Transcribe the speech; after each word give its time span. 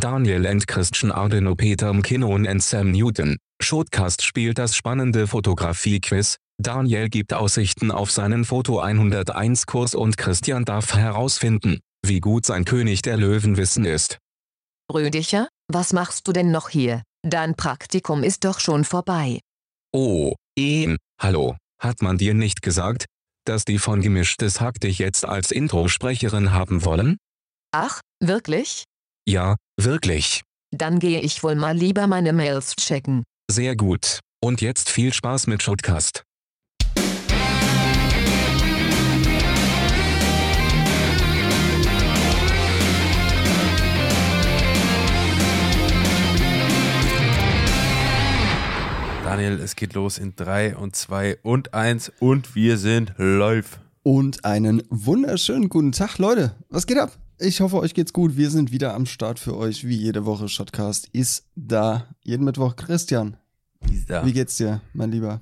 Daniel 0.00 0.46
and 0.46 0.66
Christian 0.66 1.12
Ardeno 1.12 1.54
Peter 1.54 1.92
Mkinnon 1.92 2.48
and 2.48 2.62
Sam 2.62 2.90
Newton. 2.90 3.36
Shotcast 3.62 4.22
spielt 4.22 4.56
das 4.56 4.74
spannende 4.74 5.26
Fotografie-Quiz. 5.26 6.36
Daniel 6.58 7.10
gibt 7.10 7.34
Aussichten 7.34 7.90
auf 7.90 8.10
seinen 8.10 8.46
Foto 8.46 8.80
101 8.80 9.66
Kurs 9.66 9.94
und 9.94 10.16
Christian 10.16 10.64
darf 10.64 10.94
herausfinden, 10.94 11.80
wie 12.02 12.20
gut 12.20 12.46
sein 12.46 12.64
König 12.64 13.02
der 13.02 13.18
Löwenwissen 13.18 13.84
ist. 13.84 14.16
Rüdiger, 14.90 15.48
was 15.68 15.92
machst 15.92 16.26
du 16.26 16.32
denn 16.32 16.50
noch 16.50 16.70
hier? 16.70 17.02
Dein 17.22 17.54
Praktikum 17.54 18.22
ist 18.22 18.44
doch 18.44 18.58
schon 18.58 18.84
vorbei. 18.84 19.40
Oh, 19.92 20.34
Ian, 20.58 20.96
hallo, 21.20 21.56
hat 21.78 22.00
man 22.00 22.16
dir 22.16 22.32
nicht 22.32 22.62
gesagt, 22.62 23.04
dass 23.44 23.66
die 23.66 23.78
von 23.78 24.00
Gemischtes 24.00 24.62
Hack 24.62 24.80
dich 24.80 24.98
jetzt 24.98 25.26
als 25.26 25.50
Introsprecherin 25.50 26.52
haben 26.52 26.86
wollen? 26.86 27.18
Ach, 27.72 28.00
wirklich? 28.20 28.84
Ja, 29.30 29.54
wirklich. 29.80 30.42
Dann 30.76 30.98
gehe 30.98 31.20
ich 31.20 31.44
wohl 31.44 31.54
mal 31.54 31.76
lieber 31.76 32.08
meine 32.08 32.32
Mails 32.32 32.74
checken. 32.74 33.22
Sehr 33.48 33.76
gut. 33.76 34.18
Und 34.42 34.60
jetzt 34.60 34.90
viel 34.90 35.12
Spaß 35.12 35.46
mit 35.46 35.62
Shotcast. 35.62 36.24
Daniel, 49.22 49.60
es 49.60 49.76
geht 49.76 49.94
los 49.94 50.18
in 50.18 50.34
3 50.34 50.74
und 50.74 50.96
2 50.96 51.38
und 51.44 51.72
1 51.72 52.10
und 52.18 52.56
wir 52.56 52.78
sind 52.78 53.14
live. 53.16 53.78
Und 54.02 54.44
einen 54.44 54.82
wunderschönen 54.90 55.68
guten 55.68 55.92
Tag, 55.92 56.18
Leute. 56.18 56.56
Was 56.68 56.88
geht 56.88 56.98
ab? 56.98 57.12
Ich 57.42 57.60
hoffe, 57.62 57.78
euch 57.78 57.94
geht's 57.94 58.12
gut. 58.12 58.36
Wir 58.36 58.50
sind 58.50 58.70
wieder 58.70 58.94
am 58.94 59.06
Start 59.06 59.38
für 59.38 59.56
euch, 59.56 59.86
wie 59.86 59.96
jede 59.96 60.26
Woche. 60.26 60.48
Shotcast 60.48 61.08
ist 61.12 61.46
da. 61.56 62.06
Jeden 62.22 62.44
Mittwoch. 62.44 62.76
Christian, 62.76 63.38
Ja. 64.08 64.26
wie 64.26 64.32
geht's 64.34 64.56
dir, 64.56 64.82
mein 64.92 65.10
Lieber? 65.10 65.40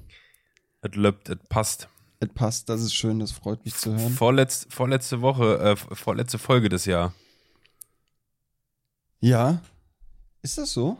Es 0.80 0.94
läuft, 0.94 1.28
es 1.28 1.38
passt. 1.48 1.88
Es 2.20 2.28
passt, 2.28 2.68
das 2.68 2.82
ist 2.82 2.94
schön, 2.94 3.18
das 3.18 3.32
freut 3.32 3.64
mich 3.64 3.74
zu 3.74 3.96
hören. 3.96 4.12
Vorletz, 4.12 4.66
vorletzte 4.70 5.20
Woche, 5.22 5.58
äh, 5.58 5.76
vorletzte 5.76 6.38
Folge 6.38 6.68
des 6.68 6.84
Jahr. 6.84 7.14
Ja? 9.20 9.60
Ist 10.42 10.56
das 10.58 10.72
so? 10.72 10.98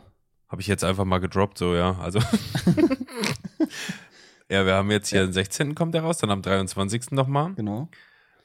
Habe 0.49 0.61
ich 0.61 0.67
jetzt 0.67 0.83
einfach 0.83 1.05
mal 1.05 1.19
gedroppt, 1.19 1.57
so, 1.57 1.75
ja. 1.75 1.97
Also. 1.99 2.19
ja, 4.49 4.65
wir 4.65 4.73
haben 4.73 4.91
jetzt 4.91 5.09
hier 5.09 5.21
den 5.25 5.31
16. 5.31 5.75
kommt 5.75 5.93
der 5.93 6.01
raus, 6.01 6.17
dann 6.17 6.29
am 6.31 6.41
23. 6.41 7.11
nochmal. 7.11 7.53
Genau. 7.53 7.87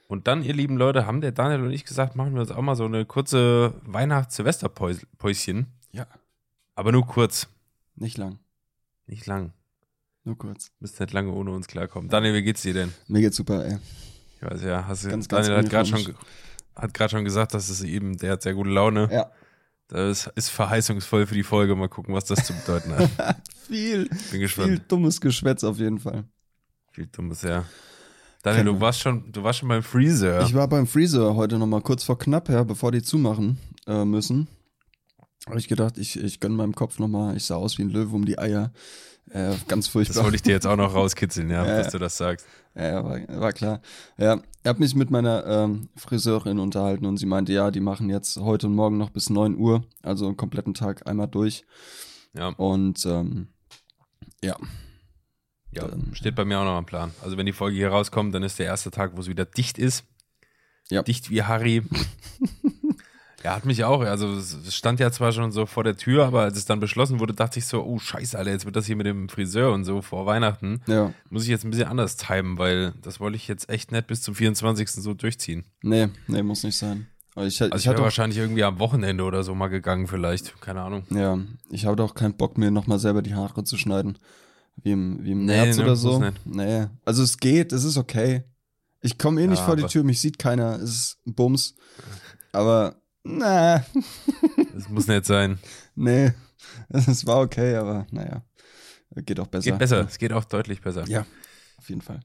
Und 0.07 0.27
dann, 0.27 0.43
ihr 0.43 0.53
lieben 0.53 0.77
Leute, 0.77 1.05
haben 1.07 1.21
der 1.21 1.31
Daniel 1.31 1.61
und 1.63 1.71
ich 1.71 1.83
gesagt, 1.83 2.15
machen 2.15 2.33
wir 2.35 2.41
uns 2.41 2.51
auch 2.51 2.61
mal 2.61 2.75
so 2.75 2.85
eine 2.85 3.05
kurze 3.05 3.73
Weihnachts-Silvester-Päuschen. 3.85 5.67
Ja. 5.91 6.05
Aber 6.75 6.91
nur 6.91 7.07
kurz. 7.07 7.47
Nicht 7.95 8.17
lang. 8.17 8.39
Nicht 9.07 9.25
lang. 9.25 9.53
Nur 10.23 10.37
kurz. 10.37 10.71
Müsst 10.79 10.99
nicht 10.99 11.13
lange 11.13 11.31
ohne 11.31 11.51
uns 11.51 11.67
klarkommen. 11.67 12.09
Daniel, 12.09 12.33
wie 12.33 12.43
geht's 12.43 12.61
dir 12.61 12.73
denn? 12.73 12.93
Mir 13.07 13.21
geht's 13.21 13.37
super, 13.37 13.65
ey. 13.65 13.77
Ich 14.35 14.41
weiß 14.41 14.61
ja, 14.63 14.85
hast 14.87 15.05
du, 15.05 15.09
Ganz, 15.09 15.27
ganz 15.27 15.47
Daniel 15.47 15.63
hat 15.63 15.71
gerade 15.71 15.87
schon, 15.87 16.15
hat 16.75 17.11
schon 17.11 17.23
gesagt, 17.23 17.53
dass 17.53 17.69
es 17.69 17.81
eben, 17.83 18.17
der 18.17 18.33
hat 18.33 18.41
sehr 18.41 18.53
gute 18.53 18.69
Laune. 18.69 19.07
Ja. 19.11 19.31
Das 19.87 20.27
ist 20.35 20.49
verheißungsvoll 20.49 21.27
für 21.27 21.35
die 21.35 21.43
Folge. 21.43 21.75
Mal 21.75 21.89
gucken, 21.89 22.13
was 22.15 22.25
das 22.25 22.45
zu 22.45 22.53
bedeuten 22.53 22.95
hat. 22.95 23.37
Viel, 23.67 24.07
Bin 24.07 24.17
viel 24.17 24.39
gespannt. 24.39 24.81
dummes 24.87 25.21
Geschwätz 25.21 25.63
auf 25.63 25.77
jeden 25.77 25.99
Fall. 25.99 26.25
Viel 26.91 27.07
dummes, 27.07 27.41
ja. 27.43 27.65
Daniel, 28.45 28.65
du 28.65 28.79
warst 28.79 28.99
schon, 28.99 29.31
du 29.31 29.41
warst 29.41 29.57
schon 29.57 29.69
beim 29.69 29.81
Freezer. 29.81 30.43
Ich 30.43 30.53
war 30.53 30.67
beim 30.67 30.85
Freezer 30.85 31.35
heute 31.35 31.57
nochmal 31.57 31.81
kurz 31.81 32.03
vor 32.03 32.19
knapp, 32.19 32.47
ja, 32.47 32.63
bevor 32.63 32.91
die 32.91 33.01
zumachen 33.01 33.57
äh, 33.87 34.05
müssen. 34.05 34.47
Habe 35.47 35.57
ich 35.57 35.67
gedacht, 35.67 35.97
ich, 35.97 36.23
ich 36.23 36.39
gönn 36.39 36.55
meinem 36.55 36.75
Kopf 36.75 36.99
nochmal, 36.99 37.35
ich 37.35 37.43
sah 37.43 37.55
aus 37.55 37.79
wie 37.79 37.81
ein 37.81 37.89
Löwe 37.89 38.15
um 38.15 38.23
die 38.23 38.37
Eier. 38.37 38.71
Äh, 39.31 39.55
ganz 39.67 39.85
das 39.85 39.87
furchtbar. 39.87 40.25
wollte 40.25 40.35
ich 40.35 40.43
dir 40.43 40.51
jetzt 40.51 40.67
auch 40.67 40.75
noch 40.75 40.93
rauskitzeln, 40.93 41.49
ja, 41.49 41.65
Ja, 41.67 41.77
dass 41.77 41.91
du 41.91 41.97
das 41.97 42.17
sagst. 42.17 42.45
Ja, 42.75 42.85
ja, 42.85 43.03
war, 43.03 43.41
war 43.41 43.51
klar. 43.51 43.81
Ja, 44.19 44.35
ich 44.35 44.67
habe 44.67 44.77
mich 44.77 44.93
mit 44.93 45.09
meiner 45.09 45.43
ähm, 45.47 45.89
Friseurin 45.95 46.59
unterhalten 46.59 47.07
und 47.07 47.17
sie 47.17 47.25
meinte, 47.25 47.51
ja, 47.51 47.71
die 47.71 47.79
machen 47.79 48.11
jetzt 48.11 48.37
heute 48.37 48.67
und 48.67 48.75
morgen 48.75 48.99
noch 48.99 49.09
bis 49.09 49.31
9 49.31 49.57
Uhr, 49.57 49.83
also 50.03 50.27
einen 50.27 50.37
kompletten 50.37 50.75
Tag 50.75 51.07
einmal 51.09 51.27
durch. 51.27 51.65
Ja, 52.37 52.49
Und 52.49 53.07
ähm, 53.07 53.47
ja, 54.43 54.55
ja, 55.75 55.87
steht 56.13 56.35
bei 56.35 56.45
mir 56.45 56.59
auch 56.59 56.65
noch 56.65 56.77
am 56.77 56.85
Plan. 56.85 57.11
Also 57.23 57.37
wenn 57.37 57.45
die 57.45 57.53
Folge 57.53 57.77
hier 57.77 57.89
rauskommt, 57.89 58.33
dann 58.33 58.43
ist 58.43 58.59
der 58.59 58.65
erste 58.65 58.91
Tag, 58.91 59.11
wo 59.15 59.21
es 59.21 59.27
wieder 59.27 59.45
dicht 59.45 59.77
ist. 59.77 60.05
Ja. 60.89 61.03
Dicht 61.03 61.29
wie 61.29 61.43
Harry. 61.43 61.81
ja, 63.43 63.55
hat 63.55 63.65
mich 63.65 63.83
auch, 63.83 64.01
also 64.01 64.33
es 64.33 64.75
stand 64.75 64.99
ja 64.99 65.11
zwar 65.11 65.31
schon 65.31 65.51
so 65.51 65.65
vor 65.65 65.83
der 65.83 65.97
Tür, 65.97 66.25
aber 66.25 66.41
als 66.41 66.57
es 66.57 66.65
dann 66.65 66.79
beschlossen 66.79 67.19
wurde, 67.19 67.33
dachte 67.33 67.59
ich 67.59 67.65
so, 67.65 67.83
oh 67.83 67.99
scheiße, 67.99 68.37
Alter, 68.37 68.51
jetzt 68.51 68.65
wird 68.65 68.75
das 68.75 68.85
hier 68.85 68.95
mit 68.95 69.05
dem 69.05 69.29
Friseur 69.29 69.71
und 69.71 69.83
so 69.83 70.01
vor 70.01 70.25
Weihnachten. 70.25 70.81
ja, 70.87 71.13
Muss 71.29 71.43
ich 71.43 71.49
jetzt 71.49 71.63
ein 71.63 71.71
bisschen 71.71 71.87
anders 71.87 72.17
timen, 72.17 72.57
weil 72.57 72.93
das 73.01 73.19
wollte 73.19 73.35
ich 73.35 73.47
jetzt 73.47 73.69
echt 73.69 73.91
nicht 73.91 74.07
bis 74.07 74.21
zum 74.21 74.35
24. 74.35 74.89
so 74.91 75.13
durchziehen. 75.13 75.65
nee, 75.81 76.07
nee, 76.27 76.43
muss 76.43 76.63
nicht 76.63 76.77
sein. 76.77 77.07
Ich, 77.37 77.61
Also 77.61 77.65
ich 77.65 77.75
ich 77.75 77.85
wäre 77.89 78.01
wahrscheinlich 78.01 78.39
irgendwie 78.39 78.63
am 78.63 78.79
Wochenende 78.79 79.23
oder 79.25 79.43
so 79.43 79.53
mal 79.55 79.67
gegangen 79.67 80.07
vielleicht, 80.07 80.61
keine 80.61 80.81
Ahnung. 80.81 81.03
ja, 81.09 81.37
ich 81.69 81.85
hatte 81.85 82.01
auch 82.03 82.15
keinen 82.15 82.37
Bock, 82.37 82.57
mir 82.57 82.71
nochmal 82.71 82.97
selber 82.99 83.21
die 83.21 83.35
Haare 83.35 83.63
zu 83.63 83.77
schneiden. 83.77 84.17
Wie 84.83 84.91
im, 84.91 85.23
wie 85.23 85.31
im 85.31 85.45
Nee, 85.45 85.63
März 85.63 85.77
ne, 85.77 85.83
oder 85.83 85.95
so. 85.95 86.23
Nee, 86.45 86.87
also 87.05 87.23
es 87.23 87.37
geht, 87.37 87.71
es 87.71 87.83
ist 87.83 87.97
okay. 87.97 88.43
Ich 89.01 89.17
komme 89.17 89.41
eh 89.41 89.47
nicht 89.47 89.59
Ja, 89.59 89.65
vor 89.65 89.75
die 89.75 89.83
Tür, 89.85 90.03
mich 90.03 90.19
sieht 90.19 90.37
keiner, 90.39 90.75
es 90.75 90.89
ist 90.89 91.17
ein 91.27 91.33
Bums. 91.35 91.75
Aber, 92.51 92.95
na, 93.23 93.85
Das 94.73 94.89
muss 94.89 95.07
nicht 95.07 95.25
sein. 95.25 95.59
nee, 95.95 96.33
es 96.89 97.25
war 97.25 97.41
okay, 97.41 97.75
aber 97.75 98.05
naja, 98.11 98.43
geht 99.25 99.39
auch 99.39 99.47
besser. 99.47 99.71
Geht 99.71 99.79
besser, 99.79 100.01
es 100.07 100.17
geht 100.17 100.33
auch 100.33 100.45
deutlich 100.45 100.81
besser. 100.81 101.05
Ja, 101.07 101.25
auf 101.77 101.89
jeden 101.89 102.01
Fall. 102.01 102.19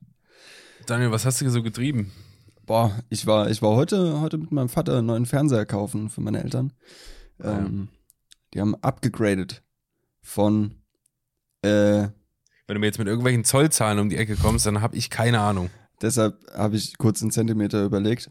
Daniel, 0.86 1.10
was 1.12 1.24
hast 1.26 1.40
du 1.40 1.50
so 1.50 1.62
getrieben? 1.62 2.10
Boah, 2.66 2.98
ich 3.08 3.26
war, 3.26 3.50
ich 3.50 3.62
war 3.62 3.70
heute, 3.70 4.20
heute 4.20 4.38
mit 4.38 4.52
meinem 4.52 4.68
Vater 4.68 4.98
einen 4.98 5.06
neuen 5.06 5.26
Fernseher 5.26 5.66
kaufen 5.66 6.08
für 6.08 6.20
meine 6.20 6.42
Eltern. 6.42 6.72
Ah, 7.38 7.58
Ähm, 7.58 7.88
Die 8.54 8.60
haben 8.60 8.74
abgegradet 8.76 9.62
von, 10.22 10.76
äh, 11.62 12.08
Wenn 12.70 12.76
du 12.76 12.80
mir 12.82 12.86
jetzt 12.86 13.00
mit 13.00 13.08
irgendwelchen 13.08 13.42
Zollzahlen 13.42 13.98
um 13.98 14.10
die 14.10 14.16
Ecke 14.16 14.36
kommst, 14.36 14.64
dann 14.64 14.80
habe 14.80 14.94
ich 14.96 15.10
keine 15.10 15.40
Ahnung. 15.40 15.70
deshalb 16.02 16.38
habe 16.54 16.76
ich 16.76 16.96
kurz 16.98 17.20
in 17.20 17.32
Zentimeter 17.32 17.82
überlegt, 17.84 18.30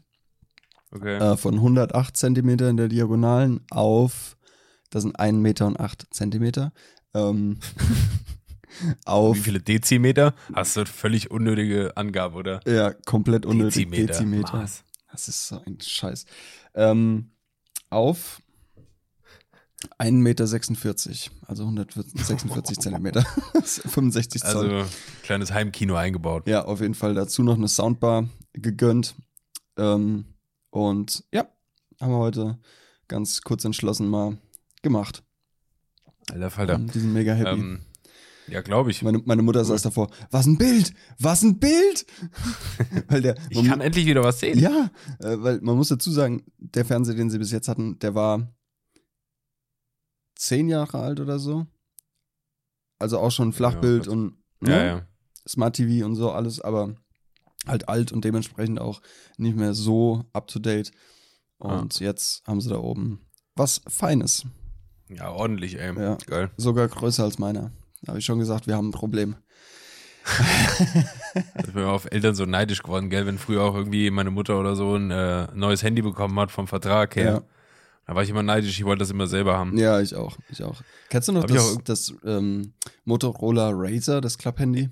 Okay. 0.92 1.18
äh, 1.18 1.36
von 1.36 1.56
108 1.56 2.16
Zentimeter 2.16 2.70
in 2.70 2.78
der 2.78 2.88
Diagonalen 2.88 3.60
auf, 3.68 4.38
das 4.88 5.02
sind 5.02 5.20
1 5.20 5.36
Meter 5.36 5.66
und 5.66 5.78
8 5.78 6.06
Zentimeter, 6.10 6.72
ähm, 7.12 7.58
auf, 9.04 9.36
Wie 9.36 9.40
viele 9.40 9.60
Dezimeter? 9.60 10.32
Hast 10.54 10.74
du 10.74 10.86
völlig 10.86 11.30
unnötige 11.30 11.94
Angabe, 11.98 12.36
oder? 12.36 12.60
ja, 12.66 12.94
komplett 12.94 13.44
unnötig, 13.44 13.90
Dezimeter. 13.90 14.06
Dezimeter. 14.14 14.66
Das 15.12 15.28
ist 15.28 15.48
so 15.48 15.60
ein 15.66 15.78
Scheiß. 15.82 16.24
Ähm, 16.72 17.32
auf 17.90 18.39
1,46 19.98 20.10
Meter, 20.12 20.44
also 21.46 21.62
146 21.64 22.78
Zentimeter. 22.80 23.22
65 23.62 24.42
Zoll. 24.42 24.70
Also 24.70 24.90
kleines 25.22 25.52
Heimkino 25.52 25.94
eingebaut. 25.94 26.46
ja, 26.46 26.64
auf 26.64 26.80
jeden 26.80 26.94
Fall 26.94 27.14
dazu 27.14 27.42
noch 27.42 27.56
eine 27.56 27.68
Soundbar 27.68 28.28
gegönnt. 28.52 29.14
Ähm, 29.78 30.26
und 30.70 31.24
ja, 31.32 31.48
haben 32.00 32.12
wir 32.12 32.18
heute 32.18 32.58
ganz 33.08 33.42
kurz 33.42 33.64
entschlossen 33.64 34.08
mal 34.08 34.38
gemacht. 34.82 35.24
Alter 36.30 36.50
Falter. 36.50 36.74
Und 36.76 36.94
die 36.94 37.00
sind 37.00 37.12
mega 37.12 37.32
happy. 37.32 37.60
Ähm, 37.60 37.80
ja, 38.48 38.60
glaube 38.62 38.90
ich. 38.90 39.02
meine, 39.02 39.22
meine 39.24 39.42
Mutter 39.42 39.64
saß 39.64 39.82
davor, 39.82 40.10
was 40.30 40.46
ein 40.46 40.58
Bild, 40.58 40.92
was 41.18 41.42
ein 41.42 41.58
Bild! 41.58 42.04
weil 43.08 43.22
der, 43.22 43.36
Ich 43.48 43.64
kann 43.64 43.80
endlich 43.80 44.06
wieder 44.06 44.24
was 44.24 44.40
sehen. 44.40 44.58
Ja, 44.58 44.90
äh, 45.20 45.36
weil 45.38 45.60
man 45.60 45.76
muss 45.76 45.88
dazu 45.88 46.10
sagen, 46.10 46.44
der 46.58 46.84
Fernseher, 46.84 47.14
den 47.14 47.30
sie 47.30 47.38
bis 47.38 47.52
jetzt 47.52 47.68
hatten, 47.68 47.98
der 48.00 48.14
war 48.14 48.52
zehn 50.40 50.68
Jahre 50.68 50.98
alt 50.98 51.20
oder 51.20 51.38
so. 51.38 51.66
Also 52.98 53.18
auch 53.18 53.30
schon 53.30 53.52
Flachbild 53.52 54.08
und 54.08 54.38
ja. 54.62 54.68
ne, 54.68 54.86
ja. 54.86 55.06
Smart 55.46 55.76
TV 55.76 56.04
und 56.04 56.16
so 56.16 56.30
alles, 56.30 56.60
aber 56.60 56.94
halt 57.66 57.88
alt 57.88 58.12
und 58.12 58.24
dementsprechend 58.24 58.80
auch 58.80 59.00
nicht 59.36 59.56
mehr 59.56 59.74
so 59.74 60.24
up 60.32 60.48
to 60.48 60.58
date. 60.58 60.92
Und 61.58 62.00
jetzt 62.00 62.46
haben 62.46 62.60
sie 62.60 62.70
da 62.70 62.78
oben 62.78 63.26
was 63.54 63.82
Feines. 63.86 64.46
Ja, 65.08 65.30
ordentlich, 65.30 65.78
ey. 65.78 65.94
Ja. 65.98 66.16
Geil. 66.26 66.50
Sogar 66.56 66.88
größer 66.88 67.24
als 67.24 67.38
meiner. 67.38 67.72
Da 68.02 68.08
habe 68.08 68.18
ich 68.18 68.24
schon 68.24 68.38
gesagt, 68.38 68.66
wir 68.66 68.76
haben 68.76 68.88
ein 68.88 68.92
Problem. 68.92 69.36
Ich 71.64 71.72
bin 71.72 71.84
auf 71.84 72.10
Eltern 72.10 72.34
so 72.34 72.44
neidisch 72.44 72.82
geworden, 72.82 73.08
gell, 73.08 73.24
wenn 73.24 73.38
früher 73.38 73.62
auch 73.62 73.76
irgendwie 73.76 74.10
meine 74.10 74.32
Mutter 74.32 74.58
oder 74.58 74.74
so 74.74 74.96
ein 74.96 75.12
äh, 75.12 75.46
neues 75.54 75.84
Handy 75.84 76.02
bekommen 76.02 76.38
hat 76.40 76.50
vom 76.50 76.66
Vertrag 76.66 77.14
her. 77.14 77.32
Ja. 77.32 77.42
Da 78.10 78.16
war 78.16 78.24
ich 78.24 78.30
immer 78.30 78.42
neidisch, 78.42 78.76
ich 78.76 78.84
wollte 78.84 78.98
das 79.00 79.10
immer 79.12 79.28
selber 79.28 79.56
haben. 79.56 79.78
Ja, 79.78 80.00
ich 80.00 80.16
auch. 80.16 80.36
Ich 80.48 80.64
auch. 80.64 80.82
Kennst 81.10 81.28
du 81.28 81.32
noch 81.32 81.42
Hab 81.42 81.48
das, 81.48 81.76
auch- 81.76 81.82
das 81.82 82.12
ähm, 82.26 82.72
Motorola 83.04 83.70
Razer, 83.72 84.20
das 84.20 84.36
Klapphandy? 84.36 84.90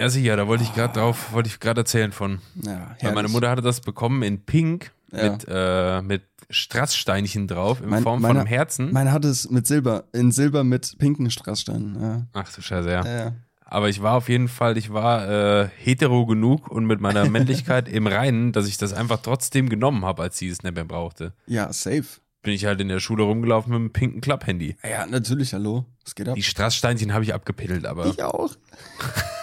Ja, 0.00 0.08
sicher, 0.08 0.34
da 0.36 0.48
wollte 0.48 0.64
ich 0.64 0.74
gerade 0.74 0.92
drauf, 0.98 1.32
wollte 1.32 1.48
ich 1.48 1.60
gerade 1.60 1.82
erzählen 1.82 2.10
von. 2.10 2.40
Ja, 2.66 2.96
Weil 3.00 3.14
meine. 3.14 3.28
Mutter 3.28 3.48
hatte 3.48 3.62
das 3.62 3.80
bekommen 3.80 4.24
in 4.24 4.44
Pink 4.44 4.90
Ja. 5.12 5.30
mit, 5.30 5.46
äh, 5.48 6.02
mit 6.02 6.22
Strasssteinchen 6.50 7.46
drauf 7.46 7.80
in 7.80 7.90
Mein- 7.90 8.02
Form 8.02 8.20
meiner- 8.20 8.34
von 8.34 8.40
einem 8.40 8.46
Herzen. 8.48 8.92
Meine 8.92 9.12
hat 9.12 9.24
es 9.24 9.48
mit 9.50 9.68
Silber, 9.68 10.04
in 10.12 10.32
Silber 10.32 10.64
mit 10.64 10.96
pinken 10.98 11.30
Strasssteinen. 11.30 11.96
Ja. 12.02 12.26
Ach 12.32 12.52
du 12.52 12.60
Scheiße, 12.60 12.90
ja. 12.90 13.04
Ja. 13.06 13.32
Aber 13.66 13.88
ich 13.88 14.02
war 14.02 14.14
auf 14.16 14.28
jeden 14.28 14.48
Fall, 14.48 14.76
ich 14.78 14.92
war 14.92 15.28
äh, 15.62 15.68
hetero 15.76 16.26
genug 16.26 16.68
und 16.68 16.86
mit 16.86 17.00
meiner 17.00 17.24
Männlichkeit 17.30 17.88
im 17.88 18.08
Reinen, 18.08 18.50
dass 18.50 18.66
ich 18.66 18.78
das 18.78 18.92
einfach 18.92 19.18
trotzdem 19.22 19.68
genommen 19.68 20.04
habe, 20.04 20.22
als 20.22 20.38
sie 20.38 20.48
es 20.48 20.64
nicht 20.64 20.74
mehr 20.74 20.84
brauchte. 20.84 21.34
ja, 21.46 21.72
safe. 21.72 22.04
Bin 22.48 22.54
ich 22.54 22.64
halt 22.64 22.80
in 22.80 22.88
der 22.88 22.98
Schule 22.98 23.24
rumgelaufen 23.24 23.70
mit 23.72 23.78
einem 23.78 23.92
pinken 23.92 24.22
Klapp-Handy. 24.22 24.74
Ja, 24.82 25.04
natürlich, 25.04 25.52
hallo. 25.52 25.84
Was 26.02 26.14
geht 26.14 26.30
ab? 26.30 26.34
Die 26.34 26.42
Strasssteinchen 26.42 27.12
habe 27.12 27.22
ich 27.22 27.34
abgepittelt, 27.34 27.84
aber 27.84 28.06
Ich 28.06 28.22
auch. 28.22 28.56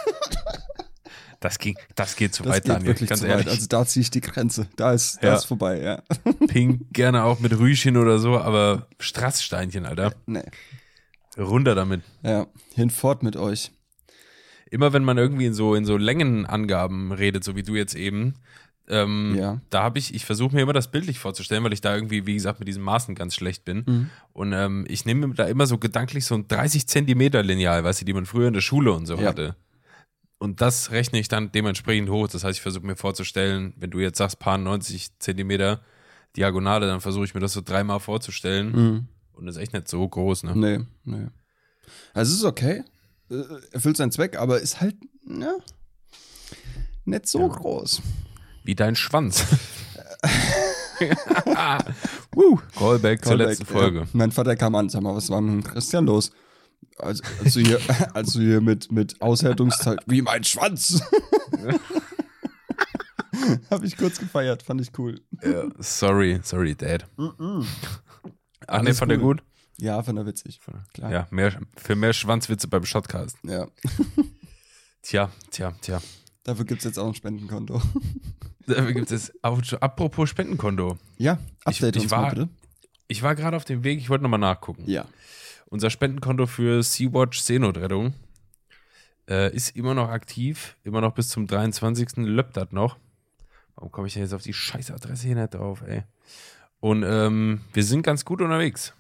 das, 1.40 1.60
ging, 1.60 1.78
das 1.94 2.16
geht 2.16 2.34
zu 2.34 2.42
Das 2.42 2.54
weit, 2.54 2.64
geht 2.64 2.72
Daniel. 2.74 2.88
wirklich 2.88 3.08
Ganz 3.10 3.22
zu 3.22 3.28
ehrlich. 3.28 3.46
weit. 3.46 3.54
Also 3.54 3.68
da 3.68 3.86
ziehe 3.86 4.02
ich 4.02 4.10
die 4.10 4.22
Grenze. 4.22 4.68
Da 4.76 4.92
ist, 4.92 5.20
da 5.22 5.28
Ja. 5.28 5.36
ist 5.36 5.46
vorbei, 5.46 5.80
ja. 5.82 6.02
Pink 6.48 6.92
gerne 6.94 7.26
auch 7.26 7.40
mit 7.40 7.56
Rüschen 7.60 7.96
oder 7.96 8.18
so, 8.18 8.40
aber 8.40 8.88
Strasssteinchen, 9.00 9.86
Alter. 9.86 10.16
Nee. 10.26 10.42
Runter 11.38 11.76
damit. 11.76 12.02
Ja, 12.24 12.48
hinfort 12.74 13.22
mit 13.22 13.36
euch. 13.36 13.72
Immer 14.72 14.94
wenn 14.94 15.04
man 15.04 15.20
irgendwie 15.20 15.46
in 15.46 15.54
so, 15.54 15.76
in 15.76 15.86
so 15.86 15.96
Längenangaben 15.96 17.12
redet, 17.12 17.44
so 17.44 17.56
wie 17.56 17.62
du 17.62 17.76
jetzt 17.76 17.94
eben, 17.94 18.34
ähm, 18.88 19.36
Ja. 19.38 19.62
da 19.70 19.84
habe 19.84 19.98
ich, 20.00 20.14
ich 20.14 20.26
versuche 20.26 20.56
mir 20.56 20.62
immer 20.62 20.74
das 20.74 20.92
bildlich 20.92 21.20
vorzustellen, 21.20 21.64
weil 21.64 21.74
ich 21.74 21.82
da 21.82 21.96
irgendwie, 21.96 22.26
wie 22.26 22.34
gesagt, 22.36 22.60
mit 22.60 22.68
diesen 22.68 22.84
Maßen 22.84 23.16
ganz 23.16 23.36
schlecht 23.36 23.66
bin. 23.66 23.84
Mhm. 23.88 24.10
Und 24.34 24.54
ähm, 24.54 24.86
ich 24.88 25.06
nehme 25.06 25.28
mir 25.28 25.34
da 25.34 25.46
immer 25.46 25.66
so 25.68 25.78
gedanklich 25.78 26.26
so 26.26 26.36
ein 26.36 26.48
30 26.48 26.88
Zentimeter 26.88 27.42
Lineal, 27.44 27.84
weißt 27.84 28.02
du, 28.02 28.06
die 28.06 28.14
man 28.14 28.26
früher 28.26 28.48
in 28.48 28.54
der 28.54 28.62
Schule 28.62 28.92
und 28.94 29.06
so 29.06 29.16
Ja. 29.16 29.30
hatte. 29.30 29.56
Und 30.38 30.62
das 30.62 30.92
rechne 30.92 31.18
ich 31.20 31.28
dann 31.30 31.52
dementsprechend 31.52 32.10
hoch. 32.10 32.28
Das 32.28 32.44
heißt, 32.44 32.58
ich 32.58 32.62
versuche 32.62 32.86
mir 32.86 32.96
vorzustellen, 32.98 33.74
wenn 33.78 33.90
du 33.90 34.00
jetzt 34.00 34.18
sagst, 34.18 34.38
paar 34.38 34.58
90 34.58 35.18
Zentimeter 35.20 35.82
Diagonale, 36.36 36.86
dann 36.88 37.00
versuche 37.02 37.24
ich 37.26 37.34
mir 37.34 37.40
das 37.40 37.54
so 37.54 37.62
dreimal 37.62 38.00
vorzustellen. 38.02 38.72
Mhm. 38.72 39.08
Und 39.34 39.46
das 39.46 39.56
ist 39.56 39.62
echt 39.62 39.74
nicht 39.74 39.88
so 39.88 40.08
groß, 40.08 40.44
ne? 40.44 40.54
Nee, 40.56 40.80
nee. 41.06 41.28
Also 42.14 42.34
es 42.34 42.40
ist 42.40 42.46
okay. 42.46 42.84
Äh, 43.32 43.42
Erfüllt 43.72 43.98
seinen 43.98 44.12
Zweck, 44.12 44.38
aber 44.38 44.60
ist 44.60 44.82
halt, 44.82 44.96
ja, 45.28 45.54
nicht 47.06 47.28
so 47.28 47.40
Ja. 47.40 47.48
groß. 47.48 48.02
Wie 48.66 48.76
dein 48.76 48.96
Schwanz. 48.96 49.46
Woo, 52.34 52.60
Callback 52.76 53.24
zur 53.24 53.32
Callback, 53.32 53.48
letzten 53.48 53.66
Folge. 53.66 54.00
Ja. 54.00 54.08
Mein 54.14 54.32
Vater 54.32 54.56
kam 54.56 54.76
an, 54.76 54.90
sag 54.90 55.02
mal, 55.02 55.16
was 55.16 55.30
war 55.30 55.42
mit 55.42 55.54
dem 55.54 55.64
Christian 55.64 56.06
los? 56.06 56.32
Also, 56.98 57.24
also 57.44 57.60
hier, 57.60 57.80
also 58.14 58.40
hier 58.40 58.62
mit, 58.62 58.92
mit 58.92 59.22
Aushärtungszeit, 59.22 60.00
wie 60.08 60.22
mein 60.22 60.44
Schwanz. 60.44 61.02
Habe 63.70 63.86
ich 63.86 63.98
kurz 63.98 64.20
gefeiert, 64.20 64.64
fand 64.64 64.82
ich 64.82 64.98
cool. 64.98 65.22
Ja, 65.44 65.66
sorry, 65.80 66.40
sorry, 66.42 66.76
Dad. 66.76 67.06
Ach 68.68 68.82
nee, 68.82 68.94
fand 68.94 69.12
er 69.12 69.18
cool. 69.20 69.36
gut? 69.36 69.44
Ja, 69.78 70.02
fand 70.02 70.18
er 70.18 70.26
witzig. 70.26 70.60
Klar. 70.94 71.12
Ja, 71.12 71.28
mehr, 71.30 71.60
für 71.76 71.96
mehr 71.96 72.14
Schwanzwitze 72.14 72.68
beim 72.68 72.86
Shotcast. 72.86 73.38
ja. 73.44 73.68
Tja, 75.02 75.30
tja, 75.52 75.76
tja. 75.82 76.02
Dafür 76.44 76.66
gibt 76.66 76.80
es 76.80 76.86
jetzt 76.86 76.98
auch 76.98 77.08
ein 77.08 77.14
Spendenkonto. 77.14 77.80
Dafür 78.68 78.94
gibt 78.94 79.12
es 79.12 79.32
apropos 79.44 80.30
Spendenkonto. 80.30 80.98
Ja, 81.18 81.38
Update 81.64 81.96
ich 81.98 82.04
uns 82.04 82.12
war- 82.12 82.22
mal 82.22 82.30
bitte. 82.30 82.50
Ich 83.08 83.22
war 83.22 83.36
gerade 83.36 83.56
auf 83.56 83.66
dem 83.66 83.84
Weg, 83.84 84.00
ich 84.00 84.10
wollte 84.10 84.24
nochmal 84.24 84.40
nachgucken. 84.40 84.84
Ja. 84.88 85.06
Unser 85.68 85.90
Spendenkonto 85.92 86.48
für 86.48 86.82
Sea-Watch 86.82 87.40
Seenotrettung 87.40 88.14
äh, 89.30 89.54
ist 89.56 89.76
immer 89.76 89.94
noch 89.94 90.10
aktiv, 90.10 90.76
immer 90.84 91.02
noch 91.02 91.14
bis 91.14 91.30
zum 91.30 91.46
23. 91.48 92.18
löppt 92.26 92.58
das 92.58 92.72
noch. 92.72 92.98
Warum 93.76 93.92
komme 93.92 94.08
ich 94.08 94.14
denn 94.14 94.24
jetzt 94.24 94.34
auf 94.34 94.42
die 94.42 94.54
scheiß 94.54 94.90
Adresse 94.92 95.28
hier 95.28 95.36
nicht 95.36 95.54
drauf, 95.54 95.82
ey? 95.86 96.04
Und 96.80 97.04
ähm, 97.04 97.62
wir 97.74 97.84
sind 97.84 98.04
ganz 98.04 98.26
gut 98.26 98.42
unterwegs, 98.42 98.94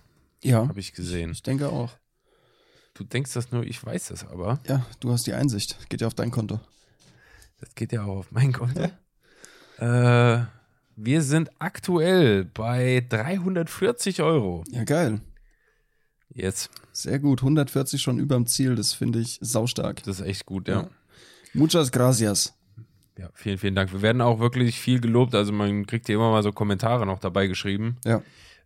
Ja, 0.44 0.68
habe 0.68 0.80
ich 0.80 0.94
gesehen. 0.94 1.32
ich 1.32 1.44
denke 1.44 1.70
auch. 1.70 1.92
Du 2.94 3.04
denkst 3.04 3.34
das 3.34 3.52
nur, 3.52 3.64
ich 3.64 3.84
weiß 3.84 4.08
das 4.08 4.26
aber. 4.28 4.60
Ja, 4.68 4.86
du 5.00 5.12
hast 5.12 5.28
die 5.28 5.34
Einsicht. 5.34 5.78
Geht 5.90 6.02
ja 6.02 6.08
auf 6.08 6.14
dein 6.14 6.32
Konto. 6.32 6.60
Das 7.60 7.74
geht 7.76 7.92
ja 7.92 8.04
auch 8.04 8.18
auf 8.18 8.32
mein 8.32 8.54
Konto. 8.54 8.90
Äh, 9.80 10.45
wir 10.98 11.22
sind 11.22 11.50
aktuell 11.60 12.45
bei 12.45 13.06
340 13.10 14.22
Euro. 14.22 14.63
Ja, 14.69 14.83
geil. 14.83 15.22
Jetzt, 16.33 16.69
Sehr 16.92 17.19
gut. 17.19 17.42
140 17.42 18.01
schon 18.01 18.19
überm 18.19 18.45
Ziel. 18.48 18.75
Das 18.75 18.94
finde 18.94 19.19
ich 19.19 19.38
saustark. 19.42 20.04
das 20.04 20.19
ist 20.19 20.25
echt 20.25 20.45
gut, 20.45 20.68
ja. 20.68 20.81
Ja. 20.83 20.89
Muchas 21.54 21.92
gracias. 21.92 22.54
Ja, 23.18 23.30
vielen, 23.33 23.57
vielen 23.57 23.75
Dank. 23.75 23.94
Wir 23.94 24.01
werden 24.01 24.22
auch 24.22 24.39
wirklich 24.39 24.80
viel 24.80 25.00
gelobt. 25.00 25.33
Also 25.36 25.54
man 25.54 25.86
kriegt 25.86 26.07
hier 26.07 26.16
immer 26.16 26.31
mal 26.31 26.44
so 26.44 26.51
Kommentare 26.51 27.06
noch 27.06 27.19
dabei 27.19 27.48
geschrieben. 27.48 27.98
Ja. 28.04 28.21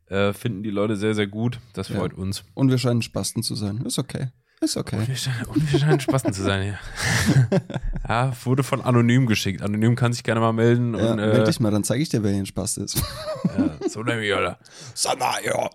Äh, 0.07 0.33
finden 0.33 0.63
die 0.63 0.71
Leute 0.71 0.95
sehr, 0.95 1.13
sehr 1.13 1.27
gut. 1.27 1.59
Das 1.73 1.89
Ja. 1.89 1.97
freut 1.97 2.13
uns. 2.15 2.43
Und 2.55 2.69
wir 2.71 2.79
scheinen 2.79 3.03
Spasten 3.03 3.43
zu 3.43 3.53
sein. 3.53 3.77
Ist 3.85 3.99
okay. 3.99 4.29
Ist 4.61 4.75
okay. 4.75 5.15
Scheinen, 5.15 5.45
und 5.45 5.71
wir 5.71 5.79
scheinen 5.79 5.99
Spasten 6.01 6.33
zu 6.33 6.43
sein, 6.43 6.67
ja. 6.67 7.59
ja, 8.09 8.33
wurde 8.43 8.63
von 8.63 8.81
Anonym 8.81 9.25
geschickt. 9.25 9.61
Anonym 9.61 9.95
kann 9.95 10.11
sich 10.11 10.23
gerne 10.23 10.41
mal 10.41 10.51
melden. 10.51 10.95
Ja, 10.95 11.11
und, 11.11 11.17
meld 11.17 11.37
äh, 11.37 11.43
dich 11.45 11.59
mal, 11.61 11.71
dann 11.71 11.85
zeige 11.85 12.03
ich 12.03 12.09
dir, 12.09 12.23
wer 12.23 12.31
hier 12.31 12.41
ein 12.41 12.45
Spast 12.45 12.77
ist. 12.77 13.01
ja, 13.57 13.87
so 13.87 14.03
nämlich, 14.03 14.33
Alter. 14.33 14.59
Sag 14.93 15.17
mal, 15.17 15.37
ja. 15.43 15.69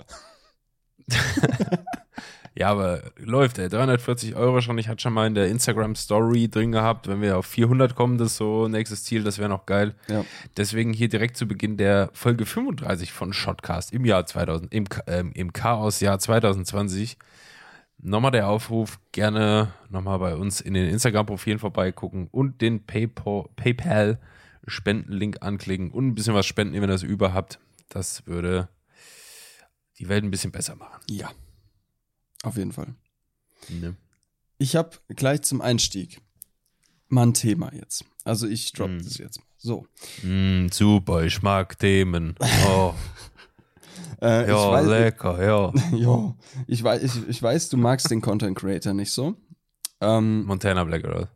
Ja, 2.57 2.69
aber 2.69 3.03
läuft, 3.17 3.59
ey. 3.59 3.69
340 3.69 4.37
Euro 4.37 4.61
schon. 4.61 4.79
Ich 4.79 4.87
hatte 4.89 5.03
schon 5.03 5.13
mal 5.13 5.27
in 5.27 5.35
der 5.35 5.49
Instagram-Story 5.49 6.49
drin 6.49 6.71
gehabt. 6.71 7.09
Wenn 7.09 7.21
wir 7.21 7.37
auf 7.37 7.47
400 7.47 7.97
kommen, 7.97 8.17
das 8.17 8.33
ist 8.33 8.37
so 8.37 8.69
nächstes 8.69 9.03
Ziel, 9.03 9.25
das 9.25 9.39
wäre 9.39 9.49
noch 9.49 9.67
geil. 9.67 9.95
Ja. 10.07 10.25
Deswegen 10.57 10.93
hier 10.93 11.09
direkt 11.09 11.37
zu 11.37 11.49
Beginn 11.49 11.77
der 11.77 12.11
Folge 12.13 12.47
35 12.47 13.13
von 13.13 13.33
Shotcast 13.33 13.93
im 13.93 14.05
Jahr 14.05 14.25
2000, 14.25 14.73
im, 14.73 14.85
ähm, 15.09 15.33
im 15.35 15.53
Chaos-Jahr 15.53 16.21
2020. 16.21 17.19
Nochmal 18.07 18.33
der 18.33 18.49
Aufruf, 18.49 19.01
gerne 19.13 19.73
nochmal 19.89 20.19
bei 20.19 20.37
uns 20.37 20.61
in 20.61 20.75
den 20.75 20.87
Instagram-Profilen 20.91 21.59
vorbeigucken 21.59 22.29
und 22.31 22.61
den 22.61 22.85
PayPal-Spendenlink 22.85 25.39
anklicken 25.41 25.91
und 25.91 26.09
ein 26.09 26.15
bisschen 26.15 26.35
was 26.35 26.45
spenden, 26.45 26.75
wenn 26.75 26.83
ihr 26.83 26.87
das 26.89 27.03
über 27.03 27.33
habt. 27.33 27.59
Das 27.89 28.27
würde 28.27 28.69
die 29.99 30.09
Welt 30.11 30.23
ein 30.23 30.31
bisschen 30.31 30.53
besser 30.53 30.77
machen. 30.77 31.01
Ja. 31.09 31.31
Auf 32.43 32.59
jeden 32.59 32.73
Fall. 32.73 32.95
Ne? 33.71 33.97
Ich 34.59 34.77
habe 34.77 34.91
gleich 35.09 35.41
zum 35.43 35.63
Einstieg 35.63 36.21
mal 37.09 37.23
ein 37.27 37.33
Thema 37.35 37.73
jetzt. 37.73 38.05
Also 38.25 38.47
ich 38.47 38.71
drop 38.73 38.89
Hm. 38.91 38.99
das 39.03 39.17
jetzt 39.17 39.39
mal. 39.39 39.47
So. 39.57 39.87
Mm, 40.23 40.67
super, 40.71 41.25
ich 41.25 41.41
mag 41.41 41.79
Themen. 41.79 42.35
Oh, 42.69 42.93
Äh, 44.23 44.49
ja, 44.49 44.71
weiß, 44.73 44.87
lecker, 44.87 45.45
ja. 45.45 45.73
jo, 45.97 46.37
ich, 46.67 46.83
weiß, 46.83 47.03
ich, 47.03 47.29
ich 47.29 47.43
weiß, 47.43 47.69
du 47.71 47.77
magst 47.77 48.11
den 48.11 48.21
Content 48.21 48.57
Creator 48.57 48.93
nicht 48.95 49.13
so. 49.13 49.37
Ähm, 50.01 50.45
Montana 50.45 50.85
Black 50.85 51.05
oder? 51.05 51.29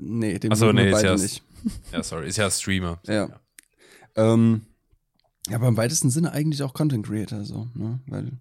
nee, 0.00 0.38
den 0.38 0.52
Ach 0.52 0.56
so, 0.56 0.66
mögen 0.66 0.78
wir 0.78 0.84
nee, 0.86 0.90
ist 0.96 1.02
ja- 1.02 1.14
nicht. 1.16 1.42
Ja, 1.92 2.02
sorry, 2.02 2.28
ist 2.28 2.36
ja 2.36 2.50
Streamer. 2.50 3.00
Ja. 3.06 3.28
Ähm, 4.16 4.62
ja, 5.48 5.56
aber 5.56 5.68
im 5.68 5.76
weitesten 5.76 6.08
Sinne 6.10 6.32
eigentlich 6.32 6.62
auch 6.62 6.72
Content 6.72 7.06
Creator, 7.06 7.44
so, 7.44 7.68
ne? 7.74 8.00
Weil, 8.06 8.32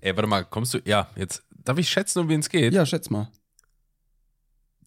Ey, 0.00 0.14
warte 0.16 0.28
mal, 0.28 0.44
kommst 0.44 0.74
du? 0.74 0.78
Ja, 0.84 1.08
jetzt 1.16 1.42
darf 1.64 1.78
ich 1.78 1.88
schätzen, 1.88 2.18
um 2.20 2.28
wen 2.28 2.40
es 2.40 2.48
geht? 2.48 2.72
ja, 2.74 2.84
schätz 2.84 3.08
mal. 3.08 3.30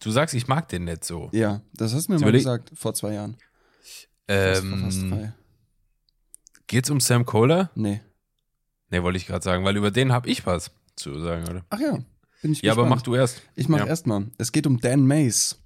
Du 0.00 0.10
sagst, 0.10 0.34
ich 0.34 0.46
mag 0.46 0.68
den 0.68 0.84
nicht 0.84 1.04
so. 1.04 1.30
Ja, 1.32 1.62
das 1.72 1.94
hast 1.94 2.08
du 2.08 2.12
mir 2.12 2.20
mal 2.20 2.32
gesagt, 2.32 2.70
vor 2.74 2.92
zwei 2.94 3.14
Jahren. 3.14 3.36
Fast, 4.28 4.64
fast 4.64 4.98
Ähm, 5.02 5.10
drei. 5.10 5.32
Geht's 6.66 6.90
um 6.90 7.00
Sam 7.00 7.24
Kohler? 7.26 7.70
Nee. 7.74 8.00
Ne, 8.90 9.02
wollte 9.02 9.16
ich 9.16 9.26
gerade 9.26 9.42
sagen, 9.44 9.64
weil 9.64 9.76
über 9.76 9.90
den 9.90 10.12
habe 10.12 10.28
ich 10.28 10.46
was 10.46 10.70
zu 10.96 11.18
sagen, 11.20 11.48
oder? 11.48 11.64
Ach 11.70 11.80
ja, 11.80 11.98
bin 12.42 12.52
ich 12.52 12.62
Ja, 12.62 12.72
aber 12.72 12.82
gespannt. 12.82 13.00
mach 13.00 13.02
du 13.02 13.14
erst. 13.14 13.42
Ich 13.56 13.68
mach 13.68 13.78
Ja. 13.78 13.86
erstmal. 13.86 14.26
Es 14.38 14.52
geht 14.52 14.66
um 14.66 14.78
Dan 14.80 15.06
Mays. 15.06 15.60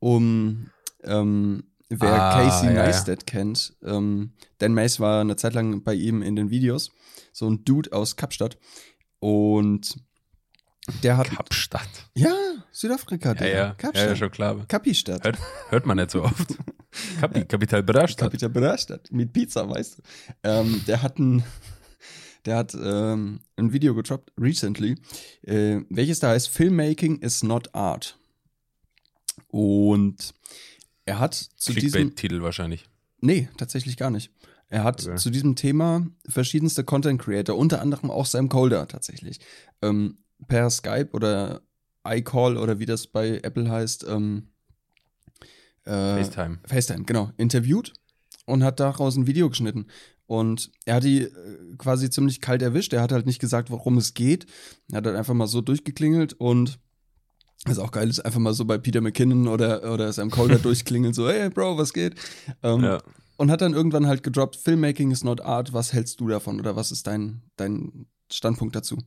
Um, 0.00 0.70
ähm, 1.04 1.64
wer 1.88 2.12
Ah, 2.22 2.32
Casey 2.44 2.66
ja, 2.68 2.72
ja. 2.74 2.82
Neistat 2.84 3.26
kennt. 3.26 3.76
Ähm, 3.84 4.32
Dan 4.58 4.74
Mays 4.74 5.00
war 5.00 5.20
eine 5.20 5.36
Zeit 5.36 5.54
lang 5.54 5.82
bei 5.82 5.94
ihm 5.94 6.22
in 6.22 6.36
den 6.36 6.50
Videos. 6.50 6.90
So 7.32 7.48
ein 7.48 7.64
Dude 7.64 7.92
aus 7.92 8.16
Kapstadt. 8.16 8.58
Und 9.20 9.96
der 11.02 11.16
hat. 11.16 11.30
Kapstadt. 11.30 11.88
ja, 12.14 12.34
Südafrika, 12.72 13.34
Ja, 13.34 13.46
ja, 13.46 13.56
ja, 13.56 13.74
Kapstadt. 13.74 14.08
ja, 14.08 14.16
schon 14.16 14.30
klar. 14.30 14.64
Kapistadt. 14.68 15.24
Hört, 15.24 15.38
hört 15.70 15.86
man 15.86 15.96
nicht 15.96 16.10
so 16.10 16.22
oft. 16.22 16.54
Kapi, 17.20 17.44
Kapital 17.44 17.82
Berastadt. 17.82 18.28
Kapital 18.30 18.48
Berastadt. 18.50 19.10
Mit 19.12 19.32
Pizza, 19.32 19.68
weißt 19.68 19.98
du. 19.98 20.02
Ähm, 20.42 20.82
der 20.86 21.02
hat 21.02 21.18
ein. 21.18 21.42
Der 22.44 22.56
hat 22.56 22.72
ähm, 22.72 23.40
ein 23.56 23.72
Video 23.72 23.94
gedroppt, 23.94 24.32
recently, 24.40 24.94
äh, 25.42 25.80
welches 25.90 26.20
da 26.20 26.28
heißt 26.30 26.48
Filmmaking 26.48 27.18
is 27.18 27.42
not 27.42 27.74
art. 27.74 28.16
Und 29.48 30.34
er 31.04 31.18
hat 31.18 31.34
zu 31.34 31.72
diesem. 31.74 32.10
Clickbait-Titel 32.10 32.40
wahrscheinlich. 32.42 32.88
Nee, 33.20 33.48
tatsächlich 33.56 33.96
gar 33.96 34.10
nicht. 34.10 34.30
Er 34.68 34.84
hat 34.84 35.04
Okay. 35.06 35.16
zu 35.16 35.30
diesem 35.30 35.56
Thema 35.56 36.06
verschiedenste 36.28 36.84
Content 36.84 37.20
Creator, 37.20 37.56
unter 37.56 37.80
anderem 37.82 38.10
auch 38.10 38.24
Sam 38.26 38.48
Colder 38.48 38.86
tatsächlich, 38.86 39.40
ähm, 39.82 40.18
per 40.46 40.70
Skype 40.70 41.10
oder 41.12 41.62
iCall 42.06 42.56
oder 42.56 42.78
wie 42.78 42.86
das 42.86 43.06
bei 43.06 43.40
Apple 43.42 43.70
heißt, 43.70 44.06
ähm, 44.08 44.48
äh, 45.84 46.22
FaceTime. 46.22 46.58
FaceTime, 46.64 47.04
genau, 47.04 47.30
interviewt 47.36 47.92
und 48.46 48.62
hat 48.64 48.80
daraus 48.80 49.16
ein 49.16 49.26
Video 49.26 49.48
geschnitten. 49.48 49.86
Und 50.26 50.70
er 50.84 50.96
hat 50.96 51.04
die 51.04 51.22
äh, 51.22 51.76
quasi 51.78 52.10
ziemlich 52.10 52.40
kalt 52.40 52.60
erwischt. 52.60 52.92
Er 52.92 53.00
hat 53.00 53.12
halt 53.12 53.26
nicht 53.26 53.40
gesagt, 53.40 53.70
worum 53.70 53.96
es 53.96 54.12
geht. 54.12 54.46
Er 54.90 54.98
hat 54.98 55.06
halt 55.06 55.16
einfach 55.16 55.34
mal 55.34 55.46
so 55.46 55.62
durchgeklingelt 55.62 56.34
und 56.34 56.78
was 57.64 57.78
auch 57.78 57.90
geil 57.90 58.08
ist, 58.08 58.20
einfach 58.20 58.38
mal 58.38 58.54
so 58.54 58.64
bei 58.64 58.78
Peter 58.78 59.00
McKinnon 59.00 59.48
oder, 59.48 59.92
oder 59.92 60.12
Sam 60.12 60.30
Calder 60.30 60.58
durchklingeln, 60.58 61.12
so, 61.12 61.28
hey 61.28 61.50
Bro, 61.50 61.76
was 61.78 61.92
geht? 61.92 62.14
Ähm, 62.62 62.84
Ja. 62.84 63.02
Und 63.36 63.50
hat 63.52 63.60
dann 63.60 63.72
irgendwann 63.72 64.06
halt 64.06 64.24
gedroppt, 64.24 64.56
Filmmaking 64.56 65.12
is 65.12 65.22
not 65.22 65.40
art, 65.40 65.72
was 65.72 65.92
hältst 65.92 66.20
du 66.20 66.26
davon 66.28 66.58
oder 66.58 66.74
was 66.74 66.90
ist 66.90 67.06
dein, 67.06 67.42
dein 67.56 68.06
Standpunkt 68.32 68.76
dazu? 68.76 68.98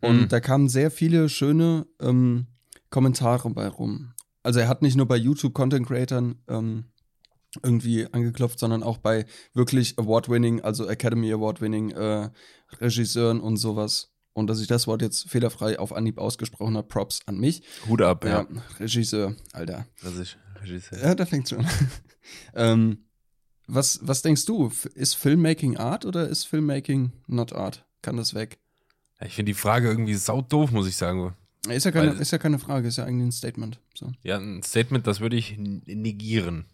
Und 0.00 0.22
Mhm. 0.22 0.28
da 0.28 0.40
kamen 0.40 0.68
sehr 0.68 0.90
viele 0.90 1.28
schöne 1.28 1.86
ähm, 2.00 2.46
Kommentare 2.90 3.50
bei 3.50 3.68
rum. 3.68 4.12
Also 4.42 4.60
er 4.60 4.68
hat 4.68 4.82
nicht 4.82 4.96
nur 4.96 5.06
bei 5.06 5.16
YouTube-Content-Creatern 5.16 6.36
ähm, 6.48 6.84
irgendwie 7.62 8.06
angeklopft, 8.12 8.58
sondern 8.58 8.82
auch 8.82 8.98
bei 8.98 9.26
wirklich 9.54 9.98
Award-winning, 9.98 10.60
also 10.60 10.86
Academy 10.88 11.32
Award-winning 11.32 11.90
äh, 11.90 12.30
Regisseuren 12.80 13.40
und 13.40 13.56
sowas. 13.56 14.12
Und 14.34 14.46
dass 14.46 14.60
ich 14.60 14.68
das 14.68 14.86
Wort 14.86 15.02
jetzt 15.02 15.28
fehlerfrei 15.28 15.78
auf 15.80 15.92
Anhieb 15.92 16.18
ausgesprochen 16.18 16.76
habe, 16.76 16.86
Props 16.86 17.20
an 17.26 17.38
mich. 17.38 17.62
Hut 17.88 18.00
ab, 18.02 18.24
Ja, 18.24 18.42
ja. 18.42 18.46
Regisseur, 18.78 19.34
Alter. 19.52 19.86
Das 20.02 20.14
ist 20.14 20.36
Regisseur. 20.62 21.00
Ja, 21.02 21.14
da 21.16 21.26
fängt 21.26 21.48
schon. 21.48 21.66
ähm, 22.54 23.04
was, 23.66 23.98
was 24.02 24.22
denkst 24.22 24.44
du? 24.46 24.70
Ist 24.94 25.14
Filmmaking 25.14 25.76
Art 25.76 26.04
oder 26.04 26.28
ist 26.28 26.44
Filmmaking 26.44 27.12
not 27.26 27.52
Art? 27.52 27.84
Kann 28.02 28.16
das 28.16 28.34
weg? 28.34 28.58
Ich 29.24 29.34
finde 29.34 29.50
die 29.50 29.58
Frage 29.58 29.88
irgendwie 29.88 30.14
saudoof, 30.14 30.70
muss 30.70 30.86
ich 30.86 30.96
sagen. 30.96 31.34
Ist 31.68 31.84
ja 31.84 31.90
keine, 31.90 32.12
Weil- 32.14 32.20
ist 32.20 32.30
ja 32.30 32.38
keine 32.38 32.58
Frage, 32.58 32.88
ist 32.88 32.96
ja 32.98 33.04
eigentlich 33.04 33.28
ein 33.28 33.32
Statement. 33.32 33.80
So. 33.94 34.12
Ja, 34.22 34.38
ein 34.38 34.62
Statement, 34.62 35.06
das 35.06 35.20
würde 35.20 35.36
ich 35.36 35.56
negieren. 35.58 36.66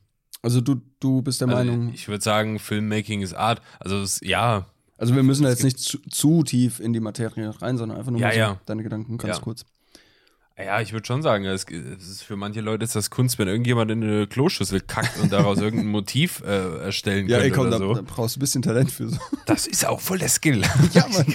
Also 0.43 0.61
du, 0.61 0.83
du 1.01 1.23
bist 1.23 1.41
der 1.41 1.49
Also 1.49 1.59
Meinung, 1.71 1.93
ich 1.95 2.07
würde 2.09 2.23
sagen, 2.23 2.59
Filmmaking 2.59 3.23
ist 3.23 3.33
Art. 3.33 3.63
Also 3.81 4.03
es, 4.03 4.21
ja, 4.23 4.67
also 4.99 5.15
wir 5.17 5.23
müssen 5.23 5.43
da 5.45 5.49
jetzt 5.49 5.65
nicht 5.65 5.79
zu, 5.79 5.99
zu 6.11 6.43
tief 6.43 6.81
in 6.81 6.93
die 6.93 7.01
Materie 7.01 7.51
rein, 7.63 7.79
sondern 7.79 7.99
einfach 7.99 8.11
nur 8.13 8.21
Ja, 8.21 8.33
ja. 8.33 8.61
deine 8.67 8.83
Gedanken 8.83 9.17
ganz 9.17 9.39
Ja. 9.39 9.43
kurz. 9.43 9.65
Ja, 10.57 10.81
ich 10.81 10.93
würde 10.93 11.07
schon 11.07 11.23
sagen, 11.23 11.45
es, 11.47 11.65
ist 11.65 12.23
für 12.23 12.37
manche 12.37 12.61
Leute 12.61 12.85
ist 12.85 12.95
das 12.95 13.11
Kunst, 13.11 13.39
wenn 13.39 13.49
irgendjemand 13.49 13.91
in 13.91 14.03
eine 14.05 14.27
Kloschüssel 14.29 14.81
kackt 14.81 15.19
und 15.19 15.33
daraus 15.33 15.59
irgendein 15.61 15.89
Motiv 15.89 16.43
äh, 16.47 16.79
erstellen 16.79 17.29
Ja, 17.29 17.39
könnte 17.39 17.55
komm, 17.55 17.67
oder 17.67 17.79
da, 17.79 17.79
so. 17.79 17.95
da 17.95 18.03
brauchst 18.03 18.37
du 18.37 18.39
ein 18.39 18.43
bisschen 18.43 18.63
Talent 18.63 18.91
für 18.93 19.09
so. 19.09 19.19
Das 19.47 19.67
ist 19.67 19.85
auch 19.87 20.01
voll 20.01 20.19
der 20.19 20.29
Skill. 20.29 20.63
ja, 20.93 21.09
Mann, 21.09 21.27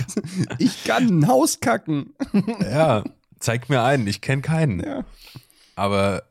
ich 0.57 0.83
kann 0.85 1.07
ein 1.07 1.27
Haus 1.27 1.59
kacken. 1.59 2.13
ja, 2.61 3.03
zeig 3.39 3.69
mir 3.69 3.83
einen, 3.83 4.07
ich 4.07 4.21
kenne 4.21 4.41
keinen. 4.41 4.79
Ja. 4.79 5.03
Aber 5.75 6.23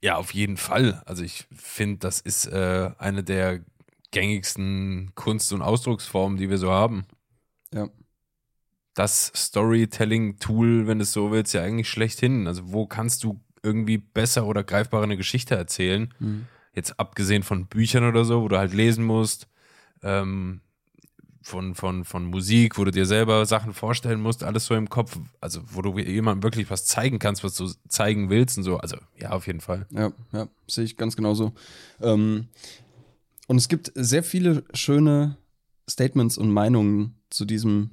ja, 0.00 0.16
auf 0.16 0.32
jeden 0.32 0.56
Fall. 0.56 1.02
Also 1.06 1.24
ich 1.24 1.46
finde, 1.54 1.98
das 1.98 2.20
ist 2.20 2.46
äh, 2.46 2.90
eine 2.98 3.24
der 3.24 3.60
gängigsten 4.12 5.12
Kunst- 5.14 5.52
und 5.52 5.62
Ausdrucksformen, 5.62 6.38
die 6.38 6.50
wir 6.50 6.58
so 6.58 6.70
haben. 6.70 7.06
Ja. 7.74 7.88
Das 8.98 9.30
Storytelling-Tool, 9.32 10.88
wenn 10.88 10.98
du 10.98 11.04
es 11.04 11.12
so 11.12 11.30
willst, 11.30 11.54
ja 11.54 11.62
eigentlich 11.62 11.88
schlechthin. 11.88 12.48
Also 12.48 12.72
wo 12.72 12.84
kannst 12.84 13.22
du 13.22 13.40
irgendwie 13.62 13.98
besser 13.98 14.44
oder 14.44 14.64
greifbarer 14.64 15.04
eine 15.04 15.16
Geschichte 15.16 15.54
erzählen? 15.54 16.12
Mhm. 16.18 16.46
Jetzt 16.74 16.98
abgesehen 16.98 17.44
von 17.44 17.66
Büchern 17.66 18.08
oder 18.08 18.24
so, 18.24 18.42
wo 18.42 18.48
du 18.48 18.58
halt 18.58 18.74
lesen 18.74 19.04
musst, 19.04 19.46
ähm, 20.02 20.62
von, 21.42 21.76
von, 21.76 22.04
von 22.04 22.24
Musik, 22.24 22.76
wo 22.76 22.84
du 22.84 22.90
dir 22.90 23.06
selber 23.06 23.46
Sachen 23.46 23.72
vorstellen 23.72 24.20
musst, 24.20 24.42
alles 24.42 24.66
so 24.66 24.74
im 24.74 24.90
Kopf, 24.90 25.16
also 25.40 25.60
wo 25.70 25.80
du 25.80 25.96
jemandem 25.96 26.42
wirklich 26.42 26.68
was 26.68 26.84
zeigen 26.84 27.20
kannst, 27.20 27.44
was 27.44 27.54
du 27.54 27.70
zeigen 27.86 28.30
willst 28.30 28.58
und 28.58 28.64
so. 28.64 28.78
Also 28.78 28.96
ja, 29.16 29.30
auf 29.30 29.46
jeden 29.46 29.60
Fall. 29.60 29.86
Ja, 29.90 30.10
ja, 30.32 30.48
sehe 30.66 30.84
ich 30.84 30.96
ganz 30.96 31.14
genauso. 31.14 31.52
Ähm, 32.00 32.48
und 33.46 33.58
es 33.58 33.68
gibt 33.68 33.92
sehr 33.94 34.24
viele 34.24 34.64
schöne 34.74 35.36
Statements 35.88 36.36
und 36.36 36.50
Meinungen 36.50 37.14
zu 37.30 37.44
diesem 37.44 37.90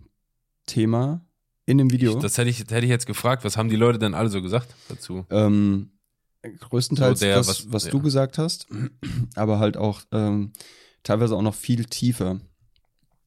Thema 0.65 1.25
in 1.65 1.77
dem 1.77 1.91
Video. 1.91 2.13
Ich, 2.15 2.19
das 2.21 2.37
hätte 2.37 2.49
ich, 2.49 2.59
hätte 2.59 2.79
ich 2.85 2.89
jetzt 2.89 3.05
gefragt, 3.07 3.43
was 3.43 3.57
haben 3.57 3.69
die 3.69 3.75
Leute 3.75 3.99
denn 3.99 4.13
alle 4.13 4.29
so 4.29 4.41
gesagt 4.41 4.73
dazu? 4.89 5.25
ähm, 5.29 5.91
größtenteils 6.59 7.19
So 7.19 7.25
der, 7.25 7.35
das, 7.37 7.47
was- 7.47 7.71
was, 7.73 7.85
ja. 7.85 7.91
du 7.91 8.01
gesagt 8.01 8.37
hast, 8.37 8.67
aber 9.35 9.59
halt 9.59 9.77
auch 9.77 10.01
ähm, 10.11 10.53
teilweise 11.03 11.35
auch 11.35 11.41
noch 11.41 11.55
viel 11.55 11.85
tiefer, 11.85 12.39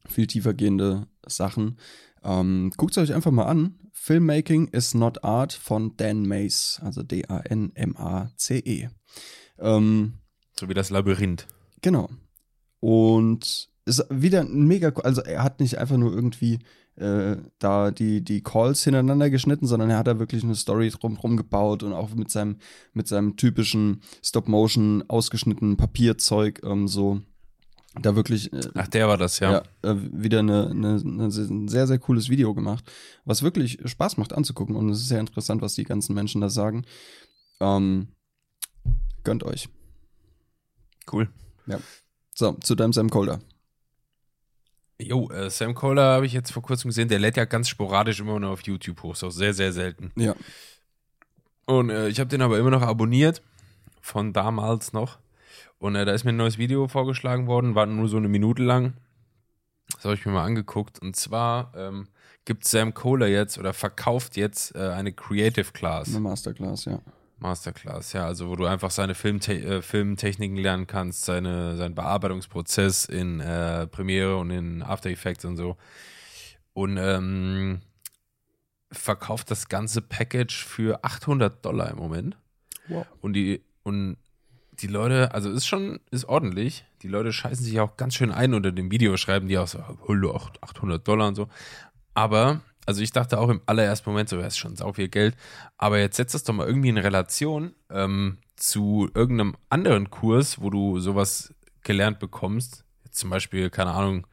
viel 0.09 0.27
tiefer 0.27 0.55
gehende 0.55 1.07
Sachen. 1.27 1.79
Ähm, 2.23 2.73
Guckt 2.77 2.97
es 2.97 3.03
euch 3.03 3.15
einfach 3.15 3.31
mal 3.33 3.47
an. 3.47 3.75
Filmmaking 3.93 4.69
is 4.69 4.95
not 4.95 5.25
art 5.25 5.53
von 5.53 5.97
Dan 5.97 6.27
Mace, 6.27 6.81
also 6.83 7.03
D-A-N-M-A-C-E. 7.03 8.89
Ähm, 9.59 10.15
So 10.59 10.69
wie 10.69 10.75
das 10.75 10.91
Labyrinth. 10.91 11.47
Genau. 11.83 12.09
Und 12.81 13.69
ist 13.89 14.07
wieder 14.11 14.43
ein 14.43 14.67
mega, 14.67 14.91
also 15.03 15.23
er 15.23 15.43
hat 15.43 15.61
nicht 15.61 15.79
einfach 15.79 15.97
nur 15.97 16.13
irgendwie 16.13 16.61
äh, 16.97 17.37
da 17.59 17.91
die, 17.91 18.23
die 18.23 18.43
Calls 18.43 18.85
hintereinander 18.85 19.31
geschnitten, 19.31 19.67
sondern 19.67 19.91
er 19.91 19.99
hat 19.99 20.07
da 20.07 20.19
wirklich 20.19 20.45
eine 20.45 20.55
Story 20.55 20.91
drumherum 20.91 21.37
gebaut 21.37 21.83
und 21.83 21.93
auch 21.93 22.15
mit 22.15 22.31
seinem, 22.31 22.59
mit 22.93 23.09
seinem 23.09 23.37
typischen 23.37 24.03
Stop-Motion 24.23 25.05
ausgeschnittenen 25.09 25.77
Papierzeug 25.77 26.61
ähm, 26.65 26.89
so 26.89 27.21
da 28.01 28.15
wirklich 28.15 28.53
äh, 28.53 28.69
Ach, 28.75 28.89
der 28.89 29.09
war 29.09 29.17
das, 29.17 29.41
ja. 29.41 29.53
ja, 29.53 29.91
äh, 29.91 29.97
wieder 30.13 30.41
eine, 30.41 30.69
eine, 30.71 31.01
eine, 31.05 31.25
ein 31.25 31.69
sehr, 31.69 31.87
sehr 31.87 31.99
cooles 31.99 32.29
Video 32.29 32.55
gemacht, 32.55 32.85
was 33.25 33.43
wirklich 33.43 33.79
Spaß 33.85 34.19
macht 34.19 34.33
anzugucken 34.33 34.77
und 34.77 34.91
es 34.91 35.01
ist 35.01 35.09
sehr 35.09 35.21
interessant, 35.21 35.63
was 35.63 35.75
die 35.75 35.85
ganzen 35.85 36.15
Menschen 36.15 36.41
da 36.41 36.51
sagen. 36.51 36.85
Ähm, 37.61 38.09
gönnt 39.25 39.43
euch. 39.43 39.69
Cool. 41.11 41.29
So, 42.35 42.53
zu 42.53 42.75
deinem 42.75 42.93
Sam 42.93 43.11
Colder. 43.11 43.41
Jo, 45.01 45.31
äh, 45.31 45.49
Sam 45.49 45.75
Kohler 45.75 46.15
habe 46.15 46.27
ich 46.27 46.33
jetzt 46.33 46.51
vor 46.51 46.63
kurzem 46.63 46.89
gesehen, 46.89 47.09
der 47.09 47.21
lädt 47.21 47.37
ja 47.37 47.45
ganz 47.45 47.69
sporadisch 47.69 48.19
immer 48.21 48.39
nur 48.41 48.51
auf 48.51 48.63
YouTube 48.63 49.03
hoch, 49.03 49.15
so 49.15 49.31
sehr, 49.31 49.55
sehr 49.55 49.73
selten. 49.73 50.11
Ja. 50.17 50.35
Und 51.67 51.91
äh, 51.91 52.09
ich 52.09 52.19
habe 52.19 52.29
den 52.29 52.43
aber 52.43 52.59
immer 52.59 52.71
noch 52.71 52.83
abonniert, 52.83 53.43
von 54.01 54.33
damals 54.33 54.93
noch. 54.93 55.19
Und 55.79 55.95
äh, 55.95 56.05
da 56.05 56.13
ist 56.13 56.25
mir 56.25 56.31
ein 56.31 56.37
neues 56.37 56.59
Video 56.59 56.89
vorgeschlagen 56.89 57.47
worden, 57.47 57.75
war 57.77 57.87
nur 57.87 58.09
so 58.09 58.17
eine 58.17 58.29
Minute 58.29 58.63
lang. 58.63 58.95
Das 59.95 60.05
habe 60.05 60.15
ich 60.15 60.27
mir 60.27 60.33
mal 60.33 60.45
angeguckt. 60.45 60.99
Und 60.99 61.15
zwar 61.15 61.73
ähm, 61.77 62.09
gibt 62.45 62.65
Sam 62.65 62.93
Kohler 62.93 63.29
jetzt 63.29 63.59
oder 63.59 63.73
verkauft 63.73 64.37
jetzt 64.37 64.75
äh, 64.75 64.79
eine 64.79 65.13
Creative 65.13 65.73
Class. 65.73 66.09
Eine 66.09 66.21
Masterclass, 66.21 66.87
ja. 66.87 67.01
Masterclass, 67.41 68.13
ja, 68.13 68.25
also 68.25 68.49
wo 68.49 68.57
du 68.57 68.67
einfach 68.67 68.91
seine 68.91 69.15
Filmte 69.15 69.55
äh, 69.55 69.83
Filmtechniken 69.83 70.57
lernen 70.57 70.87
kannst, 70.87 71.25
seine, 71.25 71.77
seinen 71.77 71.95
Bearbeitungsprozess 71.95 73.05
in 73.05 73.41
äh, 73.41 73.87
Premiere 73.87 74.37
und 74.37 74.51
in 74.51 74.83
After 74.83 75.11
Effects 75.11 75.45
und 75.45 75.57
so. 75.57 75.77
Und 76.73 76.97
ähm, 76.97 77.81
verkauft 78.91 79.51
das 79.51 79.69
ganze 79.69 80.03
Package 80.03 80.65
für 80.65 81.05
800 81.05 81.65
Dollar 81.65 81.91
im 81.91 81.97
Moment. 81.97 82.37
Wow. 82.89 83.07
Und 83.21 83.35
die, 83.35 83.63
und 83.83 84.17
die 84.81 84.87
Leute, 84.87 85.35
also 85.35 85.51
ist 85.51 85.67
schon, 85.67 86.01
ist 86.11 86.25
ordentlich. 86.25 86.85
Die 87.03 87.09
Leute 87.09 87.33
scheißen 87.33 87.65
sich 87.65 87.81
auch 87.81 87.97
ganz 87.97 88.15
schön 88.15 88.31
ein 88.31 88.55
unter 88.55 88.73
dem 88.73 88.91
Video, 88.91 89.17
schreiben 89.17 89.49
die 89.49 89.59
auch 89.59 89.67
so, 89.67 89.83
Hulle, 90.07 90.35
800 90.61 91.07
Dollar 91.07 91.29
und 91.29 91.35
so. 91.35 91.49
Aber, 92.15 92.61
also 92.89 93.03
ich 93.03 93.13
dachte 93.13 93.39
auch 93.39 93.51
im 93.51 93.61
allerersten 93.67 94.09
Moment 94.09 94.31
so, 94.31 94.39
das 94.39 94.55
ist 94.55 94.59
schon 94.59 94.75
sau 94.75 94.95
viel 94.95 95.09
Geld. 95.09 95.37
Aber 95.77 95.99
jetzt 95.99 96.17
setzt 96.17 96.33
das 96.35 96.43
doch 96.43 96.55
mal 96.55 96.67
irgendwie 96.67 96.89
in 96.89 96.97
Relation 96.97 97.75
ähm, 97.91 98.39
zu 98.57 99.11
irgendeinem 99.15 99.57
anderen 99.69 100.09
Kurs, 100.09 100.61
wo 100.63 100.71
du 100.71 100.99
sowas 100.99 101.53
gelernt 101.83 102.19
bekommst. 102.19 102.85
Jetzt 103.05 103.19
zum 103.19 103.29
Beispiel, 103.29 103.69
keine 103.69 103.91
Ahnung, 103.91 104.27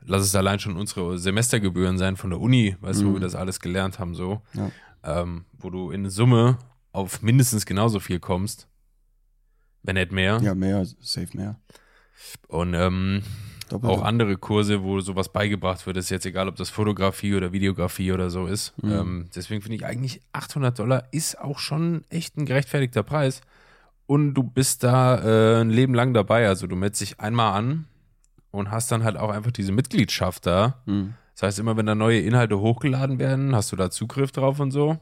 lass 0.00 0.22
es 0.22 0.34
allein 0.34 0.58
schon 0.60 0.78
unsere 0.78 1.18
Semestergebühren 1.18 1.98
sein 1.98 2.16
von 2.16 2.30
der 2.30 2.40
Uni, 2.40 2.74
weißt 2.80 3.02
du, 3.02 3.04
wo 3.04 3.08
Mhm. 3.10 3.14
wir 3.16 3.20
das 3.20 3.34
alles 3.34 3.60
gelernt 3.60 3.98
haben, 3.98 4.14
so. 4.14 4.40
Ja. 4.54 4.70
Ähm, 5.04 5.44
wo 5.58 5.68
du 5.68 5.90
in 5.90 6.08
Summe 6.08 6.56
auf 6.92 7.20
mindestens 7.20 7.66
genauso 7.66 8.00
viel 8.00 8.18
kommst. 8.18 8.66
Wenn 9.82 9.96
nicht 9.96 10.10
mehr. 10.10 10.40
Ja, 10.42 10.54
mehr, 10.54 10.86
safe 11.00 11.36
mehr. 11.36 11.60
Und 12.48 12.72
ähm, 12.72 13.22
Doppelt. 13.72 13.92
auch 13.92 14.02
andere 14.02 14.36
Kurse, 14.36 14.82
wo 14.82 15.00
sowas 15.00 15.30
beigebracht 15.30 15.86
wird, 15.86 15.96
ist 15.96 16.10
jetzt 16.10 16.26
egal, 16.26 16.48
ob 16.48 16.56
das 16.56 16.70
Fotografie 16.70 17.34
oder 17.34 17.52
Videografie 17.52 18.12
oder 18.12 18.30
so 18.30 18.46
ist. 18.46 18.74
Mhm. 18.82 18.92
Ähm, 18.92 19.28
deswegen 19.34 19.62
finde 19.62 19.76
ich 19.76 19.86
eigentlich 19.86 20.20
800 20.32 20.78
Dollar 20.78 21.04
ist 21.12 21.40
auch 21.40 21.58
schon 21.58 22.04
echt 22.10 22.36
ein 22.36 22.46
gerechtfertigter 22.46 23.02
Preis. 23.02 23.40
Und 24.06 24.34
du 24.34 24.42
bist 24.42 24.82
da 24.82 25.18
äh, 25.58 25.60
ein 25.60 25.70
Leben 25.70 25.94
lang 25.94 26.14
dabei. 26.14 26.48
Also 26.48 26.66
du 26.66 26.74
meldest 26.74 27.00
dich 27.00 27.20
einmal 27.20 27.52
an 27.52 27.86
und 28.50 28.70
hast 28.70 28.90
dann 28.90 29.04
halt 29.04 29.16
auch 29.16 29.30
einfach 29.30 29.52
diese 29.52 29.72
Mitgliedschaft 29.72 30.46
da. 30.46 30.82
Mhm. 30.86 31.14
Das 31.34 31.44
heißt, 31.44 31.58
immer 31.60 31.76
wenn 31.76 31.86
da 31.86 31.94
neue 31.94 32.20
Inhalte 32.20 32.58
hochgeladen 32.58 33.18
werden, 33.18 33.54
hast 33.54 33.72
du 33.72 33.76
da 33.76 33.90
Zugriff 33.90 34.32
drauf 34.32 34.60
und 34.60 34.72
so. 34.72 34.98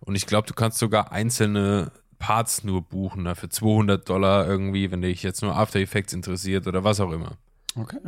Und 0.00 0.14
ich 0.16 0.26
glaube, 0.26 0.48
du 0.48 0.54
kannst 0.54 0.78
sogar 0.78 1.12
einzelne 1.12 1.92
Parts 2.18 2.64
nur 2.64 2.82
buchen, 2.82 3.24
da 3.24 3.34
für 3.34 3.48
200 3.48 4.08
Dollar 4.08 4.46
irgendwie, 4.46 4.90
wenn 4.90 5.02
dich 5.02 5.22
jetzt 5.22 5.42
nur 5.42 5.54
After 5.54 5.78
Effects 5.78 6.12
interessiert 6.12 6.66
oder 6.66 6.82
was 6.82 7.00
auch 7.00 7.12
immer. 7.12 7.36
Okay. 7.76 8.00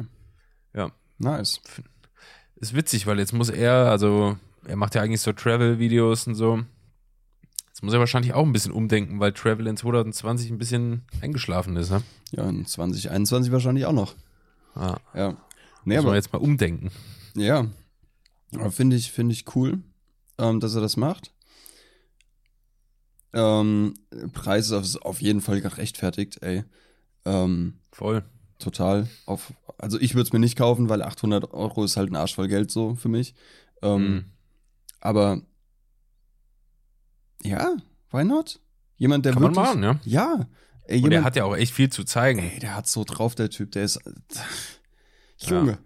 Ja. 0.74 0.90
Nice. 1.18 1.60
Ist 2.56 2.74
witzig, 2.74 3.06
weil 3.06 3.18
jetzt 3.18 3.32
muss 3.32 3.50
er, 3.50 3.90
also 3.90 4.36
er 4.66 4.76
macht 4.76 4.94
ja 4.94 5.02
eigentlich 5.02 5.20
so 5.20 5.32
Travel-Videos 5.32 6.26
und 6.26 6.34
so. 6.34 6.60
Jetzt 7.68 7.82
muss 7.82 7.92
er 7.92 8.00
wahrscheinlich 8.00 8.34
auch 8.34 8.44
ein 8.44 8.52
bisschen 8.52 8.72
umdenken, 8.72 9.20
weil 9.20 9.32
Travel 9.32 9.66
in 9.66 9.76
2020 9.76 10.50
ein 10.50 10.58
bisschen 10.58 11.02
eingeschlafen 11.20 11.76
ist, 11.76 11.90
ne? 11.90 12.02
Ja, 12.32 12.48
in 12.48 12.66
2021 12.66 13.52
wahrscheinlich 13.52 13.86
auch 13.86 13.92
noch. 13.92 14.14
Ja. 14.74 15.00
Ja. 15.14 15.36
Nee, 15.84 15.96
Muss 15.96 16.04
aber 16.04 16.14
jetzt 16.16 16.32
mal 16.32 16.40
umdenken. 16.40 16.90
Ja. 17.34 17.66
Aber 18.54 18.70
finde 18.70 18.96
ich, 18.96 19.12
finde 19.12 19.32
ich 19.32 19.54
cool, 19.54 19.78
ähm, 20.38 20.60
dass 20.60 20.74
er 20.74 20.80
das 20.80 20.96
macht. 20.96 21.32
Ähm, 23.32 23.94
Preis 24.32 24.70
ist 24.70 25.00
auf 25.02 25.20
jeden 25.20 25.40
Fall 25.40 25.60
gerechtfertigt, 25.60 26.42
ey. 26.42 26.64
Ähm, 27.24 27.74
Voll. 27.92 28.24
Total. 28.58 29.08
Auf, 29.26 29.52
also 29.78 29.98
ich 30.00 30.14
würde 30.14 30.26
es 30.28 30.32
mir 30.32 30.38
nicht 30.38 30.56
kaufen, 30.58 30.88
weil 30.88 31.02
800 31.02 31.52
Euro 31.54 31.84
ist 31.84 31.96
halt 31.96 32.10
ein 32.10 32.16
Arsch 32.16 32.34
voll 32.34 32.48
Geld 32.48 32.70
so 32.70 32.94
für 32.94 33.08
mich. 33.08 33.34
Ähm, 33.82 34.02
Mhm. 34.14 34.24
Aber 35.00 35.40
ja, 37.42 37.76
why 38.10 38.24
not? 38.24 38.60
Jemand, 38.96 39.24
der 39.24 39.32
Kann 39.32 39.42
man 39.42 39.54
wirklich, 39.54 39.74
machen, 39.74 39.82
ja. 39.82 40.00
Ja. 40.04 40.48
Ey, 40.86 40.96
Und 40.98 41.04
jemand, 41.04 41.14
er 41.14 41.24
hat 41.24 41.36
ja 41.36 41.44
auch 41.44 41.54
echt 41.56 41.72
viel 41.72 41.90
zu 41.90 42.02
zeigen. 42.04 42.40
ey, 42.40 42.58
der 42.58 42.74
hat 42.74 42.86
so 42.88 43.04
drauf, 43.04 43.34
der 43.34 43.50
Typ, 43.50 43.70
der 43.72 43.84
ist 43.84 44.00
Junge. 45.38 45.78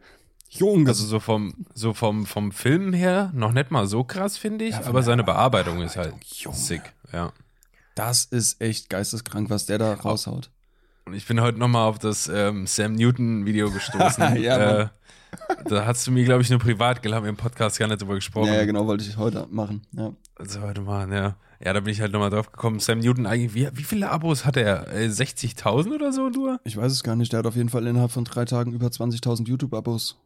Junge. 0.48 0.88
Also 0.88 1.04
so 1.06 1.20
vom, 1.20 1.66
so 1.74 1.92
vom, 1.92 2.24
vom 2.26 2.52
Film 2.52 2.92
her 2.92 3.30
noch 3.34 3.52
nicht 3.52 3.70
mal 3.70 3.86
so 3.86 4.04
krass, 4.04 4.36
finde 4.38 4.64
ich, 4.66 4.72
Ja, 4.72 4.80
aber 4.84 4.92
der 5.00 5.02
seine 5.02 5.24
Bearbeitung 5.24 5.80
ist 5.82 5.96
halt 5.96 6.14
Junge. 6.24 6.56
sick, 6.56 6.92
ja. 7.12 7.32
das 7.94 8.24
ist 8.26 8.60
echt 8.60 8.88
geisteskrank, 8.90 9.50
was 9.50 9.66
der 9.66 9.78
da 9.78 9.94
raushaut. 9.94 10.50
Und 11.04 11.14
ich 11.14 11.26
bin 11.26 11.40
heute 11.40 11.58
nochmal 11.58 11.88
auf 11.88 11.98
das 11.98 12.28
ähm, 12.28 12.66
Sam 12.66 12.94
Newton-Video 12.94 13.70
gestoßen. 13.70 14.36
Ja, 14.42 14.80
äh, 14.82 14.88
da 15.64 15.86
hast 15.86 16.06
du 16.06 16.12
mir, 16.12 16.24
glaube 16.24 16.42
ich, 16.42 16.50
nur 16.50 16.58
privat 16.58 17.04
haben 17.06 17.26
im 17.26 17.36
Podcast 17.36 17.78
gar 17.78 17.88
nicht 17.88 18.02
drüber 18.02 18.14
gesprochen. 18.14 18.48
Ja, 18.48 18.54
ja, 18.54 18.64
genau, 18.64 18.86
wollte 18.86 19.04
ich 19.04 19.16
heute 19.16 19.46
machen. 19.50 19.82
Ja. 19.92 20.12
Also 20.36 20.60
heute 20.60 20.82
mal, 20.82 21.10
ja. 21.10 21.36
Ja, 21.64 21.72
da 21.72 21.80
bin 21.80 21.92
ich 21.92 22.00
halt 22.00 22.12
nochmal 22.12 22.30
drauf 22.30 22.50
gekommen. 22.50 22.80
Sam 22.80 22.98
Newton 22.98 23.24
eigentlich, 23.26 23.54
wie, 23.54 23.68
wie 23.72 23.84
viele 23.84 24.10
Abos 24.10 24.44
hat 24.44 24.56
er? 24.56 24.92
Äh, 24.92 25.06
60.000 25.06 25.94
oder 25.94 26.12
so 26.12 26.28
nur? 26.28 26.60
Ich 26.64 26.76
weiß 26.76 26.90
es 26.90 27.02
gar 27.02 27.16
nicht, 27.16 27.32
der 27.32 27.38
hat 27.38 27.46
auf 27.46 27.56
jeden 27.56 27.68
Fall 27.68 27.86
innerhalb 27.86 28.10
von 28.10 28.24
drei 28.24 28.44
Tagen 28.44 28.72
über 28.72 28.88
20.000 28.88 29.46
YouTube-Abos 29.46 30.18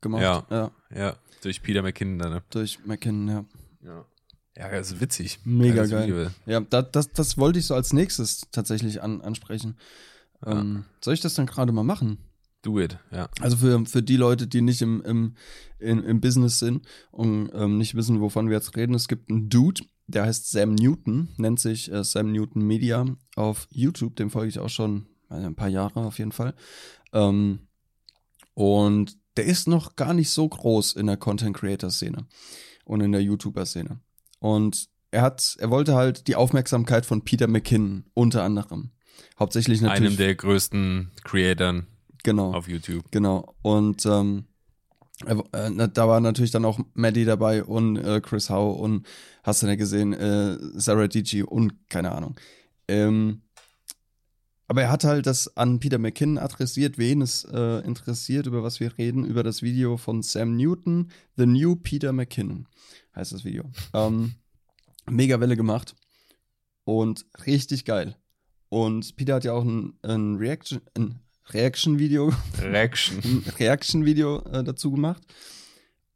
gemacht. 0.00 0.22
Ja. 0.22 0.44
ja. 0.50 0.70
Ja, 0.94 1.16
durch 1.42 1.62
Peter 1.62 1.82
McKinnon 1.82 2.18
dann, 2.18 2.32
ne? 2.32 2.42
Durch 2.50 2.78
McKinnon, 2.84 3.28
ja. 3.28 3.44
Ja. 3.90 4.04
Ja, 4.56 4.70
das 4.70 4.92
ist 4.92 5.00
witzig. 5.00 5.40
Mega 5.44 5.74
Geiles 5.74 5.90
geil. 5.90 6.08
Video. 6.08 6.30
Ja, 6.46 6.60
das, 6.60 6.90
das, 6.92 7.12
das 7.12 7.38
wollte 7.38 7.58
ich 7.58 7.66
so 7.66 7.74
als 7.74 7.92
nächstes 7.92 8.42
tatsächlich 8.50 9.02
an, 9.02 9.20
ansprechen. 9.20 9.76
Ähm, 10.44 10.84
soll 11.00 11.14
ich 11.14 11.20
das 11.20 11.34
dann 11.34 11.46
gerade 11.46 11.72
mal 11.72 11.82
machen? 11.82 12.18
Do 12.62 12.80
it, 12.80 12.98
ja. 13.12 13.28
Also 13.40 13.58
für, 13.58 13.84
für 13.86 14.02
die 14.02 14.16
Leute, 14.16 14.46
die 14.46 14.62
nicht 14.62 14.82
im, 14.82 15.02
im, 15.02 15.34
im, 15.78 16.02
im 16.02 16.20
Business 16.20 16.58
sind 16.58 16.86
und 17.10 17.50
ähm, 17.54 17.78
nicht 17.78 17.94
wissen, 17.94 18.20
wovon 18.20 18.48
wir 18.48 18.56
jetzt 18.56 18.76
reden, 18.76 18.94
es 18.94 19.08
gibt 19.08 19.30
einen 19.30 19.48
Dude, 19.48 19.82
der 20.06 20.24
heißt 20.24 20.50
Sam 20.50 20.74
Newton, 20.74 21.28
nennt 21.36 21.60
sich 21.60 21.92
äh, 21.92 22.02
Sam 22.02 22.32
Newton 22.32 22.62
Media 22.62 23.04
auf 23.36 23.68
YouTube, 23.70 24.16
dem 24.16 24.30
folge 24.30 24.48
ich 24.48 24.58
auch 24.58 24.70
schon 24.70 25.06
ein 25.28 25.54
paar 25.54 25.68
Jahre 25.68 26.00
auf 26.00 26.18
jeden 26.18 26.32
Fall. 26.32 26.54
Ähm, 27.12 27.60
und 28.54 29.18
der 29.36 29.44
ist 29.44 29.68
noch 29.68 29.96
gar 29.96 30.14
nicht 30.14 30.30
so 30.30 30.48
groß 30.48 30.94
in 30.94 31.06
der 31.06 31.18
Content 31.18 31.56
Creator 31.56 31.90
Szene 31.90 32.26
und 32.84 33.00
in 33.00 33.12
der 33.12 33.22
YouTuber 33.22 33.66
Szene. 33.66 34.00
Und 34.38 34.88
er 35.10 35.22
hat, 35.22 35.56
er 35.58 35.70
wollte 35.70 35.94
halt 35.94 36.26
die 36.28 36.36
Aufmerksamkeit 36.36 37.06
von 37.06 37.24
Peter 37.24 37.46
McKinnon 37.46 38.04
unter 38.14 38.42
anderem. 38.42 38.90
Hauptsächlich 39.38 39.80
natürlich. 39.80 40.08
Einem 40.10 40.16
der 40.16 40.34
größten 40.34 41.10
Creatoren 41.24 41.86
genau. 42.22 42.52
auf 42.52 42.68
YouTube. 42.68 43.04
Genau. 43.10 43.54
Und 43.62 44.04
ähm, 44.06 44.44
er- 45.24 45.44
äh, 45.52 45.88
da 45.92 46.08
war 46.08 46.20
natürlich 46.20 46.50
dann 46.50 46.64
auch 46.64 46.78
Maddie 46.94 47.24
dabei 47.24 47.64
und 47.64 47.96
äh, 47.96 48.20
Chris 48.20 48.50
Howe 48.50 48.74
und 48.78 49.06
hast 49.42 49.62
du 49.62 49.66
ja 49.66 49.76
gesehen, 49.76 50.12
äh, 50.12 50.58
Sarah 50.74 51.08
Dici 51.08 51.42
und 51.42 51.88
keine 51.88 52.12
Ahnung. 52.12 52.36
Ähm, 52.88 53.42
aber 54.68 54.82
er 54.82 54.90
hat 54.90 55.04
halt 55.04 55.26
das 55.26 55.56
an 55.56 55.78
Peter 55.78 55.98
McKinnon 55.98 56.38
adressiert, 56.38 56.98
wen 56.98 57.22
es 57.22 57.44
äh, 57.44 57.78
interessiert, 57.86 58.46
über 58.46 58.62
was 58.64 58.80
wir 58.80 58.98
reden, 58.98 59.24
über 59.24 59.42
das 59.44 59.62
Video 59.62 59.96
von 59.96 60.22
Sam 60.22 60.56
Newton, 60.56 61.10
The 61.36 61.46
New 61.46 61.76
Peter 61.76 62.12
McKinnon, 62.12 62.66
heißt 63.16 63.32
das 63.32 63.44
Video. 63.44 63.64
Ähm, 63.94 64.34
mega 65.08 65.40
Welle 65.40 65.56
gemacht 65.56 65.96
und 66.84 67.26
richtig 67.46 67.84
geil. 67.84 68.16
Und 68.68 69.16
Peter 69.16 69.34
hat 69.34 69.44
ja 69.44 69.52
auch 69.52 69.64
ein, 69.64 69.98
ein 70.02 70.36
Reaction, 70.36 70.80
ein 70.96 71.20
Reaction-Video 71.48 72.32
Reaction. 72.60 73.44
Reaction-Video 73.58 74.40
äh, 74.42 74.64
dazu 74.64 74.90
gemacht. 74.90 75.22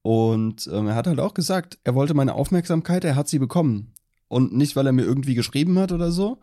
Und 0.02 0.68
ähm, 0.72 0.88
er 0.88 0.94
hat 0.94 1.06
halt 1.06 1.20
auch 1.20 1.34
gesagt, 1.34 1.78
er 1.84 1.94
wollte 1.94 2.14
meine 2.14 2.34
Aufmerksamkeit, 2.34 3.04
er 3.04 3.16
hat 3.16 3.28
sie 3.28 3.38
bekommen. 3.38 3.94
Und 4.28 4.54
nicht, 4.54 4.76
weil 4.76 4.86
er 4.86 4.92
mir 4.92 5.02
irgendwie 5.02 5.34
geschrieben 5.34 5.78
hat 5.78 5.92
oder 5.92 6.10
so, 6.10 6.38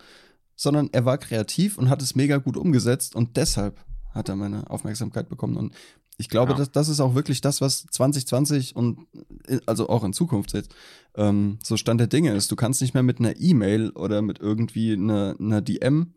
sondern 0.56 0.90
er 0.92 1.06
war 1.06 1.18
kreativ 1.18 1.78
und 1.78 1.90
hat 1.90 2.02
es 2.02 2.16
mega 2.16 2.38
gut 2.38 2.58
umgesetzt 2.58 3.16
und 3.16 3.38
deshalb 3.38 3.84
hat 4.12 4.30
er 4.30 4.36
meine 4.36 4.70
Aufmerksamkeit 4.70 5.30
bekommen. 5.30 5.58
Und 5.58 5.74
ich 6.18 6.30
glaube, 6.30 6.54
Ja. 6.54 6.58
das, 6.58 6.72
das 6.72 6.90
ist 6.90 7.00
auch 7.00 7.14
wirklich 7.16 7.42
das, 7.42 7.62
was 7.62 7.86
2020 7.86 8.76
und 8.76 9.06
äh, 9.48 9.60
also 9.66 9.88
auch 9.90 10.04
in 10.04 10.14
Zukunft 10.14 10.54
jetzt 10.54 10.74
ähm, 11.16 11.60
so 11.64 11.78
Stand 11.78 12.00
der 12.00 12.08
Dinge 12.08 12.34
ist. 12.36 12.52
Du 12.52 12.56
kannst 12.56 12.82
nicht 12.82 12.94
mehr 12.94 13.04
mit 13.04 13.20
einer 13.20 13.40
E-Mail 13.40 13.92
oder 13.92 14.22
mit 14.22 14.40
irgendwie 14.40 14.94
einer, 14.94 15.36
einer 15.40 15.62
DM 15.62 16.14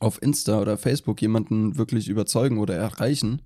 auf 0.00 0.20
Insta 0.22 0.60
oder 0.60 0.76
Facebook 0.78 1.20
jemanden 1.22 1.76
wirklich 1.78 2.08
überzeugen 2.08 2.58
oder 2.58 2.76
erreichen, 2.76 3.42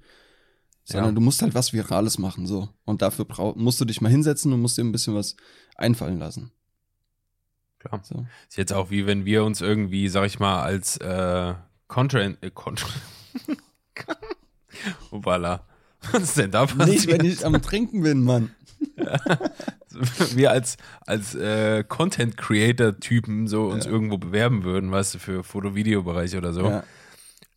sondern 0.85 1.11
Ja. 1.11 1.15
du 1.15 1.21
musst 1.21 1.41
halt 1.41 1.55
was 1.55 1.73
Virales 1.73 2.19
machen 2.19 2.47
so. 2.47 2.69
Und 2.85 3.01
dafür 3.01 3.25
brau 3.25 3.55
musst 3.57 3.81
du 3.81 3.85
dich 3.85 4.01
mal 4.01 4.09
hinsetzen 4.11 4.53
und 4.53 4.61
musst 4.61 4.77
dir 4.77 4.83
ein 4.83 4.93
bisschen 4.93 5.15
was 5.15 5.37
einfallen 5.77 6.19
lassen. 6.19 6.51
Klar. 7.79 8.01
So. 8.05 8.27
Ist 8.49 8.57
jetzt 8.59 8.73
auch 8.73 8.91
wie 8.91 9.07
wenn 9.07 9.25
wir 9.25 9.45
uns 9.45 9.61
irgendwie, 9.61 10.09
sag 10.09 10.27
ich 10.27 10.39
mal, 10.39 10.63
als 10.63 10.97
äh, 10.99 11.55
Contra. 11.89 12.21
Äh, 12.21 12.51
Contra 12.53 12.89
Upala. 15.11 15.63
Was 16.13 16.23
ist 16.23 16.39
denn 16.39 16.51
da 16.51 16.67
passiert? 16.67 16.89
Nicht, 16.89 17.07
wenn 17.09 17.25
ich 17.25 17.45
am 17.47 17.61
Trinken 17.63 18.03
bin, 18.03 18.23
Mann. 18.25 18.51
wir 20.35 20.51
als, 20.51 20.77
als 21.07 21.35
äh, 21.35 21.85
Content-Creator-Typen 21.87 23.47
so 23.47 23.67
uns 23.67 23.85
Ja. 23.85 23.91
irgendwo 23.91 24.19
bewerben 24.19 24.65
würden, 24.65 24.91
weißt 24.91 25.15
du, 25.15 25.19
für 25.19 25.45
Foto-Video-Bereich 25.45 26.37
oder 26.37 26.53
so. 26.53 26.65
Ja. 26.67 26.85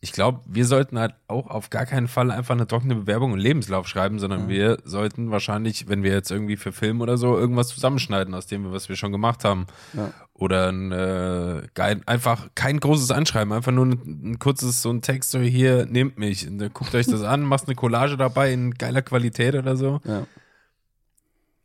Ich 0.00 0.12
glaube, 0.12 0.40
wir 0.46 0.66
sollten 0.66 0.98
halt 0.98 1.14
auch 1.26 1.46
auf 1.48 1.70
gar 1.70 1.86
keinen 1.86 2.06
Fall 2.06 2.30
einfach 2.30 2.54
eine 2.54 2.66
trockene 2.66 2.94
Bewerbung 2.94 3.32
und 3.32 3.38
Lebenslauf 3.38 3.88
schreiben, 3.88 4.18
sondern 4.18 4.42
Ja. 4.42 4.48
wir 4.48 4.78
sollten 4.84 5.30
wahrscheinlich, 5.30 5.88
wenn 5.88 6.02
wir 6.02 6.12
jetzt 6.12 6.30
irgendwie 6.30 6.56
für 6.56 6.70
Film 6.70 7.00
oder 7.00 7.16
so 7.16 7.36
irgendwas 7.36 7.68
zusammenschneiden 7.68 8.34
aus 8.34 8.46
dem, 8.46 8.70
was 8.72 8.88
wir 8.90 8.96
schon 8.96 9.10
gemacht 9.10 9.42
haben. 9.42 9.66
Ja. 9.94 10.12
Oder 10.34 10.68
ein, 10.70 10.92
äh, 10.92 11.62
einfach 12.04 12.48
kein 12.54 12.78
großes 12.78 13.10
Anschreiben, 13.10 13.52
einfach 13.54 13.72
nur 13.72 13.86
ein, 13.86 14.32
ein 14.32 14.38
kurzes 14.38 14.82
so 14.82 14.90
ein 14.90 15.00
Text, 15.00 15.30
so 15.30 15.38
hier, 15.40 15.86
nehmt 15.86 16.18
mich, 16.18 16.46
und, 16.46 16.60
äh, 16.60 16.68
guckt 16.72 16.94
euch 16.94 17.06
das 17.06 17.22
an, 17.22 17.42
machst 17.44 17.66
eine 17.66 17.74
Collage 17.74 18.18
dabei 18.18 18.52
in 18.52 18.74
geiler 18.74 19.00
Qualität 19.02 19.54
oder 19.54 19.76
so. 19.76 20.00
Ja. 20.04 20.26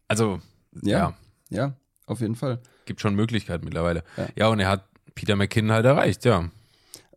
Also, 0.07 0.39
Ja. 0.81 0.97
ja 0.99 1.13
ja, 1.49 1.73
auf 2.05 2.21
jeden 2.21 2.35
Fall. 2.35 2.59
gibt 2.85 3.01
schon 3.01 3.13
Möglichkeiten 3.15 3.65
mittlerweile. 3.65 4.03
Ja. 4.15 4.27
Ja, 4.37 4.47
und 4.47 4.59
er 4.61 4.69
hat 4.69 4.85
Peter 5.15 5.35
McKinnon 5.35 5.73
halt 5.73 5.85
erreicht, 5.85 6.23
ja. 6.25 6.49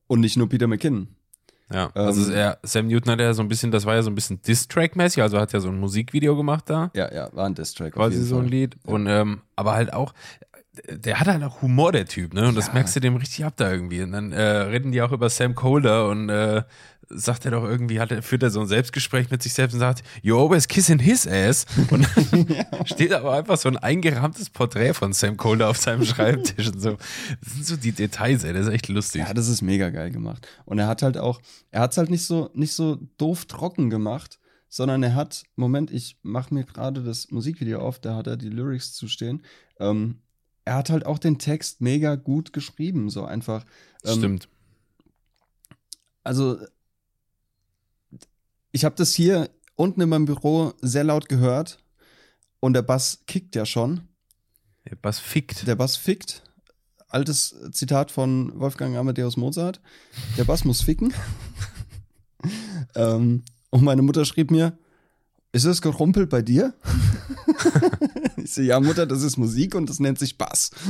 Und 0.07 0.21
nicht 0.21 0.37
nur 0.37 0.49
Peter 0.49 0.67
McKinnon. 0.67 1.09
Ja, 1.73 1.91
also 1.95 2.31
Ähm, 2.31 2.37
er, 2.37 2.59
Sam 2.63 2.89
Newton 2.89 3.13
hat 3.13 3.21
ja 3.21 3.33
so 3.33 3.43
ein 3.43 3.49
bisschen, 3.49 3.71
das 3.71 3.87
war 3.87 3.95
ja 3.95 4.03
so 4.03 4.11
ein 4.11 4.15
bisschen 4.15 4.41
Diss-Track-mäßig, 4.43 5.23
also 5.23 5.39
hat 5.41 5.53
ja 5.55 5.61
so 5.61 5.69
ein 5.69 5.81
Musikvideo 5.81 6.37
gemacht 6.37 6.65
da, 6.69 6.91
Ja, 6.95 7.13
ja, 7.13 7.31
war 7.35 7.47
ein 7.47 7.55
Diss-Track. 7.55 7.95
quasi 7.95 8.23
so 8.23 8.39
ein. 8.39 8.47
Lied. 8.49 8.77
Ja. 8.87 8.93
Und 8.93 9.07
ähm, 9.07 9.41
aber 9.57 9.73
halt 9.73 9.93
auch, 9.95 10.13
der 10.91 11.21
hat 11.21 11.29
halt 11.29 11.43
auch 11.45 11.63
Humor, 11.63 11.93
der 11.93 12.07
Typ, 12.07 12.35
ne? 12.35 12.49
Und 12.49 12.55
das 12.57 12.69
Ja. 12.69 12.73
merkst 12.75 12.97
du 12.97 13.01
dem 13.01 13.17
richtig 13.17 13.45
ab 13.45 13.55
da 13.57 13.71
irgendwie. 13.71 14.03
Und 14.03 14.13
dann 14.13 14.33
äh, 14.33 14.43
reden 14.43 14.93
die 14.93 15.03
auch 15.03 15.13
über 15.13 15.31
Sam 15.31 15.55
Colder 15.55 16.09
und 16.09 16.29
äh, 16.29 16.63
sagt 17.11 17.45
er 17.45 17.51
doch 17.53 17.63
irgendwie, 17.65 18.01
hat 18.01 18.11
er, 18.11 18.23
führt 18.23 18.43
er 18.43 18.51
so 18.51 18.61
ein 18.61 18.67
Selbstgespräch 18.67 19.31
mit 19.31 19.43
sich 19.43 19.53
selbst 19.53 19.75
und 19.75 19.81
sagt, 19.81 20.03
you 20.23 20.37
always 20.39 20.67
kissing 20.67 20.99
his 20.99 21.27
ass. 21.29 21.67
Und 21.91 22.09
dann 22.71 22.87
steht 22.87 23.13
aber 23.13 23.35
einfach 23.35 23.57
so 23.57 23.69
ein 23.69 23.77
eingerahmtes 23.77 24.51
Porträt 24.51 24.95
von 24.95 25.13
Sam 25.13 25.37
Colder 25.37 25.69
auf 25.69 25.77
seinem 25.77 26.05
Schreibtisch 26.05 26.69
und 26.69 26.81
so. 26.81 26.97
Das 27.43 27.53
sind 27.53 27.67
so 27.67 27.77
die 27.77 27.93
Details, 27.93 28.43
ey, 28.43 28.53
das 28.53 28.67
ist 28.67 28.73
echt 28.73 28.89
lustig. 28.89 29.21
Ja, 29.21 29.35
das 29.35 29.49
ist 29.49 29.63
mega 29.63 29.91
geil 29.91 30.11
gemacht. 30.11 30.49
Und 30.65 30.79
er 30.79 30.87
hat 30.89 31.03
halt 31.03 31.19
auch, 31.19 31.41
er 31.71 31.83
hat 31.83 31.93
es 31.93 31.99
halt 31.99 32.11
nicht 32.11 32.25
so, 32.25 32.51
nicht 32.55 32.73
so 32.73 32.97
doof 33.19 33.45
trocken 33.45 33.91
gemacht, 33.91 34.39
sondern 34.69 35.03
er 35.05 35.15
hat, 35.15 35.45
Moment, 35.55 35.93
ich 35.93 36.17
mache 36.23 36.53
mir 36.53 36.65
gerade 36.65 37.05
das 37.05 37.31
Musikvideo 37.31 37.79
auf, 37.81 38.01
da 38.01 38.17
hat 38.17 38.27
er 38.27 38.37
die 38.37 38.49
Lyrics 38.49 38.93
zu 38.93 39.07
stehen. 39.07 39.43
Ähm, 39.79 40.21
er 40.65 40.77
hat 40.77 40.91
halt 40.91 41.07
auch 41.07 41.19
den 41.19 41.39
Text 41.39 41.81
mega 41.81 42.15
gut 42.15 42.53
geschrieben, 42.53 43.11
so 43.11 43.25
einfach. 43.25 43.65
Ähm, 44.05 44.19
Stimmt. 44.19 44.49
Also, 46.23 46.59
ich 48.73 48.85
habe 48.85 48.95
das 48.97 49.13
hier 49.13 49.51
unten 49.77 50.01
in 50.01 50.09
meinem 50.09 50.25
Büro 50.25 50.73
sehr 50.81 51.05
laut 51.05 51.29
gehört 51.29 51.79
und 52.61 52.73
der 52.73 52.83
Bass 52.83 53.25
kickt 53.27 53.55
ja 53.55 53.67
schon. 53.67 54.09
Der 54.89 54.97
Bass 54.97 55.19
fickt. 55.19 55.67
Der 55.67 55.77
Bass 55.77 55.97
fickt. 55.97 56.43
Altes 57.09 57.55
Zitat 57.73 58.11
von 58.11 58.59
Wolfgang 58.59 58.97
Amadeus 58.97 59.37
Mozart. 59.37 59.81
Der 60.37 60.45
Bass 60.45 60.65
muss 60.65 60.83
ficken. 60.83 61.13
ähm, 62.95 63.45
und 63.71 63.83
meine 63.83 64.03
Mutter 64.03 64.25
schrieb 64.25 64.51
mir, 64.51 64.77
ist 65.53 65.67
das 65.67 65.83
gerumpelt 65.83 66.31
bei 66.31 66.43
dir? 66.43 66.75
ich 68.45 68.55
so, 68.55 68.63
ja, 68.63 68.79
Mutter, 68.79 69.07
das 69.07 69.23
ist 69.23 69.37
Musik 69.37 69.75
und 69.75 69.89
das 69.89 69.99
nennt 70.01 70.19
sich 70.19 70.39
Bass. 70.39 70.71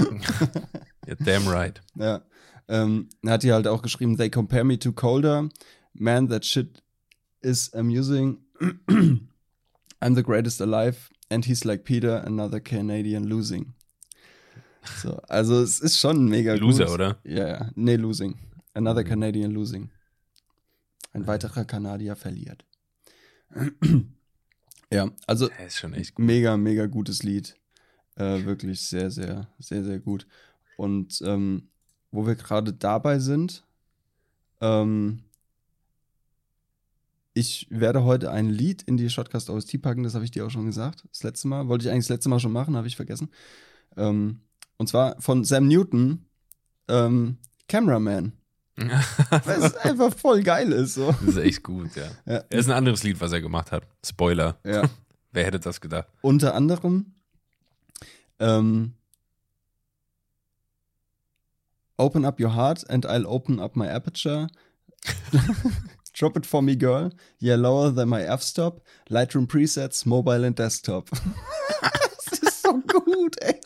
Ja, 1.06 1.14
damn 1.16 1.46
right. 1.48 1.82
Ja. 1.96 2.22
Ähm, 2.66 3.10
hat 3.26 3.42
die 3.42 3.52
halt 3.52 3.66
auch 3.66 3.82
geschrieben, 3.82 4.16
they 4.16 4.30
compare 4.30 4.64
me 4.64 4.78
to 4.78 4.90
Colder. 4.92 5.50
Man, 5.92 6.28
that 6.30 6.46
shit 6.46 6.82
is 7.42 7.70
amusing. 7.74 8.38
I'm 10.00 10.14
the 10.14 10.22
greatest 10.22 10.62
alive. 10.62 11.10
And 11.28 11.44
he's 11.44 11.64
like 11.64 11.84
Peter, 11.84 12.24
another 12.26 12.58
Canadian 12.58 13.24
losing. 13.24 13.74
So, 15.02 15.20
also 15.28 15.62
es 15.62 15.80
ist 15.80 15.98
schon 15.98 16.26
mega 16.26 16.54
Loser, 16.54 16.86
gut. 16.86 16.94
oder? 16.94 17.18
Ja, 17.24 17.48
ja. 17.48 17.70
Nee, 17.74 17.96
losing. 17.96 18.38
Another 18.72 19.02
Mhm. 19.02 19.08
Canadian 19.08 19.50
losing. 19.50 19.90
Ein 21.12 21.26
weiterer 21.26 21.66
Kanadier 21.66 22.16
verliert. 22.16 22.64
ja, 24.92 25.10
also 25.26 25.48
Ja, 25.48 25.64
ist 25.66 25.78
schon 25.78 25.94
echt 25.94 26.14
gut. 26.14 26.24
mega, 26.24 26.56
mega 26.56 26.86
gutes 26.86 27.22
Lied. 27.22 27.56
Äh, 28.16 28.44
wirklich 28.44 28.80
sehr, 28.80 29.10
sehr, 29.10 29.48
sehr, 29.58 29.84
sehr 29.84 29.98
gut. 29.98 30.26
Und 30.76 31.20
ähm, 31.24 31.68
wo 32.10 32.26
wir 32.26 32.36
gerade 32.36 32.72
dabei 32.72 33.18
sind, 33.18 33.64
ähm, 34.60 35.24
ich 37.34 37.66
werde 37.70 38.04
heute 38.04 38.30
ein 38.30 38.48
Lied 38.48 38.82
in 38.82 38.96
die 38.96 39.10
Shotcast 39.10 39.50
OST 39.50 39.82
packen, 39.82 40.04
das 40.04 40.14
habe 40.14 40.24
ich 40.24 40.30
dir 40.30 40.46
auch 40.46 40.50
schon 40.50 40.66
gesagt. 40.66 41.04
Das 41.10 41.24
letzte 41.24 41.48
Mal. 41.48 41.66
Wollte 41.66 41.86
ich 41.86 41.90
eigentlich 41.90 42.04
das 42.04 42.16
letzte 42.16 42.28
Mal 42.28 42.38
schon 42.38 42.52
machen, 42.52 42.76
habe 42.76 42.86
ich 42.86 42.94
vergessen. 42.94 43.28
Ähm, 43.96 44.40
und 44.76 44.88
zwar 44.88 45.20
von 45.20 45.44
Sam 45.44 45.66
Newton, 45.66 46.26
ähm, 46.88 47.38
Cameraman. 47.68 48.32
Weil 48.76 49.62
es 49.62 49.76
einfach 49.76 50.12
voll 50.14 50.42
geil 50.42 50.72
ist. 50.72 50.94
So. 50.94 51.12
Das 51.12 51.22
ist 51.22 51.36
echt 51.36 51.62
gut, 51.62 51.94
ja. 51.94 52.08
Ja. 52.26 52.44
Er 52.48 52.58
ist 52.58 52.68
ein 52.68 52.76
anderes 52.76 53.02
Lied, 53.02 53.20
was 53.20 53.32
er 53.32 53.40
gemacht 53.40 53.72
hat. 53.72 53.84
Spoiler. 54.04 54.58
Ja. 54.64 54.82
Wer 55.32 55.46
hätte 55.46 55.60
das 55.60 55.80
gedacht? 55.80 56.08
Unter 56.22 56.54
anderem 56.54 57.14
ähm, 58.38 58.94
Open 61.96 62.24
up 62.24 62.40
your 62.40 62.54
heart 62.54 62.88
and 62.90 63.06
I'll 63.06 63.26
open 63.26 63.60
up 63.60 63.76
my 63.76 63.88
aperture. 63.88 64.48
Drop 66.12 66.36
it 66.36 66.46
for 66.46 66.62
me, 66.62 66.76
girl. 66.76 67.10
Yeah, 67.38 67.56
lower 67.56 67.90
than 67.90 68.08
my 68.08 68.22
f-stop. 68.22 68.80
Lightroom 69.08 69.46
presets, 69.46 70.04
mobile 70.04 70.44
and 70.44 70.56
desktop. 70.56 71.10
das 72.30 72.38
ist 72.40 72.62
so 72.62 72.80
gut, 72.80 73.36
ey. 73.42 73.60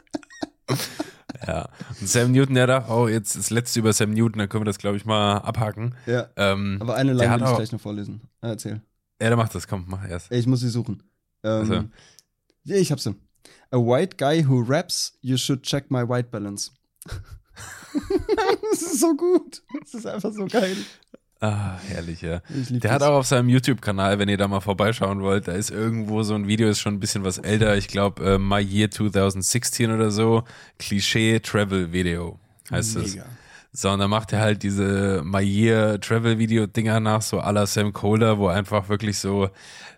Ja. 1.48 1.68
Und 2.00 2.06
Sam 2.08 2.30
Newton, 2.32 2.54
der 2.54 2.66
dachte, 2.66 2.92
oh, 2.92 3.08
jetzt 3.08 3.34
das 3.37 3.48
letzte 3.50 3.80
über 3.80 3.92
Sam 3.92 4.11
Newton, 4.11 4.38
dann 4.38 4.48
können 4.50 4.61
wir 4.62 4.66
das, 4.66 4.78
glaube 4.78 4.96
ich, 4.98 5.04
mal 5.06 5.38
abhaken. 5.38 5.94
Ja, 6.06 6.28
Ähm, 6.37 6.76
aber 6.80 6.94
eine 6.96 7.14
Line 7.14 7.40
will 7.40 7.48
ich 7.48 7.56
gleich 7.56 7.72
noch 7.72 7.80
vorlesen. 7.80 8.20
Ah, 8.42 8.48
erzähl. 8.50 8.82
ja, 9.20 9.28
der 9.28 9.37
macht 9.37 9.54
das, 9.54 9.66
komm, 9.66 9.87
mach 9.88 10.06
erst. 10.06 10.30
Ich 10.30 10.46
muss 10.46 10.61
sie 10.61 10.68
suchen. 10.68 11.02
Ähm, 11.42 11.61
Also. 11.61 11.84
Ja, 12.64 12.76
ich 12.76 12.92
hab 12.92 13.00
sie. 13.00 13.14
A 13.70 13.78
white 13.78 14.16
guy 14.18 14.46
who 14.46 14.61
raps, 14.62 15.16
you 15.22 15.37
should 15.38 15.62
check 15.62 15.90
my 15.90 16.06
white 16.06 16.28
balance. 16.30 16.70
das 18.70 18.82
ist 18.82 19.00
so 19.00 19.16
gut. 19.16 19.62
Das 19.80 19.94
ist 19.94 20.06
einfach 20.06 20.32
so 20.32 20.46
geil. 20.46 20.76
Ah, 21.40 21.79
herrlich, 21.88 22.22
ja. 22.22 22.40
Der 22.48 22.90
hat 22.90 23.01
das. 23.03 23.09
auch 23.09 23.18
auf 23.18 23.27
seinem 23.27 23.48
YouTube-Kanal, 23.48 24.18
wenn 24.18 24.29
ihr 24.29 24.37
da 24.37 24.48
mal 24.48 24.61
vorbeischauen 24.61 25.22
wollt, 25.22 25.46
da 25.46 25.53
ist 25.53 25.70
irgendwo 25.70 26.24
so 26.24 26.35
ein 26.35 26.48
Video, 26.48 26.68
ist 26.68 26.81
schon 26.81 26.94
ein 26.94 27.01
bisschen 27.01 27.22
was 27.24 27.38
älter, 27.38 27.77
ich 27.77 27.87
glaube 27.87 28.24
äh, 28.35 28.38
My 28.38 28.61
Year 28.61 28.90
2016 28.90 29.92
oder 29.92 30.11
so, 30.11 30.42
Klischee-Travel-Video 30.79 32.38
heißt 32.70 32.96
es. 32.96 33.14
Mega. 33.14 33.27
So, 33.70 33.90
und 33.90 34.01
dann 34.01 34.11
macht 34.11 34.33
er 34.33 34.40
halt 34.40 34.62
diese 34.62 35.22
My 35.24 35.42
Year 35.42 36.01
Travel-Video-Dinger 36.01 37.01
nach, 37.01 37.22
so 37.22 37.38
à 37.38 37.53
la 37.53 37.66
Sam 37.66 37.92
Kohler, 37.92 38.38
wo 38.38 38.48
einfach 38.48 38.88
wirklich 38.88 39.18
so 39.18 39.51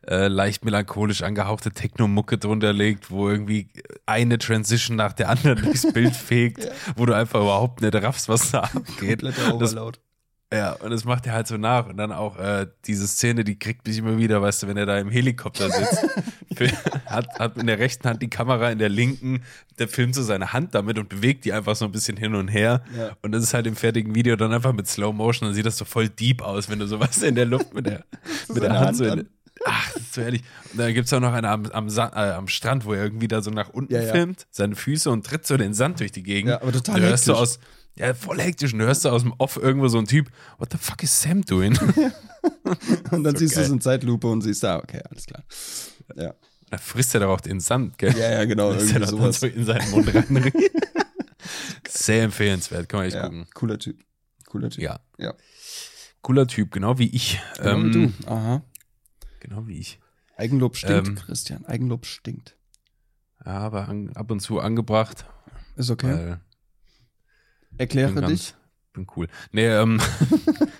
äh, 0.06 0.28
leicht 0.28 0.64
melancholisch 0.64 1.22
angehauchte 1.22 1.70
Techno-Mucke 1.70 2.36
drunter 2.36 2.72
liegt, 2.72 3.10
wo 3.10 3.30
irgendwie 3.30 3.68
eine 4.04 4.38
Transition 4.38 4.96
nach 4.96 5.12
der 5.14 5.30
anderen 5.30 5.62
durchs 5.62 5.90
Bild 5.92 6.14
fegt, 6.16 6.68
wo 6.96 7.06
du 7.06 7.14
einfach 7.14 7.40
überhaupt 7.40 7.80
nicht 7.80 7.94
raffst, 7.94 8.28
was 8.28 8.50
da 8.50 8.60
abgeht. 8.60 9.20
Kompletter 9.20 9.56
Das 9.58 9.72
Overload. 9.72 9.98
Ja, 10.52 10.72
und 10.72 10.90
das 10.90 11.04
macht 11.04 11.26
er 11.26 11.32
halt 11.32 11.46
so 11.46 11.56
nach. 11.56 11.86
Und 11.86 11.96
dann 11.96 12.10
auch 12.10 12.36
äh, 12.38 12.66
diese 12.86 13.06
Szene, 13.06 13.44
die 13.44 13.58
kriegt 13.58 13.86
mich 13.86 13.98
immer 13.98 14.18
wieder, 14.18 14.42
weißt 14.42 14.62
du, 14.62 14.66
wenn 14.66 14.76
er 14.76 14.86
da 14.86 14.98
im 14.98 15.10
Helikopter 15.10 15.70
sitzt. 15.70 16.06
hat, 17.06 17.38
hat 17.38 17.56
in 17.56 17.68
der 17.68 17.78
rechten 17.78 18.08
Hand 18.08 18.20
die 18.20 18.30
Kamera, 18.30 18.70
in 18.70 18.78
der 18.78 18.88
linken, 18.88 19.42
der 19.78 19.86
filmt 19.86 20.14
so 20.14 20.22
seine 20.22 20.52
Hand 20.52 20.74
damit 20.74 20.98
und 20.98 21.08
bewegt 21.08 21.44
die 21.44 21.52
einfach 21.52 21.76
so 21.76 21.84
ein 21.84 21.92
bisschen 21.92 22.16
hin 22.16 22.34
und 22.34 22.48
her. 22.48 22.82
Ja. 22.96 23.16
Und 23.22 23.32
das 23.32 23.44
ist 23.44 23.54
halt 23.54 23.68
im 23.68 23.76
fertigen 23.76 24.14
Video 24.14 24.34
dann 24.34 24.52
einfach 24.52 24.72
mit 24.72 24.88
Slow 24.88 25.12
Motion, 25.12 25.48
dann 25.48 25.54
sieht 25.54 25.66
das 25.66 25.78
so 25.78 25.84
voll 25.84 26.08
deep 26.08 26.42
aus, 26.42 26.68
wenn 26.68 26.80
du 26.80 26.86
sowas 26.88 27.22
in 27.22 27.36
der 27.36 27.46
Luft 27.46 27.72
mit 27.72 27.86
der, 27.86 28.04
mit 28.48 28.62
der 28.62 28.72
Hand, 28.72 28.86
Hand 28.86 28.96
so 28.96 29.04
in. 29.04 29.28
Ach, 29.64 29.92
das 29.92 30.02
ist 30.02 30.14
so 30.14 30.20
ehrlich. 30.22 30.42
Und 30.72 30.80
dann 30.80 30.94
gibt's 30.94 31.12
auch 31.12 31.20
noch 31.20 31.32
eine 31.32 31.48
am, 31.48 31.66
am, 31.66 31.88
äh, 31.88 32.00
am 32.00 32.48
Strand, 32.48 32.84
wo 32.86 32.94
er 32.94 33.02
irgendwie 33.02 33.28
da 33.28 33.42
so 33.42 33.50
nach 33.50 33.68
unten 33.68 33.92
Ja, 33.92 34.02
ja. 34.02 34.12
filmt, 34.12 34.46
seine 34.50 34.74
Füße 34.74 35.10
und 35.10 35.26
tritt 35.26 35.46
so 35.46 35.56
den 35.56 35.74
Sand 35.74 36.00
durch 36.00 36.12
die 36.12 36.22
Gegend. 36.22 36.50
Ja, 36.50 36.62
aber 36.62 36.72
total 36.72 36.96
Und 36.96 37.02
du 37.02 37.08
hörst 37.08 37.24
so 37.24 37.34
aus, 37.34 37.58
ja, 37.96 38.14
voll 38.14 38.40
hektisch. 38.40 38.72
Und 38.72 38.78
du 38.78 38.86
hörst 38.86 39.02
so 39.02 39.10
aus 39.10 39.22
dem 39.22 39.32
Off 39.38 39.56
irgendwo 39.56 39.88
so 39.88 39.98
ein 39.98 40.06
Typ, 40.06 40.30
what 40.58 40.70
the 40.72 40.78
fuck 40.78 41.02
is 41.02 41.22
Sam 41.22 41.42
doing? 41.44 41.76
Und 43.10 43.24
dann 43.24 43.34
So 43.34 43.40
siehst 43.40 43.56
du 43.56 43.60
es 43.60 43.68
in 43.68 43.80
Zeitlupe 43.80 44.26
und 44.26 44.40
siehst, 44.40 44.64
ah, 44.64 44.78
okay, 44.78 45.02
alles 45.10 45.26
klar. 45.26 45.42
Ja, 46.16 46.34
da 46.70 46.78
frisst 46.78 47.12
er 47.14 47.20
doch 47.20 47.28
auch 47.30 47.40
den 47.40 47.60
Sand, 47.60 47.98
gell? 47.98 48.16
ja, 48.16 48.30
ja 48.30 48.44
genau, 48.46 48.70
er 48.70 48.76
irgendwie 48.78 48.98
dann 49.00 49.08
sowas. 49.08 49.40
so 49.40 49.46
in 49.46 49.64
seinen 49.66 49.90
Mund 49.90 50.14
rein. 50.14 50.52
Sehr 51.88 52.22
empfehlenswert, 52.24 52.88
kann 52.88 53.00
man 53.00 53.06
echt 53.08 53.16
Ja, 53.16 53.24
gucken. 53.24 53.46
cooler 53.54 53.78
Typ. 53.78 54.02
Cooler 54.46 54.70
Typ. 54.70 54.82
Ja. 54.82 55.00
Ja. 55.18 55.34
Cooler 56.22 56.46
Typ, 56.46 56.70
genau 56.70 56.98
wie 56.98 57.08
ich. 57.14 57.40
Genau 57.58 57.70
ähm, 57.70 57.84
wie 57.86 57.90
du. 57.90 58.12
Aha. 58.30 58.62
Genau 59.40 59.66
wie 59.66 59.78
ich. 59.78 59.98
Eigenlob 60.36 60.76
stinkt, 60.76 61.08
Ähm, 61.08 61.14
Christian. 61.16 61.66
Eigenlob 61.66 62.06
stinkt. 62.06 62.56
Ja, 63.44 63.52
aber 63.58 63.88
ab 64.14 64.30
und 64.30 64.40
zu 64.40 64.60
angebracht. 64.60 65.26
Ist 65.76 65.90
okay. 65.90 66.06
Weil 66.14 66.40
Erkläre 67.80 68.12
bin 68.12 68.26
dich. 68.26 68.50
ganz, 68.50 68.54
bin 68.92 69.06
cool. 69.16 69.26
Nee, 69.52 69.66
ähm, 69.66 70.00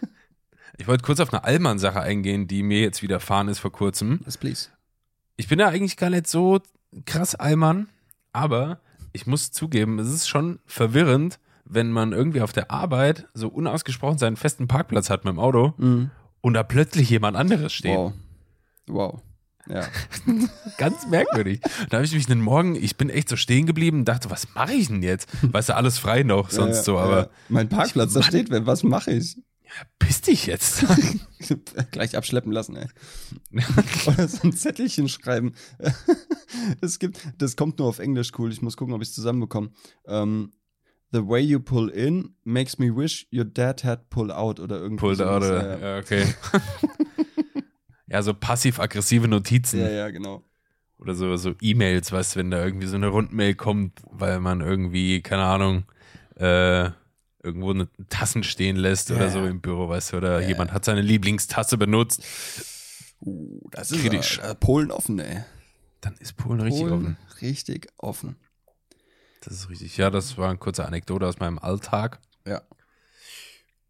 ich 0.79 0.87
wollte 0.87 1.03
kurz 1.05 1.21
auf 1.21 1.33
eine 1.33 1.45
Allmann-Sache 1.45 2.01
eingehen, 2.01 2.47
die 2.47 2.63
mir 2.63 2.81
jetzt 2.81 3.03
widerfahren 3.03 3.49
ist 3.49 3.59
vor 3.59 3.73
kurzem. 3.73 4.21
Yes, 4.25 4.37
please. 4.39 4.69
Ich 5.37 5.49
bin 5.49 5.59
ja 5.59 5.69
eigentlich 5.69 5.97
gar 5.97 6.11
nicht 6.11 6.27
so 6.27 6.61
krass 7.07 7.35
Allmann, 7.35 7.89
aber 8.33 8.81
ich 9.13 9.27
muss 9.27 9.51
zugeben, 9.53 9.99
es 9.99 10.09
ist 10.09 10.29
schon 10.29 10.59
verwirrend, 10.67 11.39
wenn 11.65 11.91
man 11.91 12.13
irgendwie 12.13 12.43
auf 12.43 12.53
der 12.53 12.71
Arbeit 12.71 13.27
so 13.33 13.49
unausgesprochen 13.49 14.19
seinen 14.19 14.37
festen 14.37 14.69
Parkplatz 14.69 15.09
hat 15.11 15.25
mit 15.25 15.33
dem 15.33 15.39
Auto 15.39 15.75
Mhm. 15.79 16.11
und 16.41 16.55
da 16.55 16.63
plötzlich 16.63 17.09
jemand 17.11 17.37
anderes 17.37 17.73
steht. 17.73 17.97
Wow. 17.97 18.13
Wow. 18.89 19.23
Ja. 19.69 19.87
Ganz 20.79 21.07
merkwürdig. 21.07 21.61
Da 21.89 21.99
habe 21.99 22.05
ich 22.05 22.15
mich 22.15 22.27
den 22.27 22.41
Morgen, 22.41 22.77
ich 22.77 22.97
bin 22.97 23.11
echt 23.11 23.29
so 23.29 23.37
stehen 23.37 23.67
geblieben 23.67 24.01
und 24.01 24.05
dachte, 24.07 24.31
was 24.31 24.55
mache 24.55 24.73
ich 24.73 24.89
denn 24.89 25.03
jetzt? 25.03 25.29
Weißt 25.43 25.69
du, 25.69 25.77
alles 25.77 25.99
frei 25.99 26.23
noch, 26.23 26.51
sonst 26.51 26.79
ja, 26.79 26.83
so, 26.83 26.95
ja, 26.97 27.01
aber 27.03 27.19
ja. 27.19 27.31
Mein 27.49 27.69
Parkplatz, 27.69 28.13
da 28.15 28.21
Mann. 28.21 28.29
steht 28.29 28.51
wer. 28.51 28.67
Was 28.67 28.83
mache 28.83 29.13
ich? 29.13 29.37
piss 29.99 30.21
dich 30.23 30.47
jetzt. 30.47 30.85
Gleich 31.93 32.17
abschleppen 32.17 32.53
lassen, 32.53 32.77
ey. 32.77 32.89
Oder 34.07 34.27
so 34.27 34.43
ein 34.43 34.53
Zettelchen 34.53 35.09
schreiben. 35.09 35.55
Es 36.81 36.99
gibt, 36.99 37.21
das 37.39 37.57
kommt 37.57 37.79
nur 37.79 37.89
auf 37.89 38.01
Englisch 38.01 38.33
cool. 38.39 38.51
Ich 38.53 38.63
muss 38.63 38.77
gucken, 38.77 38.95
ob 38.95 39.03
ich 39.03 39.09
es 39.09 39.15
zusammenbekomme. 39.15 39.71
Ähm, 40.07 40.53
The 41.13 41.27
way 41.27 41.41
you 41.41 41.59
pull 41.59 41.89
in 41.89 42.37
makes 42.45 42.79
me 42.79 42.95
wish 42.95 43.27
your 43.33 43.45
dad 43.45 43.83
had 43.83 44.11
pull 44.11 44.31
out 44.31 44.61
oder 44.61 44.77
irgendwie 44.77 45.01
Pulled 45.01 45.21
out, 45.21 45.43
oder? 45.43 45.81
Ja, 45.81 45.99
okay. 45.99 46.25
Ja, 48.11 48.23
so 48.23 48.35
passiv-aggressive 48.35 49.29
Notizen. 49.29 49.81
Ja, 49.81 49.89
ja, 49.89 50.11
genau. 50.11 50.43
Oder 50.99 51.15
so, 51.15 51.35
so 51.37 51.55
E-Mails, 51.63 52.13
weißt 52.13 52.35
du, 52.35 52.41
wenn 52.41 52.51
da 52.51 52.63
irgendwie 52.63 52.87
so 52.87 52.97
eine 52.97 53.09
Rundmail 53.09 53.55
kommt, 53.55 54.03
weil 54.11 54.39
man 54.41 54.61
irgendwie, 54.61 55.23
keine 55.23 55.45
Ahnung, 55.45 55.85
äh, 56.37 56.91
irgendwo 57.43 57.71
eine 57.71 57.89
Tassen 58.11 58.43
stehen 58.43 58.77
lässt 58.77 59.09
Ja, 59.09 59.17
oder 59.17 59.31
so 59.31 59.39
ja. 59.39 59.47
im 59.49 59.61
Büro, 59.63 59.89
weißt 59.89 60.13
du, 60.13 60.17
oder 60.19 60.41
Ja, 60.43 60.49
jemand 60.49 60.73
hat 60.73 60.85
seine 60.85 61.01
Lieblingstasse 61.03 61.79
benutzt, 61.79 62.23
Uh, 63.23 63.61
das 63.71 63.91
ist 63.91 64.01
Kritisch. 64.01 64.39
Äh, 64.39 64.55
Polen 64.55 64.91
offen, 64.91 65.19
ey. 65.19 65.45
dann 66.01 66.15
ist 66.21 66.39
Polen 66.39 66.61
richtig 66.61 66.81
Polen 66.87 66.95
offen. 66.95 67.17
Richtig 67.43 67.89
offen. 67.99 68.37
Das 69.43 69.53
ist 69.53 69.69
richtig. 69.69 69.97
Ja, 69.99 70.09
das 70.09 70.39
war 70.39 70.49
eine 70.49 70.59
kurze 70.59 70.87
Anekdote 70.87 71.27
aus 71.27 71.39
meinem 71.39 71.59
Alltag. 71.59 72.19
Ja. 72.47 72.63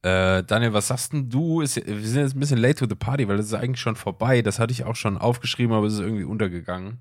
Äh, 0.02 0.42
Daniel, 0.44 0.72
was 0.72 0.88
sagst 0.88 1.12
denn 1.12 1.28
du? 1.28 1.60
Ist, 1.60 1.76
wir 1.76 2.00
sind 2.08 2.22
jetzt 2.22 2.34
ein 2.34 2.40
bisschen 2.40 2.58
late 2.58 2.76
to 2.76 2.86
the 2.88 2.94
party, 2.94 3.28
weil 3.28 3.36
das 3.36 3.46
ist 3.46 3.54
eigentlich 3.54 3.80
schon 3.80 3.96
vorbei. 3.96 4.40
Das 4.42 4.58
hatte 4.58 4.72
ich 4.72 4.84
auch 4.84 4.96
schon 4.96 5.18
aufgeschrieben, 5.18 5.74
aber 5.74 5.86
es 5.86 5.94
ist 5.94 6.00
irgendwie 6.00 6.24
untergegangen. 6.24 6.98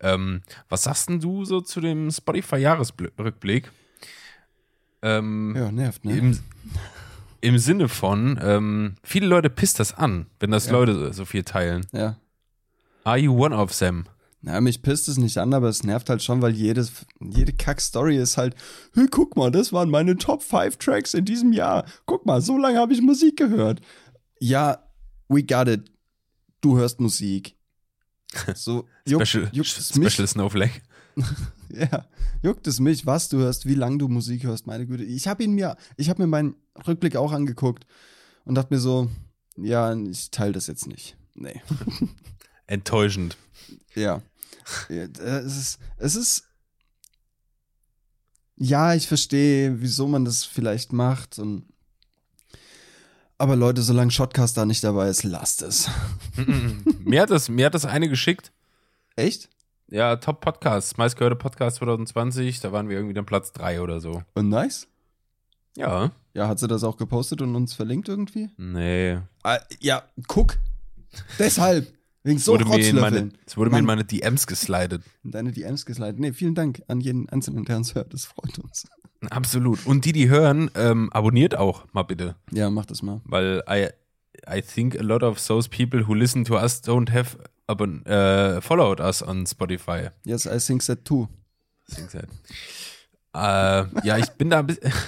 Ähm, 0.00 0.42
was 0.68 0.82
sagst 0.82 1.08
denn 1.08 1.20
du 1.20 1.44
so 1.46 1.60
zu 1.62 1.80
dem 1.80 2.10
Spotify-Jahresrückblick? 2.10 3.70
Ähm, 5.02 5.54
Ja, 5.56 5.70
nervt, 5.72 6.04
ne? 6.04 6.16
im, 6.18 6.38
Im 7.40 7.58
Sinne 7.58 7.88
von, 7.88 8.38
ähm, 8.42 8.94
viele 9.02 9.26
Leute 9.26 9.50
pisst 9.50 9.78
das 9.80 9.92
an, 9.96 10.26
wenn 10.40 10.50
das 10.50 10.66
Ja. 10.66 10.72
Leute 10.72 11.12
so 11.12 11.24
viel 11.24 11.44
teilen. 11.44 11.86
Ja. 11.92 12.16
Are 13.04 13.18
you 13.18 13.32
one 13.34 13.54
of 13.54 13.76
them? 13.78 14.04
Na, 14.46 14.60
mich 14.60 14.82
pisst 14.82 15.08
es 15.08 15.16
nicht 15.16 15.38
an, 15.38 15.54
aber 15.54 15.70
es 15.70 15.84
nervt 15.84 16.10
halt 16.10 16.22
schon, 16.22 16.42
weil 16.42 16.52
jedes, 16.54 16.92
jede 17.18 17.54
Kack-Story 17.54 18.18
ist 18.18 18.36
halt, 18.36 18.54
hey, 18.92 19.06
guck 19.10 19.36
mal, 19.36 19.50
das 19.50 19.72
waren 19.72 19.88
meine 19.88 20.18
Top 20.18 20.42
5 20.42 20.76
Tracks 20.76 21.14
in 21.14 21.24
diesem 21.24 21.54
Jahr. 21.54 21.86
Guck 22.04 22.26
mal, 22.26 22.42
so 22.42 22.58
lange 22.58 22.78
habe 22.78 22.92
ich 22.92 23.00
Musik 23.00 23.38
gehört. 23.38 23.80
Ja, 24.38 24.86
we 25.28 25.42
got 25.42 25.68
it. 25.68 25.90
Du 26.60 26.76
hörst 26.76 27.00
Musik. 27.00 27.56
So, 28.54 28.86
juckt, 29.06 29.28
Special, 29.28 29.48
juckt 29.52 29.96
mich? 29.96 30.12
Special 30.12 30.28
Snowflake. 30.28 30.82
Ja, 31.70 32.06
juckt 32.42 32.66
es 32.68 32.78
mich, 32.78 33.04
was 33.04 33.28
du 33.30 33.38
hörst, 33.38 33.66
wie 33.66 33.74
lange 33.74 33.98
du 33.98 34.06
Musik 34.06 34.44
hörst, 34.44 34.66
meine 34.66 34.86
Güte. 34.86 35.02
Ich 35.02 35.26
habe 35.26 35.42
ihn 35.42 35.54
mir, 35.54 35.76
ich 35.96 36.08
habe 36.08 36.22
mir 36.22 36.28
meinen 36.28 36.54
Rückblick 36.86 37.16
auch 37.16 37.32
angeguckt 37.32 37.84
und 38.44 38.54
dachte 38.54 38.72
mir 38.72 38.78
so, 38.78 39.10
ja, 39.56 39.92
ich 39.92 40.30
teile 40.30 40.52
das 40.52 40.68
jetzt 40.68 40.86
nicht. 40.86 41.16
Nee. 41.34 41.62
Enttäuschend. 42.68 43.36
Ja. 43.94 44.22
Ja, 44.88 45.04
es 45.04 45.56
ist, 45.56 45.78
es 45.98 46.16
ist, 46.16 46.44
ja, 48.56 48.94
ich 48.94 49.08
verstehe, 49.08 49.80
wieso 49.80 50.06
man 50.06 50.24
das 50.24 50.44
vielleicht 50.44 50.92
macht 50.92 51.38
und, 51.38 51.66
aber 53.36 53.56
Leute, 53.56 53.82
solange 53.82 54.10
Shotcast 54.10 54.56
da 54.56 54.64
nicht 54.64 54.84
dabei 54.84 55.08
ist, 55.08 55.24
lasst 55.24 55.62
es. 55.62 55.90
mir, 57.04 57.22
hat 57.22 57.30
das, 57.30 57.48
mir 57.48 57.66
hat 57.66 57.74
das 57.74 57.84
eine 57.84 58.08
geschickt. 58.08 58.52
Echt? 59.16 59.50
Ja, 59.88 60.16
Top 60.16 60.40
Podcast, 60.40 60.98
meistgehörte 60.98 61.36
Podcast 61.36 61.76
2020. 61.76 62.60
Da 62.60 62.72
waren 62.72 62.88
wir 62.88 62.96
irgendwie 62.96 63.14
dann 63.14 63.26
Platz 63.26 63.52
3 63.52 63.80
oder 63.80 64.00
so. 64.00 64.22
Und 64.34 64.48
nice? 64.48 64.86
Ja. 65.76 66.12
Ja, 66.32 66.48
hat 66.48 66.58
sie 66.58 66.68
das 66.68 66.84
auch 66.84 66.96
gepostet 66.96 67.42
und 67.42 67.54
uns 67.54 67.74
verlinkt 67.74 68.08
irgendwie? 68.08 68.50
Nee. 68.56 69.18
Ah, 69.42 69.58
ja, 69.80 70.04
guck. 70.26 70.58
Deshalb. 71.38 71.92
Wegen 72.24 72.38
so 72.38 72.52
wurde, 72.52 72.64
mir 72.64 72.78
in, 72.78 72.96
meine, 72.96 73.30
es 73.46 73.56
wurde 73.56 73.70
mir 73.70 73.78
in 73.78 73.84
meine 73.84 74.02
DMs 74.02 74.46
geslidet. 74.46 75.02
In 75.24 75.30
Deine 75.30 75.52
DMs 75.52 75.84
geslidet. 75.84 76.18
Nee, 76.18 76.32
vielen 76.32 76.54
Dank 76.54 76.82
an 76.88 77.00
jeden 77.00 77.28
Einzelnen, 77.28 77.66
der 77.66 77.76
uns 77.76 77.94
hört. 77.94 78.14
Das 78.14 78.24
freut 78.24 78.58
uns. 78.58 78.86
Absolut. 79.28 79.84
Und 79.86 80.06
die, 80.06 80.12
die 80.12 80.30
hören, 80.30 80.70
ähm, 80.74 81.12
abonniert 81.12 81.54
auch 81.54 81.84
mal 81.92 82.02
bitte. 82.02 82.34
Ja, 82.50 82.70
mach 82.70 82.86
das 82.86 83.02
mal. 83.02 83.20
Weil 83.24 83.62
I, 83.68 83.88
I 84.50 84.62
think 84.62 84.98
a 84.98 85.02
lot 85.02 85.22
of 85.22 85.44
those 85.46 85.68
people 85.68 86.08
who 86.08 86.14
listen 86.14 86.44
to 86.46 86.54
us 86.54 86.82
don't 86.82 87.12
have 87.12 87.36
abon 87.66 88.04
äh, 88.06 88.60
followed 88.62 89.00
us 89.00 89.22
on 89.22 89.46
Spotify. 89.46 90.08
Yes, 90.24 90.46
I 90.46 90.58
think 90.58 90.82
that 90.86 91.04
too. 91.04 91.28
Deswegen 91.88 92.08
halt. 93.34 93.92
äh, 94.02 94.06
ja, 94.06 94.16
ich 94.16 94.30
bin 94.30 94.48
da 94.48 94.60
ein 94.60 94.66
bisschen. 94.66 94.92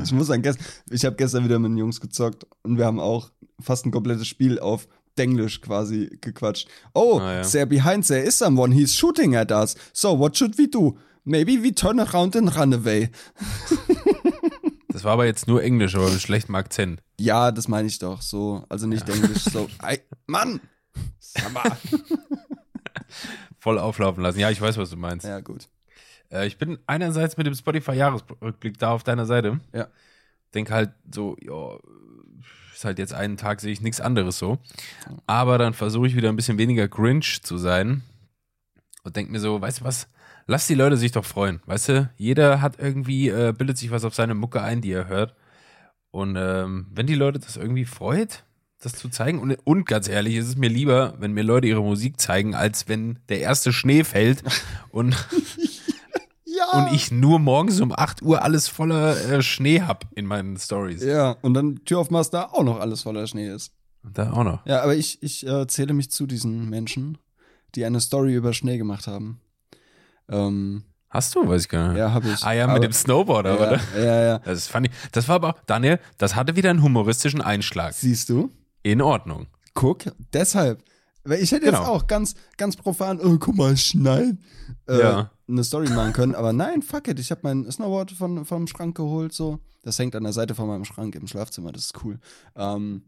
Ich 0.00 0.12
muss 0.12 0.28
sagen, 0.28 0.44
ich 0.90 1.04
habe 1.04 1.16
gestern 1.16 1.44
wieder 1.44 1.58
mit 1.58 1.70
den 1.70 1.78
Jungs 1.78 2.00
gezockt 2.00 2.46
und 2.62 2.78
wir 2.78 2.84
haben 2.84 3.00
auch 3.00 3.30
fast 3.58 3.84
ein 3.84 3.90
komplettes 3.90 4.28
Spiel 4.28 4.60
auf 4.60 4.86
Denglisch 5.18 5.60
quasi 5.60 6.08
gequatscht. 6.20 6.68
Oh, 6.94 7.18
Ah, 7.20 7.34
ja. 7.34 7.42
there 7.42 7.66
behind 7.66 8.06
there 8.06 8.22
is 8.22 8.38
someone, 8.38 8.72
he's 8.74 8.94
shooting 8.96 9.34
at 9.36 9.50
us. 9.50 9.74
So, 9.92 10.18
what 10.18 10.36
should 10.36 10.56
we 10.58 10.66
do? 10.68 10.96
Maybe 11.24 11.62
we 11.62 11.72
turn 11.74 12.00
around 12.00 12.34
and 12.36 12.54
run 12.56 12.72
away. 12.74 13.10
Das 14.88 15.04
war 15.04 15.12
aber 15.14 15.24
jetzt 15.24 15.48
nur 15.48 15.62
Englisch, 15.62 15.94
aber 15.96 16.10
mit 16.10 16.20
schlechtem 16.20 16.54
Akzent. 16.54 17.02
Ja, 17.18 17.50
das 17.50 17.66
meine 17.66 17.88
ich 17.88 17.98
doch. 17.98 18.20
So, 18.20 18.64
also 18.68 18.86
nicht 18.86 19.08
Englisch. 19.08 19.42
So, 19.44 19.66
ei, 19.78 20.00
Mann! 20.26 20.60
Mal. 21.54 21.78
Voll 23.58 23.78
auflaufen 23.78 24.22
lassen. 24.22 24.38
Ja, 24.38 24.50
ich 24.50 24.60
weiß, 24.60 24.76
was 24.76 24.90
du 24.90 24.96
meinst. 24.98 25.24
Ja, 25.24 25.40
gut. 25.40 25.68
Äh, 26.30 26.46
ich 26.46 26.58
bin 26.58 26.78
einerseits 26.86 27.38
mit 27.38 27.46
dem 27.46 27.54
Spotify-Jahresrückblick 27.54 28.78
da 28.78 28.90
auf 28.92 29.02
deiner 29.02 29.24
Seite. 29.24 29.60
Ja. 29.72 29.88
Denke 30.54 30.74
halt 30.74 30.90
so, 31.10 31.36
ja, 31.40 31.78
ist 32.82 32.84
halt 32.84 32.98
jetzt 32.98 33.14
einen 33.14 33.36
Tag, 33.36 33.60
sehe 33.60 33.72
ich 33.72 33.80
nichts 33.80 34.00
anderes 34.00 34.38
so. 34.38 34.58
Aber 35.26 35.56
dann 35.56 35.72
versuche 35.72 36.08
ich 36.08 36.16
wieder 36.16 36.28
ein 36.28 36.36
bisschen 36.36 36.58
weniger 36.58 36.88
Grinch 36.88 37.40
zu 37.42 37.56
sein 37.56 38.02
und 39.04 39.14
denke 39.14 39.30
mir 39.30 39.38
so, 39.38 39.60
weißt 39.60 39.80
du 39.80 39.84
was? 39.84 40.08
Lass 40.48 40.66
die 40.66 40.74
Leute 40.74 40.96
sich 40.96 41.12
doch 41.12 41.24
freuen. 41.24 41.60
Weißt 41.66 41.88
du, 41.88 42.10
jeder 42.16 42.60
hat 42.60 42.80
irgendwie, 42.80 43.28
äh, 43.28 43.54
bildet 43.56 43.78
sich 43.78 43.92
was 43.92 44.04
auf 44.04 44.16
seine 44.16 44.34
Mucke 44.34 44.60
ein, 44.60 44.80
die 44.80 44.90
er 44.90 45.06
hört. 45.06 45.36
Und 46.10 46.34
ähm, 46.36 46.88
wenn 46.92 47.06
die 47.06 47.14
Leute 47.14 47.38
das 47.38 47.56
irgendwie 47.56 47.84
freut, 47.84 48.42
das 48.80 48.94
zu 48.94 49.08
zeigen. 49.08 49.38
Und, 49.38 49.56
und 49.62 49.86
ganz 49.86 50.08
ehrlich, 50.08 50.34
ist 50.34 50.48
es 50.48 50.56
mir 50.56 50.68
lieber, 50.68 51.14
wenn 51.20 51.32
mir 51.32 51.44
Leute 51.44 51.68
ihre 51.68 51.82
Musik 51.82 52.20
zeigen, 52.20 52.56
als 52.56 52.88
wenn 52.88 53.20
der 53.28 53.38
erste 53.38 53.72
Schnee 53.72 54.02
fällt 54.02 54.42
und 54.90 55.14
Ja! 56.72 56.78
und 56.86 56.92
ich 56.94 57.10
nur 57.10 57.38
morgens 57.38 57.80
um 57.80 57.92
8 57.92 58.22
Uhr 58.22 58.42
alles 58.42 58.68
voller 58.68 59.16
äh, 59.30 59.42
Schnee 59.42 59.80
hab 59.82 60.06
in 60.14 60.26
meinen 60.26 60.56
Stories. 60.56 61.02
Ja, 61.02 61.36
und 61.42 61.54
dann 61.54 61.84
Tür 61.84 61.98
aufmachst, 62.00 62.32
da 62.34 62.44
auch 62.46 62.62
noch 62.64 62.80
alles 62.80 63.02
voller 63.02 63.26
Schnee 63.26 63.48
ist. 63.48 63.72
Da 64.02 64.32
auch 64.32 64.44
noch. 64.44 64.66
Ja, 64.66 64.82
aber 64.82 64.94
ich, 64.96 65.22
ich 65.22 65.46
äh, 65.46 65.66
zähle 65.66 65.92
mich 65.94 66.10
zu 66.10 66.26
diesen 66.26 66.68
Menschen, 66.68 67.18
die 67.74 67.84
eine 67.84 68.00
Story 68.00 68.34
über 68.34 68.52
Schnee 68.52 68.76
gemacht 68.78 69.06
haben. 69.06 69.40
Ähm, 70.28 70.84
Hast 71.10 71.34
du? 71.34 71.46
Weiß 71.46 71.62
ich 71.62 71.68
gar 71.68 71.88
nicht. 71.88 71.98
ja, 71.98 72.12
habe 72.12 72.28
ich. 72.28 72.42
Ah 72.42 72.52
ja, 72.52 72.64
Aber- 72.64 72.74
mit 72.74 72.84
dem 72.84 72.92
Snowboarder, 72.92 73.50
ja, 73.54 73.56
oder? 73.66 73.80
Ja, 74.02 74.22
ja. 74.22 74.38
Das 74.44 74.66
fand 74.66 74.86
ich. 74.86 74.92
Das 75.12 75.28
war 75.28 75.36
aber, 75.36 75.56
Daniel, 75.66 76.00
das 76.18 76.34
hatte 76.36 76.56
wieder 76.56 76.70
einen 76.70 76.82
humoristischen 76.82 77.42
Einschlag. 77.42 77.92
Siehst 77.92 78.28
du? 78.30 78.50
In 78.82 79.02
Ordnung. 79.02 79.46
Guck, 79.74 80.04
deshalb. 80.32 80.82
Weil 81.24 81.40
ich 81.42 81.52
hätte 81.52 81.66
jetzt 81.66 81.76
Genau. 81.78 81.88
auch 81.92 82.06
ganz, 82.06 82.34
ganz 82.56 82.76
profan, 82.76 83.20
oh, 83.20 83.38
guck 83.38 83.54
mal, 83.56 83.72
es 83.72 83.84
schneit, 83.86 84.36
äh, 84.88 84.98
Ja. 85.00 85.30
eine 85.48 85.62
Story 85.64 85.88
machen 85.90 86.12
können. 86.12 86.34
Aber 86.34 86.52
nein, 86.52 86.82
fuck 86.82 87.06
it. 87.08 87.18
Ich 87.20 87.30
habe 87.30 87.40
mein 87.44 87.70
Snowboard 87.70 88.10
von, 88.12 88.44
vom 88.44 88.66
Schrank 88.66 88.96
geholt, 88.96 89.32
so. 89.32 89.60
Das 89.82 89.98
hängt 89.98 90.14
an 90.16 90.24
der 90.24 90.32
Seite 90.32 90.54
von 90.54 90.66
meinem 90.68 90.84
Schrank 90.84 91.14
im 91.14 91.26
Schlafzimmer, 91.26 91.70
das 91.72 91.86
ist 91.86 92.04
cool. 92.04 92.18
Ähm, 92.56 93.02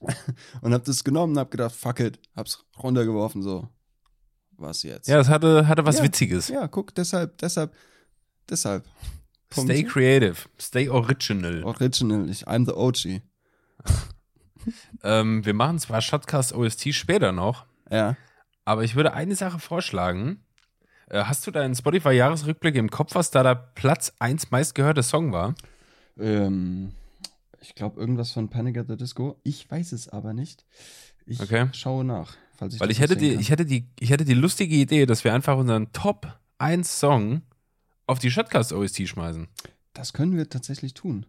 und 0.62 0.72
hab 0.74 0.84
das 0.84 1.02
genommen 1.04 1.32
und 1.34 1.38
hab 1.38 1.50
gedacht, 1.50 1.74
fuck 1.74 2.00
it. 2.00 2.18
Hab's 2.36 2.64
runtergeworfen, 2.82 3.42
so. 3.42 3.68
Was 4.56 4.82
jetzt? 4.82 5.06
Ja, 5.06 5.20
es 5.20 5.28
hatte, 5.28 5.68
hatte 5.68 5.84
was 5.86 5.98
Ja. 5.98 6.04
Witziges. 6.04 6.48
Ja, 6.48 6.66
guck, 6.66 6.92
deshalb, 6.94 7.38
deshalb, 7.38 7.72
deshalb. 8.48 8.84
Punkt. 9.50 9.70
Stay 9.70 9.84
creative. 9.84 10.36
Stay 10.60 10.88
original. 10.88 11.62
Original, 11.64 12.28
ich, 12.28 12.46
I'm 12.48 12.66
the 12.66 12.72
OG. 12.72 13.22
Ähm, 15.02 15.44
wir 15.44 15.54
machen 15.54 15.78
zwar 15.78 16.00
Shotcast 16.00 16.52
OST 16.52 16.94
später 16.94 17.32
noch, 17.32 17.66
Ja. 17.90 18.16
aber 18.64 18.84
ich 18.84 18.96
würde 18.96 19.12
eine 19.14 19.34
Sache 19.36 19.58
vorschlagen. 19.58 20.44
Äh, 21.08 21.24
hast 21.24 21.46
du 21.46 21.50
deinen 21.50 21.74
Spotify-Jahresrückblick 21.74 22.74
im 22.74 22.90
Kopf, 22.90 23.14
was 23.14 23.30
da 23.30 23.42
der 23.42 23.54
Platz 23.54 24.12
1 24.18 24.50
meistgehörte 24.50 25.02
Song 25.02 25.32
war? 25.32 25.54
Ähm, 26.18 26.92
ich 27.60 27.74
glaube, 27.74 27.98
irgendwas 28.00 28.30
von 28.32 28.48
Panic 28.50 28.76
at 28.78 28.86
the 28.88 28.96
Disco. 28.96 29.40
Ich 29.42 29.70
weiß 29.70 29.92
es 29.92 30.08
aber 30.08 30.32
nicht. 30.34 30.64
Ich 31.26 31.40
Okay. 31.40 31.68
schaue 31.72 32.04
nach, 32.04 32.34
falls 32.56 32.74
ich 32.74 32.80
Weil 32.80 32.90
ich 32.90 33.00
hätte, 33.00 33.16
die, 33.16 33.32
kann. 33.32 33.40
ich, 33.40 33.50
hätte 33.50 33.64
die, 33.64 33.88
ich 34.00 34.10
hätte 34.10 34.24
die 34.24 34.34
lustige 34.34 34.74
Idee, 34.74 35.06
dass 35.06 35.24
wir 35.24 35.34
einfach 35.34 35.56
unseren 35.56 35.92
Top 35.92 36.38
1 36.58 36.98
Song 37.00 37.42
auf 38.06 38.18
die 38.18 38.30
Shotcast 38.30 38.72
OST 38.72 39.06
schmeißen. 39.08 39.48
Das 39.94 40.12
können 40.12 40.36
wir 40.36 40.48
tatsächlich 40.48 40.94
tun. 40.94 41.26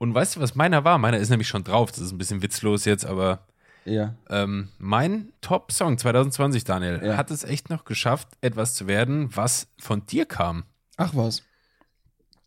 Und 0.00 0.14
weißt 0.14 0.36
du, 0.36 0.40
was 0.40 0.54
meiner 0.54 0.82
war? 0.82 0.96
Meiner 0.96 1.18
ist 1.18 1.28
nämlich 1.28 1.46
schon 1.48 1.62
drauf. 1.62 1.90
Das 1.92 2.00
ist 2.00 2.10
ein 2.10 2.16
bisschen 2.18 2.40
witzlos 2.42 2.86
jetzt, 2.86 3.04
aber 3.04 3.46
Ja. 3.84 4.14
ähm, 4.30 4.68
mein 4.78 5.30
Top-Song 5.42 5.98
2020, 5.98 6.64
Daniel, 6.64 7.00
Ja. 7.04 7.16
hat 7.18 7.30
es 7.30 7.44
echt 7.44 7.68
noch 7.68 7.84
geschafft, 7.84 8.28
etwas 8.40 8.74
zu 8.74 8.86
werden, 8.86 9.28
was 9.36 9.68
von 9.78 10.06
dir 10.06 10.24
kam. 10.24 10.64
Ach 10.96 11.10
was. 11.14 11.42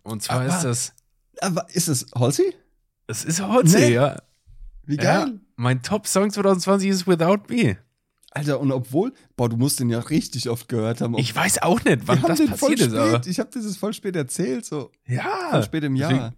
Und 0.02 0.24
zwar 0.24 0.38
Aber- 0.42 0.48
ist 0.48 0.64
das, 0.64 0.94
Aber 1.42 1.68
ist 1.70 1.88
es 1.88 2.08
Halsey? 2.16 2.56
es 3.08 3.24
ist 3.24 3.42
Hotze, 3.48 3.78
Nee. 3.78 3.94
ja. 3.94 4.18
Wie 4.86 4.96
ja. 4.98 5.26
geil. 5.26 5.40
Mein 5.56 5.84
Top-Song 5.84 6.32
2020 6.32 6.90
ist 6.90 7.08
Without 7.08 7.44
Me. 7.50 7.78
Alter, 8.32 8.60
und 8.60 8.72
obwohl, 8.72 9.14
boah, 9.36 9.48
du 9.48 9.58
musst 9.58 9.80
den 9.80 9.92
ja 9.92 10.00
richtig 10.00 10.50
oft 10.50 10.68
gehört 10.68 11.02
haben. 11.02 11.16
Ich 11.20 11.36
weiß 11.36 11.62
auch 11.62 11.84
nicht, 11.84 12.08
wann 12.08 12.20
das 12.24 12.44
passiert 12.44 12.80
ist, 12.80 12.94
aber 12.96 13.10
spät. 13.10 13.28
Ich 13.28 13.40
habe 13.40 13.52
dieses 13.54 13.78
voll 13.78 13.94
spät 13.94 14.16
erzählt, 14.16 14.66
so 14.66 14.92
ja. 15.06 15.24
voll 15.52 15.64
spät 15.64 15.84
im 15.84 15.96
Jahr. 15.96 16.10
deswegen- 16.12 16.36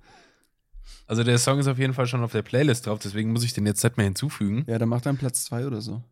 Also 1.07 1.23
der 1.23 1.37
Song 1.37 1.59
ist 1.59 1.67
auf 1.67 1.77
jeden 1.77 1.93
Fall 1.93 2.07
schon 2.07 2.23
auf 2.23 2.31
der 2.31 2.41
Playlist 2.41 2.87
drauf, 2.87 2.99
deswegen 2.99 3.31
muss 3.31 3.43
ich 3.43 3.53
den 3.53 3.65
jetzt 3.65 3.83
nicht 3.83 3.97
mehr 3.97 4.05
hinzufügen. 4.05 4.65
Ja, 4.67 4.77
dann 4.79 4.89
macht 4.89 5.05
dann 5.05 5.17
Platz 5.17 5.43
zwei 5.45 5.65
oder 5.67 5.81
so. 5.81 6.03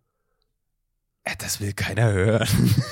Äh, 1.23 1.35
Das 1.39 1.59
will 1.59 1.73
keiner 1.73 2.11
hören. 2.11 2.47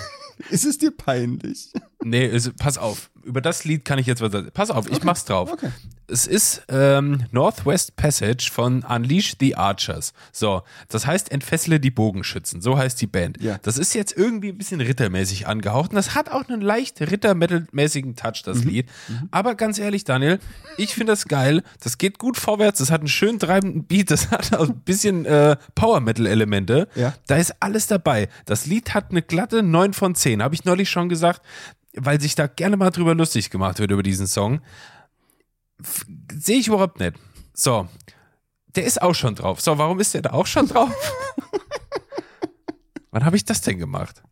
Ist 0.50 0.66
es 0.66 0.78
dir 0.80 0.92
peinlich? 0.92 1.72
Nee, 2.04 2.26
es, 2.26 2.52
pass 2.60 2.78
auf. 2.78 3.10
Über 3.24 3.42
das 3.42 3.66
Lied 3.66 3.86
kann 3.86 4.00
ich 4.00 4.08
jetzt 4.08 4.22
was. 4.22 4.32
Pass 4.52 4.72
auf, 4.72 4.88
ich 4.88 4.94
Okay. 4.96 5.06
mach's 5.06 5.26
drauf. 5.26 5.52
Okay. 5.52 5.70
Es 6.08 6.28
ist 6.28 6.64
ähm, 6.68 7.24
Northwest 7.32 7.96
Passage 7.96 8.50
von 8.52 8.84
Unleash 8.84 9.36
the 9.40 9.56
Archers. 9.56 10.12
So, 10.34 10.64
das 10.90 11.06
heißt 11.06 11.32
Entfessle 11.32 11.80
die 11.80 11.92
Bogenschützen. 11.92 12.60
So 12.62 12.78
heißt 12.78 13.00
die 13.00 13.08
Band. 13.08 13.42
Ja. 13.42 13.60
Das 13.62 13.78
ist 13.78 13.94
jetzt 13.94 14.18
irgendwie 14.18 14.50
ein 14.50 14.58
bisschen 14.58 14.82
rittermäßig 14.82 15.48
angehaucht 15.48 15.92
und 15.92 15.96
das 15.96 16.16
hat 16.16 16.30
auch 16.30 16.50
einen 16.50 16.60
leicht 16.62 17.00
Ritter-Metal-mäßigen 17.00 18.16
Touch, 18.18 18.42
das 18.44 18.64
Lied. 18.66 18.90
Aber 19.30 19.56
ganz 19.56 19.78
ehrlich, 19.80 20.04
Daniel, 20.04 20.40
ich 20.78 20.96
finde 20.96 21.14
das 21.14 21.28
geil. 21.28 21.64
Das 21.82 21.98
geht 21.98 22.18
gut 22.18 22.38
vorwärts. 22.38 22.80
Das 22.80 22.92
hat 22.92 23.02
einen 23.02 23.08
schön 23.08 23.40
treibenden 23.40 23.86
Beat. 23.86 24.12
Das 24.12 24.32
hat 24.32 24.54
auch 24.54 24.68
ein 24.68 24.82
bisschen 24.82 25.26
äh, 25.26 25.56
Power-Metal-Elemente. 25.76 26.88
Ja. 26.96 27.14
Da 27.28 27.38
ist 27.38 27.56
alles 27.62 27.88
dabei. 27.88 28.28
Das 28.46 28.66
Lied 28.66 28.94
hat 28.94 29.12
eine 29.12 29.22
glatte 29.22 29.64
9 29.64 29.94
von 29.94 30.16
10. 30.16 30.44
Habe 30.44 30.56
ich 30.56 30.66
neulich 30.66 30.90
schon 30.90 31.08
gesagt, 31.08 31.42
weil 31.96 32.22
sich 32.22 32.36
da 32.36 32.48
gerne 32.48 32.78
mal 32.78 32.92
drüber 32.92 33.16
lustig 33.16 33.50
gemacht 33.50 33.80
wird 33.80 33.92
über 33.92 34.04
diesen 34.04 34.28
Song. 34.28 34.62
Sehe 36.34 36.60
ich 36.60 36.68
überhaupt 36.68 37.00
nicht. 37.00 37.16
So. 37.54 37.88
Der 38.76 38.86
ist 38.86 39.02
auch 39.02 39.16
schon 39.16 39.36
drauf. 39.36 39.60
So, 39.60 39.78
warum 39.78 40.00
ist 40.00 40.14
der 40.14 40.22
da 40.22 40.32
auch 40.32 40.48
schon 40.48 40.68
drauf? 40.68 40.92
Wann 43.12 43.26
habe 43.26 43.36
ich 43.36 43.44
das 43.44 43.62
denn 43.62 43.78
gemacht? 43.78 44.24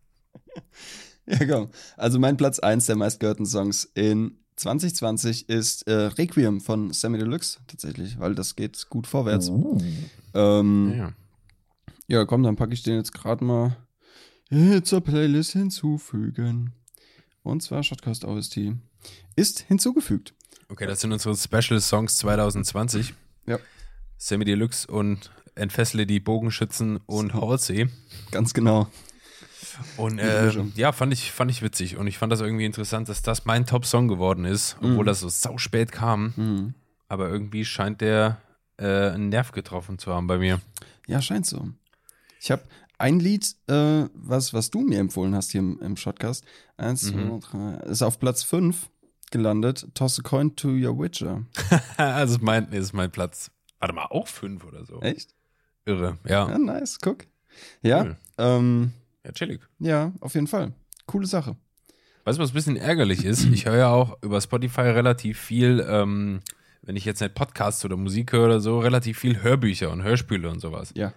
Ja, 1.25 1.45
komm. 1.45 1.69
Also 1.97 2.19
mein 2.19 2.37
Platz 2.37 2.59
1 2.59 2.85
der 2.85 2.95
meistgehörten 2.95 3.45
Songs 3.45 3.83
in 3.95 4.37
2020 4.55 5.49
ist 5.49 5.87
äh, 5.87 5.93
Requiem 5.93 6.61
von 6.61 6.93
Sammy 6.93 7.17
Deluxe 7.17 7.59
tatsächlich, 7.67 8.19
weil 8.19 8.35
das 8.35 8.55
geht 8.55 8.87
gut 8.89 9.07
vorwärts. 9.07 9.51
Ähm, 10.33 10.93
Ja. 10.97 11.13
ja, 12.07 12.25
komm, 12.25 12.43
dann 12.43 12.55
packe 12.55 12.73
ich 12.73 12.83
den 12.83 12.95
jetzt 12.95 13.13
gerade 13.13 13.43
mal 13.43 13.75
zur 14.83 15.01
Playlist 15.01 15.51
hinzufügen. 15.51 16.73
Und 17.49 17.61
zwar 17.61 17.83
Shotcast 17.83 18.25
OST 18.25 18.59
ist 19.35 19.61
hinzugefügt. 19.61 20.33
Okay, 20.69 20.85
das 20.85 21.01
sind 21.01 21.11
unsere 21.11 21.35
Special 21.35 21.79
Songs 21.81 22.17
2020. 22.17 23.13
Ja. 23.47 23.57
Sammy 24.17 24.45
Deluxe 24.45 24.87
und 24.87 25.31
Entfessle 25.55 26.05
die 26.05 26.19
Bogenschützen 26.19 26.97
und 27.05 27.33
Halsey. 27.33 27.89
Ganz 28.31 28.53
genau. 28.53 28.87
Und 29.97 30.19
äh, 30.19 30.51
ja, 30.75 30.91
fand 30.91 31.11
ich, 31.13 31.31
fand 31.31 31.51
ich 31.51 31.61
witzig. 31.61 31.97
Und 31.97 32.07
ich 32.07 32.17
fand 32.17 32.31
das 32.31 32.41
irgendwie 32.41 32.65
interessant, 32.65 33.09
dass 33.09 33.21
das 33.21 33.45
mein 33.45 33.65
Top-Song 33.65 34.07
geworden 34.07 34.45
ist, 34.45 34.75
obwohl 34.79 35.03
Mhm. 35.03 35.05
das 35.05 35.19
so 35.21 35.29
sau 35.29 35.57
spät 35.57 35.91
kam. 35.91 36.33
Mhm. 36.35 36.73
Aber 37.07 37.29
irgendwie 37.29 37.65
scheint 37.65 38.01
der 38.01 38.37
äh, 38.77 39.09
einen 39.09 39.29
Nerv 39.29 39.51
getroffen 39.51 39.97
zu 39.97 40.13
haben 40.13 40.27
bei 40.27 40.37
mir. 40.37 40.61
Ja, 41.07 41.21
scheint 41.21 41.45
so. 41.45 41.67
Ich 42.39 42.51
habe 42.51 42.61
ein 42.99 43.19
Lied, 43.19 43.55
äh, 43.67 44.05
was, 44.13 44.53
was 44.53 44.69
du 44.69 44.81
mir 44.81 44.99
empfohlen 44.99 45.33
hast 45.33 45.51
hier 45.51 45.59
im, 45.59 45.79
im 45.81 45.97
Shotcast. 45.97 46.45
Eins, 46.77 47.11
Mhm. 47.11 47.41
zwei, 47.41 47.57
drei. 47.79 47.89
Ist 47.89 48.01
auf 48.03 48.19
Platz 48.19 48.43
5 48.43 48.89
gelandet. 49.31 49.87
Toss 49.95 50.19
a 50.19 50.21
coin 50.21 50.55
to 50.55 50.69
your 50.69 50.97
Witcher. 50.99 51.43
also 51.97 52.37
mein, 52.41 52.71
ist 52.71 52.93
mein 52.93 53.09
Platz. 53.11 53.51
Warte 53.79 53.93
mal, 53.95 54.05
auch 54.05 54.27
fünf 54.27 54.63
oder 54.65 54.85
so. 54.85 54.99
Echt? 55.01 55.33
Irre. 55.85 56.17
Ja. 56.27 56.49
Ja, 56.49 56.57
nice, 56.57 56.99
guck. 56.99 57.25
Ja, 57.81 58.03
Cool. 58.03 58.17
ähm, 58.37 58.91
Ja, 59.25 59.31
chillig. 59.31 59.61
ja, 59.79 60.11
auf 60.19 60.35
jeden 60.35 60.47
Fall. 60.47 60.73
Coole 61.05 61.25
Sache. 61.25 61.55
Weißt 62.25 62.37
du, 62.37 62.43
was 62.43 62.51
ein 62.51 62.53
bisschen 62.53 62.75
ärgerlich 62.75 63.23
ist? 63.25 63.45
Ich 63.45 63.65
höre 63.65 63.77
ja 63.77 63.89
auch 63.89 64.17
über 64.21 64.39
Spotify 64.41 64.81
relativ 64.81 65.39
viel, 65.39 65.83
ähm, 65.89 66.41
wenn 66.81 66.95
ich 66.95 67.05
jetzt 67.05 67.21
nicht 67.21 67.33
Podcasts 67.33 67.83
oder 67.85 67.95
Musik 67.97 68.33
höre 68.33 68.45
oder 68.45 68.59
so, 68.59 68.79
relativ 68.79 69.17
viel 69.17 69.41
Hörbücher 69.41 69.89
und 69.91 70.03
Hörspiele 70.03 70.49
und 70.49 70.59
sowas. 70.59 70.91
Ja. 70.95 71.13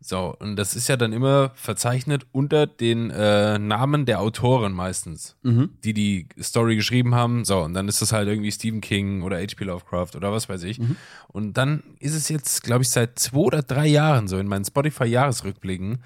So, 0.00 0.34
und 0.38 0.54
das 0.54 0.76
ist 0.76 0.88
ja 0.88 0.96
dann 0.96 1.12
immer 1.12 1.50
verzeichnet 1.56 2.24
unter 2.30 2.68
den 2.68 3.10
äh, 3.10 3.58
Namen 3.58 4.06
der 4.06 4.20
Autoren 4.20 4.72
meistens, 4.72 5.36
Mhm. 5.42 5.70
die 5.82 5.92
die 5.92 6.28
Story 6.40 6.76
geschrieben 6.76 7.16
haben. 7.16 7.44
So, 7.44 7.62
und 7.62 7.74
dann 7.74 7.88
ist 7.88 8.00
das 8.00 8.12
halt 8.12 8.28
irgendwie 8.28 8.52
Stephen 8.52 8.80
King 8.80 9.22
oder 9.22 9.38
H.P. 9.38 9.64
Lovecraft 9.64 10.10
oder 10.14 10.30
was 10.32 10.48
weiß 10.48 10.62
ich. 10.62 10.78
Mhm. 10.78 10.96
Und 11.26 11.54
dann 11.58 11.82
ist 11.98 12.14
es 12.14 12.28
jetzt, 12.28 12.62
glaube 12.62 12.82
ich, 12.82 12.90
seit 12.90 13.18
zwei 13.18 13.38
oder 13.38 13.62
drei 13.62 13.86
Jahren 13.88 14.28
so 14.28 14.38
in 14.38 14.46
meinen 14.46 14.64
Spotify-Jahresrückblicken, 14.64 15.98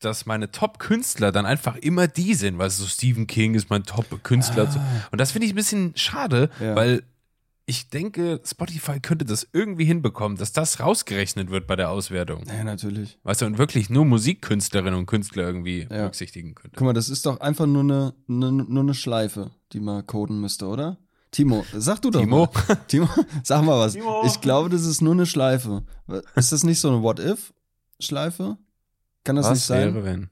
dass 0.00 0.26
meine 0.26 0.50
Top-Künstler 0.50 1.30
dann 1.30 1.46
einfach 1.46 1.76
immer 1.76 2.08
die 2.08 2.34
sind, 2.34 2.58
weil 2.58 2.70
so 2.70 2.84
Stephen 2.86 3.28
King 3.28 3.54
ist 3.54 3.70
mein 3.70 3.84
Top-Künstler. 3.84 4.68
Und 5.12 5.20
das 5.20 5.30
finde 5.30 5.46
ich 5.46 5.52
ein 5.52 5.56
bisschen 5.56 5.92
schade, 5.94 6.50
Ah. 6.58 6.64
Ja. 6.64 6.74
weil 6.74 7.02
ich 7.64 7.88
denke, 7.90 8.40
Spotify 8.44 8.98
könnte 9.00 9.24
das 9.24 9.46
irgendwie 9.52 9.84
hinbekommen, 9.84 10.36
dass 10.36 10.52
das 10.52 10.80
rausgerechnet 10.80 11.50
wird 11.50 11.66
bei 11.66 11.76
der 11.76 11.90
Auswertung. 11.90 12.44
Ja, 12.46 12.64
natürlich. 12.64 13.18
Weißt 13.22 13.42
du, 13.42 13.46
und 13.46 13.58
wirklich 13.58 13.88
nur 13.88 14.04
Musikkünstlerinnen 14.04 14.94
und 14.98 15.06
Künstler 15.06 15.44
irgendwie 15.44 15.82
Ja. 15.82 15.88
berücksichtigen 15.88 16.54
könnte. 16.54 16.76
Guck 16.76 16.84
mal, 16.86 16.92
das 16.92 17.08
ist 17.08 17.24
doch 17.26 17.40
einfach 17.40 17.66
nur 17.66 17.82
eine, 17.82 18.14
eine, 18.28 18.50
nur 18.52 18.82
eine 18.82 18.94
Schleife, 18.94 19.52
die 19.72 19.80
man 19.80 20.06
coden 20.06 20.40
müsste, 20.40 20.66
oder? 20.66 20.98
Timo, 21.30 21.64
sag 21.72 22.02
du 22.02 22.10
doch 22.10 22.20
Timo? 22.20 22.48
mal. 22.68 22.76
Timo, 22.88 23.08
sag 23.42 23.64
mal 23.64 23.78
was. 23.78 23.94
Timo. 23.94 24.22
Ich 24.26 24.40
glaube, 24.40 24.68
das 24.68 24.84
ist 24.84 25.00
nur 25.00 25.14
eine 25.14 25.24
Schleife. 25.24 25.84
Ist 26.36 26.52
das 26.52 26.62
nicht 26.64 26.80
so 26.80 26.88
eine 26.88 27.02
What-If-Schleife? 27.02 28.58
Kann 29.24 29.36
das 29.36 29.46
nicht 29.46 29.52
Was 29.60 29.66
sein? 29.68 29.94
wäre, 29.94 30.04
wenn? 30.04 30.30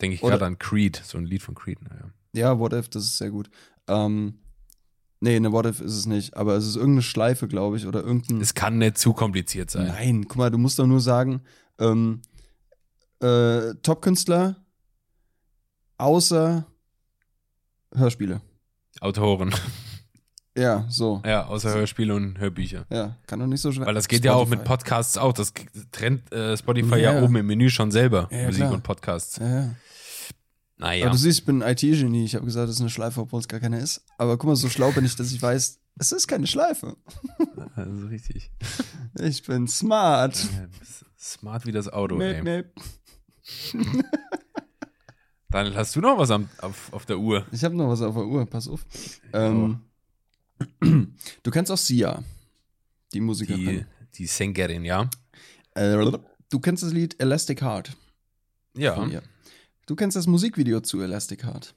Denke 0.00 0.14
ich 0.16 0.20
gerade 0.22 0.44
an 0.44 0.58
Creed, 0.58 1.00
so 1.04 1.18
ein 1.18 1.26
Lied 1.26 1.42
von 1.42 1.54
Creed. 1.54 1.80
Naja. 1.82 2.10
Ja, 2.32 2.58
What 2.58 2.72
If, 2.72 2.88
das 2.88 3.04
ist 3.04 3.18
sehr 3.18 3.30
gut. 3.30 3.50
Ähm, 3.86 4.38
nee, 5.22 5.36
eine 5.36 5.52
What 5.52 5.66
If 5.66 5.80
ist 5.80 5.96
es 5.96 6.06
nicht, 6.06 6.36
aber 6.36 6.54
es 6.56 6.66
ist 6.66 6.76
irgendeine 6.76 7.02
Schleife, 7.02 7.48
glaube 7.48 7.76
ich, 7.78 7.86
oder 7.86 8.02
irgendein. 8.02 8.40
Es 8.40 8.54
kann 8.54 8.78
nicht 8.78 8.98
zu 8.98 9.12
kompliziert 9.14 9.70
sein. 9.70 9.86
Nein, 9.86 10.26
guck 10.28 10.36
mal, 10.36 10.50
du 10.50 10.58
musst 10.58 10.78
doch 10.78 10.86
nur 10.86 11.00
sagen, 11.00 11.40
ähm, 11.78 12.20
äh, 13.20 13.74
Top-Künstler 13.82 14.56
außer 15.98 16.66
Hörspiele. 17.94 18.40
Autoren. 19.00 19.54
Ja, 20.54 20.84
so. 20.90 21.22
Ja, 21.24 21.46
außer 21.46 21.72
Hörspiele 21.72 22.14
und 22.14 22.38
Hörbücher. 22.38 22.84
Ja, 22.90 23.16
kann 23.26 23.40
doch 23.40 23.46
nicht 23.46 23.62
so 23.62 23.72
schwer. 23.72 23.86
Weil 23.86 23.94
das 23.94 24.06
geht 24.06 24.22
ja 24.22 24.34
auch 24.34 24.46
mit 24.46 24.58
Spotify. 24.60 24.68
Podcasts 24.68 25.16
auch. 25.16 25.32
Das 25.32 25.54
trennt 25.92 26.30
äh, 26.30 26.58
Spotify 26.58 26.98
ja, 26.98 27.14
Ja. 27.14 27.22
oben 27.22 27.36
im 27.36 27.46
Menü 27.46 27.70
schon 27.70 27.90
selber. 27.90 28.28
Ja, 28.30 28.44
Musik 28.44 28.60
klar. 28.60 28.72
und 28.74 28.82
Podcasts. 28.82 29.38
Ja, 29.38 29.48
ja. 29.48 29.70
Naja. 30.82 31.04
Aber 31.04 31.12
du 31.12 31.18
siehst, 31.18 31.38
ich 31.38 31.44
bin 31.44 31.62
ein 31.62 31.72
IT-Genie. 31.76 32.24
Ich 32.24 32.34
habe 32.34 32.44
gesagt, 32.44 32.68
das 32.68 32.74
ist 32.74 32.80
eine 32.80 32.90
Schleife, 32.90 33.20
obwohl 33.20 33.38
es 33.38 33.46
gar 33.46 33.60
keine 33.60 33.78
ist. 33.78 34.04
Aber 34.18 34.36
guck 34.36 34.48
mal, 34.48 34.56
so 34.56 34.68
schlau 34.68 34.90
bin 34.90 35.04
ich, 35.04 35.14
dass 35.14 35.30
ich 35.30 35.40
weiß, 35.40 35.78
es 35.98 36.12
ist 36.12 36.26
keine 36.26 36.46
Schleife. 36.46 36.96
Also 37.76 38.06
richtig. 38.08 38.50
Ich 39.18 39.42
bin 39.44 39.66
smart. 39.66 40.36
Ja, 40.36 40.66
Smart 41.18 41.64
wie 41.64 41.72
das 41.72 41.88
Auto, 41.88 42.16
Mäp, 42.16 42.42
mäp. 42.42 42.74
Daniel, 45.50 45.74
hast 45.76 45.96
du 45.96 46.00
noch 46.00 46.18
was 46.18 46.30
am, 46.30 46.48
auf, 46.58 46.92
auf 46.92 47.06
der 47.06 47.18
Uhr? 47.18 47.46
Ich 47.50 47.64
habe 47.64 47.74
noch 47.74 47.88
was 47.88 48.02
auf 48.02 48.14
der 48.14 48.26
Uhr, 48.26 48.44
pass 48.46 48.68
auf. 48.68 48.84
Ähm, 49.32 49.80
du 50.80 51.50
kennst 51.50 51.70
auch 51.70 51.78
Sia, 51.78 52.22
die 53.12 53.20
Musikerin. 53.20 53.58
Die, 53.64 54.18
die 54.18 54.26
Sängerin, 54.26 54.84
ja? 54.84 55.08
Äh, 55.74 56.12
du 56.50 56.60
kennst 56.60 56.82
das 56.82 56.92
Lied 56.92 57.18
Elastic 57.20 57.62
Heart. 57.62 57.96
Ja. 58.76 58.94
von 58.94 59.10
ihr. 59.10 59.22
Du 59.86 59.96
kennst 59.96 60.16
das 60.16 60.26
Musikvideo 60.26 60.80
zu 60.80 61.00
Elastic 61.00 61.44
Heart. 61.44 61.74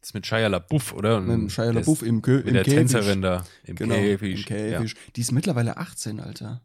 Das 0.00 0.10
ist 0.10 0.14
mit 0.14 0.26
Shia 0.26 0.46
LaBeouf, 0.46 0.92
oder? 0.94 1.20
Mit 1.20 1.50
Shia 1.50 1.70
LaBeouf 1.72 2.02
im, 2.02 2.22
Kö 2.22 2.36
Mit 2.38 2.46
im 2.48 2.54
der 2.54 2.62
Käfig. 2.64 2.78
Tänzerin 2.78 3.20
da. 3.22 3.44
Im 3.64 3.74
Genau, 3.76 3.94
Käfig. 3.96 4.38
im 4.40 4.44
Käfig. 4.44 4.94
Die 5.16 5.20
ist 5.20 5.32
mittlerweile 5.32 5.76
18, 5.76 6.20
Alter. 6.20 6.44
Ja. 6.46 6.60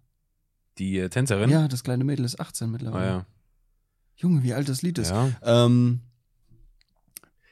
Die 0.77 0.97
äh, 0.99 1.10
Tänzerin? 1.10 1.49
Ja, 1.49 1.67
das 1.67 1.84
kleine 1.84 2.03
Mädel 2.03 2.25
ist 2.25 2.39
18 2.39 2.67
Ah, 2.67 2.71
mittlerweile. 2.71 3.06
ja. 3.08 3.25
Junge, 4.15 4.43
wie 4.43 4.53
alt 4.53 4.69
das 4.69 4.84
Lied 4.84 4.99
ist. 4.99 5.10
ja. 5.10 5.29
Ähm, 5.41 6.01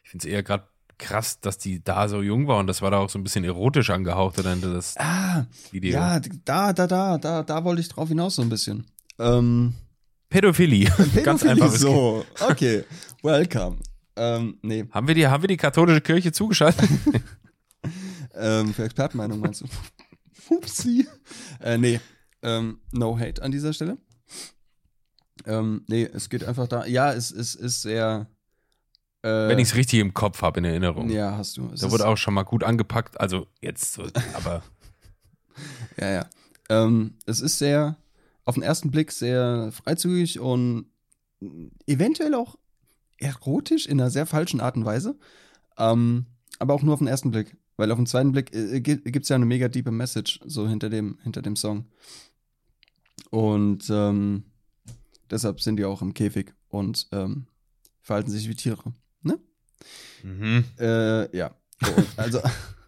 Ich 0.03 0.11
finde 0.11 0.27
es 0.27 0.31
eher 0.33 0.43
gerade 0.43 0.67
krass, 0.99 1.39
dass 1.39 1.57
die 1.57 1.83
da 1.83 2.07
so 2.07 2.21
jung 2.21 2.47
war 2.47 2.59
und 2.59 2.67
das 2.67 2.83
war 2.83 2.91
da 2.91 2.97
auch 2.99 3.09
so 3.09 3.17
ein 3.17 3.23
bisschen 3.23 3.43
erotisch 3.43 3.89
angehaucht, 3.89 4.37
oder 4.37 4.55
das 4.55 4.95
ah, 4.99 5.47
Video. 5.71 5.93
ja, 5.93 6.19
da, 6.45 6.73
da, 6.73 6.85
da, 6.85 7.17
da, 7.17 7.41
da 7.41 7.63
wollte 7.63 7.81
ich 7.81 7.89
drauf 7.89 8.07
hinaus 8.09 8.35
so 8.35 8.43
ein 8.43 8.49
bisschen. 8.49 8.85
Ähm, 9.17 9.73
Pädophilie. 10.31 10.85
Ganz 11.23 11.41
Pädophilie, 11.43 11.51
einfach. 11.51 11.75
so. 11.75 12.25
Okay, 12.39 12.83
welcome. 13.21 13.77
Ähm, 14.15 14.57
nee, 14.63 14.85
Haben 14.89 15.07
wir, 15.07 15.13
die, 15.13 15.27
haben 15.27 15.43
wir 15.43 15.47
die 15.47 15.57
katholische 15.57 16.01
Kirche 16.01 16.31
zugeschaltet? 16.31 16.89
ähm, 18.35 18.73
für 18.73 18.83
Expertenmeinung 18.85 19.39
meinst 19.39 19.61
du? 19.61 19.65
Upsi. 20.49 21.07
Äh, 21.59 21.77
nee, 21.77 21.99
ähm, 22.41 22.79
no 22.91 23.19
hate 23.19 23.43
an 23.43 23.51
dieser 23.51 23.73
Stelle. 23.73 23.97
Ähm, 25.45 25.85
nee, 25.87 26.03
es 26.03 26.29
geht 26.29 26.43
einfach 26.43 26.67
da. 26.67 26.85
Ja, 26.85 27.13
es, 27.13 27.31
es 27.31 27.53
ist 27.53 27.83
sehr. 27.83 28.27
Äh, 29.21 29.27
Wenn 29.29 29.59
ich 29.59 29.69
es 29.69 29.75
richtig 29.75 29.99
im 29.99 30.13
Kopf 30.13 30.41
habe, 30.41 30.59
in 30.59 30.65
Erinnerung. 30.65 31.09
Ja, 31.09 31.37
hast 31.37 31.57
du. 31.57 31.69
Es 31.73 31.81
Da 31.81 31.91
wurde 31.91 32.07
auch 32.07 32.17
schon 32.17 32.33
mal 32.33 32.43
gut 32.43 32.63
angepackt, 32.63 33.19
also 33.19 33.47
jetzt 33.61 33.93
so, 33.93 34.03
aber 34.33 34.63
Ja, 35.97 36.09
ja. 36.09 36.25
Ähm, 36.69 37.15
es 37.25 37.41
ist 37.41 37.57
sehr, 37.57 37.97
auf 38.45 38.55
den 38.55 38.63
ersten 38.63 38.91
Blick 38.91 39.11
sehr 39.11 39.71
freizügig 39.71 40.39
und 40.39 40.85
eventuell 41.87 42.33
auch 42.35 42.57
erotisch 43.17 43.85
in 43.85 43.99
einer 43.99 44.09
sehr 44.09 44.25
falschen 44.25 44.61
Art 44.61 44.75
und 44.75 44.85
Weise. 44.85 45.17
Ähm, 45.77 46.25
aber 46.59 46.73
auch 46.73 46.83
nur 46.83 46.93
auf 46.93 46.99
den 46.99 47.07
ersten 47.07 47.31
Blick. 47.31 47.57
Weil 47.77 47.91
auf 47.91 47.97
den 47.97 48.05
zweiten 48.05 48.31
Blick 48.31 48.53
äh, 48.53 48.79
gibt 48.81 49.23
es 49.23 49.29
ja 49.29 49.35
eine 49.35 49.45
mega 49.45 49.67
diepe 49.67 49.91
Message 49.91 50.39
so 50.45 50.67
hinter 50.67 50.89
dem, 50.89 51.17
hinter 51.23 51.41
dem 51.41 51.55
Song. 51.55 51.85
Und 53.29 53.89
ähm, 53.89 54.43
deshalb 55.29 55.61
sind 55.61 55.77
die 55.77 55.85
auch 55.85 56.01
im 56.01 56.13
Käfig 56.13 56.53
und 56.69 57.07
ähm, 57.11 57.47
verhalten 58.01 58.29
sich 58.29 58.49
wie 58.49 58.55
Tiere. 58.55 58.93
Ne? 59.23 59.39
mhm. 60.23 60.65
Äh, 60.79 61.35
ja. 61.35 61.55
Also, 62.17 62.39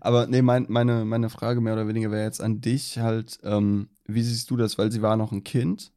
aber 0.00 0.26
nee, 0.26 0.42
mein, 0.42 0.66
meine, 0.68 1.04
meine 1.04 1.30
Frage 1.30 1.60
mehr 1.60 1.74
oder 1.74 1.88
weniger 1.88 2.10
wäre 2.10 2.24
jetzt 2.24 2.40
an 2.40 2.60
dich 2.60 2.98
halt, 2.98 3.38
ähm, 3.42 3.88
wie 4.06 4.22
siehst 4.22 4.50
du 4.50 4.56
das? 4.56 4.78
Weil 4.78 4.92
sie 4.92 5.02
war 5.02 5.16
noch 5.16 5.32
ein 5.32 5.44
Kind. 5.44 5.92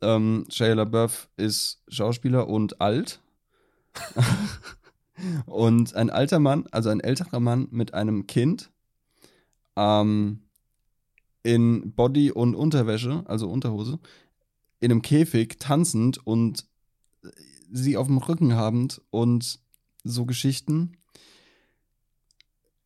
Ähm, 0.00 0.46
Shia 0.50 0.74
LaBeouf 0.74 1.28
ist 1.36 1.82
Schauspieler 1.88 2.48
und 2.48 2.80
alt. 2.80 3.20
und 5.46 5.94
ein 5.94 6.10
alter 6.10 6.38
Mann, 6.38 6.66
also 6.70 6.90
ein 6.90 7.00
älterer 7.00 7.40
Mann 7.40 7.68
mit 7.70 7.94
einem 7.94 8.26
Kind, 8.26 8.70
ähm, 9.76 10.40
in 11.42 11.92
Body 11.94 12.32
und 12.32 12.54
Unterwäsche, 12.54 13.22
also 13.26 13.48
Unterhose, 13.48 13.98
in 14.80 14.90
einem 14.90 15.02
Käfig 15.02 15.58
tanzend 15.58 16.26
und 16.26 16.66
sie 17.70 17.96
auf 17.96 18.06
dem 18.06 18.18
Rücken 18.18 18.54
habend 18.54 19.00
und 19.10 19.60
so 20.04 20.26
Geschichten. 20.26 20.96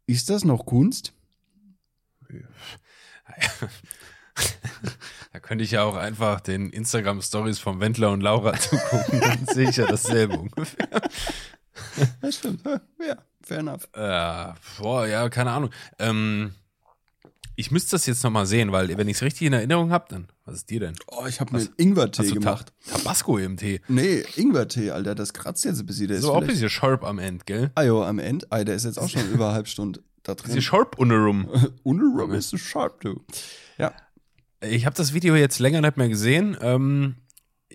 Ist 0.09 0.31
das 0.31 0.43
noch 0.45 0.65
Kunst? 0.67 1.13
Da 5.33 5.41
könnte 5.41 5.65
ich 5.65 5.73
ja 5.73 5.83
auch 5.83 5.97
einfach 5.97 6.41
den 6.41 6.71
Instagram-Stories 6.71 7.59
von 7.59 7.81
Wendler 7.81 8.13
und 8.13 8.21
Laura 8.21 8.53
zugucken, 8.59 9.21
dann 9.21 9.47
sehe 9.47 9.69
ich 9.69 9.77
ja 9.77 9.87
dasselbe 9.87 10.39
ungefähr. 10.39 10.89
Ja, 12.23 12.33
stimmt. 12.33 12.63
Ja, 12.65 13.19
fair 13.43 13.59
enough. 13.59 13.89
Äh, 13.93 14.53
boah, 14.79 15.07
ja, 15.07 15.29
keine 15.29 15.51
Ahnung. 15.51 15.71
Ähm, 15.99 16.55
Ich 17.61 17.73
müsste 17.73 17.91
das 17.91 18.07
jetzt 18.07 18.23
nochmal 18.23 18.47
sehen, 18.47 18.71
weil 18.71 18.97
wenn 18.97 19.09
ich 19.09 19.17
es 19.17 19.23
richtig 19.25 19.49
in 19.49 19.53
Erinnerung 19.53 19.91
habe, 19.91 20.05
dann, 20.11 20.29
was 20.45 20.55
ist 20.55 20.71
dir 20.71 20.79
denn? 20.79 20.95
Oh, 21.09 21.27
ich 21.27 21.41
habe 21.41 21.57
mir 21.57 21.69
Ingwertee 21.77 22.31
gemacht. 22.31 22.73
Ta 22.87 22.99
Tabasco 22.99 23.37
im 23.37 23.57
Tee. 23.57 23.81
Nee, 23.89 24.23
Ingwertee, 24.37 24.93
Alter, 24.93 25.17
das 25.17 25.33
kratzt 25.33 25.65
jetzt 25.65 25.81
ein 25.81 25.87
bisschen. 25.87 26.07
Der 26.07 26.21
So 26.21 26.29
ist 26.29 26.35
auch 26.37 26.41
ein 26.41 26.47
bisschen 26.47 26.71
sharp 26.71 27.03
am 27.03 27.19
Ende, 27.19 27.45
gell? 27.45 27.73
Ah, 27.75 27.83
jo, 27.83 28.05
am 28.05 28.21
Ende. 28.21 28.47
Ah, 28.51 28.63
der 28.63 28.77
ist 28.77 28.85
jetzt 28.85 28.97
auch 28.97 29.09
schon 29.09 29.29
über 29.33 29.47
eine 29.47 29.55
halbe 29.55 29.69
Stunde 29.69 30.05
da 30.23 30.35
Bisschen 30.35 30.53
drin. 30.53 30.63
sharp 30.63 31.01
ohne 31.01 31.17
rum. 31.17 31.49
Unrum 31.83 32.33
ist 32.33 32.51
so 32.51 32.59
sharp, 32.59 33.01
du. 33.01 33.25
Ja. 33.77 33.93
Ich 34.61 34.87
habe 34.87 34.95
das 34.95 35.13
Video 35.13 35.35
jetzt 35.35 35.59
länger 35.59 35.81
nicht 35.81 35.97
mehr 35.97 36.09
gesehen, 36.09 36.57
ähm, 36.61 37.17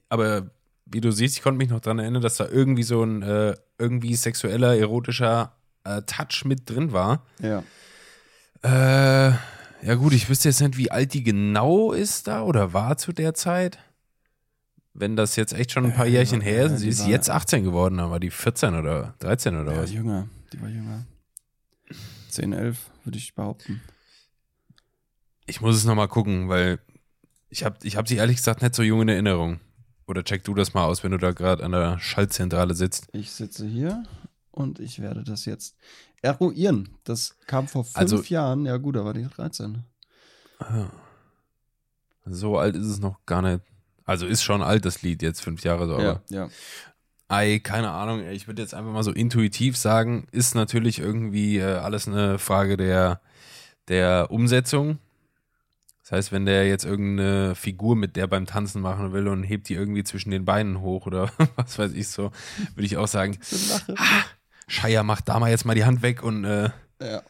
aber 0.08 0.50
wie 0.86 1.02
du 1.02 1.12
siehst, 1.12 1.36
ich 1.36 1.44
konnte 1.44 1.58
mich 1.58 1.70
noch 1.70 1.82
dran 1.82 2.00
erinnern, 2.00 2.22
dass 2.22 2.38
da 2.38 2.48
irgendwie 2.48 2.84
so 2.84 3.04
ein 3.04 3.22
äh, 3.22 3.54
irgendwie 3.78 4.16
sexueller, 4.16 4.78
erotischer 4.78 5.58
äh, 5.84 6.02
Touch 6.04 6.46
mit 6.46 6.70
drin 6.70 6.94
war. 6.94 7.26
Ja. 7.42 7.64
Äh, 8.62 9.34
ja 9.84 9.96
gut, 9.96 10.14
ich 10.14 10.30
wüsste 10.30 10.50
jetzt 10.50 10.62
nicht, 10.62 10.78
wie 10.78 10.92
alt 10.92 11.14
die 11.14 11.24
genau 11.24 11.92
ist 11.92 12.28
da 12.28 12.44
oder 12.44 12.74
war 12.74 12.98
zu 12.98 13.12
der 13.14 13.34
Zeit. 13.34 13.80
Wenn 14.94 15.16
das 15.16 15.36
jetzt 15.36 15.54
echt 15.54 15.72
schon 15.72 15.86
ein 15.86 15.94
paar 15.94 16.06
Äh, 16.06 16.12
Jährchen 16.12 16.40
her 16.42 16.66
ja, 16.68 16.74
ist, 16.74 16.80
sie 16.80 16.86
die 16.86 16.90
ist 16.92 17.08
jetzt 17.08 17.30
18 17.30 17.64
geworden, 17.64 18.00
aber 18.00 18.20
die 18.20 18.30
14 18.30 18.76
oder 18.76 19.16
13 19.20 19.56
oder 19.56 19.72
Die 19.72 19.76
war 19.78 19.84
was. 19.84 19.92
jünger. 19.92 20.30
Die 20.54 20.62
war 20.62 20.70
jünger. 20.70 21.06
10, 22.30 22.54
11, 22.54 22.78
würde 23.04 23.18
ich 23.18 23.34
behaupten. 23.34 23.82
Ich 25.46 25.62
muss 25.62 25.76
es 25.76 25.84
nochmal 25.86 26.08
gucken, 26.08 26.48
weil 26.50 26.80
ich 27.50 27.64
habe 27.64 27.78
ich 27.84 27.98
hab 27.98 28.08
sie 28.08 28.16
ehrlich 28.16 28.38
gesagt 28.38 28.62
nicht 28.62 28.76
so 28.76 28.84
jung 28.84 29.02
in 29.02 29.10
Erinnerung. 29.10 29.60
Oder 30.08 30.24
check 30.24 30.44
du 30.44 30.54
das 30.54 30.74
mal 30.74 30.86
aus, 30.86 31.04
wenn 31.04 31.12
du 31.12 31.18
da 31.18 31.32
gerade 31.32 31.64
an 31.64 31.72
der 31.72 31.98
Schaltzentrale 32.00 32.74
sitzt. 32.76 33.08
Ich 33.14 33.32
sitze 33.32 33.66
hier 33.68 34.04
und 34.52 34.80
ich 34.80 35.00
werde 35.00 35.24
das 35.24 35.46
jetzt 35.46 35.76
eruieren. 36.24 36.90
Das 37.04 37.38
kam 37.46 37.68
vor 37.68 37.84
fünf 37.84 37.98
Also- 37.98 38.24
Jahren. 38.24 38.66
Ja, 38.66 38.78
gut, 38.78 38.96
da 38.96 39.06
war 39.06 39.14
die 39.14 39.28
13. 39.28 39.84
Ah. 40.60 40.88
So 42.26 42.58
alt 42.58 42.76
ist 42.76 42.88
es 42.88 43.00
noch 43.00 43.24
gar 43.26 43.42
nicht. 43.42 43.62
Also 44.06 44.26
ist 44.26 44.44
schon 44.44 44.62
alt, 44.62 44.86
das 44.86 45.02
Lied, 45.02 45.22
jetzt 45.22 45.42
fünf 45.42 45.64
Jahre 45.64 45.88
so, 45.88 45.94
aber. 45.96 46.04
Ja, 46.30 46.46
ja. 46.46 46.50
Ei, 47.28 47.60
keine 47.60 47.90
Ahnung, 47.92 48.22
ich 48.26 48.48
würde 48.48 48.62
jetzt 48.62 48.74
einfach 48.74 48.92
mal 48.92 49.04
so 49.04 49.12
intuitiv 49.12 49.78
sagen, 49.78 50.28
ist 50.32 50.56
natürlich 50.56 51.00
irgendwie 51.00 51.58
äh, 51.58 51.64
alles 51.78 52.08
eine 52.08 52.38
Frage 52.38 52.78
der, 52.78 53.22
der 53.88 54.28
Umsetzung. 54.30 55.00
Das 56.04 56.12
heißt, 56.12 56.32
wenn 56.34 56.46
der 56.46 56.68
jetzt 56.68 56.84
irgendeine 56.86 57.56
Figur 57.56 57.96
mit 57.96 58.18
der 58.18 58.28
beim 58.28 58.46
Tanzen 58.46 58.82
machen 58.82 59.14
will 59.14 59.28
und 59.30 59.44
hebt 59.44 59.70
die 59.70 59.74
irgendwie 59.74 60.04
zwischen 60.04 60.32
den 60.32 60.44
Beinen 60.46 60.82
hoch 60.82 61.06
oder 61.08 61.32
was 61.56 61.80
weiß 61.80 61.94
ich 61.94 62.10
so, 62.10 62.32
würde 62.76 62.86
ich 62.86 62.98
auch 62.98 63.08
sagen, 63.08 63.38
Lache. 63.70 63.96
Scheier, 64.68 65.04
mach 65.04 65.22
da 65.22 65.40
mal 65.40 65.50
jetzt 65.50 65.66
mal 65.66 65.76
die 65.76 65.86
Hand 65.86 66.02
weg 66.02 66.24
und 66.24 66.46
äh, 66.46 66.70
Ja. 67.02 67.22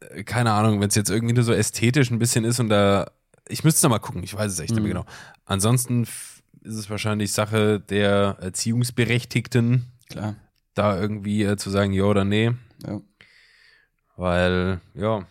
äh, 0.00 0.24
keine 0.24 0.52
Ahnung, 0.52 0.80
wenn 0.80 0.88
es 0.88 0.94
jetzt 0.94 1.10
irgendwie 1.10 1.34
nur 1.34 1.44
so 1.44 1.52
ästhetisch 1.52 2.10
ein 2.10 2.18
bisschen 2.18 2.44
ist 2.44 2.60
und 2.60 2.68
da, 2.68 3.10
ich 3.48 3.64
müsste 3.64 3.86
noch 3.86 3.90
mal 3.90 3.98
gucken, 3.98 4.22
ich 4.22 4.34
weiß 4.34 4.52
es 4.52 4.58
echt 4.60 4.70
nicht 4.70 4.80
mehr 4.82 4.94
Mhm. 4.94 5.04
genau. 5.04 5.06
Ansonsten 5.44 6.02
ist 6.02 6.74
es 6.76 6.90
wahrscheinlich 6.90 7.32
Sache 7.32 7.80
der 7.80 8.36
Erziehungsberechtigten, 8.40 9.86
Klar. 10.10 10.36
da 10.74 11.00
irgendwie 11.00 11.42
äh, 11.44 11.56
zu 11.56 11.70
sagen, 11.70 11.92
ja 11.92 12.04
oder 12.04 12.24
nee, 12.24 12.52
Ja. 12.86 13.00
weil, 14.16 14.80
ja, 14.94 15.26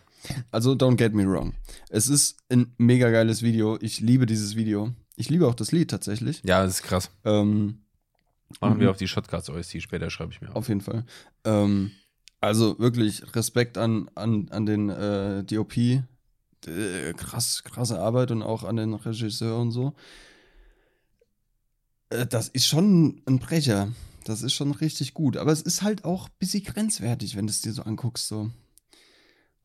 Also, 0.50 0.72
don't 0.72 0.96
get 0.96 1.14
me 1.14 1.24
wrong. 1.24 1.54
Es 1.90 2.08
ist 2.08 2.38
ein 2.50 2.74
mega 2.76 3.10
geiles 3.10 3.42
Video. 3.42 3.78
Ich 3.80 4.00
liebe 4.00 4.26
dieses 4.26 4.56
Video. 4.56 4.90
Ich 5.16 5.30
liebe 5.30 5.46
auch 5.46 5.54
das 5.54 5.70
Lied 5.72 5.90
tatsächlich. 5.90 6.42
ja, 6.44 6.62
das 6.64 6.74
ist 6.80 6.82
krass. 6.82 7.10
Ähm, 7.24 7.78
Machen 8.60 8.76
Mhm. 8.76 8.80
wir 8.80 8.90
auf 8.90 8.96
die 8.96 9.08
Shotcards 9.08 9.50
OST, 9.50 9.82
später 9.82 10.10
schreibe 10.10 10.32
ich 10.32 10.40
mir 10.40 10.50
auf. 10.50 10.56
auf 10.56 10.68
jeden 10.68 10.80
Fall. 10.80 11.04
Ähm, 11.44 11.90
also 12.40 12.78
wirklich 12.78 13.34
Respekt 13.34 13.76
an, 13.78 14.10
an, 14.14 14.48
an 14.50 14.66
den 14.66 14.88
äh, 14.88 15.44
DOP. 15.44 15.76
Äh, 15.76 17.12
krass, 17.16 17.62
krasse 17.64 17.98
Arbeit 18.00 18.30
und 18.30 18.42
auch 18.42 18.64
an 18.64 18.76
den 18.76 18.94
Regisseur 18.94 19.58
und 19.58 19.70
so. 19.70 19.94
Äh, 22.10 22.26
das 22.26 22.48
ist 22.48 22.66
schon 22.66 23.22
ein 23.26 23.38
Brecher. 23.38 23.92
Das 24.24 24.42
ist 24.42 24.52
schon 24.54 24.72
richtig 24.72 25.14
gut. 25.14 25.36
Aber 25.36 25.52
es 25.52 25.62
ist 25.62 25.82
halt 25.82 26.04
auch 26.04 26.26
ein 26.28 26.34
bisschen 26.38 26.64
grenzwertig, 26.64 27.36
wenn 27.36 27.46
du 27.46 27.50
es 27.50 27.62
dir 27.62 27.72
so 27.72 27.82
anguckst. 27.82 28.28
So. 28.28 28.50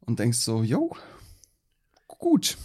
Und 0.02 0.20
denkst 0.20 0.38
so, 0.40 0.64
yo, 0.64 0.96
gut. 2.08 2.58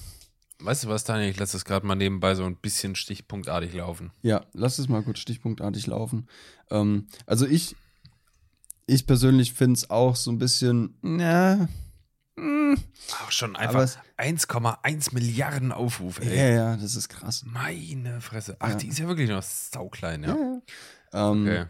Weißt 0.61 0.85
du 0.85 0.89
was, 0.89 1.05
Daniel, 1.05 1.31
ich 1.31 1.39
lasse 1.39 1.53
das 1.53 1.65
gerade 1.65 1.87
mal 1.87 1.95
nebenbei 1.95 2.35
so 2.35 2.45
ein 2.45 2.57
bisschen 2.57 2.97
stichpunktartig 2.97 3.73
laufen. 3.75 4.11
Ja, 4.23 4.45
lass 4.55 4.79
es 4.79 4.89
mal 4.89 5.03
kurz 5.03 5.21
stichpunktartig 5.21 5.87
laufen. 5.87 6.27
Ähm, 6.71 7.07
also 7.27 7.47
ich, 7.47 7.77
ich 8.87 9.07
persönlich 9.07 9.53
finde 9.53 9.75
es 9.75 9.89
auch 9.91 10.17
so 10.17 10.33
ein 10.33 10.39
bisschen, 10.39 10.95
na, 11.03 11.69
mm, 12.37 12.75
Ach, 13.13 13.31
schon 13.31 13.55
Aber 13.57 13.65
einfach 13.65 13.83
es- 13.83 13.99
1,1 14.17 15.15
Milliarden 15.15 15.71
Aufrufe, 15.73 16.25
ja, 16.25 16.31
ey. 16.31 16.55
ja, 16.57 16.77
das 16.77 16.97
ist 16.97 17.09
krass. 17.09 17.45
Meine 17.47 18.21
Fresse. 18.21 18.57
Ach, 18.59 18.71
Ja. 18.71 18.75
die 18.75 18.89
ist 18.89 18.99
ja 18.99 19.07
wirklich 19.07 19.31
noch 19.31 19.43
sauklein, 19.43 20.25
ja. 20.25 20.31
Ja, 20.31 20.61
ja. 21.15 21.31
Ähm, 21.33 21.43
Okay. 21.47 21.65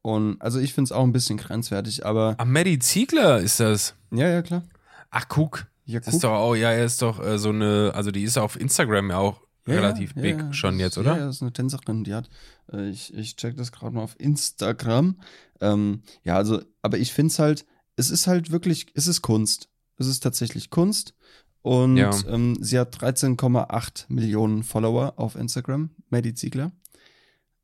Und 0.00 0.40
also 0.40 0.60
ich 0.60 0.74
finde 0.74 0.86
es 0.86 0.92
auch 0.92 1.02
ein 1.02 1.12
bisschen 1.12 1.36
grenzwertig, 1.38 2.06
aber 2.06 2.36
Maddie 2.44 2.78
Ziegler 2.78 3.40
ist 3.40 3.58
das. 3.60 3.94
ja, 4.12 4.28
ja, 4.28 4.40
klar. 4.42 4.62
Ach, 5.10 5.26
guck. 5.28 5.66
Ja, 5.92 6.00
Das 6.00 6.14
ist 6.14 6.24
doch 6.24 6.32
auch, 6.32 6.54
ja, 6.54 6.70
er 6.70 6.84
ist 6.84 7.02
doch 7.02 7.24
äh, 7.24 7.38
so 7.38 7.50
eine, 7.50 7.92
also 7.94 8.10
die 8.10 8.22
ist 8.22 8.38
auf 8.38 8.58
Instagram 8.58 9.10
ja 9.10 9.18
auch 9.18 9.40
Ja, 9.66 9.74
relativ 9.74 10.14
ja, 10.16 10.22
big 10.22 10.38
ja, 10.38 10.52
schon 10.52 10.78
jetzt, 10.80 10.98
oder? 10.98 11.16
ja, 11.16 11.26
das 11.26 11.36
ist 11.36 11.42
eine 11.42 11.52
Tänzerin, 11.52 12.04
die 12.04 12.14
hat, 12.14 12.28
äh, 12.72 12.88
ich, 12.88 13.12
ich 13.14 13.36
check 13.36 13.56
das 13.56 13.72
gerade 13.72 13.94
mal 13.94 14.02
auf 14.02 14.14
Instagram. 14.18 15.20
Ähm, 15.60 16.02
ja, 16.24 16.36
also, 16.36 16.62
aber 16.82 16.98
ich 16.98 17.12
finde 17.12 17.30
es 17.32 17.38
halt, 17.38 17.64
es 17.96 18.10
ist 18.10 18.26
halt 18.26 18.50
wirklich, 18.50 18.86
es 18.94 19.06
ist 19.06 19.22
Kunst. 19.22 19.68
Es 19.98 20.06
ist 20.06 20.20
tatsächlich 20.20 20.70
Kunst. 20.70 21.14
Und 21.60 21.96
ähm, 22.28 22.56
sie 22.60 22.76
hat 22.78 22.96
13,8 22.96 24.06
Millionen 24.08 24.64
Follower 24.64 25.12
auf 25.16 25.36
Instagram, 25.36 25.90
Maddie 26.10 26.34
Ziegler. 26.34 26.72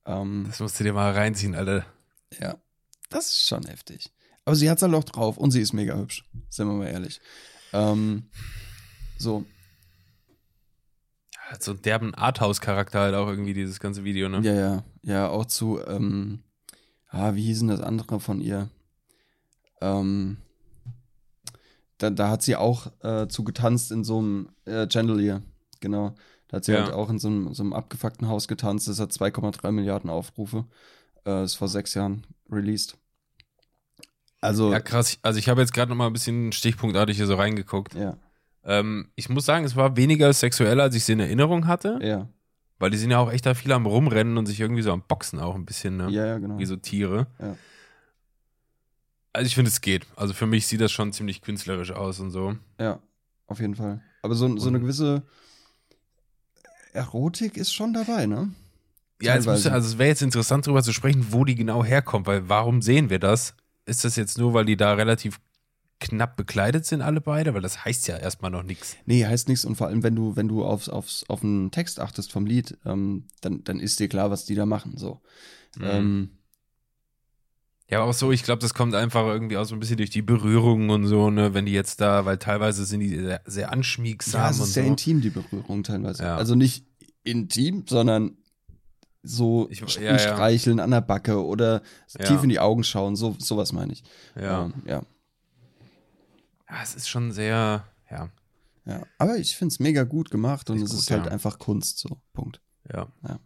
Ähm, 0.07 0.45
Das 0.47 0.61
musst 0.61 0.79
du 0.79 0.85
dir 0.85 0.93
mal 0.93 1.12
reinziehen, 1.12 1.55
Alter. 1.57 1.85
ja, 2.41 2.57
das 3.11 3.26
ist 3.26 3.49
schon 3.49 3.64
heftig. 3.66 4.12
Aber 4.45 4.55
sie 4.55 4.70
hat 4.70 4.79
es 4.79 4.83
halt 4.83 4.95
auch 4.95 5.05
drauf 5.05 5.37
und 5.37 5.51
sie 5.51 5.61
ist 5.61 5.72
mega 5.72 5.97
hübsch, 5.97 6.24
sind 6.49 6.68
wir 6.68 6.74
mal 6.74 6.87
ehrlich. 6.87 7.20
Ähm, 7.73 8.25
so, 9.19 9.45
Hat 11.37 11.62
so 11.62 11.73
einen 11.73 11.83
derben 11.83 12.14
Arthouse-Charakter 12.14 13.01
halt 13.01 13.14
auch 13.14 13.29
irgendwie, 13.29 13.55
dieses 13.55 13.81
ganze 13.81 14.05
Video, 14.05 14.29
ne? 14.29 14.41
Ja, 14.41 14.53
ja, 14.55 14.85
ja, 15.03 15.29
auch 15.29 15.47
zu, 15.47 15.81
ähm, 15.87 16.43
ah, 17.09 17.35
wie 17.35 17.43
hieß 17.43 17.61
denn 17.61 17.69
das 17.69 17.81
andere 17.81 18.21
von 18.21 18.41
ihr? 18.41 18.69
Ähm, 19.81 20.39
da, 21.99 22.11
da 22.11 22.31
hat 22.31 22.43
sie 22.43 22.57
auch 22.57 22.93
äh, 23.03 23.29
zu 23.29 23.45
getanzt 23.45 23.91
in 23.91 24.05
so 24.05 24.19
einem 24.19 24.51
äh, 24.66 24.87
Chandelier, 24.91 25.43
genau. 25.81 26.14
Da 26.49 26.59
hat 26.59 26.64
sie 26.64 26.73
Ja. 26.73 26.85
halt 26.85 26.93
auch 26.93 27.11
in 27.11 27.19
so 27.19 27.29
einem, 27.29 27.53
so 27.55 27.62
einem 27.62 27.73
abgefuckten 27.75 28.29
Haus 28.29 28.49
getanzt. 28.49 28.89
Das 28.89 29.01
hat 29.01 29.12
2,3 29.12 29.71
Milliarden 29.73 30.09
Aufrufe. 30.09 30.64
Äh, 31.27 31.45
ist 31.45 31.57
vor 31.57 31.69
sechs 31.69 31.93
Jahren 31.95 32.27
released. 32.51 32.97
Also, 34.41 34.72
Ja, 34.72 34.80
krass. 34.80 35.18
Also 35.22 35.39
ich 35.39 35.49
habe 35.49 35.61
jetzt 35.61 35.72
gerade 35.72 35.89
noch 35.91 35.97
mal 35.97 36.07
ein 36.07 36.12
bisschen 36.12 36.53
stichpunktartig 36.53 37.16
hier 37.16 37.26
so 37.26 37.34
reingeguckt. 37.34 37.95
ja, 37.95 38.16
Ähm, 38.64 39.09
ich 39.16 39.28
muss 39.28 39.45
sagen, 39.47 39.64
es 39.64 39.74
war 39.76 39.97
weniger 39.97 40.32
sexuell, 40.32 40.80
als 40.80 40.95
ich 40.95 41.03
es 41.03 41.09
in 41.09 41.20
Erinnerung 41.20 41.66
hatte. 41.66 41.99
ja, 42.03 42.28
Weil 42.78 42.91
die 42.91 42.99
sind 42.99 43.11
ja 43.11 43.18
auch 43.18 43.32
echt 43.32 43.47
da 43.47 43.55
viel 43.55 43.72
am 43.72 43.86
Rumrennen 43.86 44.39
und 44.39 44.47
sich 44.47 44.61
irgendwie 44.61 44.82
so 44.82 44.93
am 44.93 45.03
Boxen 45.03 45.41
auch 45.41 45.55
ein 45.57 45.64
bisschen, 45.66 45.97
ne? 45.97 46.09
ja, 46.11 46.26
ja, 46.26 46.39
genau. 46.39 46.59
Wie 46.59 46.66
so 46.66 46.76
Tiere. 46.76 47.26
Ja. 47.41 47.57
Also 49.32 49.47
ich 49.47 49.55
finde, 49.55 49.70
es 49.70 49.80
geht. 49.80 50.07
Also 50.16 50.34
für 50.34 50.47
mich 50.47 50.66
sieht 50.66 50.80
das 50.80 50.91
schon 50.93 51.12
ziemlich 51.12 51.43
künstlerisch 51.43 51.93
aus 51.93 52.18
und 52.20 52.30
so. 52.30 52.57
Ja, 52.80 53.01
auf 53.47 53.61
jeden 53.61 53.74
Fall. 53.74 54.01
Aber 54.22 54.34
so, 54.34 54.57
so 54.59 54.68
eine 54.68 54.80
gewisse 54.80 55.22
Erotik 56.93 57.57
ist 57.57 57.72
schon 57.72 57.93
dabei, 57.93 58.26
ne? 58.26 58.51
Ja, 59.20 59.34
jetzt 59.34 59.47
müsste, 59.47 59.72
also 59.72 59.89
es 59.89 59.99
wäre 59.99 60.09
jetzt 60.11 60.22
interessant 60.22 60.66
darüber 60.66 60.82
zu 60.82 60.93
sprechen, 60.93 61.26
wo 61.32 61.45
die 61.45 61.57
genau 61.57 61.84
herkommt, 61.84 62.26
weil 62.26 62.49
warum 62.49 62.82
sehen 62.82 63.11
wir 63.11 63.18
das? 63.18 63.55
Ist 63.89 64.05
das 64.05 64.16
jetzt 64.16 64.39
nur, 64.39 64.55
weil 64.55 64.64
die 64.64 64.76
da 64.76 64.93
relativ 64.95 65.41
knapp 66.01 66.36
bekleidet 66.36 66.84
sind, 66.84 67.03
alle 67.03 67.20
beide? 67.20 67.55
Weil 67.55 67.62
das 67.62 67.84
heißt 67.84 68.07
ja 68.07 68.16
erstmal 68.16 68.51
noch 68.51 68.62
nichts. 68.62 68.97
Nee, 69.07 69.26
heißt 69.26 69.49
nichts. 69.49 69.64
Und 69.64 69.76
vor 69.76 69.89
allem, 69.89 70.03
wenn 70.03 70.14
du, 70.14 70.36
wenn 70.36 70.47
du 70.49 70.64
aufs, 70.64 70.89
aufs, 70.89 71.24
auf 71.28 71.41
den 71.41 71.70
Text 71.70 71.99
achtest 72.01 72.30
vom 72.30 72.47
Lied, 72.47 72.76
ähm, 72.84 73.24
dann, 73.41 73.64
dann 73.64 73.80
ist 73.80 73.99
dir 73.99 74.09
klar, 74.09 74.30
was 74.30 74.45
die 74.45 74.55
da 74.55 74.66
machen. 74.66 74.97
So. 74.97 75.20
Mhm. 75.76 75.84
Ähm, 75.84 76.30
Ja, 77.91 77.99
aber 78.01 78.11
auch 78.11 78.14
so, 78.14 78.30
ich 78.30 78.45
glaube, 78.45 78.61
das 78.61 78.74
kommt 78.74 78.95
einfach 78.95 79.24
irgendwie 79.26 79.57
auch 79.57 79.64
so 79.64 79.74
ein 79.74 79.80
bisschen 79.80 79.97
durch 79.97 80.11
die 80.11 80.22
Berührungen 80.22 80.91
und 80.91 81.07
so, 81.07 81.30
ne, 81.30 81.55
wenn 81.55 81.64
die 81.66 81.72
jetzt 81.72 82.01
da, 82.01 82.24
weil 82.26 82.36
teilweise 82.39 82.84
sind 82.84 83.01
die 83.01 83.18
sehr, 83.18 83.41
sehr 83.47 83.72
anschmiegsam 83.72 84.43
ja, 84.43 84.51
es 84.51 84.61
ist 84.61 84.74
sehr 84.74 84.84
so. 84.84 84.91
intim, 84.91 85.20
die 85.20 85.30
Berührung 85.30 85.82
teilweise. 85.82 86.22
Ja. 86.22 86.36
Also 86.36 86.55
nicht 86.55 86.84
intim, 87.24 87.84
sondern 87.89 88.36
so 89.23 89.69
Ich- 89.71 89.81
ja, 89.97 90.03
ja. 90.12 90.19
streicheln 90.19 90.81
an 90.81 90.91
der 90.91 91.01
Backe 91.01 91.45
oder 91.45 91.83
Ja. 92.19 92.25
tief 92.27 92.43
in 92.43 92.49
die 92.49 92.61
Augen 92.61 92.85
schauen. 92.85 93.16
So, 93.16 93.35
sowas 93.39 93.73
meine 93.73 93.93
ich. 93.93 94.03
Ja. 94.37 94.64
Ähm, 94.66 94.75
ja. 94.87 95.03
es 96.83 96.95
ist 96.95 97.09
schon 97.09 97.33
sehr, 97.33 97.85
ja, 98.11 98.29
ja. 98.85 99.03
Aber 99.19 99.37
ich 99.37 99.57
finde 99.57 99.73
es 99.73 99.81
mega 99.81 100.05
gut 100.05 100.31
gemacht 100.31 100.71
und 100.71 100.77
Ist 100.77 100.85
es 100.85 100.91
gut, 100.91 100.99
ist 101.01 101.11
halt 101.11 101.29
einfach 101.29 101.59
Kunst. 101.59 101.99
So. 101.99 102.21
Punkt. 102.33 102.61
ja, 102.93 103.07
Ja. 103.27 103.39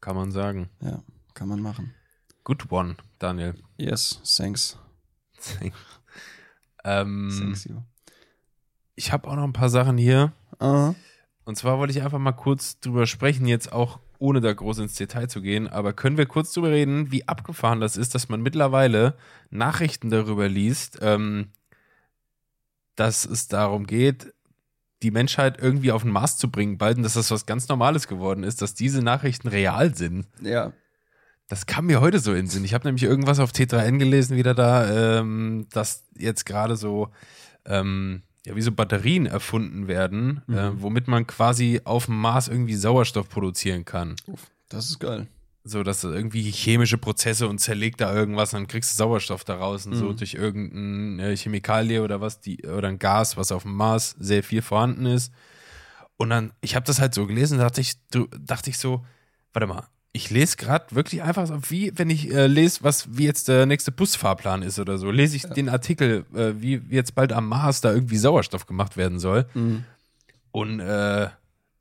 kann 0.00 0.16
man 0.16 0.30
sagen. 0.30 0.68
Ja. 0.80 1.02
Kann 1.34 1.48
man 1.48 1.60
machen. 1.60 1.94
Good 2.44 2.70
one, 2.70 2.96
Daniel. 3.18 3.54
Yes, 3.76 4.20
thanks. 4.36 4.78
ähm, 6.84 7.30
Thanks 7.36 7.64
you. 7.64 7.82
ich 8.94 9.12
habe 9.12 9.28
auch 9.28 9.36
noch 9.36 9.44
ein 9.44 9.52
paar 9.52 9.68
Sachen 9.68 9.98
hier. 9.98 10.32
Aha. 10.58 10.94
Und 11.44 11.56
zwar 11.56 11.78
wollte 11.78 11.92
ich 11.92 12.02
einfach 12.02 12.18
mal 12.18 12.32
kurz 12.32 12.80
drüber 12.80 13.06
sprechen, 13.06 13.46
jetzt 13.46 13.72
auch 13.72 14.00
ohne 14.18 14.40
da 14.40 14.52
groß 14.52 14.78
ins 14.78 14.94
Detail 14.94 15.28
zu 15.28 15.40
gehen, 15.40 15.68
aber 15.68 15.92
können 15.92 16.16
wir 16.16 16.26
kurz 16.26 16.52
drüber 16.52 16.70
reden, 16.70 17.12
wie 17.12 17.26
abgefahren 17.28 17.80
das 17.80 17.96
ist, 17.96 18.14
dass 18.14 18.28
man 18.28 18.42
mittlerweile 18.42 19.14
Nachrichten 19.50 20.10
darüber 20.10 20.48
liest, 20.48 20.98
ähm, 21.02 21.48
dass 22.94 23.24
es 23.24 23.48
darum 23.48 23.86
geht, 23.86 24.32
die 25.02 25.10
Menschheit 25.10 25.60
irgendwie 25.60 25.92
auf 25.92 26.02
den 26.02 26.10
Mars 26.10 26.38
zu 26.38 26.50
bringen, 26.50 26.78
bald 26.78 26.96
und 26.96 27.02
dass 27.02 27.14
das 27.14 27.30
was 27.30 27.46
ganz 27.46 27.68
Normales 27.68 28.08
geworden 28.08 28.42
ist, 28.42 28.62
dass 28.62 28.74
diese 28.74 29.02
Nachrichten 29.02 29.48
real 29.48 29.94
sind. 29.94 30.26
Ja. 30.40 30.72
Das 31.48 31.66
kam 31.66 31.86
mir 31.86 32.00
heute 32.00 32.18
so 32.18 32.32
in 32.32 32.38
den 32.38 32.46
Sinn. 32.48 32.64
Ich 32.64 32.74
habe 32.74 32.88
nämlich 32.88 33.04
irgendwas 33.04 33.38
auf 33.38 33.52
T3N 33.52 33.98
gelesen, 33.98 34.36
wieder 34.36 34.54
da, 34.54 35.18
ähm, 35.20 35.68
dass 35.70 36.04
jetzt 36.16 36.44
gerade 36.44 36.76
so, 36.76 37.12
ähm, 37.66 38.22
ja, 38.46 38.56
wie 38.56 38.62
so 38.62 38.72
Batterien 38.72 39.26
erfunden 39.26 39.88
werden, 39.88 40.40
Mhm. 40.46 40.54
äh, 40.56 40.80
womit 40.82 41.08
man 41.08 41.26
quasi 41.26 41.80
auf 41.84 42.06
dem 42.06 42.16
Mars 42.18 42.48
irgendwie 42.48 42.74
Sauerstoff 42.76 43.28
produzieren 43.28 43.84
kann. 43.84 44.14
Das 44.68 44.88
ist 44.88 44.98
geil. 45.00 45.26
So, 45.64 45.82
dass 45.82 46.00
du 46.00 46.10
irgendwie 46.10 46.48
chemische 46.52 46.96
Prozesse 46.96 47.48
und 47.48 47.58
zerlegt 47.58 48.00
da 48.00 48.14
irgendwas, 48.14 48.52
dann 48.52 48.68
kriegst 48.68 48.92
du 48.92 48.96
Sauerstoff 48.98 49.42
daraus 49.42 49.84
und 49.86 49.96
so 49.96 50.06
Mhm. 50.12 50.16
durch 50.16 50.34
irgendeine 50.34 51.32
äh, 51.32 51.36
Chemikalie 51.36 52.02
oder 52.02 52.20
was, 52.20 52.40
die, 52.40 52.62
oder 52.64 52.86
ein 52.88 53.00
Gas, 53.00 53.36
was 53.36 53.50
auf 53.50 53.62
dem 53.64 53.74
Mars 53.74 54.14
sehr 54.20 54.44
viel 54.44 54.62
vorhanden 54.62 55.06
ist. 55.06 55.32
Und 56.18 56.30
dann, 56.30 56.52
ich 56.60 56.76
habe 56.76 56.86
das 56.86 57.00
halt 57.00 57.14
so 57.14 57.26
gelesen, 57.26 57.58
dachte 57.58 57.80
ich, 57.80 57.94
dachte 58.40 58.70
ich 58.70 58.78
so, 58.78 59.04
warte 59.52 59.66
mal, 59.66 59.88
ich 60.16 60.30
lese 60.30 60.56
gerade 60.56 60.94
wirklich 60.94 61.22
einfach 61.22 61.46
so, 61.46 61.58
wie 61.68 61.92
wenn 61.94 62.08
ich 62.08 62.32
äh, 62.32 62.46
lese, 62.46 62.82
was 62.82 63.16
wie 63.16 63.26
jetzt 63.26 63.48
der 63.48 63.66
nächste 63.66 63.92
Busfahrplan 63.92 64.62
ist 64.62 64.78
oder 64.78 64.96
so, 64.96 65.10
lese 65.10 65.36
ich 65.36 65.42
den 65.42 65.68
Artikel, 65.68 66.24
äh, 66.34 66.54
wie, 66.56 66.80
jetzt 66.88 67.14
bald 67.14 67.32
am 67.32 67.48
Mars 67.48 67.82
da 67.82 67.92
irgendwie 67.92 68.16
Sauerstoff 68.16 68.66
gemacht 68.66 68.96
werden 68.96 69.18
soll. 69.18 69.46
Mhm. 69.52 69.84
Und 70.52 70.80
äh, 70.80 71.28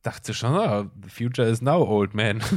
dachte 0.01 0.33
schon, 0.33 0.53
ah, 0.53 0.91
the 1.01 1.09
future 1.09 1.47
is 1.47 1.61
now, 1.61 1.81
old 1.81 2.13
man. 2.13 2.43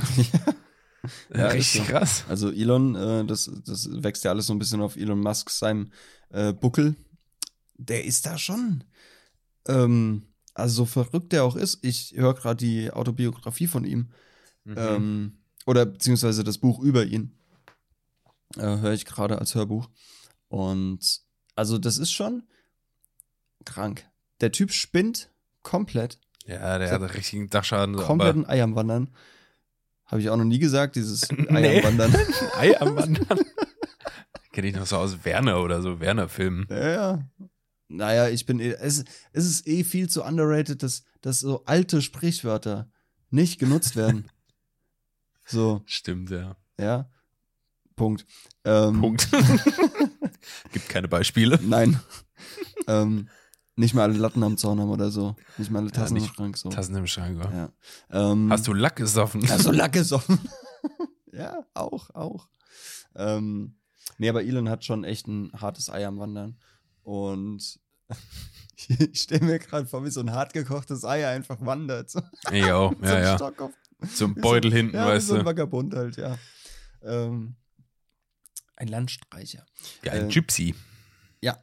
Ja, 1.33 1.47
Richtig 1.51 1.87
so. 1.87 1.93
krass. 1.93 2.24
Also 2.29 2.51
Elon, 2.51 2.97
äh, 2.97 3.24
das, 3.24 3.49
das 3.64 3.89
wächst 4.03 4.24
ja 4.24 4.33
alles 4.33 4.47
so 4.47 4.53
ein 4.53 4.59
bisschen 4.59 4.81
auf 4.81 4.97
Elon 4.97 5.20
Musk 5.20 5.49
seinem 5.49 5.93
äh, 6.31 6.53
Buckel. 6.53 6.97
Der 7.76 8.05
ist 8.05 8.26
da 8.26 8.37
schon. 8.37 8.83
Ähm, 9.68 10.24
also 10.55 10.74
so 10.74 10.87
verrückt 10.87 11.33
der 11.33 11.45
auch 11.45 11.55
ist, 11.55 11.79
ich 11.83 12.14
höre 12.16 12.35
gerade 12.35 12.57
die 12.57 12.91
Autobiografie 12.91 13.68
von 13.68 13.85
ihm. 13.85 14.09
Mhm. 14.64 14.74
Ähm, 14.76 15.38
oder 15.68 15.84
beziehungsweise 15.84 16.44
das 16.44 16.56
Buch 16.56 16.80
über 16.80 17.04
ihn. 17.04 17.36
Äh, 18.56 18.78
höre 18.78 18.94
ich 18.94 19.04
gerade 19.04 19.38
als 19.38 19.54
Hörbuch. 19.54 19.90
Und 20.48 21.20
also 21.56 21.76
das 21.76 21.98
ist 21.98 22.10
schon 22.10 22.44
krank. 23.66 24.08
Der 24.40 24.50
Typ 24.50 24.72
spinnt 24.72 25.30
komplett. 25.62 26.18
ja, 26.46 26.78
der 26.78 26.90
hat 26.90 27.02
einen 27.02 27.10
richtigen 27.10 27.50
Dachschaden. 27.50 27.96
Kompletten 27.96 28.48
Ei 28.48 28.62
am 28.62 28.74
Wandern. 28.76 29.10
Habe 30.06 30.22
ich 30.22 30.30
auch 30.30 30.38
noch 30.38 30.44
nie 30.44 30.58
gesagt, 30.58 30.96
dieses 30.96 31.28
Ei 31.50 31.84
am 31.84 31.84
Wandern. 31.84 32.16
Ei 32.56 32.80
am 32.80 32.96
Wandern. 32.96 33.38
Kenne 34.52 34.68
ich 34.68 34.74
noch 34.74 34.86
so 34.86 34.96
aus 34.96 35.22
Werner 35.26 35.62
oder 35.62 35.82
so, 35.82 36.00
Werner-Filmen. 36.00 36.66
Ja, 36.70 36.88
ja. 36.88 37.28
Naja, 37.88 38.28
ich 38.30 38.46
bin 38.46 38.58
eh, 38.58 38.70
es, 38.70 39.04
es 39.32 39.44
ist 39.44 39.66
eh 39.66 39.84
viel 39.84 40.08
zu 40.08 40.24
underrated, 40.24 40.82
dass, 40.82 41.02
dass 41.20 41.40
so 41.40 41.62
alte 41.66 42.00
Sprichwörter 42.00 42.90
nicht 43.28 43.60
genutzt 43.60 43.96
werden. 43.96 44.30
So, 45.49 45.82
Stimmt, 45.86 46.30
ja. 46.30 46.57
ja. 46.78 47.09
Punkt. 47.96 48.24
Ähm, 48.64 49.01
Punkt. 49.01 49.28
Gibt 50.72 50.88
keine 50.88 51.09
Beispiele. 51.09 51.59
Nein. 51.62 51.99
ähm, 52.86 53.28
nicht 53.76 53.94
mal 53.94 54.03
alle 54.05 54.18
Latten 54.18 54.42
am 54.42 54.57
Zaun 54.57 54.80
haben 54.80 54.90
oder 54.90 55.11
so. 55.11 55.34
Nicht 55.57 55.70
mal 55.70 55.80
alle 55.80 55.90
Tassen 55.90 56.14
nicht 56.14 56.28
im 56.28 56.34
Schrank. 56.34 56.57
So. 56.57 56.68
Tassen 56.68 56.94
im 56.96 57.07
Schrank. 57.07 57.42
Ja. 57.42 57.51
Ja. 58.12 58.30
Ähm, 58.32 58.51
Hast 58.51 58.66
du 58.66 58.72
Lack 58.72 58.96
gesoffen? 58.96 59.40
Ja, 59.42 59.59
so 59.59 59.72
Lack 59.72 59.92
gesoffen. 59.94 60.38
ja, 61.32 61.64
auch, 61.74 62.11
auch. 62.14 62.49
Ähm, 63.16 63.76
nee, 64.18 64.28
aber 64.28 64.42
Elon 64.44 64.68
hat 64.68 64.84
schon 64.84 65.05
echt 65.05 65.26
ein 65.26 65.51
hartes 65.61 65.90
Ei 65.90 66.07
am 66.07 66.18
Wandern. 66.18 66.59
Und 67.03 67.80
ich 68.88 69.20
stelle 69.22 69.44
mir 69.44 69.59
gerade 69.59 69.86
vor, 69.86 70.05
wie 70.05 70.11
so 70.11 70.20
ein 70.20 70.32
hart 70.32 70.53
gekochtes 70.53 71.05
Ei 71.05 71.26
einfach 71.26 71.59
wandert. 71.61 72.11
So, 72.11 72.20
Ich 72.53 72.70
auch, 72.70 72.90
mit 72.90 73.07
so 73.09 73.14
ja, 73.14 73.20
ja. 73.20 73.36
Stock 73.36 73.61
auf, 73.61 73.72
So 74.12 74.26
ein 74.26 74.36
wie 74.36 74.40
Beutel 74.40 74.72
hinten, 74.72 74.96
ja, 74.96 75.07
weißt 75.07 75.26
so 75.28 75.34
ein 75.34 75.40
du. 75.40 75.46
Vagabund 75.46 75.94
halt, 75.94 76.16
ja. 76.16 76.36
Ähm, 77.03 77.55
ein 78.76 78.88
Landstreicher. 78.88 79.64
Ja, 80.05 80.12
ein 80.12 80.28
äh, 80.28 80.32
Gypsy. 80.32 80.74
Ja. 81.40 81.57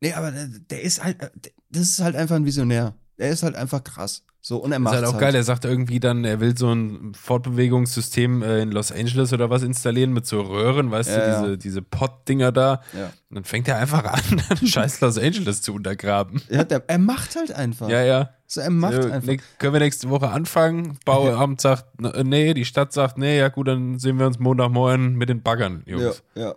Nee, 0.00 0.12
aber 0.12 0.30
der, 0.30 0.46
der 0.46 0.82
ist 0.82 1.02
halt, 1.02 1.20
äh, 1.22 1.30
der- 1.34 1.52
das 1.70 1.82
ist 1.82 2.00
halt 2.00 2.14
einfach 2.14 2.36
ein 2.36 2.44
Visionär. 2.44 2.94
Der 3.18 3.30
ist 3.30 3.42
halt 3.42 3.56
einfach 3.56 3.82
krass. 3.82 4.24
So, 4.40 4.58
und 4.58 4.72
er 4.72 4.76
Ist 4.78 4.82
macht 4.82 4.94
halt 4.96 5.04
auch 5.06 5.18
geil, 5.18 5.34
er 5.34 5.42
sagt 5.42 5.64
irgendwie 5.64 6.00
dann, 6.00 6.24
er 6.24 6.38
will 6.38 6.56
so 6.56 6.70
ein 6.70 7.14
Fortbewegungssystem 7.14 8.42
äh, 8.42 8.60
in 8.60 8.72
Los 8.72 8.92
Angeles 8.92 9.32
oder 9.32 9.48
was 9.50 9.62
installieren 9.62 10.12
mit 10.12 10.26
so 10.26 10.42
Röhren, 10.42 10.90
weißt 10.90 11.08
Ja, 11.10 11.16
du, 11.16 11.22
ja. 11.26 11.42
diese, 11.42 11.58
diese 11.58 11.82
Pott-Dinger 11.82 12.52
da. 12.52 12.82
Ja. 12.92 13.06
Und 13.30 13.36
dann 13.36 13.44
fängt 13.44 13.68
er 13.68 13.78
einfach 13.78 14.04
an, 14.04 14.42
scheiß 14.66 15.00
Los 15.00 15.16
Angeles 15.18 15.62
zu 15.62 15.72
untergraben. 15.74 16.42
Ja, 16.50 16.62
der, 16.64 16.84
er 16.88 16.98
macht 16.98 17.34
halt 17.36 17.52
einfach. 17.52 17.88
Ja, 17.88 18.02
ja. 18.02 18.34
So, 18.54 18.60
er 18.60 18.70
macht 18.70 18.92
Ja, 18.92 19.06
einfach. 19.10 19.26
ne, 19.26 19.38
können 19.58 19.72
wir 19.72 19.80
nächste 19.80 20.08
Woche 20.10 20.28
anfangen? 20.28 20.96
Bauamt 21.04 21.60
sagt, 21.60 21.86
n- 22.00 22.28
nee, 22.28 22.54
die 22.54 22.64
Stadt 22.64 22.92
sagt, 22.92 23.18
nee, 23.18 23.36
ja 23.36 23.48
gut, 23.48 23.66
dann 23.66 23.98
sehen 23.98 24.18
wir 24.20 24.26
uns 24.28 24.38
Montagmorgen 24.38 25.14
mit 25.16 25.28
den 25.28 25.42
Baggern, 25.42 25.82
Ja, 25.86 25.96
Jungs. 25.98 26.22
ja. 26.36 26.54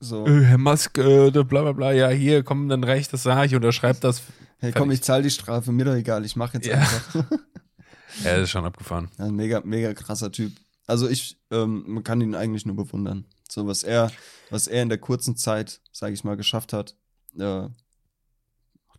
So. 0.00 0.26
Äh, 0.26 0.40
Herr 0.42 0.58
Musk, 0.58 0.98
äh, 0.98 1.30
bla 1.30 1.42
bla 1.44 1.72
bla, 1.72 1.92
ja, 1.92 2.08
hier, 2.08 2.42
komm, 2.42 2.68
dann 2.68 2.82
recht, 2.82 3.12
das 3.12 3.22
sage 3.22 3.46
ich, 3.46 3.54
unterschreibt 3.54 4.02
das. 4.02 4.22
Hey, 4.58 4.72
komm, 4.72 4.90
ich 4.90 5.02
zahle 5.02 5.22
die 5.22 5.30
Strafe, 5.30 5.70
mir 5.70 5.84
doch 5.84 5.94
egal, 5.94 6.24
ich 6.24 6.34
mache 6.34 6.54
jetzt 6.58 6.66
Ja. 6.66 6.78
einfach. 6.78 7.24
Ja, 8.24 8.34
das 8.34 8.44
ist 8.44 8.50
schon 8.50 8.64
abgefahren. 8.64 9.10
Ja, 9.18 9.26
ein 9.26 9.34
mega, 9.36 9.60
mega 9.64 9.92
krasser 9.94 10.32
Typ. 10.32 10.52
Also 10.86 11.08
ich, 11.08 11.36
ähm, 11.50 11.84
man 11.86 12.02
kann 12.02 12.20
ihn 12.22 12.34
eigentlich 12.34 12.64
nur 12.66 12.74
bewundern. 12.74 13.24
So 13.48 13.66
was 13.66 13.84
er, 13.84 14.10
was 14.50 14.66
er 14.68 14.82
in 14.82 14.88
der 14.88 14.98
kurzen 14.98 15.36
Zeit, 15.36 15.80
sage 15.92 16.14
ich 16.14 16.24
mal, 16.24 16.36
geschafft 16.36 16.72
hat. 16.72 16.96
Äh, 17.38 17.68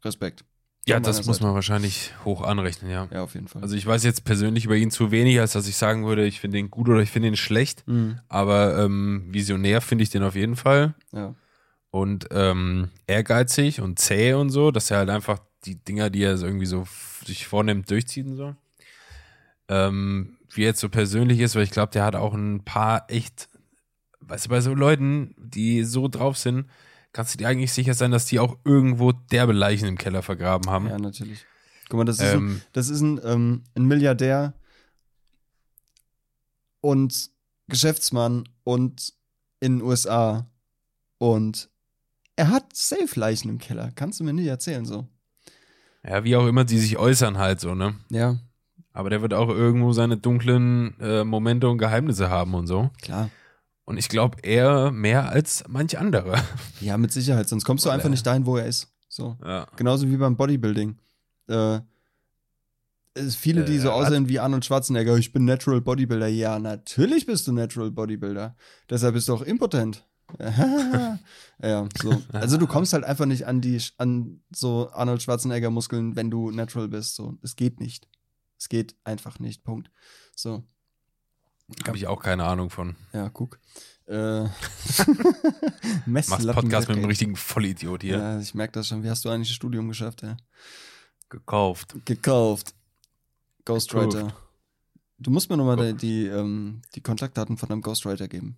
Respekt. 0.06 0.46
Ja, 0.88 1.00
das 1.00 1.26
muss 1.26 1.38
Seite. 1.38 1.46
man 1.48 1.56
wahrscheinlich 1.56 2.14
hoch 2.24 2.42
anrechnen, 2.42 2.90
ja. 2.90 3.08
Ja, 3.12 3.24
auf 3.24 3.34
jeden 3.34 3.48
Fall. 3.48 3.62
Also 3.62 3.76
ich 3.76 3.86
weiß 3.86 4.04
jetzt 4.04 4.24
persönlich 4.24 4.66
über 4.66 4.76
ihn 4.76 4.90
zu 4.90 5.12
wenig, 5.12 5.40
als 5.40 5.52
dass 5.52 5.68
ich 5.68 5.76
sagen 5.76 6.06
würde, 6.06 6.26
ich 6.26 6.40
finde 6.40 6.58
ihn 6.58 6.72
gut 6.72 6.88
oder 6.88 7.02
ich 7.02 7.12
finde 7.12 7.28
ihn 7.28 7.36
schlecht. 7.36 7.86
Mhm. 7.88 8.20
Aber 8.30 8.78
ähm, 8.78 9.28
visionär 9.30 9.82
finde 9.82 10.04
ich 10.04 10.10
den 10.10 10.24
auf 10.24 10.36
jeden 10.36 10.56
Fall. 10.56 10.96
Ja. 11.12 11.36
Und 11.92 12.28
ähm, 12.32 12.90
ehrgeizig 13.06 13.82
und 13.82 14.00
zäh 14.00 14.34
und 14.34 14.50
so, 14.50 14.72
dass 14.72 14.92
er 14.92 15.00
halt 15.00 15.10
einfach 15.10 15.40
die 15.66 15.76
Dinger, 15.76 16.10
die 16.10 16.24
er 16.24 16.38
so 16.38 16.46
irgendwie 16.46 16.66
so 16.66 16.88
sich 17.26 17.48
vornimmt, 17.48 17.90
durchzieht 17.92 18.26
und 18.26 18.38
so. 18.38 18.56
Ähm, 19.68 20.38
wie 20.54 20.64
er 20.64 20.68
jetzt 20.68 20.80
so 20.80 20.90
persönlich 20.90 21.40
ist, 21.40 21.56
weil 21.56 21.64
ich 21.64 21.72
glaube, 21.72 21.92
der 21.92 22.06
hat 22.06 22.16
auch 22.16 22.34
ein 22.34 22.64
paar 22.64 23.10
echt, 23.10 23.50
weißt 24.22 24.46
du, 24.46 24.50
bei 24.50 24.62
so 24.62 24.74
Leuten, 24.74 25.36
die 25.38 25.84
so 25.84 26.08
drauf 26.08 26.38
sind, 26.38 26.68
kannst 27.14 27.34
du 27.34 27.38
dir 27.38 27.48
eigentlich 27.48 27.74
sicher 27.74 27.94
sein, 27.94 28.12
dass 28.12 28.26
die 28.26 28.40
auch 28.40 28.58
irgendwo 28.64 29.12
derbe 29.12 29.54
Leichen 29.54 29.88
im 29.88 29.98
Keller 29.98 30.22
vergraben 30.22 30.70
haben. 30.70 30.88
ja, 30.88 30.98
natürlich. 30.98 31.46
Guck 31.90 31.98
mal, 32.00 32.04
das 32.06 32.20
ist, 32.20 32.34
ein, 32.34 32.38
ähm, 32.38 32.62
das 32.74 32.90
ist 32.90 33.02
ein, 33.02 33.20
ähm, 33.24 33.64
ein 33.76 33.86
Milliardär 33.86 34.54
und 36.82 37.30
Geschäftsmann 37.68 38.48
und 38.64 39.14
in 39.60 39.80
den 39.80 39.82
USA 39.88 40.50
und 41.18 41.70
er 42.36 42.50
hat 42.50 42.76
Safe-Leichen 42.76 43.50
im 43.50 43.58
Keller. 43.58 43.92
Kannst 43.96 44.20
du 44.20 44.24
mir 44.24 44.34
nicht 44.34 44.48
erzählen 44.48 44.86
so. 44.86 45.08
ja, 46.04 46.24
wie 46.24 46.36
auch 46.36 46.46
immer 46.46 46.66
die 46.66 46.78
sich 46.78 46.98
äußern 46.98 47.38
halt 47.38 47.60
so, 47.60 47.74
ne? 47.74 47.96
Ja, 48.10 48.38
Aber 48.94 49.10
der 49.10 49.22
wird 49.22 49.34
auch 49.34 49.50
irgendwo 49.50 49.92
seine 49.94 50.18
dunklen 50.18 51.00
äh, 51.00 51.24
Momente 51.24 51.68
und 51.70 51.78
Geheimnisse 51.78 52.30
haben 52.30 52.54
und 52.54 52.68
so. 52.68 52.92
klar. 53.02 53.30
Und 53.88 53.98
ich 53.98 54.10
glaube, 54.10 54.38
er 54.44 54.92
mehr 54.92 55.30
als 55.30 55.64
manch 55.70 55.98
andere. 55.98 56.36
Ja, 56.82 56.98
mit 56.98 57.14
Sicherheit, 57.14 57.48
sonst 57.48 57.64
kommst 57.64 57.86
du 57.86 57.90
einfach 57.90 58.10
nicht 58.10 58.26
dahin, 58.28 58.46
wo 58.46 58.58
er 58.58 58.66
ist. 58.66 58.92
So. 59.08 59.38
Ja. 59.42 59.66
Genauso 59.78 60.10
wie 60.10 60.18
beim 60.18 60.36
Bodybuilding. 60.36 60.98
Äh, 61.48 61.80
es 63.14 63.38
viele, 63.38 63.64
die 63.64 63.78
Äh, 63.78 63.80
so 63.80 63.92
aussehen 63.92 64.28
wie 64.28 64.40
Arnold 64.40 64.66
Schwarzenegger, 64.66 65.16
ich 65.16 65.32
bin 65.32 65.46
Natural 65.46 65.80
Bodybuilder. 65.80 66.28
Ja, 66.28 66.60
natürlich 66.60 67.26
bist 67.26 67.48
du 67.48 67.54
Natural 67.54 67.90
Bodybuilder. 67.90 68.58
Deshalb 68.90 69.14
bist 69.14 69.30
du 69.30 69.34
auch 69.36 69.42
impotent. 69.42 70.04
ja, 71.64 71.88
so. 71.98 72.22
Also 72.34 72.58
du 72.58 72.68
kommst 72.68 72.92
halt 72.92 73.06
einfach 73.06 73.26
nicht 73.26 73.48
an 73.48 73.62
die 73.62 73.82
an 73.98 74.42
so 74.52 74.90
Arnold 74.92 75.22
Schwarzenegger 75.22 75.70
Muskeln, 75.70 76.18
wenn 76.18 76.30
du 76.30 76.52
natural 76.52 76.90
bist. 76.90 77.16
So, 77.16 77.38
es 77.42 77.56
geht 77.56 77.80
nicht. 77.80 78.10
Es 78.60 78.68
geht 78.68 78.98
einfach 79.06 79.40
nicht. 79.40 79.64
Punkt. 79.64 79.90
So, 80.36 80.66
Habe 81.86 81.98
ich 81.98 82.08
auch 82.08 82.22
keine 82.22 82.46
Ahnung 82.46 82.70
von. 82.70 82.96
ja, 83.14 83.30
guck. 83.30 83.60
Äh, 84.08 84.44
Machst 86.06 86.30
Podcast 86.30 86.88
mit 86.88 86.98
einem 86.98 87.06
richtigen 87.06 87.36
Vollidiot 87.36 88.04
hier. 88.04 88.18
Ja, 88.18 88.40
ich 88.40 88.54
merke 88.54 88.74
das 88.74 88.88
schon. 88.88 89.04
Wie 89.04 89.10
hast 89.10 89.26
du 89.26 89.30
eigentlich 89.30 89.50
das 89.50 89.56
Studium 89.56 89.90
geschafft, 89.90 90.22
ja? 90.22 90.38
Gekauft. 91.30 91.94
Gekauft. 92.06 92.74
Ghostwriter. 93.66 94.34
Du 95.20 95.30
musst 95.30 95.50
mir 95.50 95.58
nochmal 95.58 95.94
die, 95.94 95.94
die, 95.94 96.28
ähm, 96.28 96.82
die 96.96 97.02
Kontaktdaten 97.02 97.58
von 97.58 97.68
deinem 97.68 97.82
Ghostwriter 97.82 98.30
geben. 98.30 98.58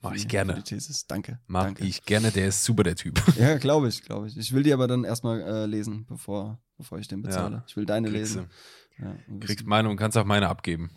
Mach 0.00 0.14
ich 0.14 0.28
gerne. 0.28 0.62
Danke. 1.08 1.40
Mach 1.46 1.64
danke. 1.64 1.84
ich 1.84 2.04
gerne, 2.04 2.30
der 2.30 2.48
ist 2.48 2.62
super, 2.62 2.84
der 2.84 2.94
Typ. 2.94 3.20
Ja, 3.36 3.56
glaube 3.56 3.88
ich, 3.88 4.02
glaube 4.02 4.28
ich. 4.28 4.36
Ich 4.36 4.52
will 4.52 4.62
die 4.62 4.72
aber 4.72 4.86
dann 4.86 5.02
erstmal 5.02 5.40
äh, 5.40 5.66
lesen, 5.66 6.04
bevor, 6.06 6.60
bevor 6.76 6.98
ich 6.98 7.08
den 7.08 7.22
bezahle. 7.22 7.56
Ja. 7.56 7.64
Ich 7.66 7.74
will 7.74 7.86
deine 7.86 8.10
Kriegst 8.10 8.36
lesen. 8.36 8.50
Ja, 8.98 9.16
Kriegst 9.40 9.66
meine 9.66 9.88
und 9.88 9.96
kannst 9.96 10.16
auch 10.18 10.26
meine 10.26 10.48
abgeben. 10.48 10.90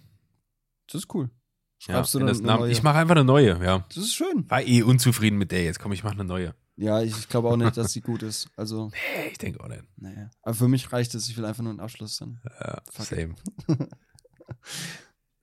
das 0.86 1.01
ist 1.01 1.16
cool. 1.16 1.32
Ja, 1.80 1.95
Schreibst 1.95 2.13
du 2.13 2.19
dann 2.19 2.28
das 2.28 2.39
eine 2.39 2.47
neue? 2.47 2.71
Ich 2.71 2.82
mache 2.84 2.97
einfach 2.97 3.15
eine 3.15 3.23
neue, 3.23 3.63
ja. 3.63 3.86
Das 3.88 3.97
ist 3.97 4.15
schön. 4.15 4.49
War 4.49 4.61
eh 4.63 4.82
unzufrieden 4.82 5.38
mit 5.38 5.51
der 5.51 5.63
jetzt. 5.63 5.80
Komm, 5.80 5.91
ich 5.91 6.03
mache 6.03 6.15
eine 6.15 6.23
neue. 6.23 6.55
Ja, 6.75 7.01
ich, 7.01 7.17
ich 7.17 7.30
glaube 7.30 7.49
auch 7.49 7.57
nicht, 7.57 7.78
dass 7.78 7.91
sie 7.91 8.01
gut 8.01 8.23
ist. 8.23 8.49
Also, 8.55 8.89
Hey, 8.93 9.30
ich 9.32 9.38
denke 9.38 9.63
auch 9.63 9.67
nicht. 9.67 9.84
naja. 9.97 10.30
Aber 10.41 10.55
für 10.55 10.67
mich 10.67 10.91
reicht 10.91 11.13
es. 11.15 11.30
Ich 11.30 11.38
will 11.38 11.45
einfach 11.45 11.63
nur 11.63 11.71
einen 11.71 11.80
Abschluss 11.80 12.17
dann. 12.17 12.39
Ja, 12.59 12.82
Fuck 12.91 13.05
same. 13.05 13.36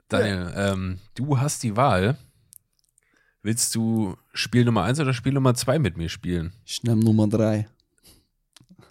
Daniel, 0.09 0.53
ähm, 0.57 0.99
du 1.15 1.39
hast 1.41 1.63
die 1.63 1.77
Wahl. 1.77 2.17
Willst 3.43 3.75
du 3.75 4.17
Spiel 4.33 4.65
Nummer 4.65 4.85
1 4.85 5.01
oder 5.01 5.13
Spiel 5.13 5.33
Nummer 5.33 5.55
2 5.55 5.79
mit 5.79 5.97
mir 5.97 6.09
spielen? 6.09 6.53
Ich 6.65 6.83
nehme 6.83 7.03
Nummer 7.05 7.29
drei. 7.29 7.69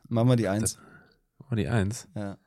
Machen 0.08 0.30
wir 0.30 0.36
die 0.36 0.48
Eins. 0.48 0.78
Oh, 1.50 1.56
die 1.56 1.68
1. 1.68 2.08
Ja. 2.16 2.38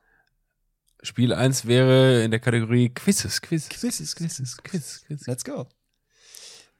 Spiel 1.03 1.33
1 1.33 1.67
wäre 1.67 2.23
in 2.23 2.31
der 2.31 2.39
Kategorie 2.39 2.89
Quizzes, 2.89 3.41
Quizzes. 3.41 3.69
Quizzes, 3.69 4.15
Quizzes, 4.15 4.57
Quiz, 4.63 5.03
Quiz. 5.05 5.27
Let's 5.27 5.43
go. 5.43 5.67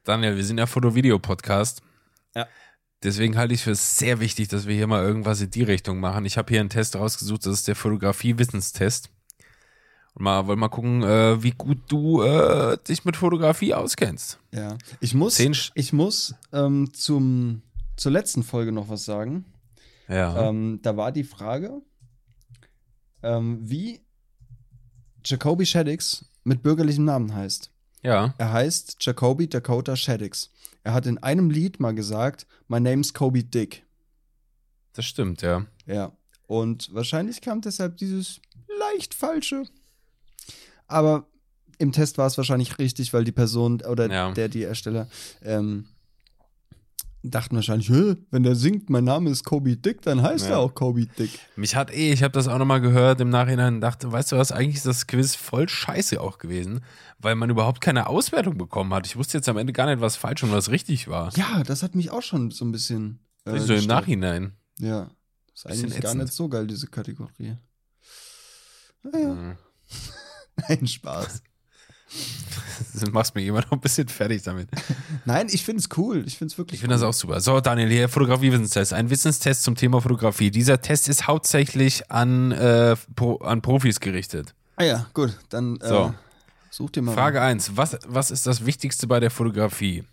Daniel, 0.04 0.36
wir 0.36 0.44
sind 0.44 0.58
ja 0.58 0.66
Foto-Video-Podcast. 0.66 1.82
Ja. 2.36 2.48
Deswegen 3.04 3.38
halte 3.38 3.54
ich 3.54 3.62
für 3.62 3.76
sehr 3.76 4.20
wichtig, 4.20 4.48
dass 4.48 4.66
wir 4.66 4.74
hier 4.74 4.88
mal 4.88 5.04
irgendwas 5.04 5.42
in 5.42 5.52
die 5.52 5.64
Richtung 5.64 6.00
machen. 6.00 6.26
Ich 6.26 6.38
habe 6.38 6.50
hier 6.50 6.62
einen 6.62 6.70
Test 6.70 6.96
rausgesucht, 6.96 7.46
das 7.46 7.54
ist 7.54 7.68
der 7.68 7.76
Fotografie-Wissenstest. 7.76 9.12
Und 10.16 10.24
mal, 10.24 10.48
wollen 10.48 10.58
mal 10.58 10.70
gucken, 10.70 11.04
äh, 11.04 11.44
wie 11.44 11.52
gut 11.52 11.80
du 11.90 12.24
äh, 12.24 12.78
dich 12.88 13.06
mit 13.06 13.16
Fotografie 13.16 13.76
auskennst. 13.76 14.40
Ja. 14.52 14.78
Ich 15.00 15.14
muss, 15.14 15.36
Zehn 15.36 15.56
ich 15.76 15.94
muss 15.94 16.34
ähm, 16.52 16.92
zum, 16.92 17.62
zur 17.98 18.12
letzten 18.12 18.42
Folge 18.42 18.72
noch 18.72 18.90
was 18.90 19.06
sagen. 19.06 19.46
Ja. 20.08 20.50
Ähm, 20.50 20.80
da 20.82 20.98
war 20.98 21.12
die 21.12 21.24
Frage, 21.24 21.82
ähm, 23.22 23.60
wie 23.62 24.02
Jacoby 25.30 25.66
Shaddix 25.66 26.26
mit 26.44 26.64
bürgerlichem 26.64 27.06
Namen 27.06 27.34
heißt. 27.36 27.70
ja. 28.04 28.34
Er 28.38 28.52
heißt 28.54 28.98
Jacoby 29.02 29.48
Dakota 29.50 29.96
Shaddix. 29.96 30.52
Er 30.84 30.94
hat 30.94 31.06
in 31.06 31.18
einem 31.18 31.50
Lied 31.50 31.80
mal 31.82 31.94
gesagt, 31.94 32.48
My 32.70 32.80
name's 32.80 33.14
Kobe 33.14 33.44
Dick. 33.44 33.84
Das 34.94 35.06
stimmt, 35.06 35.42
ja. 35.42 35.66
Ja. 35.86 36.14
Und 36.48 36.94
wahrscheinlich 36.94 37.42
kam 37.42 37.60
deshalb 37.62 37.98
dieses 37.98 38.40
leicht 38.80 39.14
falsche. 39.14 39.64
Aber 40.88 41.28
im 41.78 41.92
Test 41.92 42.18
war 42.18 42.28
es 42.28 42.38
wahrscheinlich 42.38 42.80
richtig, 42.80 43.12
weil 43.14 43.26
die 43.26 43.34
Person 43.34 43.82
oder 43.82 44.10
Ja. 44.10 44.32
der, 44.32 44.48
die 44.48 44.64
Ersteller, 44.64 45.08
ähm, 45.44 45.88
dachten 47.30 47.56
wahrscheinlich, 47.56 47.90
"Hä, 47.90 48.16
wenn 48.32 48.44
der 48.44 48.56
singt, 48.56 48.90
mein 48.90 49.04
Name 49.04 49.30
ist 49.30 49.44
Kobe 49.44 49.76
Dick, 49.78 50.02
dann 50.02 50.22
heißt 50.22 50.46
Ja. 50.46 50.52
er 50.54 50.60
auch 50.60 50.74
Kobe 50.74 51.06
Dick. 51.06 51.32
Mich 51.56 51.76
hat 51.76 51.92
eh, 51.92 52.12
ich 52.14 52.24
habe 52.24 52.32
das 52.34 52.48
auch 52.48 52.58
nochmal 52.58 52.82
gehört 52.82 53.20
im 53.22 53.30
Nachhinein 53.30 53.82
dachte, 53.82 54.12
weißt 54.12 54.32
du 54.32 54.38
was, 54.38 54.52
eigentlich 54.52 54.78
ist 54.78 54.86
das 54.86 55.08
Quiz 55.08 55.36
voll 55.36 55.68
scheiße 55.70 56.20
auch 56.22 56.38
gewesen, 56.38 56.82
weil 57.20 57.36
man 57.36 57.50
überhaupt 57.50 57.82
keine 57.82 58.08
Auswertung 58.08 58.58
bekommen 58.58 58.94
hat. 58.94 59.06
Ich 59.08 59.16
wusste 59.18 59.38
jetzt 59.38 59.50
am 59.50 59.58
Ende 59.58 59.74
gar 59.74 59.86
nicht, 59.88 60.02
was 60.02 60.16
falsch 60.16 60.44
und 60.44 60.52
was 60.52 60.70
richtig 60.72 61.08
war. 61.08 61.32
Ja, 61.38 61.64
das 61.64 61.84
hat 61.84 61.96
mich 61.96 62.12
auch 62.12 62.22
schon 62.24 62.52
so 62.52 62.66
ein 62.66 62.72
bisschen. 62.72 63.20
Äh, 63.46 63.60
so 63.60 63.74
im. 63.74 63.86
Nachhinein. 63.86 64.54
Ja. 64.80 65.10
Ist 65.54 65.64
Bisschen 65.68 65.86
eigentlich 65.86 66.02
gar 66.02 66.14
nicht 66.16 66.34
so 66.34 66.48
geil, 66.50 66.68
diese 66.68 66.88
Kategorie. 66.88 67.58
Naja, 69.04 69.34
Mhm. 69.34 69.56
nein, 70.70 70.88
Spaß. 70.88 71.42
Du 72.94 73.12
machst 73.12 73.36
mir 73.36 73.44
immer 73.44 73.62
noch 73.62 73.72
ein 73.72 73.80
bisschen 73.80 74.08
fertig 74.08 74.44
damit. 74.44 74.70
Nein, 75.26 75.48
ich 75.50 75.64
finde 75.66 75.82
es 75.82 75.90
cool. 75.98 76.24
Ich 76.26 76.38
finde 76.38 76.52
es 76.54 76.58
wirklich 76.58 76.76
Ich 76.78 76.82
finde 76.82 76.96
das 76.96 77.04
auch 77.04 77.14
super. 77.14 77.42
So, 77.42 77.60
Daniel, 77.60 77.90
hier 77.90 78.10
Fotografie-Wissenstest. 78.10 78.94
Ein 78.94 79.10
Wissenstest 79.10 79.64
zum 79.64 79.76
Thema 79.76 80.02
Fotografie. 80.02 80.52
Dieser 80.52 80.82
Test 80.82 81.10
ist 81.10 81.28
hauptsächlich 81.28 82.10
an, 82.12 82.52
äh, 82.52 82.96
Pro, 83.16 83.38
an 83.38 83.62
Profis 83.62 84.00
gerichtet. 84.00 84.54
Ah 84.76 84.84
ja, 84.84 85.08
gut. 85.14 85.38
Dann 85.50 85.78
äh, 85.82 85.88
So. 85.88 86.14
such 86.70 86.92
dir 86.92 87.02
mal. 87.02 87.14
Frage 87.14 87.42
1. 87.42 87.76
Was, 87.76 87.98
was 88.08 88.32
ist 88.32 88.48
das 88.48 88.66
Wichtigste 88.66 89.08
bei 89.08 89.20
der 89.20 89.32
Fotografie? 89.32 90.04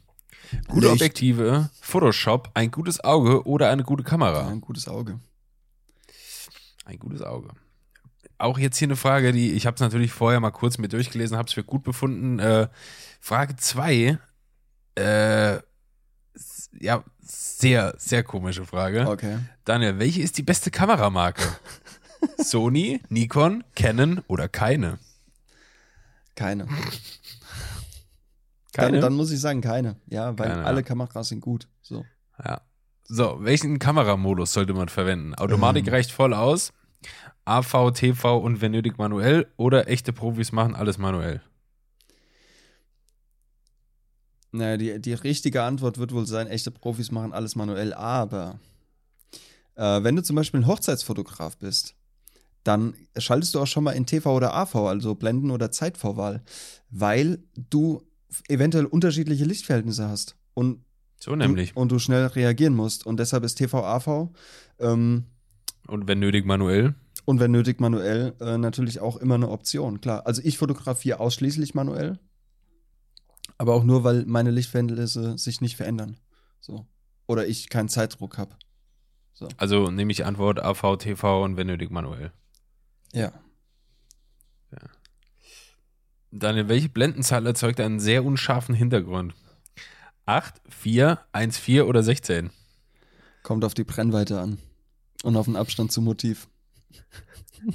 Gute 0.69 0.87
Licht. 0.89 0.93
Objektive, 0.93 1.71
Photoshop, 1.81 2.51
ein 2.55 2.71
gutes 2.71 3.03
Auge 3.03 3.47
oder 3.47 3.71
eine 3.71 3.83
gute 3.83 4.03
Kamera? 4.05 4.47
ein 4.49 4.61
gutes 4.61 4.87
Auge. 4.89 5.19
Ein 6.85 6.99
gutes 6.99 7.23
Auge. 7.23 7.49
Auch 8.45 8.59
jetzt 8.59 8.77
hier 8.77 8.89
eine 8.89 8.97
Frage, 8.97 9.33
die 9.33 9.53
ich 9.53 9.65
habe 9.67 9.75
es 9.75 9.81
natürlich 9.81 10.13
vorher 10.13 10.39
mal 10.39 10.51
kurz 10.51 10.77
mir 10.77 10.89
durchgelesen, 10.89 11.39
habe 11.39 11.49
es 11.49 11.55
für 11.55 11.65
gut 11.65 11.83
befunden. 11.83 12.39
Äh, 12.39 12.69
Frage 13.19 13.57
2. 13.57 14.19
Äh, 14.97 15.55
ja, 16.79 17.05
sehr, 17.23 17.95
sehr 17.97 18.23
komische 18.23 18.67
Frage. 18.67 19.09
Okay. 19.09 19.39
Daniel, 19.65 19.99
welche 19.99 20.21
ist 20.21 20.37
die 20.37 20.43
beste 20.43 20.71
Kameramarke? 20.71 21.43
Sony, 22.39 23.01
Nikon, 23.09 23.65
Canon 23.75 24.21
oder 24.29 24.49
keine? 24.49 24.99
Keine. 26.35 26.67
Keine? 28.75 28.93
Dann, 28.93 29.01
dann 29.01 29.15
muss 29.15 29.31
ich 29.31 29.41
sagen, 29.41 29.63
keine. 29.63 29.97
Ja, 30.07 30.37
weil 30.39 30.49
Keine, 30.49 30.65
alle 30.67 30.81
ja. 30.81 30.83
Kameras 30.83 31.29
sind 31.29 31.41
gut. 31.41 31.69
So. 31.81 32.05
Ja. 32.45 32.61
So, 33.05 33.39
welchen 33.41 33.79
Kameramodus 33.79 34.53
sollte 34.53 34.75
man 34.75 34.89
verwenden? 34.89 35.35
Automatik 35.35 35.87
Ähm. 35.87 35.95
reicht 35.95 36.11
voll 36.11 36.35
aus. 36.35 36.73
AV, 37.45 37.93
TV 37.93 38.39
und 38.39 38.61
wenn 38.61 38.73
nötig 38.73 38.99
manuell 38.99 39.47
oder 39.57 39.89
echte 39.89 40.13
Profis 40.13 40.53
machen 40.53 40.75
alles 40.75 40.99
manuell. 40.99 41.43
Naja, 44.53 44.77
die, 44.77 45.01
die 45.01 45.15
richtige 45.15 45.63
Antwort 45.65 45.99
wird 45.99 46.13
wohl 46.13 46.27
sein, 46.27 46.47
echte 46.47 46.71
Profis 46.71 47.11
machen 47.11 47.33
alles 47.33 47.57
manuell, 47.57 47.93
aber 47.93 48.61
äh, 49.75 50.03
wenn 50.03 50.15
du 50.17 50.23
zum 50.23 50.37
Beispiel 50.37 50.61
ein 50.61 50.67
Hochzeitsfotograf 50.67 51.57
bist, 51.57 51.97
dann 52.63 52.95
schaltest 53.19 53.55
du 53.55 53.61
auch 53.61 53.67
schon 53.67 53.85
mal 53.85 53.93
in 53.93 54.07
TV 54.07 54.35
oder 54.35 54.55
AV, 54.55 54.77
also 54.77 55.15
Blenden- 55.15 55.51
oder 55.51 55.71
Zeitvorwahl, 55.71 56.43
weil 56.89 57.43
du 57.57 58.03
eventuell 58.49 58.87
unterschiedliche 58.87 59.45
Lichtverhältnisse 59.45 60.09
hast 60.09 60.37
und, 60.55 60.85
So 61.21 61.37
nämlich. 61.37 61.77
und, 61.77 61.83
und 61.83 61.93
du 61.93 61.99
schnell 61.99 62.27
reagieren 62.27 62.75
musst. 62.75 63.07
Und 63.07 63.19
deshalb 63.19 63.45
ist 63.45 63.57
TV, 63.57 63.85
AV 63.85 64.31
ähm, 64.79 65.25
Und 65.87 66.09
wenn 66.09 66.19
nötig 66.21 66.47
manuell. 66.47 66.95
Und 67.25 67.41
wenn 67.41 67.51
nötig 67.51 67.81
manuell 67.81 68.35
äh, 68.41 68.59
natürlich 68.59 69.01
auch 69.01 69.17
immer 69.17 69.37
eine 69.37 69.49
Option, 69.49 70.01
klar. 70.01 70.27
Also 70.27 70.43
ich 70.45 70.59
fotografiere 70.59 71.21
ausschließlich 71.21 71.75
manuell, 71.75 72.19
aber 73.59 73.75
auch 73.75 73.85
nur, 73.85 74.05
weil 74.05 74.25
meine 74.27 74.51
Lichtverhältnisse 74.51 75.39
sich 75.39 75.61
nicht 75.61 75.77
verändern. 75.77 76.19
So. 76.61 76.87
Oder 77.27 77.47
ich 77.47 77.69
keinen 77.69 77.89
Zeitdruck 77.89 78.39
habe. 78.39 78.57
Also 79.57 79.91
nehme 79.91 80.13
ich 80.13 80.25
Antwort 80.25 80.61
AV, 80.61 80.97
TV 80.99 81.45
und 81.45 81.57
wenn 81.57 81.67
nötig 81.67 81.91
manuell. 81.91 82.33
Ja. 83.13 83.33
Daniel, 86.37 86.69
welche 86.69 86.89
Blendenzahl 86.89 87.47
erzeugt 87.47 87.79
einen 87.79 88.01
sehr 88.01 88.25
unscharfen 88.25 88.75
Hintergrund? 88.75 89.35
8, 90.27 90.61
4, 90.69 91.21
1, 91.31 91.59
4 91.59 91.87
oder 91.87 92.03
16? 92.03 92.51
Kommt 93.45 93.65
auf 93.65 93.75
die 93.75 93.85
Brennweite 93.85 94.41
an. 94.41 94.59
Und 95.23 95.37
auf 95.37 95.45
den 95.45 95.55
Abstand 95.55 95.93
zum 95.93 96.05
Motiv. 96.05 96.49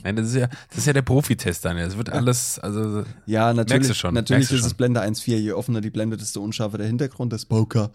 Nein, 0.04 0.16
das 0.16 0.28
ist 0.28 0.36
ja, 0.36 0.48
das 0.70 0.78
ist 0.80 0.88
ja 0.88 0.94
der 0.94 1.02
Profitest, 1.02 1.66
Daniel. 1.66 1.88
Es 1.88 1.98
wird 1.98 2.10
alles, 2.10 2.60
also 2.60 3.04
Ja, 3.26 3.54
natürlich, 3.54 3.88
du 3.88 3.96
schon, 3.96 4.14
natürlich 4.14 4.52
ist 4.52 4.66
es. 4.66 4.74
Blende 4.74 5.02
1.4. 5.02 5.38
Je 5.38 5.52
offener 5.54 5.82
die 5.82 5.90
Blende, 5.90 6.18
desto 6.18 6.44
unscharfer 6.44 6.78
der 6.78 6.88
Hintergrund, 6.88 7.34
das 7.34 7.46
Poker. 7.46 7.92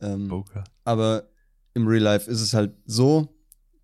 Ähm, 0.00 0.28
Poker. 0.28 0.64
Aber 0.84 1.28
im 1.74 1.86
Real 1.86 2.02
Life 2.02 2.30
ist 2.30 2.40
es 2.40 2.54
halt 2.54 2.72
so, 2.86 3.28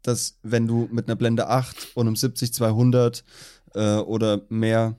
dass 0.03 0.39
wenn 0.43 0.67
du 0.67 0.89
mit 0.91 1.09
einer 1.09 1.17
Blende 1.17 1.49
8 1.49 1.89
und 1.95 2.07
einem 2.07 2.17
70-200 2.17 3.23
äh, 3.75 3.97
oder 3.97 4.43
mehr 4.49 4.97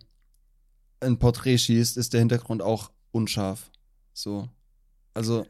ein 1.00 1.18
Porträt 1.18 1.58
schießt, 1.58 1.98
ist 1.98 2.14
der 2.14 2.20
Hintergrund 2.20 2.62
auch 2.62 2.92
unscharf. 3.12 3.72
So. 4.14 4.50
Also, 5.14 5.46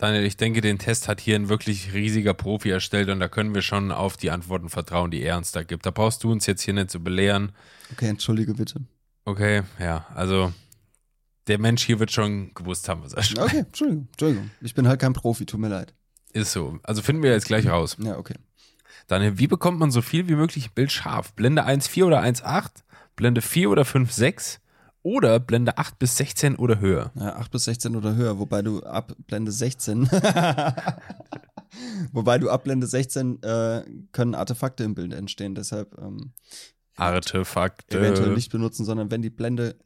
Daniel, 0.00 0.24
ich 0.24 0.38
denke, 0.38 0.62
den 0.62 0.78
Test 0.78 1.08
hat 1.08 1.20
hier 1.20 1.36
ein 1.36 1.50
wirklich 1.50 1.92
riesiger 1.92 2.32
Profi 2.32 2.70
erstellt 2.70 3.10
und 3.10 3.20
da 3.20 3.28
können 3.28 3.54
wir 3.54 3.60
schon 3.60 3.92
auf 3.92 4.16
die 4.16 4.30
Antworten 4.30 4.70
vertrauen, 4.70 5.10
die 5.10 5.20
er 5.20 5.36
uns 5.36 5.52
da 5.52 5.62
gibt. 5.62 5.84
Da 5.84 5.90
brauchst 5.90 6.24
du 6.24 6.32
uns 6.32 6.46
jetzt 6.46 6.62
hier 6.62 6.72
nicht 6.72 6.90
zu 6.90 7.00
belehren. 7.00 7.52
okay, 7.92 8.08
entschuldige 8.08 8.54
bitte. 8.54 8.80
Okay, 9.26 9.60
ja, 9.78 10.06
also 10.14 10.54
der 11.48 11.58
Mensch 11.58 11.84
hier 11.84 11.98
wird 11.98 12.12
schon 12.12 12.54
gewusst 12.54 12.88
haben, 12.88 13.02
was 13.02 13.12
er 13.12 13.24
schreibt. 13.24 13.48
Okay, 13.50 13.58
Entschuldigung, 13.58 14.08
Entschuldigung. 14.12 14.50
Ich 14.62 14.72
bin 14.72 14.88
halt 14.88 15.00
kein 15.00 15.12
Profi, 15.12 15.44
tut 15.44 15.60
mir 15.60 15.68
leid. 15.68 15.92
Ist 16.32 16.52
so. 16.52 16.78
Also 16.82 17.02
finden 17.02 17.22
wir 17.22 17.32
jetzt 17.32 17.48
gleich 17.48 17.68
raus. 17.68 17.98
Ja, 18.00 18.16
okay. 18.16 18.36
Daniel, 19.06 19.36
wie 19.36 19.48
bekommt 19.48 19.78
man 19.78 19.90
so 19.90 20.00
viel 20.00 20.28
wie 20.28 20.34
möglich 20.34 20.68
im 20.68 20.72
Bild 20.72 20.92
scharf? 20.92 21.34
Blende 21.34 21.66
1,4 21.66 22.04
oder 22.06 22.22
1,8? 22.22 22.70
Blende 23.16 23.42
4 23.42 23.68
oder 23.68 23.82
5,6? 23.82 24.60
Oder 25.02 25.40
Blende 25.40 25.78
8 25.78 25.98
bis 25.98 26.16
16 26.16 26.56
oder 26.56 26.78
höher? 26.80 27.10
Ja, 27.14 27.36
8 27.36 27.50
bis 27.50 27.64
16 27.64 27.96
oder 27.96 28.14
höher, 28.16 28.38
wobei 28.38 28.62
du 28.62 28.82
ab 28.82 29.14
Blende 29.26 29.50
16 29.52 30.08
wobei 32.12 32.38
du 32.38 32.50
ab 32.50 32.64
Blende 32.64 32.86
16 32.86 33.42
äh, 33.42 33.84
können 34.12 34.34
Artefakte 34.34 34.84
im 34.84 34.94
Bild 34.94 35.12
entstehen, 35.12 35.54
deshalb 35.54 35.96
ähm, 35.98 36.32
Artefakte. 36.96 37.98
eventuell 37.98 38.34
nicht 38.34 38.50
benutzen, 38.50 38.84
sondern 38.84 39.10
wenn 39.10 39.22
die 39.22 39.30
Blende 39.30 39.76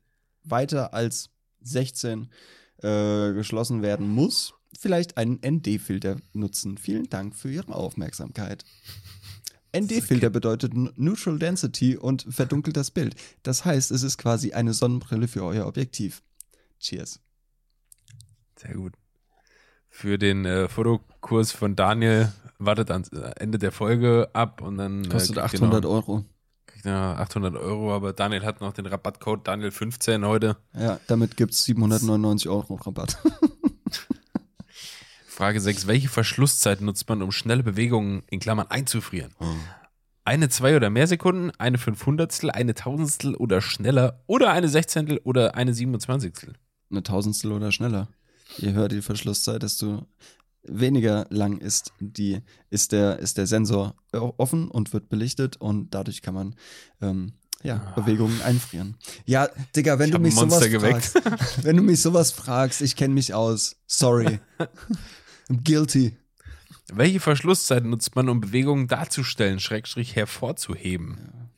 weiter 0.43 0.95
als 0.95 1.31
16 1.63 2.31
äh, 2.83 3.33
geschlossen 3.33 3.83
werden 3.83 4.09
muss, 4.09 4.55
vielleicht 4.79 5.17
einen 5.17 5.41
ND-Filter 5.45 6.17
nutzen. 6.33 6.77
Vielen 6.79 7.09
Dank 7.09 7.37
für 7.37 7.51
Ihre 7.51 7.75
Aufmerksamkeit. 7.75 8.65
ND-Filter 9.77 10.31
bedeutet 10.31 10.73
Neutral 10.75 11.39
Density 11.39 11.97
und 11.97 12.27
verdunkelt 12.29 12.77
das 12.77 12.91
Bild. 12.91 13.15
Das 13.43 13.65
heißt, 13.65 13.91
es 13.91 14.03
ist 14.03 14.19
quasi 14.19 14.53
eine 14.53 14.73
Sonnenbrille 14.73 15.29
für 15.29 15.43
euer 15.45 15.67
Objektiv. 15.67 16.23
Cheers. 16.81 17.21
Sehr 18.57 18.75
gut. 18.75 18.95
Für 19.91 20.19
den 20.19 20.45
äh, 20.45 20.69
Fotokurs 20.69 21.53
von 21.53 21.77
Daniel 21.77 22.33
wartet 22.59 22.91
ans 22.91 23.11
Ende 23.11 23.59
der 23.59 23.73
Folge 23.73 24.29
ab 24.33 24.61
und 24.61 24.79
dann 24.79 25.09
Kostet 25.09 25.37
äh, 25.37 25.41
ihr 25.41 25.45
800 25.45 25.85
noch, 25.85 25.91
Euro. 25.91 26.25
noch 26.85 26.93
800 26.93 27.57
Euro, 27.57 27.95
aber 27.95 28.13
Daniel 28.13 28.45
hat 28.45 28.61
noch 28.61 28.73
den 28.73 28.87
Rabattcode 28.87 29.49
Daniel15 29.49 30.27
heute. 30.27 30.57
Ja, 30.75 30.99
damit 31.07 31.37
gibt 31.37 31.53
es 31.53 31.65
799 31.65 32.49
Euro 32.49 32.75
Rabatt. 32.75 33.19
Frage 35.35 35.61
6. 35.61 35.89
Welche 35.89 36.09
Verschlusszeit 36.09 36.81
nutzt 36.81 37.09
man, 37.09 37.21
um 37.21 37.33
schnelle 37.33 37.65
Bewegungen 37.65 38.23
in 38.31 38.39
Klammern 38.39 38.69
einzufrieren? 38.69 39.33
Eine, 40.23 40.49
zwei 40.49 40.77
oder 40.77 40.91
mehr 40.91 41.09
Sekunden, 41.09 41.51
eine 41.59 41.77
Fünfhundertstel, 41.77 42.53
eine 42.53 42.75
Tausendstel 42.75 43.35
oder 43.35 43.61
schneller 43.61 44.23
oder 44.29 44.53
eine 44.53 44.69
Sechzehntel 44.69 45.19
oder 45.25 45.57
eine 45.57 45.75
Siebenundzwanzigstel? 45.75 46.53
Eine 46.89 47.03
Tausendstel 47.03 47.51
oder 47.51 47.73
schneller. 47.73 48.07
Je 48.59 48.75
höher 48.75 48.87
die 48.87 49.03
Verschlusszeit, 49.03 49.65
desto 49.65 50.07
weniger 50.63 51.27
lang 51.31 51.59
ist 51.59 51.93
die, 51.99 52.41
ist 52.71 52.93
der, 52.93 53.19
ist 53.19 53.37
der 53.37 53.49
Sensor 53.49 53.97
offen 54.13 54.69
und 54.69 54.93
wird 54.93 55.09
belichtet 55.09 55.57
und 55.57 55.93
dadurch 55.93 56.23
kann 56.23 56.35
man 56.35 56.55
ähm, 57.03 57.33
ja, 57.65 57.93
Bewegungen 57.97 58.41
einfrieren. 58.43 58.97
Ja, 59.27 59.49
Digga, 59.75 59.99
wenn 59.99 60.11
Ich 60.11 60.15
du 60.15 60.21
mich 60.21 60.37
sowas 60.37 60.71
geweckt. 60.71 61.07
fragst, 61.07 61.65
wenn 61.65 61.77
du 61.77 61.83
mich 61.83 62.01
sowas 62.01 62.31
fragst, 62.31 62.83
ich 62.83 62.95
kenne 62.95 63.15
mich 63.15 63.35
aus. 63.35 63.75
Sorry. 63.89 64.39
I'm 65.51 65.63
guilty. 65.65 66.17
Welche 66.93 67.21
Verschlusszeit 67.21 67.85
nutzt 67.85 68.15
man, 68.17 68.29
um 68.29 68.41
Bewegungen 68.41 68.89
darzustellen, 68.89 69.59
Schrägstrich 69.61 70.17
hervorzuheben? 70.17 71.51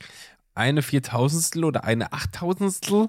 Eine 0.55 0.83
Viertausendstel 0.83 1.65
oder 1.65 1.85
eine 1.85 2.13
Achttausendstel? 2.13 3.09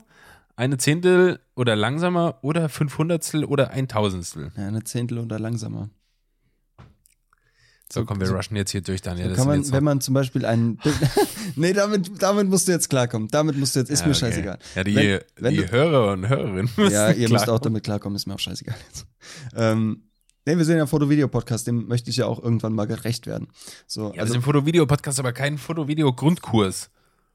Eine 0.56 0.78
Zehntel 0.78 1.40
oder 1.56 1.76
langsamer 1.76 2.40
oder 2.42 2.68
Fünfhundertstel 2.70 3.46
oder 3.46 3.70
ein 3.72 3.88
Tausendstel? 3.88 4.52
Ja, 4.58 4.68
eine 4.68 4.84
Zehntel 4.84 5.20
oder 5.20 5.38
langsamer. 5.40 5.90
So, 7.94 8.04
komm, 8.04 8.20
wir 8.20 8.30
rushen 8.30 8.58
jetzt 8.58 8.72
hier 8.72 8.82
durch, 8.82 9.02
Daniel. 9.02 9.34
So 9.36 9.46
man, 9.46 9.72
wenn 9.72 9.84
man 9.84 10.02
zum 10.02 10.14
Beispiel 10.14 10.46
ein 10.46 10.76
Bild. 10.84 10.96
nee, 11.56 11.72
damit, 11.72 12.22
damit 12.22 12.50
musst 12.50 12.68
du 12.68 12.74
jetzt 12.74 12.90
klarkommen. 12.90 13.30
Damit 13.30 13.56
musst 13.58 13.76
du 13.76 13.80
jetzt, 13.80 13.90
ist 13.90 14.02
Ja, 14.02 14.08
mir 14.08 14.12
okay. 14.12 14.20
scheißegal. 14.20 14.60
Ja, 14.76 14.84
die, 14.84 14.96
Wenn- 14.96 15.20
wenn 15.38 15.54
die 15.54 15.62
du- 15.62 15.72
Hörer 15.72 16.12
und 16.12 16.28
Hörerinnen 16.28 16.70
müssen 16.76 16.92
Ja, 16.92 17.12
ihr 17.12 17.30
müsst 17.30 17.46
klar- 17.46 17.56
auch 17.56 17.60
damit 17.62 17.84
klarkommen, 17.86 18.16
ist 18.18 18.26
mir 18.26 18.34
auch 18.34 18.40
scheißegal 18.40 18.76
jetzt. 18.90 19.06
Ähm, 19.56 20.07
nee, 20.48 20.58
wir 20.58 20.66
sind 20.66 20.78
ja 20.78 20.88
Foto-Video-Podcast, 20.88 21.68
dem 21.68 21.88
möchte 21.88 22.10
ich 22.10 22.18
ja 22.18 22.26
auch 22.26 22.42
irgendwann 22.42 22.74
mal 22.74 22.86
gerecht 22.88 23.28
werden. 23.28 23.48
So, 23.86 24.08
Ja, 24.08 24.14
wir 24.16 24.22
also 24.22 24.34
sind 24.34 24.42
Foto-Video-Podcast, 24.42 25.20
aber 25.20 25.34
kein 25.34 25.58
Foto-Video-Grundkurs. 25.58 26.90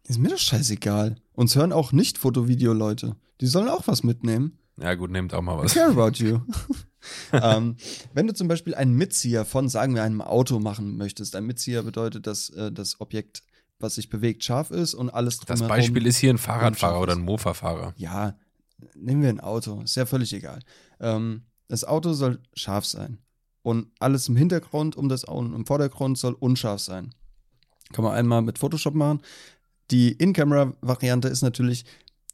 ist 0.08 0.18
mir 0.18 0.30
doch 0.30 0.38
scheißegal. 0.38 1.16
Uns 1.34 1.54
hören 1.54 1.72
auch 1.72 1.92
nicht 1.92 2.18
Foto-Video-Leute. 2.18 3.16
Die 3.40 3.46
sollen 3.46 3.68
auch 3.68 3.86
was 3.86 4.02
mitnehmen. 4.02 4.58
Ja, 4.80 4.94
gut, 4.94 5.10
nehmt 5.10 5.34
auch 5.34 5.42
mal 5.42 5.58
I 5.60 5.64
was. 5.64 5.74
care 5.74 5.90
about 5.90 6.12
you. 6.16 6.40
ähm, 7.32 7.76
wenn 8.14 8.26
du 8.26 8.34
zum 8.34 8.48
Beispiel 8.48 8.74
einen 8.74 8.94
Mitzieher 8.94 9.44
von, 9.44 9.68
sagen 9.68 9.94
wir, 9.94 10.02
einem 10.02 10.22
Auto 10.22 10.58
machen 10.58 10.96
möchtest, 10.96 11.36
ein 11.36 11.44
Mitzieher 11.44 11.82
bedeutet, 11.82 12.26
dass 12.26 12.48
äh, 12.50 12.72
das 12.72 13.00
Objekt, 13.00 13.42
was 13.78 13.96
sich 13.96 14.08
bewegt, 14.08 14.42
scharf 14.44 14.70
ist 14.70 14.94
und 14.94 15.10
alles 15.10 15.38
Das 15.38 15.58
drumherum- 15.60 15.68
Beispiel 15.68 16.06
ist 16.06 16.16
hier 16.16 16.32
ein 16.32 16.38
Fahrradfahrer 16.38 17.00
oder 17.00 17.12
ein 17.12 17.20
Mofa-Fahrer. 17.20 17.92
Ja, 17.96 18.36
nehmen 18.94 19.22
wir 19.22 19.28
ein 19.28 19.40
Auto, 19.40 19.82
ist 19.82 19.96
ja 19.96 20.06
völlig 20.06 20.32
egal. 20.32 20.60
Ähm, 21.00 21.42
das 21.72 21.84
Auto 21.84 22.12
soll 22.12 22.38
scharf 22.52 22.84
sein. 22.84 23.16
Und 23.62 23.86
alles 23.98 24.28
im 24.28 24.36
Hintergrund 24.36 24.94
um 24.94 25.08
das 25.08 25.24
Auto, 25.24 25.54
im 25.54 25.64
Vordergrund 25.64 26.18
soll 26.18 26.34
unscharf 26.34 26.82
sein. 26.82 27.14
Kann 27.94 28.04
man 28.04 28.12
einmal 28.12 28.42
mit 28.42 28.58
Photoshop 28.58 28.94
machen. 28.94 29.22
Die 29.90 30.12
In-Camera-Variante 30.12 31.28
ist 31.28 31.40
natürlich 31.40 31.86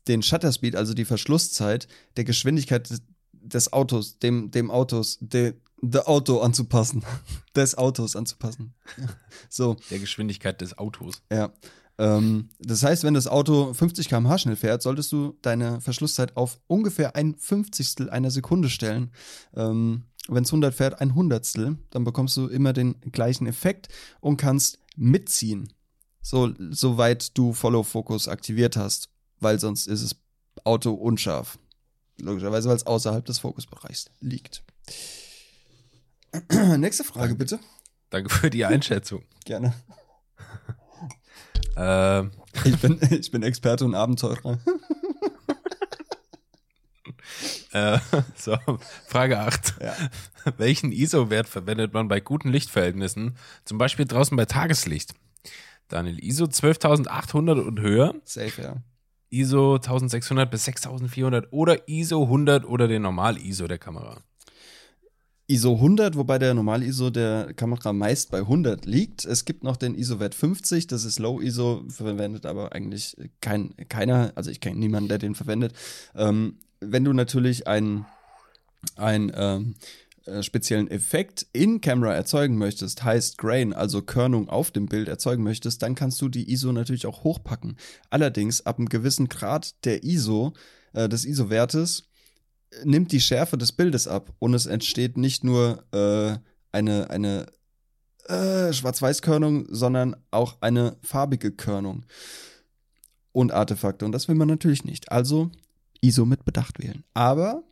den 0.08 0.24
Shutter 0.24 0.50
Speed, 0.52 0.74
also 0.74 0.92
die 0.92 1.04
Verschlusszeit 1.04 1.86
der 2.16 2.24
Geschwindigkeit 2.24 2.90
des, 2.90 3.00
des 3.30 3.72
Autos, 3.72 4.18
dem, 4.18 4.50
dem 4.50 4.72
Autos, 4.72 5.18
de, 5.20 5.54
de 5.82 6.00
Auto 6.00 6.40
anzupassen. 6.40 7.04
des 7.54 7.78
Autos 7.78 8.16
anzupassen. 8.16 8.74
So. 9.48 9.76
Der 9.88 10.00
Geschwindigkeit 10.00 10.60
des 10.60 10.76
Autos. 10.78 11.22
Ja. 11.30 11.52
Ähm, 11.98 12.50
das 12.60 12.82
heißt, 12.82 13.02
wenn 13.04 13.14
das 13.14 13.26
Auto 13.26 13.74
50 13.74 14.08
km/h 14.08 14.38
schnell 14.38 14.56
fährt, 14.56 14.82
solltest 14.82 15.10
du 15.12 15.36
deine 15.42 15.80
Verschlusszeit 15.80 16.36
auf 16.36 16.60
ungefähr 16.68 17.16
ein 17.16 17.36
Fünfzigstel 17.36 18.08
einer 18.08 18.30
Sekunde 18.30 18.70
stellen. 18.70 19.10
Ähm, 19.54 20.04
wenn 20.28 20.44
es 20.44 20.50
100 20.50 20.74
fährt, 20.74 21.00
ein 21.00 21.14
Hundertstel. 21.14 21.78
Dann 21.90 22.04
bekommst 22.04 22.36
du 22.36 22.46
immer 22.46 22.72
den 22.72 23.00
gleichen 23.12 23.46
Effekt 23.46 23.88
und 24.20 24.36
kannst 24.36 24.78
mitziehen. 24.96 25.72
So, 26.20 26.52
soweit 26.70 27.36
du 27.36 27.52
Follow 27.52 27.82
Focus 27.82 28.28
aktiviert 28.28 28.76
hast, 28.76 29.08
weil 29.40 29.58
sonst 29.58 29.86
ist 29.86 30.02
das 30.02 30.16
Auto 30.64 30.92
unscharf. 30.92 31.58
Logischerweise, 32.20 32.68
weil 32.68 32.76
es 32.76 32.86
außerhalb 32.86 33.24
des 33.24 33.38
Fokusbereichs 33.38 34.10
liegt. 34.20 34.64
Nächste 36.76 37.04
Frage, 37.04 37.34
bitte. 37.34 37.58
Danke 38.10 38.30
für 38.30 38.50
die 38.50 38.64
Einschätzung. 38.64 39.22
Gerne. 39.44 39.72
ähm, 41.78 42.30
Ich 42.64 42.78
bin, 42.78 42.98
ich 43.10 43.30
bin 43.30 43.42
Experte 43.42 43.84
und 43.84 43.94
Abenteurer. 43.94 44.58
äh, 47.72 47.98
so, 48.36 48.56
Frage 49.06 49.38
8. 49.38 49.74
Ja. 49.80 49.94
Welchen 50.56 50.92
ISO-Wert 50.92 51.48
verwendet 51.48 51.92
man 51.92 52.08
bei 52.08 52.20
guten 52.20 52.50
Lichtverhältnissen, 52.50 53.36
zum 53.64 53.78
Beispiel 53.78 54.06
draußen 54.06 54.36
bei 54.36 54.44
Tageslicht? 54.44 55.14
Daniel, 55.88 56.22
ISO 56.22 56.46
12800 56.46 57.58
und 57.58 57.80
höher, 57.80 58.14
Safe, 58.24 58.62
ja. 58.62 58.76
ISO 59.30 59.76
1600 59.76 60.50
bis 60.50 60.64
6400 60.64 61.52
oder 61.52 61.88
ISO 61.88 62.24
100 62.24 62.66
oder 62.66 62.88
den 62.88 63.02
Normal-ISO 63.02 63.66
der 63.66 63.78
Kamera? 63.78 64.22
ISO 65.50 65.74
100, 65.76 66.16
wobei 66.16 66.38
der 66.38 66.52
normale 66.52 66.84
ISO 66.84 67.08
der 67.08 67.54
Kamera 67.54 67.94
meist 67.94 68.30
bei 68.30 68.40
100 68.40 68.84
liegt. 68.84 69.24
Es 69.24 69.46
gibt 69.46 69.64
noch 69.64 69.78
den 69.78 69.94
ISO-Wert 69.94 70.34
50, 70.34 70.86
das 70.86 71.06
ist 71.06 71.18
Low 71.18 71.40
ISO, 71.40 71.84
verwendet 71.88 72.44
aber 72.44 72.72
eigentlich 72.72 73.16
kein, 73.40 73.74
keiner, 73.88 74.32
also 74.34 74.50
ich 74.50 74.60
kenne 74.60 74.78
niemanden, 74.78 75.08
der 75.08 75.16
den 75.16 75.34
verwendet. 75.34 75.72
Ähm, 76.14 76.58
wenn 76.80 77.02
du 77.02 77.14
natürlich 77.14 77.66
einen, 77.66 78.04
ähm, 78.98 79.74
äh, 80.26 80.42
speziellen 80.42 80.90
Effekt 80.90 81.46
in 81.54 81.80
Camera 81.80 82.12
erzeugen 82.12 82.58
möchtest, 82.58 83.02
heißt 83.02 83.38
Grain, 83.38 83.72
also 83.72 84.02
Körnung 84.02 84.50
auf 84.50 84.70
dem 84.70 84.84
Bild 84.84 85.08
erzeugen 85.08 85.42
möchtest, 85.42 85.82
dann 85.82 85.94
kannst 85.94 86.20
du 86.20 86.28
die 86.28 86.52
ISO 86.52 86.72
natürlich 86.72 87.06
auch 87.06 87.24
hochpacken. 87.24 87.78
Allerdings 88.10 88.66
ab 88.66 88.76
einem 88.76 88.90
gewissen 88.90 89.28
Grad 89.28 89.82
der 89.86 90.04
ISO, 90.04 90.52
äh, 90.92 91.08
des 91.08 91.24
ISO-Wertes, 91.24 92.07
nimmt 92.84 93.12
die 93.12 93.20
Schärfe 93.20 93.58
des 93.58 93.72
Bildes 93.72 94.08
ab 94.08 94.32
und 94.38 94.54
es 94.54 94.66
entsteht 94.66 95.16
nicht 95.16 95.44
nur 95.44 95.84
äh, 95.92 96.38
eine, 96.72 97.10
eine 97.10 97.46
äh, 98.28 98.72
Schwarz-Weiß-Körnung, 98.72 99.66
sondern 99.70 100.16
auch 100.30 100.58
eine 100.60 100.96
farbige 101.02 101.50
Körnung 101.50 102.04
und 103.32 103.52
Artefakte. 103.52 104.04
Und 104.04 104.12
das 104.12 104.28
will 104.28 104.34
man 104.34 104.48
natürlich 104.48 104.84
nicht. 104.84 105.10
Also 105.10 105.50
ISO 106.00 106.24
mit 106.24 106.44
Bedacht 106.44 106.78
wählen. 106.78 107.04
Aber 107.14 107.62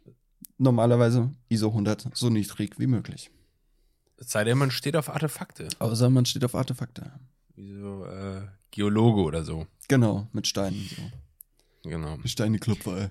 normalerweise 0.59 1.31
ISO 1.49 1.69
100 1.69 2.09
so 2.15 2.31
niedrig 2.31 2.79
wie 2.79 2.87
möglich. 2.87 3.31
Es 4.17 4.31
sei 4.31 4.45
denn, 4.45 4.57
man 4.57 4.71
steht 4.71 4.97
auf 4.97 5.11
Artefakte. 5.11 5.69
Außer 5.79 6.09
man 6.09 6.25
steht 6.25 6.45
auf 6.45 6.55
Artefakte. 6.55 7.13
Wie 7.55 7.75
so 7.75 8.07
äh, 8.07 8.43
Geologe 8.71 9.23
oder 9.23 9.45
so. 9.45 9.67
Genau, 9.89 10.27
mit 10.33 10.47
Steinen. 10.47 10.89
So. 10.89 11.91
Genau. 11.91 12.19
Steine 12.25 12.59
Klopfer, 12.59 12.97
ey. 12.97 13.11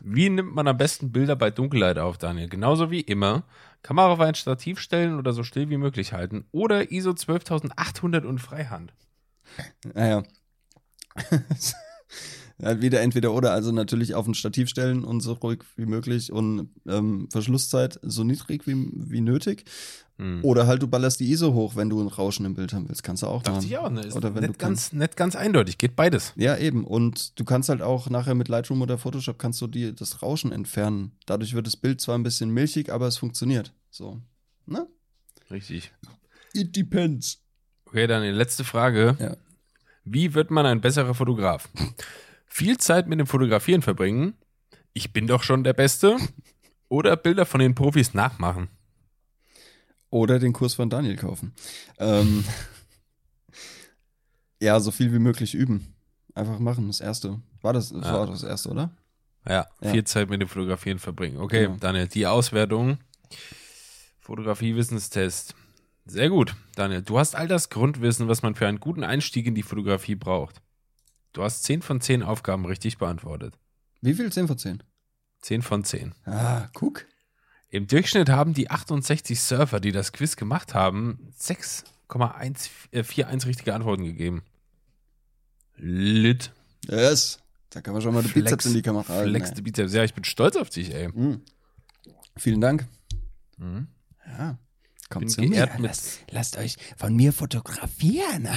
Wie 0.00 0.28
nimmt 0.28 0.54
man 0.54 0.68
am 0.68 0.76
besten 0.76 1.12
Bilder 1.12 1.36
bei 1.36 1.50
Dunkelheit 1.50 1.98
auf, 1.98 2.18
Daniel? 2.18 2.48
Genauso 2.48 2.90
wie 2.90 3.00
immer. 3.00 3.44
Kamera 3.82 4.12
auf 4.12 4.20
ein 4.20 4.34
Stativ 4.34 4.78
stellen 4.78 5.18
oder 5.18 5.32
so 5.32 5.42
still 5.42 5.68
wie 5.70 5.76
möglich 5.76 6.12
halten. 6.12 6.44
Oder 6.52 6.92
ISO 6.92 7.12
12800 7.12 8.24
und 8.24 8.38
Freihand. 8.38 8.92
Naja. 9.94 10.22
ja, 12.58 12.80
wieder 12.80 13.00
entweder 13.00 13.32
oder, 13.32 13.52
also 13.52 13.72
natürlich 13.72 14.14
auf 14.14 14.26
ein 14.26 14.34
Stativ 14.34 14.68
stellen 14.68 15.04
und 15.04 15.20
so 15.20 15.32
ruhig 15.34 15.60
wie 15.76 15.86
möglich 15.86 16.32
und 16.32 16.70
ähm, 16.86 17.28
Verschlusszeit 17.30 17.98
so 18.02 18.24
niedrig 18.24 18.66
wie, 18.66 18.90
wie 18.92 19.20
nötig. 19.20 19.64
Hm. 20.18 20.44
Oder 20.44 20.66
halt 20.66 20.82
du 20.82 20.88
ballerst 20.88 21.20
die 21.20 21.30
ISO 21.30 21.54
hoch, 21.54 21.74
wenn 21.76 21.88
du 21.88 22.00
ein 22.00 22.08
Rauschen 22.08 22.44
im 22.44 22.54
Bild 22.54 22.72
haben 22.72 22.88
willst. 22.88 23.02
Kannst 23.02 23.22
du 23.22 23.26
auch 23.26 23.42
Dachte 23.42 23.56
machen. 23.56 23.66
ich 23.66 23.78
auch, 23.78 23.90
ne? 23.90 24.02
Ist 24.02 24.14
Oder 24.14 24.34
wenn 24.34 24.42
du 24.42 24.48
nicht, 24.48 24.58
ganz, 24.58 24.92
nicht 24.92 25.16
ganz 25.16 25.36
eindeutig. 25.36 25.78
Geht 25.78 25.96
beides. 25.96 26.32
Ja, 26.36 26.56
eben. 26.56 26.84
Und 26.84 27.38
du 27.38 27.44
kannst 27.44 27.68
halt 27.68 27.82
auch 27.82 28.10
nachher 28.10 28.34
mit 28.34 28.48
Lightroom 28.48 28.82
oder 28.82 28.98
Photoshop 28.98 29.38
kannst 29.38 29.60
du 29.60 29.66
dir 29.66 29.92
das 29.92 30.22
Rauschen 30.22 30.52
entfernen. 30.52 31.12
Dadurch 31.26 31.54
wird 31.54 31.66
das 31.66 31.76
Bild 31.76 32.00
zwar 32.00 32.16
ein 32.18 32.22
bisschen 32.22 32.50
milchig, 32.50 32.90
aber 32.90 33.06
es 33.06 33.16
funktioniert. 33.16 33.72
So. 33.90 34.20
Ne? 34.66 34.86
Richtig. 35.50 35.92
It 36.52 36.76
depends. 36.76 37.42
Okay, 37.86 38.06
Daniel, 38.06 38.34
letzte 38.34 38.64
Frage. 38.64 39.16
Ja. 39.18 39.36
Wie 40.04 40.34
wird 40.34 40.50
man 40.50 40.66
ein 40.66 40.80
besserer 40.80 41.14
Fotograf? 41.14 41.68
Viel 42.46 42.76
Zeit 42.76 43.08
mit 43.08 43.18
dem 43.18 43.26
Fotografieren 43.26 43.82
verbringen, 43.82 44.34
ich 44.92 45.12
bin 45.12 45.26
doch 45.26 45.42
schon 45.42 45.64
der 45.64 45.72
Beste. 45.72 46.16
Oder 46.88 47.16
Bilder 47.16 47.46
von 47.46 47.60
den 47.60 47.74
Profis 47.74 48.12
nachmachen. 48.12 48.68
Oder 50.12 50.38
den 50.38 50.52
Kurs 50.52 50.74
von 50.74 50.90
Daniel 50.90 51.16
kaufen. 51.16 51.54
Ähm, 51.98 52.44
ja, 54.60 54.78
so 54.78 54.90
viel 54.90 55.10
wie 55.12 55.18
möglich 55.18 55.54
üben. 55.54 55.94
Einfach 56.34 56.58
machen, 56.58 56.86
das 56.88 57.00
erste. 57.00 57.40
War 57.62 57.72
das, 57.72 57.88
das 57.88 58.04
Ja. 58.06 58.12
war 58.12 58.26
das 58.26 58.42
erste, 58.42 58.68
oder? 58.68 58.90
Ja, 59.48 59.66
Ja. 59.80 59.90
viel 59.90 60.04
Zeit 60.04 60.28
mit 60.28 60.40
dem 60.42 60.48
Fotografieren 60.48 60.98
verbringen. 60.98 61.38
Okay, 61.38 61.64
Genau. 61.64 61.78
Daniel, 61.78 62.08
die 62.08 62.26
Auswertung. 62.26 62.98
Fotografie-Wissenstest. 64.20 65.54
Sehr 66.04 66.28
gut, 66.28 66.54
Daniel. 66.74 67.02
Du 67.02 67.18
hast 67.18 67.34
all 67.34 67.48
das 67.48 67.70
Grundwissen, 67.70 68.28
was 68.28 68.42
man 68.42 68.54
für 68.54 68.66
einen 68.68 68.80
guten 68.80 69.04
Einstieg 69.04 69.46
in 69.46 69.54
die 69.54 69.62
Fotografie 69.62 70.14
braucht. 70.14 70.60
Du 71.32 71.42
hast 71.42 71.62
10 71.64 71.80
von 71.80 72.00
10 72.00 72.22
Aufgaben 72.22 72.66
richtig 72.66 72.98
beantwortet. 72.98 73.58
Wie 74.00 74.14
viel? 74.14 74.30
10 74.30 74.46
von 74.46 74.58
10? 74.58 74.82
10 75.40 75.62
von 75.62 75.84
10. 75.84 76.14
Ah, 76.26 76.68
guck. 76.74 77.06
Im 77.72 77.86
Durchschnitt 77.86 78.28
haben 78.28 78.52
die 78.52 78.70
68 78.70 79.40
Surfer, 79.40 79.80
die 79.80 79.92
das 79.92 80.12
Quiz 80.12 80.36
gemacht 80.36 80.74
haben, 80.74 81.32
6,41 81.40 83.46
richtige 83.46 83.74
Antworten 83.74 84.04
gegeben. 84.04 84.42
Lit. 85.78 86.52
Yes. 86.86 87.38
Da 87.70 87.80
kann 87.80 87.94
man 87.94 88.02
schon 88.02 88.12
mal 88.12 88.22
die 88.22 88.28
Flex- 88.28 88.44
Bizeps 88.44 88.66
in 88.66 88.74
die 88.74 88.82
Kamera 88.82 89.08
halten. 89.14 89.30
Flex 89.30 89.52
the 89.56 89.62
Bizeps. 89.62 89.94
Ja, 89.94 90.04
ich 90.04 90.12
bin 90.12 90.22
stolz 90.24 90.56
auf 90.56 90.68
dich, 90.68 90.92
ey. 90.94 91.08
Mhm. 91.08 91.40
Vielen 92.36 92.60
Dank. 92.60 92.86
Mhm. 93.56 93.86
Ja. 94.26 94.58
Kommt 95.08 95.20
Bin 95.24 95.28
zu 95.30 95.40
mir. 95.40 95.70
Lasst, 95.78 96.18
lasst 96.30 96.58
euch 96.58 96.76
von 96.98 97.16
mir 97.16 97.32
fotografieren. 97.32 98.48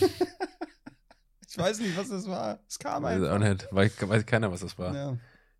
ich 1.48 1.56
weiß 1.56 1.78
nicht, 1.80 1.96
was 1.96 2.10
das 2.10 2.26
war. 2.26 2.58
Es 2.68 2.78
kam 2.78 3.04
Weiß 3.04 3.22
auch 3.22 3.32
einfach. 3.36 3.48
nicht. 3.48 3.68
Weiß, 3.70 3.92
weiß 4.06 4.26
keiner, 4.26 4.52
was 4.52 4.60
das 4.60 4.78
war. 4.78 4.94
Ja. 4.94 5.16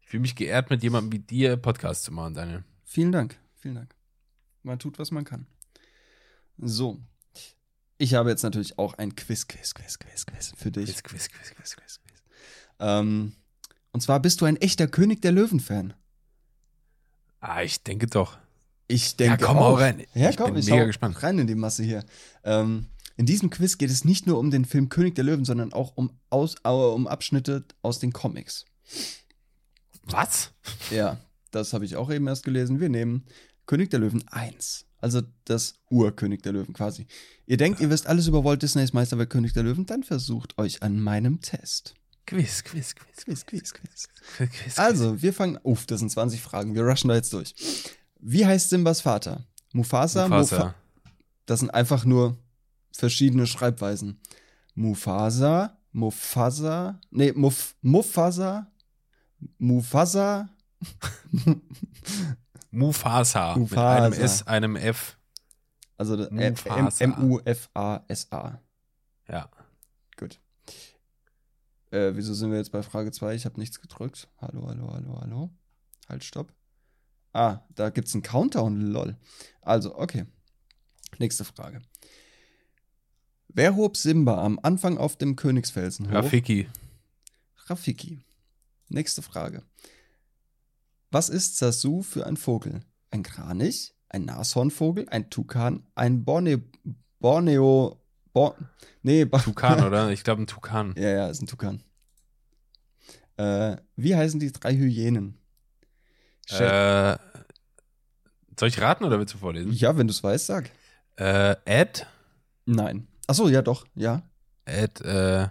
Ich 0.07 0.11
fühle 0.11 0.21
mich 0.21 0.37
geehrt, 0.37 0.71
mit 0.71 0.85
jemandem 0.85 1.11
wie 1.13 1.19
dir 1.19 1.57
Podcast 1.57 2.05
zu 2.05 2.13
machen, 2.13 2.35
Daniel. 2.35 2.63
Vielen 2.85 3.11
Dank. 3.11 3.37
Vielen 3.57 3.75
Dank. 3.75 3.93
Man 4.63 4.79
tut, 4.79 5.01
was 5.01 5.11
man 5.11 5.25
kann. 5.25 5.49
So. 6.59 7.01
Ich 7.99 8.15
habe 8.15 8.31
jetzt 8.31 8.45
natürlich 8.45 8.79
auch 8.79 8.95
ein 8.95 9.17
Quiz, 9.17 9.49
Quiz, 9.49 9.75
Quiz, 9.75 9.99
Quiz, 9.99 10.25
Quiz 10.25 10.53
für 10.57 10.71
dich. 10.71 10.87
Quiz, 10.87 11.03
Quiz, 11.03 11.29
Quiz, 11.29 11.51
Quiz, 11.57 11.75
Quiz, 11.77 12.01
Quiz. 12.05 12.23
Ähm, 12.79 13.33
und 13.91 14.01
zwar 14.01 14.21
bist 14.21 14.41
du 14.41 14.45
ein 14.45 14.57
echter 14.59 14.87
König 14.87 15.23
der 15.23 15.33
Löwen-Fan. 15.33 15.93
Ah, 17.41 17.63
ich 17.63 17.83
denke 17.83 18.07
doch. 18.07 18.39
Ich 18.87 19.17
denke 19.17 19.45
komm, 19.45 19.57
auch. 19.59 19.81
rein. 19.81 20.05
Ja, 20.15 20.31
Ich 20.31 20.37
komm, 20.37 20.53
bin 20.53 20.61
ich 20.63 20.71
mega 20.71 20.85
gespannt. 20.85 21.21
rein 21.25 21.41
in 21.41 21.49
die 21.49 21.57
Masse 21.57 21.83
hier. 21.83 22.05
Ähm, 22.45 22.87
in 23.17 23.27
diesem 23.27 23.51
Quiz 23.51 23.77
geht 23.77 23.91
es 23.91 24.05
nicht 24.05 24.29
nur 24.29 24.39
um 24.39 24.53
den 24.53 24.67
Film 24.67 24.89
König 24.89 25.17
der 25.17 25.25
Löwen, 25.25 25.45
sondern 25.45 25.73
auch 25.73 25.97
um, 25.97 26.13
aus, 26.31 26.55
äh, 26.63 26.69
um 26.69 27.09
Abschnitte 27.09 27.65
aus 27.83 27.99
den 27.99 28.13
Comics. 28.13 28.67
Was? 30.07 30.53
Ja, 30.91 31.19
das 31.51 31.73
habe 31.73 31.85
ich 31.85 31.97
auch 31.97 32.11
eben 32.11 32.27
erst 32.27 32.45
gelesen. 32.45 32.81
Wir 32.81 32.89
nehmen 32.89 33.25
König 33.67 33.91
der 33.91 34.01
Löwen 34.01 34.27
1. 34.29 34.87
Also 34.99 35.23
das 35.45 35.75
Urkönig 35.91 36.43
der 36.43 36.53
Löwen 36.53 36.73
quasi. 36.73 37.07
Ihr 37.47 37.57
denkt, 37.57 37.81
ihr 37.81 37.91
wisst 37.91 38.07
alles 38.07 38.27
über 38.27 38.45
Walt 38.45 38.63
Disneys 38.63 38.93
Meisterwerk 38.93 39.31
König 39.31 39.53
der 39.53 39.63
Löwen, 39.63 39.87
dann 39.87 40.03
versucht 40.03 40.57
euch 40.59 40.83
an 40.83 41.01
meinem 41.01 41.41
Test. 41.41 41.95
Quiz, 42.27 42.65
Quiz, 42.65 42.95
Quiz, 42.95 43.25
Quiz, 43.25 43.47
Quiz, 43.47 43.73
Quiz. 43.73 44.09
Quiz, 44.37 44.51
Quiz. 44.51 44.77
Also, 44.79 45.23
wir 45.23 45.33
fangen. 45.33 45.59
Uff, 45.63 45.87
das 45.87 46.01
sind 46.01 46.11
20 46.11 46.41
Fragen. 46.41 46.75
Wir 46.75 46.83
rushen 46.83 47.09
da 47.09 47.15
jetzt 47.15 47.33
durch. 47.33 47.55
Wie 48.19 48.45
heißt 48.45 48.71
Simbas 48.71 49.01
Vater? 49.01 49.47
Mufasa? 49.73 50.27
Mufasa. 50.29 50.57
Mufa 50.57 50.75
das 51.47 51.61
sind 51.61 51.71
einfach 51.71 52.05
nur 52.05 52.37
verschiedene 52.93 53.47
Schreibweisen. 53.47 54.21
Mufasa, 54.75 55.79
Mufasa, 55.93 57.01
nee, 57.11 57.33
Muf, 57.33 57.77
Mufasa, 57.81 58.71
Mufasa, 59.59 60.49
Mufasa. 62.71 63.55
Mit 63.57 63.71
Mufasa. 63.71 63.97
einem 64.05 64.13
S, 64.13 64.47
einem 64.47 64.77
F. 64.77 65.17
also 65.97 66.15
M- 66.29 67.15
Mufasa. 67.19 68.61
Ja. 69.29 69.51
Gut. 70.17 70.41
Äh, 71.91 72.13
wieso 72.15 72.35
sind 72.35 72.51
wir 72.51 72.59
jetzt 72.59 72.73
bei 72.73 72.83
Frage 72.83 73.11
2? 73.13 73.35
Ich 73.35 73.45
habe 73.45 73.59
nichts 73.61 73.81
gedrückt. 73.81 74.29
Hallo, 74.41 74.67
hallo, 74.69 74.93
hallo, 74.93 75.19
hallo. 75.21 75.51
Halt, 76.09 76.25
stopp. 76.25 76.53
Ah, 77.33 77.61
da 77.75 77.91
gibt's 77.91 78.15
einen 78.15 78.23
Countdown, 78.23 78.81
lol. 78.81 79.17
Also, 79.63 79.97
okay. 79.97 80.27
Nächste 81.19 81.45
Frage. 81.45 81.81
Wer 83.49 83.77
hob 83.77 83.97
Simba 83.97 84.43
am 84.45 84.59
Anfang 84.63 84.99
auf 84.99 85.17
dem 85.17 85.37
Königsfelsen 85.37 86.09
hoch? 86.09 86.15
Rafiki. 86.15 86.69
Rafiki. 87.67 88.25
Nächste 88.89 89.23
Frage. 89.23 89.63
Was 91.11 91.29
ist 91.29 91.59
Sasu 91.59 92.03
für 92.03 92.27
ein 92.27 92.37
Vogel? 92.37 92.81
Ein 93.11 93.23
Kranich, 93.23 93.95
ein 94.09 94.25
Nashornvogel, 94.25 95.09
ein 95.09 95.31
Tukan, 95.31 95.87
ein 95.95 96.25
Borneo, 96.25 96.59
Borneo, 97.21 98.01
Bor 98.33 98.57
nee, 99.03 99.25
Ba- 99.25 99.39
Tukan, 99.39 99.83
oder? 99.87 100.11
Ich 100.11 100.25
glaube, 100.25 100.43
ein 100.43 100.47
Tukan. 100.47 100.95
Ja, 100.97 101.09
ja, 101.11 101.29
ist 101.29 101.41
ein 101.43 101.47
Tukan. 101.47 101.83
Äh, 103.37 103.77
wie 103.97 104.15
heißen 104.17 104.41
die 104.41 104.53
drei 104.53 104.75
Hyänen? 104.75 105.39
Sha- 106.47 107.13
Äh, 107.15 107.19
soll 108.59 108.69
ich 108.69 108.81
raten 108.81 109.05
oder 109.05 109.19
willst 109.19 109.35
du 109.35 109.39
vorlesen? 109.39 109.73
ja, 109.73 109.97
wenn 109.97 110.07
du 110.07 110.13
es 110.13 110.23
weißt, 110.23 110.47
sag. 110.47 110.71
Äh, 111.17 111.57
Ed, 111.65 112.07
Nein. 112.67 113.07
Achso, 113.27 113.49
ja, 113.49 113.63
doch, 113.63 113.87
ja. 113.95 114.23
Ed, 114.65 115.01
äh, 115.03 115.49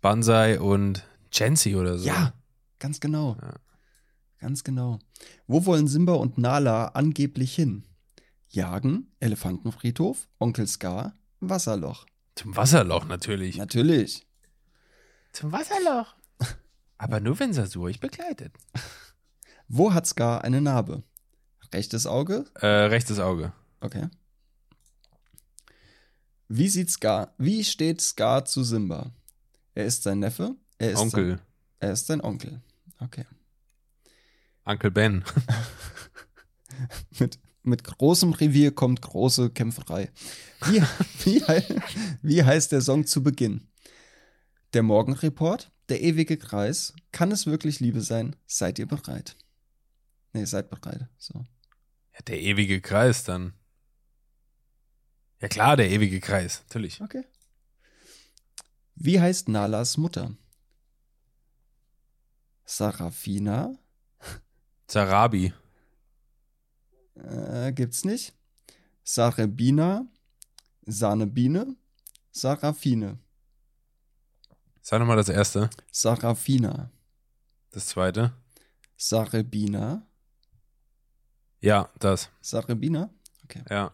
Banzai 0.00 0.58
und 0.60 1.04
Chancy 1.30 1.76
oder 1.76 1.98
so. 1.98 2.06
Ja, 2.06 2.32
ganz 2.78 3.00
genau. 3.00 3.36
Ja. 3.40 3.54
Ganz 4.38 4.62
genau. 4.62 5.00
Wo 5.46 5.66
wollen 5.66 5.88
Simba 5.88 6.14
und 6.14 6.38
Nala 6.38 6.88
angeblich 6.88 7.54
hin? 7.54 7.84
Jagen, 8.48 9.12
Elefantenfriedhof, 9.20 10.28
Onkel 10.38 10.66
Scar, 10.66 11.16
Wasserloch. 11.40 12.06
Zum 12.34 12.56
Wasserloch 12.56 13.06
natürlich. 13.06 13.56
Natürlich. 13.56 14.26
Zum 15.32 15.52
Wasserloch. 15.52 16.14
Aber 16.98 17.20
nur 17.20 17.38
wenn 17.40 17.52
Sasu 17.52 17.82
euch 17.82 18.00
begleitet. 18.00 18.54
Wo 19.68 19.92
hat 19.92 20.06
Scar 20.06 20.44
eine 20.44 20.60
Narbe? 20.60 21.02
Rechtes 21.72 22.06
Auge? 22.06 22.46
Äh, 22.54 22.66
rechtes 22.66 23.18
Auge. 23.18 23.52
Okay. 23.80 24.08
Wie 26.48 26.68
sieht 26.68 26.90
Scar, 26.90 27.34
wie 27.36 27.62
steht 27.62 28.00
Scar 28.00 28.46
zu 28.46 28.64
Simba? 28.64 29.12
Er 29.74 29.84
ist 29.84 30.02
sein 30.02 30.20
Neffe? 30.20 30.56
Er 30.78 30.92
ist 30.92 30.98
Onkel. 30.98 31.30
Sein, 31.30 31.40
er 31.80 31.92
ist 31.92 32.06
sein 32.06 32.20
Onkel. 32.20 32.62
Okay. 33.00 33.26
Onkel 34.64 34.90
Ben. 34.90 35.24
Mit, 37.18 37.40
mit 37.62 37.82
großem 37.82 38.32
Revier 38.34 38.72
kommt 38.72 39.02
große 39.02 39.50
Kämpferei. 39.50 40.10
Wie, 40.66 40.82
wie, 41.24 41.42
wie 42.22 42.44
heißt 42.44 42.70
der 42.70 42.82
Song 42.82 43.06
zu 43.06 43.22
Beginn? 43.22 43.66
Der 44.74 44.82
Morgenreport, 44.82 45.72
der 45.88 46.02
ewige 46.02 46.36
Kreis, 46.36 46.92
kann 47.10 47.32
es 47.32 47.46
wirklich 47.46 47.80
Liebe 47.80 48.00
sein? 48.00 48.36
Seid 48.46 48.78
ihr 48.78 48.86
bereit? 48.86 49.36
Nee, 50.32 50.44
seid 50.44 50.70
bereit. 50.70 51.08
So. 51.16 51.46
Ja, 52.14 52.20
der 52.26 52.40
ewige 52.40 52.80
Kreis 52.80 53.24
dann. 53.24 53.54
Ja 55.40 55.48
klar, 55.48 55.76
der 55.76 55.90
ewige 55.90 56.20
Kreis. 56.20 56.62
Natürlich. 56.68 57.00
Okay. 57.00 57.24
Wie 58.94 59.20
heißt 59.20 59.48
Nalas 59.48 59.96
Mutter? 59.96 60.36
Sarafina? 62.68 63.74
Sarabi. 64.86 65.54
Äh, 67.14 67.72
gibt's 67.72 68.04
nicht. 68.04 68.34
Sarebina? 69.02 70.06
Sanebine? 70.84 71.76
Sarafine? 72.30 73.18
Sag 74.82 74.98
nochmal 75.00 75.16
das 75.16 75.30
erste. 75.30 75.70
Sarafina? 75.90 76.90
Das 77.70 77.86
zweite. 77.86 78.34
Sarebina? 78.98 80.06
Ja, 81.60 81.88
das. 81.98 82.28
Sarebina? 82.42 83.08
Ja. 83.70 83.92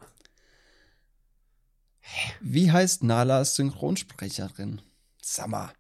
Wie 2.40 2.72
heißt 2.72 3.04
Nalas 3.04 3.54
Synchronsprecherin? 3.54 4.82
Sammer. 5.22 5.72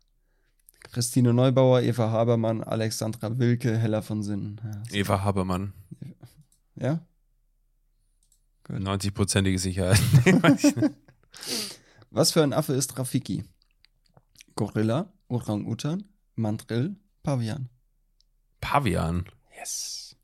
Christine 0.94 1.34
Neubauer, 1.34 1.82
Eva 1.82 2.12
Habermann, 2.12 2.62
Alexandra 2.62 3.36
Wilke, 3.36 3.76
Hella 3.76 4.00
von 4.00 4.22
Sinnen. 4.22 4.60
Ja. 4.62 4.96
Eva 4.96 5.24
Habermann. 5.24 5.72
ja? 6.76 7.04
90-prozentige 8.68 9.58
Sicherheit. 9.58 10.00
Was 12.10 12.30
für 12.30 12.44
ein 12.44 12.52
Affe 12.52 12.74
ist 12.74 12.96
Rafiki? 12.96 13.42
Gorilla, 14.54 15.12
Orang-Utan, 15.26 16.04
Mandrill, 16.36 16.94
Pavian. 17.24 17.68
Pavian. 18.60 19.24
Yes. 19.58 20.14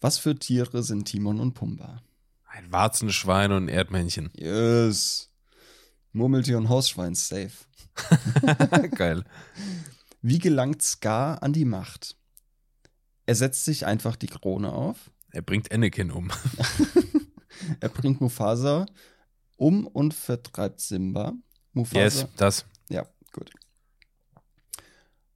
Was 0.00 0.18
für 0.18 0.34
Tiere 0.34 0.82
sind 0.82 1.04
Timon 1.04 1.38
und 1.38 1.54
Pumba? 1.54 2.02
Ein 2.48 2.72
Warzenschwein 2.72 3.52
und 3.52 3.66
ein 3.66 3.68
Erdmännchen. 3.68 4.32
Yes. 4.34 5.30
Murmeltier 6.10 6.58
und 6.58 6.68
Hausschwein, 6.68 7.14
safe. 7.14 7.52
Geil. 8.94 9.24
Wie 10.22 10.38
gelangt 10.38 10.82
Scar 10.82 11.42
an 11.42 11.52
die 11.52 11.64
Macht? 11.64 12.16
Er 13.26 13.34
setzt 13.34 13.64
sich 13.64 13.86
einfach 13.86 14.16
die 14.16 14.26
Krone 14.26 14.72
auf. 14.72 15.10
Er 15.30 15.42
bringt 15.42 15.72
Anakin 15.72 16.10
um. 16.10 16.30
Er 17.80 17.90
bringt 17.90 18.20
Mufasa 18.20 18.86
um 19.56 19.86
und 19.86 20.14
vertreibt 20.14 20.80
Simba. 20.80 21.34
Mufasa. 21.72 22.00
Yes, 22.00 22.26
das. 22.36 22.64
Ja, 22.88 23.06
gut. 23.32 23.50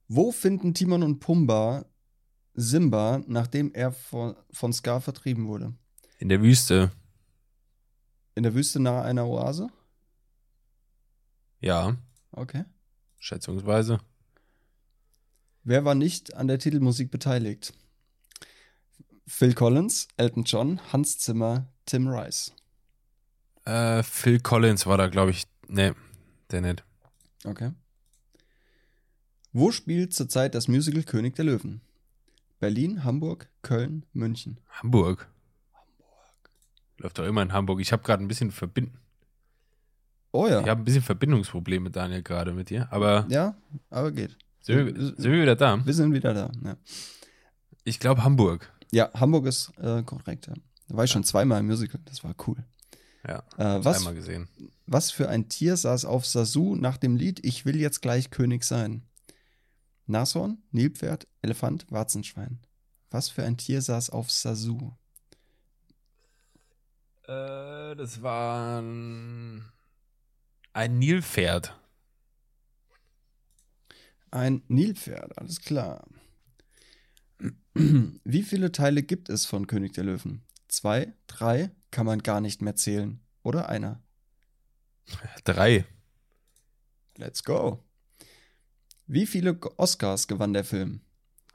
Wo 0.07 0.31
finden 0.31 0.73
Timon 0.73 1.03
und 1.03 1.19
Pumba 1.19 1.85
Simba, 2.53 3.21
nachdem 3.27 3.71
er 3.73 3.91
von, 3.91 4.35
von 4.51 4.73
Scar 4.73 4.99
vertrieben 4.99 5.47
wurde? 5.47 5.73
In 6.17 6.29
der 6.29 6.41
Wüste. 6.41 6.91
In 8.35 8.43
der 8.43 8.55
Wüste 8.55 8.79
nahe 8.79 9.03
einer 9.03 9.27
Oase? 9.27 9.69
Ja, 11.59 11.97
Okay. 12.37 12.65
schätzungsweise. 13.17 13.99
Wer 15.63 15.83
war 15.85 15.95
nicht 15.95 16.35
an 16.35 16.47
der 16.47 16.59
Titelmusik 16.59 17.09
beteiligt? 17.09 17.73
Phil 19.25 19.53
Collins, 19.53 20.07
Elton 20.17 20.43
John, 20.43 20.79
Hans 20.93 21.17
Zimmer, 21.17 21.67
Tim 21.85 22.07
Rice. 22.07 22.53
Äh, 23.65 24.03
Phil 24.03 24.39
Collins 24.39 24.85
war 24.85 24.97
da, 24.97 25.07
glaube 25.07 25.31
ich. 25.31 25.45
Nee, 25.67 25.93
der 26.51 26.61
nicht. 26.61 26.85
Okay. 27.43 27.71
Wo 29.51 29.71
spielt 29.71 30.13
zurzeit 30.13 30.53
das 30.53 30.67
Musical 30.67 31.03
König 31.03 31.35
der 31.35 31.45
Löwen? 31.45 31.81
Berlin, 32.59 33.03
Hamburg, 33.03 33.49
Köln, 33.63 34.05
München. 34.13 34.59
Hamburg. 34.69 35.27
Hamburg. 35.73 36.49
Läuft 36.99 37.17
doch 37.17 37.25
immer 37.25 37.41
in 37.41 37.51
Hamburg. 37.51 37.81
Ich 37.81 37.91
habe 37.91 38.03
gerade 38.03 38.23
ein 38.23 38.27
bisschen 38.27 38.51
Verbind 38.51 38.91
Oh 40.37 40.47
ja. 40.47 40.61
ich 40.61 40.67
habe 40.67 40.81
ein 40.81 40.85
bisschen 40.85 41.01
Verbindungsprobleme, 41.01 41.89
Daniel, 41.89 42.21
gerade 42.21 42.53
mit 42.53 42.69
dir. 42.69 42.87
Aber 42.91 43.25
Ja, 43.29 43.55
aber 43.89 44.11
geht. 44.11 44.37
sind, 44.61 44.85
wir, 44.95 45.05
sind 45.17 45.23
wir 45.31 45.41
wieder 45.41 45.55
da? 45.55 45.83
Wir 45.85 45.93
sind 45.93 46.13
wieder 46.13 46.33
da. 46.33 46.51
Ja, 46.63 46.77
Ich 47.83 47.99
glaube 47.99 48.23
Hamburg. 48.23 48.71
ja 48.91 49.09
Hamburg 49.13 49.45
ist 49.47 49.71
äh, 49.79 50.03
korrekt. 50.03 50.47
Ja. 50.47 50.53
Da 50.89 50.95
war 50.97 51.03
ich 51.05 51.11
schon 51.11 51.23
zweimal 51.23 51.59
im 51.59 51.65
Musical. 51.67 51.99
Das 52.05 52.23
war 52.23 52.35
cool. 52.47 52.57
Ja, 53.27 53.39
Äh, 53.57 53.83
was, 53.83 53.97
einmal 53.97 54.13
gesehen. 54.15 54.47
was 54.85 55.11
für 55.11 55.27
ein 55.27 55.49
Tier 55.49 55.75
saß 55.75 56.05
auf 56.05 56.25
Sasu 56.25 56.75
nach 56.75 56.97
dem 56.97 57.15
Lied 57.17 57.43
Ich 57.45 57.65
will 57.65 57.75
jetzt 57.77 58.01
gleich 58.01 58.29
König 58.29 58.63
sein? 58.63 59.03
Nashorn, 60.05 60.59
Nilpferd, 60.71 61.27
Elefant, 61.41 61.85
Warzenschwein. 61.89 62.59
Was 63.09 63.27
für 63.29 63.43
ein 63.43 63.57
Tier 63.57 63.81
saß 63.81 64.09
auf 64.11 64.31
Sasu? 64.31 64.91
Äh, 67.27 67.95
das 67.95 68.21
war 68.21 68.81
ein, 70.77 70.99
Nilpferd. 70.99 71.75
Ein 74.29 74.61
Nilpferd, 74.67 75.35
alles 75.37 75.59
klar. 75.61 76.07
Wie 77.73 78.43
viele 78.43 78.71
Teile 78.71 79.01
gibt 79.01 79.29
es 79.29 79.45
von 79.47 79.65
König 79.65 79.93
der 79.93 80.03
Löwen? 80.03 80.43
Zwei, 80.67 81.13
drei, 81.25 81.71
kann 81.89 82.05
man 82.05 82.21
gar 82.21 82.41
nicht 82.41 82.61
mehr 82.61 82.75
zählen. 82.75 83.19
Oder 83.41 83.69
einer? 83.69 84.03
Drei. 85.43 85.85
Let's 87.15 87.43
go. 87.43 87.83
Wie 89.07 89.25
viele 89.25 89.59
Oscars 89.77 90.27
gewann 90.27 90.53
der 90.53 90.63
Film? 90.63 91.01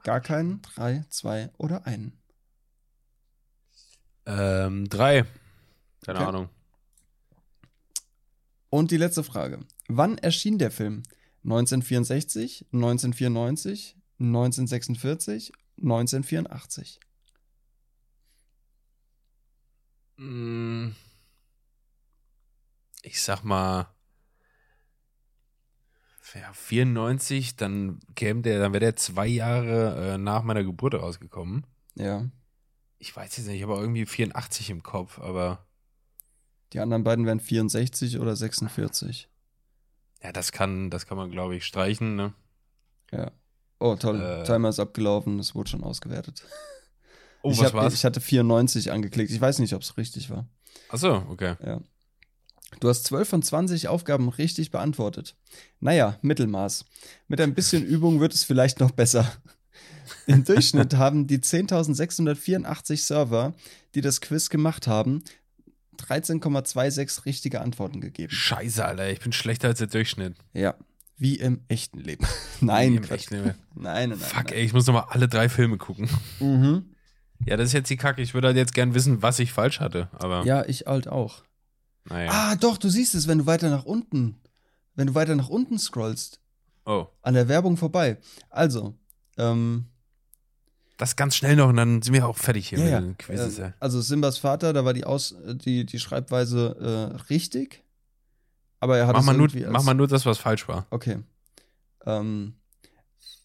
Gar 0.03 0.21
keinen, 0.21 0.63
drei, 0.63 1.05
zwei 1.11 1.51
oder 1.59 1.87
einen? 1.87 2.21
Ähm, 4.27 4.89
drei. 4.89 5.25
Keine 6.05 6.19
Okay. 6.19 6.29
Ahnung. 6.29 6.49
Und 8.73 8.91
die 8.91 8.97
letzte 8.97 9.23
Frage. 9.23 9.61
Wann 9.89 10.17
erschien 10.17 10.57
der 10.57 10.71
Film? 10.71 11.03
1964, 11.45 12.69
1994, 12.73 13.99
1946, 14.19 15.53
1984? 15.77 16.99
Mm, 20.17 20.93
Ich 23.03 23.21
sag 23.21 23.43
mal, 23.45 23.89
ja, 26.35 26.51
94, 26.55 27.57
dann 27.57 28.01
käme 28.15 28.41
der, 28.41 28.59
dann 28.59 28.73
wäre 28.73 28.81
der 28.81 28.97
zwei 28.97 29.27
Jahre 29.27 30.15
äh, 30.15 30.19
nach 30.19 30.45
meiner 30.45 30.65
Geburt 30.65 30.95
rausgekommen. 30.95 31.67
Ja. 31.95 32.27
Ich 32.99 33.15
weiß 33.15 33.37
jetzt 33.37 33.49
nicht, 33.49 33.57
ich 33.57 33.63
habe 33.65 33.75
irgendwie 33.75 34.07
84 34.07 34.71
im 34.71 34.83
Kopf, 34.83 35.19
aber 35.19 35.67
Die 36.73 36.81
anderen 36.81 37.05
beiden 37.05 37.27
wären 37.27 37.41
64 37.41 38.19
oder 38.19 38.35
46. 38.35 39.29
ja, 40.23 40.33
das 40.33 40.53
kann, 40.53 40.91
das 40.91 41.07
kann 41.07 41.17
man, 41.17 41.31
glaube 41.31 41.57
ich, 41.57 41.65
streichen, 41.65 42.17
ne? 42.17 42.33
Ja. 43.11 43.31
Oh, 43.79 43.97
toll. 43.97 44.21
Äh. 44.21 44.45
Timer 44.45 44.69
ist 44.69 44.79
abgelaufen. 44.79 45.39
Es 45.39 45.55
wurde 45.55 45.71
schon 45.71 45.85
ausgewertet. 45.85 46.45
Oh, 47.43 47.51
ich, 47.51 47.59
was 47.59 47.67
hab, 47.67 47.75
war's? 47.75 47.95
ich 47.95 48.05
hatte 48.05 48.21
94 48.21 48.93
angeklickt. 48.93 49.33
Ich 49.33 49.41
weiß 49.41 49.59
nicht, 49.59 49.75
ob 49.75 49.83
es 49.83 49.97
richtig 49.97 50.31
war. 50.31 50.47
Achso, 50.89 51.27
okay. 51.29 51.57
Ja. 51.65 51.81
Du 52.81 52.89
hast 52.89 53.05
12 53.05 53.29
von 53.29 53.43
20 53.43 53.89
Aufgaben 53.89 54.29
richtig 54.29 54.71
beantwortet. 54.71 55.37
Naja, 55.81 56.19
Mittelmaß. 56.23 56.85
Mit 57.29 57.41
ein 57.41 57.55
bisschen 57.55 57.85
Übung 57.85 58.21
wird 58.21 58.35
es 58.35 58.45
vielleicht 58.45 58.81
noch 58.81 58.93
besser. 58.93 59.31
Im 60.27 60.45
Durchschnitt 60.45 60.95
haben 60.97 61.27
die 61.27 61.39
10.684 61.39 63.05
Server, 63.05 63.55
die 63.95 64.01
das 64.01 64.21
Quiz 64.21 64.49
gemacht 64.49 64.87
haben, 64.87 65.25
13,26 65.99 67.25
richtige 67.27 67.61
Antworten 67.61 68.01
gegeben. 68.01 68.33
Scheiße, 68.33 68.85
Alter, 68.85 69.11
ich 69.11 69.21
bin 69.21 69.33
schlechter 69.33 69.69
als 69.69 69.79
der 69.79 69.87
Durchschnitt. 69.89 70.37
Ja, 70.53 70.75
wie 71.17 71.37
im 71.37 71.61
echten 71.69 71.99
Leben. 72.01 72.27
nein, 72.61 72.93
Wie 72.93 72.97
im 72.97 73.05
echten 73.05 73.35
Leben. 73.37 73.55
nein, 73.75 74.09
nein, 74.11 74.19
nein. 74.19 74.19
Fuck, 74.19 74.45
nein. 74.47 74.55
ey, 74.55 74.65
ich 74.65 74.73
muss 74.73 74.87
nochmal 74.87 75.07
alle 75.09 75.29
drei 75.29 75.49
Filme 75.49 75.79
gucken. 75.79 76.09
Mhm. 76.41 76.95
Ja, 77.47 77.57
das 77.57 77.69
ist 77.69 77.73
jetzt 77.73 77.91
die 77.91 77.97
Kacke. 77.97 78.23
Ich 78.23 78.35
würde 78.35 78.49
halt 78.49 78.57
jetzt 78.57 78.75
gern 78.75 78.95
wissen, 78.95 79.23
was 79.23 79.39
ich 79.39 79.53
falsch 79.53 79.81
hatte, 79.81 80.09
aber 80.13 80.45
Ja, 80.45 80.65
ich 80.67 80.87
halt 80.87 81.09
auch. 81.09 81.43
naja. 82.05 82.31
Ah, 82.33 82.57
doch, 82.57 82.79
du 82.79 82.89
siehst 82.89 83.15
es, 83.15 83.27
wenn 83.29 83.39
du 83.39 83.47
weiter 83.47 83.69
nach 83.71 83.85
unten, 83.85 84.41
wenn 84.95 85.09
du 85.09 85.15
weiter 85.15 85.35
nach 85.37 85.49
unten 85.49 85.79
scrollst, 85.79 86.41
Oh, 86.85 87.07
an 87.23 87.35
der 87.35 87.47
Werbung 87.49 87.77
vorbei. 87.77 88.19
Also, 88.51 88.99
ähm, 89.39 89.87
das 91.03 91.17
ganz 91.17 91.37
schnell 91.37 91.57
noch 91.57 91.69
und 91.69 91.77
dann 91.77 92.01
sind 92.01 92.15
wir 92.15 92.27
auch 92.27 92.37
fertig 92.37 92.69
hier 92.69 92.79
ja, 92.79 92.85
mit 92.85 92.93
ja. 92.93 93.01
den 93.01 93.19
Quizzes. 93.19 93.59
Äh, 93.59 93.73
also 93.81 94.01
Simbas 94.01 94.39
Vater, 94.39 94.73
da 94.73 94.85
war 94.85 94.95
die 94.95 95.05
Aus, 95.05 95.35
die, 95.47 95.85
die 95.85 95.99
Schreibweise 95.99 97.13
äh, 97.13 97.17
richtig, 97.29 97.83
aber 98.81 98.99
er 98.99 99.07
hat 99.07 99.15
Mach 99.15 99.23
mal, 99.23 99.37
nur, 99.37 99.49
mach 99.71 99.83
mal 99.83 99.95
nur 99.95 100.09
das, 100.09 100.27
was 100.27 100.39
falsch 100.39 100.67
war. 100.67 100.87
Okay. 100.91 101.19
Ähm, 102.05 102.55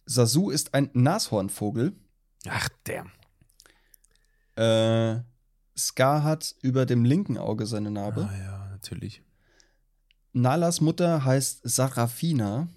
Sasu 0.05 0.49
ist 0.49 0.73
ein 0.73 0.89
Nashornvogel. 0.93 1.93
Ach, 2.47 2.69
damn. 2.85 3.11
Äh, 4.55 5.21
Scar 5.77 6.23
hat 6.23 6.55
über 6.61 6.85
dem 6.85 7.05
linken 7.05 7.37
Auge 7.37 7.67
seine 7.67 7.91
Narbe. 7.91 8.27
Ah, 8.31 8.37
ja, 8.37 8.67
natürlich. 8.71 9.21
Nalas 10.33 10.81
Mutter 10.81 11.23
heißt 11.23 11.61
Sarafina. 11.63 12.67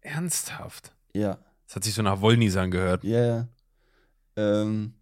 Ernsthaft? 0.00 0.94
Ja. 1.12 1.38
Das 1.66 1.76
hat 1.76 1.84
sich 1.84 1.94
so 1.94 2.02
nach 2.02 2.20
Wollnies 2.20 2.56
angehört. 2.56 3.04
Ja, 3.04 3.24
ja. 3.24 3.48
Ähm, 4.36 4.94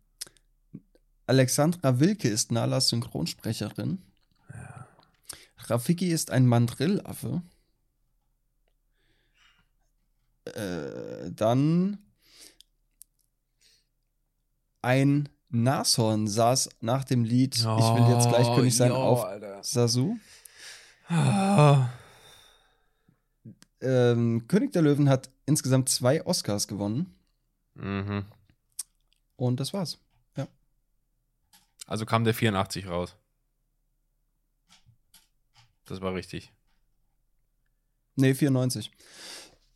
Alexandra 1.27 1.99
Wilke 2.01 2.29
ist 2.29 2.53
Nalas 2.53 2.89
Synchronsprecherin. 2.89 4.03
Rafiki 5.57 6.09
ist 6.09 6.31
ein 6.31 6.47
Mandrillaffe. 6.47 7.43
Äh, 10.45 11.31
dann 11.31 11.99
ein 14.83 15.29
Nashorn 15.51 16.27
saß 16.27 16.71
nach 16.81 17.05
dem 17.05 17.25
Lied 17.25 17.57
Ich 17.57 17.65
will 17.65 18.15
jetzt 18.15 18.29
gleich 18.29 18.49
Oh, 18.49 18.57
König 18.57 18.77
sein 18.77 18.91
auf 18.91 19.25
Alter. 19.25 19.63
Sasu. 19.63 20.17
Ah. 21.09 21.89
Ähm, 23.81 24.47
König 24.49 24.73
der 24.73 24.83
Löwen 24.83 25.09
hat 25.09 25.31
insgesamt 25.47 25.89
zwei 25.89 26.25
Oscars 26.27 26.67
gewonnen. 26.67 27.15
Mhm. 27.75 28.25
Und 29.43 29.59
das 29.59 29.73
war's. 29.73 29.99
Also 31.89 32.07
kam 32.07 32.23
der 32.23 32.33
84 32.33 32.87
raus. 32.87 33.17
Das 35.85 36.01
war 36.01 36.15
richtig. 36.15 36.53
Nee, 38.15 38.35
94. 38.35 38.93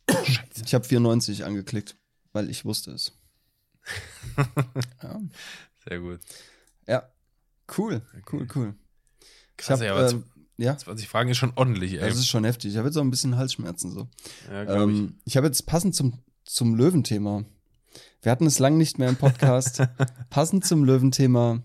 Scheiße. 0.09 0.63
Ich 0.65 0.73
habe 0.73 0.85
94 0.85 1.43
angeklickt, 1.43 1.97
weil 2.31 2.49
ich 2.49 2.63
wusste 2.63 2.91
es. 2.91 3.11
ja. 5.03 5.21
Sehr 5.85 5.99
gut. 5.99 6.21
ja, 6.87 7.11
cool, 7.77 8.01
cool, 8.31 8.47
cool. 8.55 8.75
Ich 9.19 9.57
Krass, 9.57 9.81
hab, 9.81 9.85
ey, 9.85 9.89
aber 9.89 10.09
ähm, 10.09 10.23
ja, 10.55 10.77
20 10.77 11.09
Fragen 11.09 11.29
ist 11.29 11.37
schon 11.37 11.51
ordentlich, 11.55 11.95
ey. 11.95 11.99
das 11.99 12.17
ist 12.17 12.27
schon 12.27 12.45
heftig. 12.45 12.71
Ich 12.71 12.77
habe 12.77 12.87
jetzt 12.87 12.95
auch 12.95 13.01
ein 13.01 13.11
bisschen 13.11 13.35
Halsschmerzen 13.35 13.91
so. 13.91 14.07
ja, 14.49 14.63
glaub 14.63 14.89
ich. 14.89 14.97
Ähm, 14.97 15.19
ich 15.25 15.35
habe 15.35 15.47
jetzt 15.47 15.65
passend 15.65 15.93
zum, 15.93 16.23
zum 16.45 16.73
Löwenthema. 16.73 17.43
Wir 18.21 18.31
hatten 18.31 18.45
es 18.45 18.59
lang 18.59 18.77
nicht 18.77 18.97
mehr 18.99 19.09
im 19.09 19.15
Podcast. 19.15 19.81
passend 20.29 20.65
zum 20.65 20.83
Löwenthema 20.83 21.61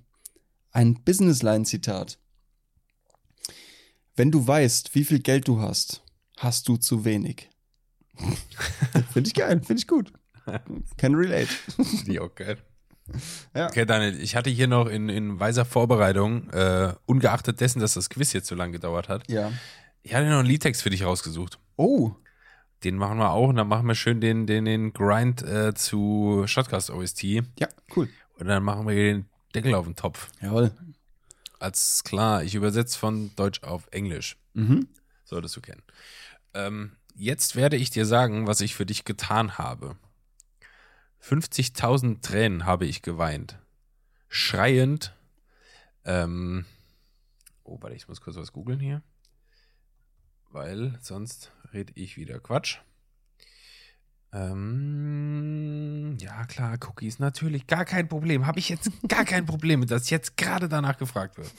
ein 0.70 1.02
Businessline-Zitat. 1.02 2.18
Wenn 4.16 4.30
du 4.30 4.46
weißt, 4.46 4.94
wie 4.94 5.04
viel 5.04 5.20
Geld 5.20 5.48
du 5.48 5.60
hast, 5.60 6.02
hast 6.38 6.68
du 6.68 6.76
zu 6.76 7.04
wenig. 7.04 7.50
Finde 9.12 9.28
ich 9.28 9.34
geil, 9.34 9.60
finde 9.64 9.80
ich 9.80 9.86
gut. 9.86 10.12
Can 10.98 11.14
relate. 11.14 11.48
Die 12.06 12.20
auch 12.20 12.34
geil. 12.34 12.58
Ja. 13.54 13.66
Okay, 13.66 13.84
Daniel, 13.86 14.20
ich 14.20 14.36
hatte 14.36 14.50
hier 14.50 14.68
noch 14.68 14.86
in, 14.86 15.08
in 15.08 15.40
weiser 15.40 15.64
Vorbereitung, 15.64 16.48
äh, 16.50 16.94
ungeachtet 17.06 17.60
dessen, 17.60 17.80
dass 17.80 17.94
das 17.94 18.10
Quiz 18.10 18.32
jetzt 18.32 18.48
so 18.48 18.54
lange 18.54 18.72
gedauert 18.72 19.08
hat, 19.08 19.28
Ja. 19.30 19.50
ich 20.02 20.14
hatte 20.14 20.28
noch 20.28 20.38
einen 20.38 20.48
Liedtext 20.48 20.82
für 20.82 20.90
dich 20.90 21.04
rausgesucht. 21.04 21.58
Oh, 21.76 22.12
Den 22.84 22.96
machen 22.96 23.18
wir 23.18 23.30
auch 23.30 23.48
und 23.48 23.56
dann 23.56 23.68
machen 23.68 23.86
wir 23.86 23.94
schön 23.94 24.20
den, 24.20 24.46
den, 24.46 24.64
den 24.64 24.92
Grind 24.92 25.42
äh, 25.42 25.74
zu 25.74 26.44
Shotcast 26.46 26.90
OST 26.90 27.22
ja, 27.22 27.68
cool. 27.96 28.08
und 28.38 28.48
dann 28.48 28.62
machen 28.62 28.86
wir 28.88 28.94
den 28.94 29.26
Deckel 29.54 29.74
auf 29.74 29.86
den 29.86 29.96
Topf. 29.96 30.30
Jawohl. 30.40 30.72
Als 31.58 32.02
klar, 32.02 32.42
ich 32.42 32.54
übersetze 32.54 32.98
von 32.98 33.30
Deutsch 33.36 33.62
auf 33.62 33.86
Englisch. 33.92 34.36
Mhm. 34.54 34.88
Solltest 35.24 35.56
du 35.56 35.60
kennen. 35.60 35.82
Ähm, 36.54 36.92
jetzt 37.14 37.54
werde 37.54 37.76
ich 37.76 37.90
dir 37.90 38.04
sagen, 38.04 38.46
was 38.46 38.60
ich 38.60 38.74
für 38.74 38.86
dich 38.86 39.04
getan 39.04 39.58
habe. 39.58 39.96
50.000 41.22 42.20
Tränen 42.20 42.66
habe 42.66 42.84
ich 42.84 43.02
geweint. 43.02 43.58
Schreiend. 44.28 45.14
Ähm, 46.04 46.64
oh, 47.62 47.78
warte, 47.80 47.94
ich 47.94 48.08
muss 48.08 48.20
kurz 48.20 48.36
was 48.36 48.52
googeln 48.52 48.80
hier. 48.80 49.02
Weil 50.52 50.98
sonst 51.00 51.50
rede 51.72 51.92
ich 51.96 52.16
wieder 52.16 52.38
Quatsch. 52.38 52.78
Ähm, 54.34 56.16
ja, 56.20 56.44
klar, 56.44 56.78
Cookies, 56.86 57.18
natürlich, 57.18 57.66
gar 57.66 57.84
kein 57.84 58.08
Problem. 58.08 58.46
Habe 58.46 58.58
ich 58.58 58.68
jetzt 58.68 58.90
gar 59.08 59.24
kein 59.24 59.46
Problem 59.46 59.80
mit, 59.80 59.90
dass 59.90 60.10
jetzt 60.10 60.36
gerade 60.36 60.68
danach 60.68 60.98
gefragt 60.98 61.38
wird. 61.38 61.50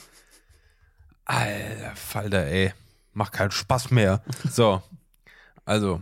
Alter 1.26 1.96
Falter, 1.96 2.46
ey. 2.46 2.74
Macht 3.14 3.34
keinen 3.34 3.52
Spaß 3.52 3.92
mehr. 3.92 4.24
So. 4.50 4.82
Also, 5.66 6.02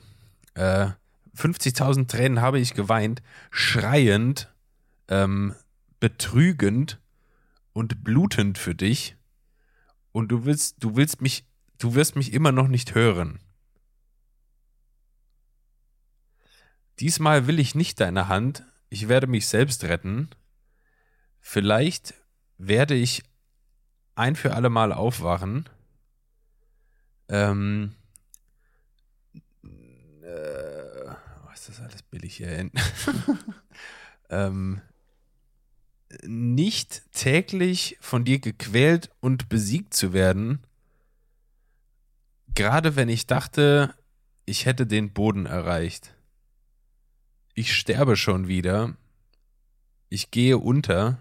äh, 0.55 0.87
50.000 1.35 2.07
Tränen 2.07 2.41
habe 2.41 2.59
ich 2.59 2.73
geweint, 2.73 3.21
schreiend, 3.51 4.51
ähm, 5.07 5.55
betrügend 5.99 6.99
und 7.73 8.03
blutend 8.03 8.57
für 8.57 8.75
dich. 8.75 9.15
Und 10.11 10.29
du 10.29 10.45
willst, 10.45 10.83
du 10.83 10.95
willst 10.95 11.21
mich, 11.21 11.45
du 11.81 11.95
wirst 11.95 12.15
mich 12.15 12.33
immer 12.33 12.51
noch 12.51 12.67
nicht 12.67 12.95
hören. 12.95 13.39
Diesmal 16.99 17.47
will 17.47 17.59
ich 17.59 17.73
nicht 17.73 17.99
deine 17.99 18.27
Hand, 18.27 18.63
ich 18.89 19.07
werde 19.07 19.25
mich 19.25 19.47
selbst 19.47 19.83
retten. 19.85 20.29
Vielleicht 21.39 22.13
werde 22.57 22.93
ich 22.93 23.23
ein 24.13 24.35
für 24.35 24.53
alle 24.53 24.69
Mal 24.69 24.93
aufwachen. 24.93 25.67
Ähm, 27.27 27.95
äh, 29.63 31.07
oh, 31.09 31.51
ist 31.53 31.69
das 31.69 31.79
alles 31.79 32.03
billig 32.03 32.35
hier? 32.35 32.69
ähm, 34.29 34.81
nicht 36.23 37.11
täglich 37.13 37.97
von 38.01 38.25
dir 38.25 38.39
gequält 38.39 39.09
und 39.21 39.49
besiegt 39.49 39.95
zu 39.95 40.13
werden, 40.13 40.61
gerade 42.55 42.95
wenn 42.95 43.09
ich 43.09 43.27
dachte, 43.27 43.95
ich 44.45 44.65
hätte 44.65 44.85
den 44.87 45.13
Boden 45.13 45.45
erreicht. 45.45 46.13
Ich 47.53 47.75
sterbe 47.75 48.15
schon 48.15 48.47
wieder. 48.47 48.95
Ich 50.09 50.31
gehe 50.31 50.57
unter. 50.57 51.17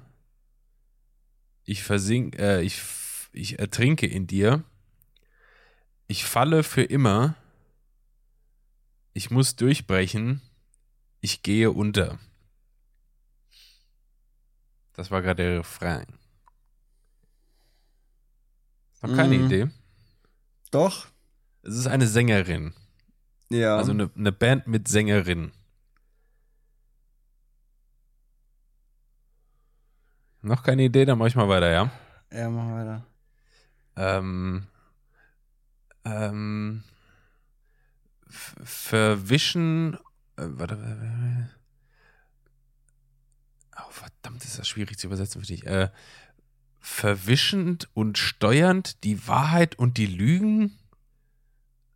Ich 1.64 1.82
versink, 1.82 2.38
äh, 2.38 2.62
ich, 2.62 2.80
ich 3.32 3.58
ertrinke 3.58 4.06
in 4.06 4.26
dir. 4.26 4.64
Ich 6.06 6.24
falle 6.24 6.62
für 6.62 6.82
immer. 6.82 7.36
Ich 9.12 9.30
muss 9.30 9.56
durchbrechen. 9.56 10.40
Ich 11.20 11.42
gehe 11.42 11.70
unter. 11.70 12.18
Das 14.94 15.10
war 15.10 15.22
gerade 15.22 15.42
der 15.42 15.58
Refrain. 15.60 16.06
Noch 19.02 19.14
keine 19.14 19.38
Mhm. 19.38 19.46
Idee. 19.46 19.70
Doch. 20.70 21.09
Es 21.62 21.76
ist 21.76 21.86
eine 21.86 22.06
Sängerin. 22.06 22.72
Ja. 23.50 23.76
Also 23.76 23.92
eine, 23.92 24.10
eine 24.16 24.32
Band 24.32 24.66
mit 24.66 24.88
Sängerin. 24.88 25.52
Noch 30.42 30.62
keine 30.62 30.84
Idee, 30.84 31.04
dann 31.04 31.18
mach 31.18 31.26
ich 31.26 31.36
mal 31.36 31.48
weiter, 31.48 31.70
ja? 31.70 31.90
ja, 32.32 32.48
wir 32.48 32.74
weiter. 32.74 33.06
Ähm, 33.96 34.66
ähm, 36.04 36.82
verwischen, 38.26 39.94
äh, 40.36 40.46
warte, 40.46 40.74
äh, 40.76 41.44
oh, 43.76 43.90
verdammt, 43.90 44.44
ist 44.44 44.58
das 44.58 44.66
schwierig 44.66 44.98
zu 44.98 45.08
übersetzen 45.08 45.42
für 45.42 45.46
dich. 45.46 45.66
Äh, 45.66 45.90
verwischend 46.78 47.90
und 47.92 48.16
steuernd 48.16 49.04
die 49.04 49.28
Wahrheit 49.28 49.78
und 49.78 49.98
die 49.98 50.06
Lügen, 50.06 50.78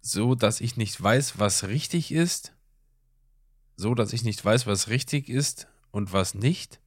so 0.07 0.35
dass 0.35 0.61
ich 0.61 0.77
nicht 0.77 1.03
weiß, 1.03 1.39
was 1.39 1.67
richtig 1.67 2.13
ist, 2.13 2.53
so 3.75 3.95
dass 3.95 4.13
ich 4.13 4.23
nicht 4.23 4.45
weiß, 4.45 4.67
was 4.67 4.89
richtig 4.89 5.31
ist 5.31 5.67
und 5.93 6.13
was 6.13 6.35
nicht, 6.35 6.79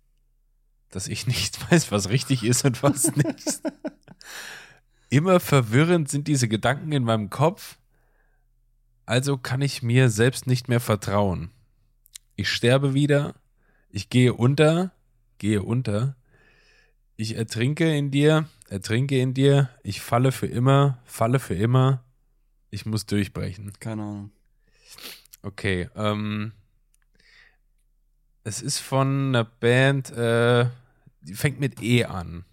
dass 0.91 1.07
ich 1.07 1.25
nicht 1.27 1.71
weiß, 1.71 1.91
was 1.91 2.09
richtig 2.09 2.43
ist 2.43 2.63
und 2.63 2.83
was 2.83 3.15
nicht. 3.15 3.61
Immer 5.09 5.39
verwirrend 5.39 6.09
sind 6.09 6.27
diese 6.27 6.47
Gedanken 6.47 6.91
in 6.91 7.03
meinem 7.03 7.31
Kopf, 7.31 7.79
also 9.07 9.37
kann 9.37 9.61
ich 9.61 9.81
mir 9.81 10.09
selbst 10.09 10.45
nicht 10.45 10.67
mehr 10.67 10.81
vertrauen. 10.81 11.49
Ich 12.35 12.49
sterbe 12.49 12.93
wieder, 12.93 13.33
ich 13.89 14.09
gehe 14.09 14.33
unter, 14.33 14.91
gehe 15.39 15.63
unter, 15.63 16.15
ich 17.15 17.35
ertrinke 17.35 17.97
in 17.97 18.11
dir, 18.11 18.47
ertrinke 18.69 19.19
in 19.19 19.33
dir, 19.33 19.69
ich 19.81 20.01
falle 20.01 20.31
für 20.31 20.45
immer, 20.45 20.99
falle 21.05 21.39
für 21.39 21.55
immer, 21.55 22.03
ich 22.69 22.85
muss 22.85 23.05
durchbrechen. 23.05 23.73
Keine 23.79 24.03
Ahnung. 24.03 24.31
Okay, 25.41 25.89
ähm, 25.95 26.53
es 28.43 28.61
ist 28.61 28.79
von 28.79 29.29
einer 29.29 29.43
Band, 29.43 30.09
äh, 30.11 30.69
die 31.21 31.33
fängt 31.33 31.59
mit 31.59 31.81
E 31.81 32.05
an. 32.05 32.45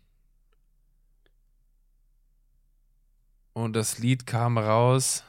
Und 3.52 3.74
das 3.74 3.98
Lied 3.98 4.26
kam 4.26 4.58
raus 4.58 5.22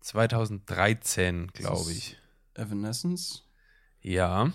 2013, 0.00 1.48
glaube 1.52 1.92
ich. 1.92 2.16
Evanescence? 2.54 3.44
Ja. 4.00 4.52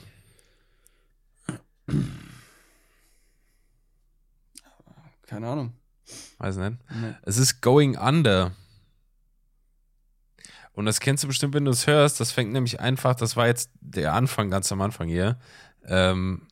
Keine 5.23 5.47
Ahnung. 5.47 5.73
Weiß 6.37 6.57
nicht. 6.57 6.77
Nee. 6.89 7.13
Es 7.23 7.37
ist 7.37 7.61
Going 7.61 7.97
Under. 7.97 8.51
Und 10.73 10.85
das 10.85 10.99
kennst 10.99 11.23
du 11.23 11.27
bestimmt, 11.27 11.53
wenn 11.53 11.65
du 11.65 11.71
es 11.71 11.85
hörst. 11.87 12.19
Das 12.19 12.31
fängt 12.31 12.53
nämlich 12.53 12.79
einfach, 12.79 13.15
das 13.15 13.35
war 13.35 13.47
jetzt 13.47 13.69
der 13.81 14.13
Anfang, 14.13 14.49
ganz 14.49 14.71
am 14.71 14.81
Anfang 14.81 15.07
hier. 15.07 15.37
Ähm, 15.85 16.47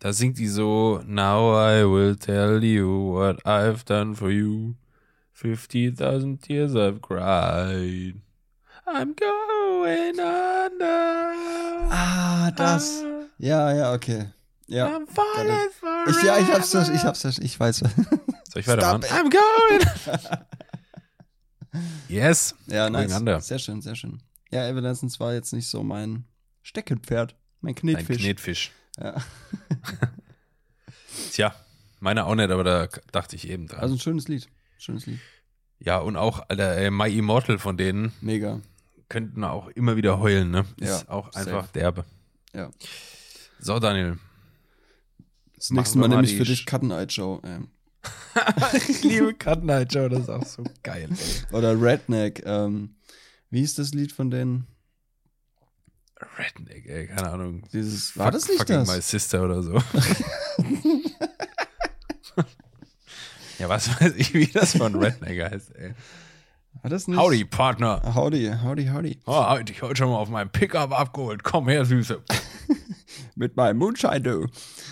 da 0.00 0.12
singt 0.12 0.38
die 0.38 0.48
so, 0.48 1.00
Now 1.06 1.54
I 1.54 1.84
will 1.84 2.16
tell 2.16 2.62
you 2.62 3.12
what 3.14 3.44
I've 3.46 3.84
done 3.84 4.16
for 4.16 4.30
you. 4.30 4.74
50,000 5.32 6.42
tears 6.42 6.74
I've 6.74 7.00
cried. 7.00 8.20
I'm 8.86 9.14
going 9.14 10.18
under. 10.18 11.32
Ah, 11.88 12.50
das. 12.50 13.04
Ja, 13.38 13.72
ja, 13.72 13.92
okay. 13.92 14.26
Ja. 14.66 14.88
I'm 14.88 15.06
falling 15.06 15.70
forever. 15.78 16.10
Ich, 16.10 16.22
ja, 16.22 16.38
ich 16.38 16.52
hab's, 16.52 16.74
ich 16.74 17.04
hab's, 17.04 17.38
ich 17.38 17.60
weiß. 17.60 17.84
Soll 18.52 18.60
ich 18.60 18.68
weitermachen? 18.68 19.04
I'm 19.04 19.30
going. 19.30 20.40
yes. 22.08 22.54
Ja, 22.66 22.90
nice. 22.90 23.12
Under. 23.12 23.40
Sehr 23.40 23.58
schön, 23.58 23.80
sehr 23.80 23.94
schön. 23.96 24.22
Ja, 24.50 24.66
Evanescence 24.68 25.18
war 25.20 25.32
jetzt 25.32 25.52
nicht 25.52 25.68
so 25.68 25.82
mein 25.82 26.24
Steckenpferd. 26.62 27.34
Mein 27.60 27.70
Ein 27.70 27.76
Knetfisch. 27.76 28.18
Knetfisch. 28.22 28.72
Ja. 28.98 29.16
Tja, 31.32 31.54
meine 32.00 32.26
auch 32.26 32.34
nicht, 32.34 32.50
aber 32.50 32.64
da 32.64 32.88
dachte 33.12 33.36
ich 33.36 33.48
eben 33.48 33.66
dran. 33.68 33.80
Also 33.80 33.94
ein 33.94 33.98
schönes 34.00 34.28
Lied. 34.28 34.48
Schönes 34.78 35.06
Lied. 35.06 35.20
ja, 35.78 35.98
und 35.98 36.16
auch 36.16 36.44
Alter, 36.48 36.76
äh, 36.76 36.90
My 36.90 37.10
Immortal 37.16 37.58
von 37.58 37.76
denen 37.76 38.12
Mega. 38.20 38.60
könnten 39.08 39.44
auch 39.44 39.68
immer 39.68 39.96
wieder 39.96 40.18
heulen, 40.18 40.50
ne? 40.50 40.64
Ist 40.78 41.04
Ja, 41.06 41.10
auch 41.10 41.32
safe. 41.32 41.50
einfach 41.50 41.68
derbe. 41.68 42.04
Ja. 42.52 42.70
So, 43.60 43.78
Daniel. 43.78 44.18
Das 45.56 45.70
nächste 45.70 45.98
Mal 45.98 46.08
mal 46.08 46.16
nehme 46.16 46.24
ich 46.26 46.32
die 46.32 46.38
für 46.38 46.44
dich 46.44 46.66
Cut 46.66 46.82
and 46.82 46.92
Eye 46.92 47.04
Joe. 47.04 47.40
Ähm. 47.44 47.68
Ich 48.88 49.02
liebe 49.04 49.34
Cut 49.34 49.62
Night 49.64 49.92
Joe, 49.94 50.08
das 50.08 50.20
ist 50.22 50.28
auch 50.30 50.44
so 50.44 50.64
geil. 50.82 51.08
Ey. 51.10 51.56
Oder 51.56 51.80
Redneck. 51.80 52.42
Ähm, 52.46 52.96
wie 53.50 53.60
hieß 53.60 53.74
das 53.76 53.92
Lied 53.92 54.12
von 54.12 54.30
denen? 54.30 54.66
Redneck, 56.38 56.86
ey, 56.86 57.06
keine 57.08 57.30
Ahnung. 57.30 57.62
Dieses, 57.72 58.16
war 58.16 58.26
Fuck- 58.26 58.34
das 58.34 58.48
nicht 58.48 58.58
fucking 58.58 58.76
das? 58.76 58.88
My 58.88 59.00
Sister 59.00 59.42
oder 59.44 59.62
so. 59.62 59.74
ja, 63.58 63.68
was 63.68 63.88
weiß 64.00 64.14
ich, 64.16 64.32
wie 64.34 64.46
das 64.46 64.76
von 64.76 64.94
Redneck 64.94 65.50
heißt, 65.52 65.74
ey. 65.76 65.94
Hat 66.82 66.90
das 66.90 67.06
nicht? 67.06 67.18
Howdy, 67.18 67.44
Partner. 67.44 68.00
Howdy, 68.14 68.50
howdy, 68.62 68.86
howdy. 68.86 69.20
Oh, 69.26 69.34
hab 69.34 69.64
dich 69.66 69.82
heute 69.82 69.96
schon 69.96 70.08
mal 70.10 70.16
auf 70.16 70.30
meinem 70.30 70.50
Pickup 70.50 70.98
abgeholt. 70.98 71.44
Komm 71.44 71.68
her, 71.68 71.84
Süße. 71.84 72.22
Mit 73.34 73.56
meinem 73.56 73.76
Moonshine, 73.78 74.20
du. 74.20 74.46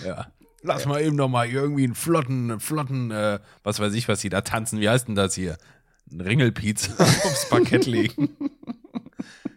Ja. 0.05 0.31
Lass 0.63 0.85
mal 0.87 1.01
eben 1.01 1.17
noch 1.17 1.29
mal 1.29 1.49
irgendwie 1.49 1.85
einen 1.85 1.95
flotten, 1.95 2.51
einen 2.51 2.61
flotten, 2.61 3.11
äh, 3.11 3.41
was 3.63 3.81
weiß 3.81 3.95
ich, 3.95 4.09
was 4.09 4.21
die 4.21 4.29
da 4.29 4.43
tanzen. 4.43 4.81
Wie 4.81 4.89
heißt 4.89 5.09
denn 5.09 5.15
das 5.15 5.35
hier? 5.35 5.57
Ein 6.13 6.21
Ringelpiez 6.21 6.91
aufs 6.99 7.49
Parkett 7.49 7.87
legen. 7.87 8.29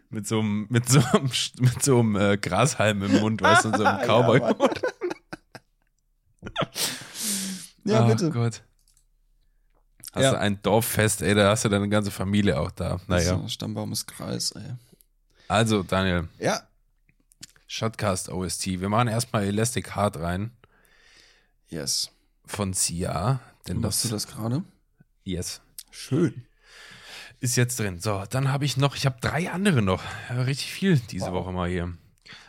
mit 0.09 0.27
so 0.27 0.39
einem, 0.39 0.67
mit 0.69 0.87
so 0.87 0.99
einem, 1.11 1.29
mit 1.59 1.83
so 1.83 1.99
einem 1.99 2.15
äh, 2.15 2.37
Grashalm 2.37 3.03
im 3.03 3.19
Mund, 3.19 3.41
weißt 3.41 3.65
du, 3.65 3.75
so 3.75 3.83
einem 3.83 3.99
Ja, 3.99 4.05
Cowboy. 4.05 4.39
Mann. 4.39 4.55
Ja, 7.85 8.05
oh 8.05 8.07
bitte. 8.07 8.29
Gott. 8.29 8.61
Hast 10.13 10.23
Ja. 10.23 10.31
du 10.31 10.39
ein 10.39 10.61
Dorffest, 10.61 11.21
ey, 11.21 11.35
da 11.35 11.49
hast 11.49 11.65
du 11.65 11.69
deine 11.69 11.89
ganze 11.89 12.11
Familie 12.11 12.57
auch 12.59 12.71
da. 12.71 12.99
Naja. 13.07 13.37
So, 13.41 13.47
Stammbaum 13.49 13.91
ist 13.91 14.05
Kreis, 14.05 14.51
ey. 14.51 14.75
Also, 15.49 15.83
Daniel, 15.83 16.29
Ja. 16.39 16.61
Shotcast 17.67 18.29
OST. 18.29 18.67
Wir 18.79 18.87
machen 18.87 19.07
erstmal 19.09 19.43
Elastic 19.45 19.95
Heart 19.95 20.19
rein 20.19 20.51
Yes. 21.69 22.11
von 22.45 22.73
Sia. 22.73 23.39
Denn 23.67 23.79
Machst 23.79 24.03
das, 24.03 24.09
du 24.09 24.15
das 24.15 24.27
gerade? 24.27 24.63
Yes. 25.23 25.61
Schön. 25.91 26.45
Ist 27.39 27.55
jetzt 27.55 27.79
drin. 27.79 27.99
So, 27.99 28.23
dann 28.29 28.51
habe 28.51 28.65
ich 28.65 28.77
noch, 28.77 28.95
ich 28.95 29.05
habe 29.05 29.17
drei 29.21 29.49
andere 29.51 29.81
noch. 29.81 30.03
Ja, 30.29 30.41
richtig 30.43 30.71
viel 30.71 30.97
diese 30.99 31.31
Woche 31.31 31.51
mal 31.51 31.69
hier. 31.69 31.93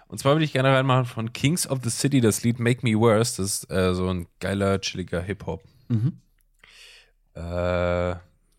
Und 0.08 0.18
zwar 0.18 0.34
würde 0.34 0.44
ich 0.44 0.52
gerne 0.52 0.72
reinmachen 0.74 1.06
von 1.06 1.32
Kings 1.32 1.66
of 1.66 1.80
the 1.82 1.90
City 1.90 2.20
das 2.20 2.42
Lied 2.44 2.58
Make 2.60 2.80
Me 2.86 2.98
Worse. 2.98 3.42
Das 3.42 3.62
ist 3.62 3.70
äh, 3.70 3.94
so 3.94 4.08
ein 4.08 4.26
geiler, 4.40 4.80
chilliger 4.80 5.20
Hip-Hop. 5.22 5.64
Mhm. 5.88 6.20
Äh, 7.34 7.40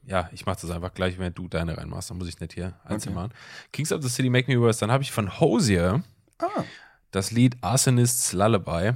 ja, 0.07 0.30
ich 0.34 0.45
mache 0.45 0.60
das 0.61 0.69
einfach 0.72 0.94
gleich, 0.94 1.18
wenn 1.18 1.34
du 1.34 1.48
deine 1.48 1.77
reinmachst. 1.77 2.10
Dann 2.10 2.18
muss 2.18 2.27
ich 2.27 2.40
nicht 2.40 2.53
hier 2.53 2.73
einzeln 2.84 3.14
Okay. 3.14 3.27
machen. 3.27 3.34
Kings 3.72 3.91
of 3.91 4.02
the 4.03 4.10
City 4.10 4.30
Make 4.30 4.52
Me 4.53 4.60
Worse. 4.60 4.80
Dann 4.80 4.91
habe 4.91 5.03
ich 5.03 5.11
von 5.11 5.40
Hosier 5.40 6.03
Ah. 6.40 6.64
das 7.11 7.32
Lied 7.32 7.57
Arsonists 7.61 8.34
Lullaby. 8.34 8.91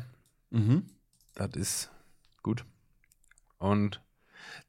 Mhm. 0.50 0.86
Das 1.40 1.52
ist 1.56 1.90
gut. 2.44 2.66
Und 3.58 4.02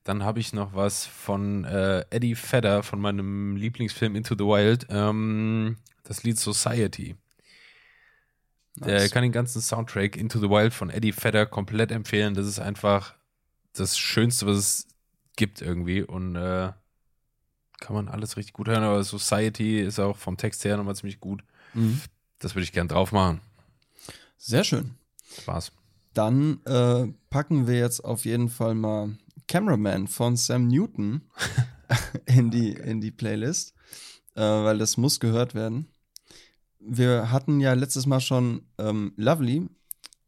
dann 0.05 0.23
habe 0.23 0.41
ich 0.41 0.53
noch 0.53 0.75
was 0.75 1.05
von 1.05 1.65
äh, 1.65 2.05
Eddie 2.11 2.37
Vedder 2.37 2.83
von 2.83 3.01
meinem 3.01 3.57
Lieblingsfilm 3.57 4.15
Into 4.15 4.35
the 4.35 4.45
Wild. 4.45 4.87
Ähm, 4.89 5.77
das 6.05 6.23
Lied 6.23 6.39
Society. 6.39 7.17
Der 8.77 9.01
Nice. 9.01 9.11
kann 9.11 9.23
den 9.23 9.33
ganzen 9.33 9.61
Soundtrack 9.61 10.17
Into 10.17 10.39
the 10.39 10.49
Wild 10.49 10.73
von 10.73 10.91
Eddie 10.91 11.13
Vedder 11.13 11.47
komplett 11.47 11.91
empfehlen. 11.91 12.35
Das 12.35 12.47
ist 12.47 12.61
einfach 12.61 13.15
das 13.73 13.99
Schönste, 13.99 14.47
was 14.47 14.57
es 14.57 14.89
gibt 15.37 15.61
irgendwie. 15.61 16.03
Und 16.03 16.37
äh, 16.37 16.73
kann 17.81 17.97
man 17.97 18.09
alles 18.09 18.37
richtig 18.37 18.53
gut 18.53 18.69
hören. 18.69 18.85
Aber 18.85 19.03
Society 19.03 19.81
ist 19.81 19.99
auch 19.99 20.17
vom 20.17 20.37
Text 20.37 20.65
her 20.65 20.77
nochmal 20.77 20.97
ziemlich 20.97 21.21
gut. 21.21 21.43
Mhm. 21.75 22.01
Das 22.39 22.55
würde 22.55 22.65
ich 22.65 22.73
gern 22.73 22.89
drauf 22.89 23.13
machen. 23.13 23.41
Sehr 24.39 24.65
schön. 24.65 24.95
Spaß. 25.43 25.73
Dann 26.21 26.63
äh, 26.67 27.11
packen 27.31 27.67
wir 27.67 27.79
jetzt 27.79 28.05
auf 28.05 28.27
jeden 28.27 28.51
Fall 28.51 28.75
mal 28.75 29.17
Cameraman 29.49 30.07
von 30.07 30.37
Sam 30.37 30.67
Newton 30.67 31.23
in, 32.27 32.51
die, 32.51 32.73
in 32.73 33.01
die 33.01 33.11
Playlist, 33.11 33.73
äh, 34.35 34.43
weil 34.43 34.77
das 34.77 34.99
muss 34.99 35.19
gehört 35.19 35.55
werden. 35.55 35.89
Wir 36.79 37.33
hatten 37.33 37.59
ja 37.59 37.73
letztes 37.73 38.05
Mal 38.05 38.21
schon 38.21 38.67
ähm, 38.77 39.15
Lovely 39.17 39.67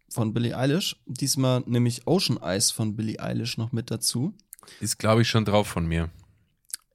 von 0.08 0.32
Billie 0.32 0.56
Eilish, 0.56 0.96
diesmal 1.04 1.62
nämlich 1.66 2.06
Ocean 2.06 2.38
Eyes 2.42 2.70
von 2.70 2.96
Billie 2.96 3.20
Eilish 3.20 3.58
noch 3.58 3.72
mit 3.72 3.90
dazu. 3.90 4.32
Ist, 4.80 4.98
glaube 4.98 5.20
ich, 5.20 5.28
schon 5.28 5.44
drauf 5.44 5.68
von 5.68 5.84
mir. 5.86 6.08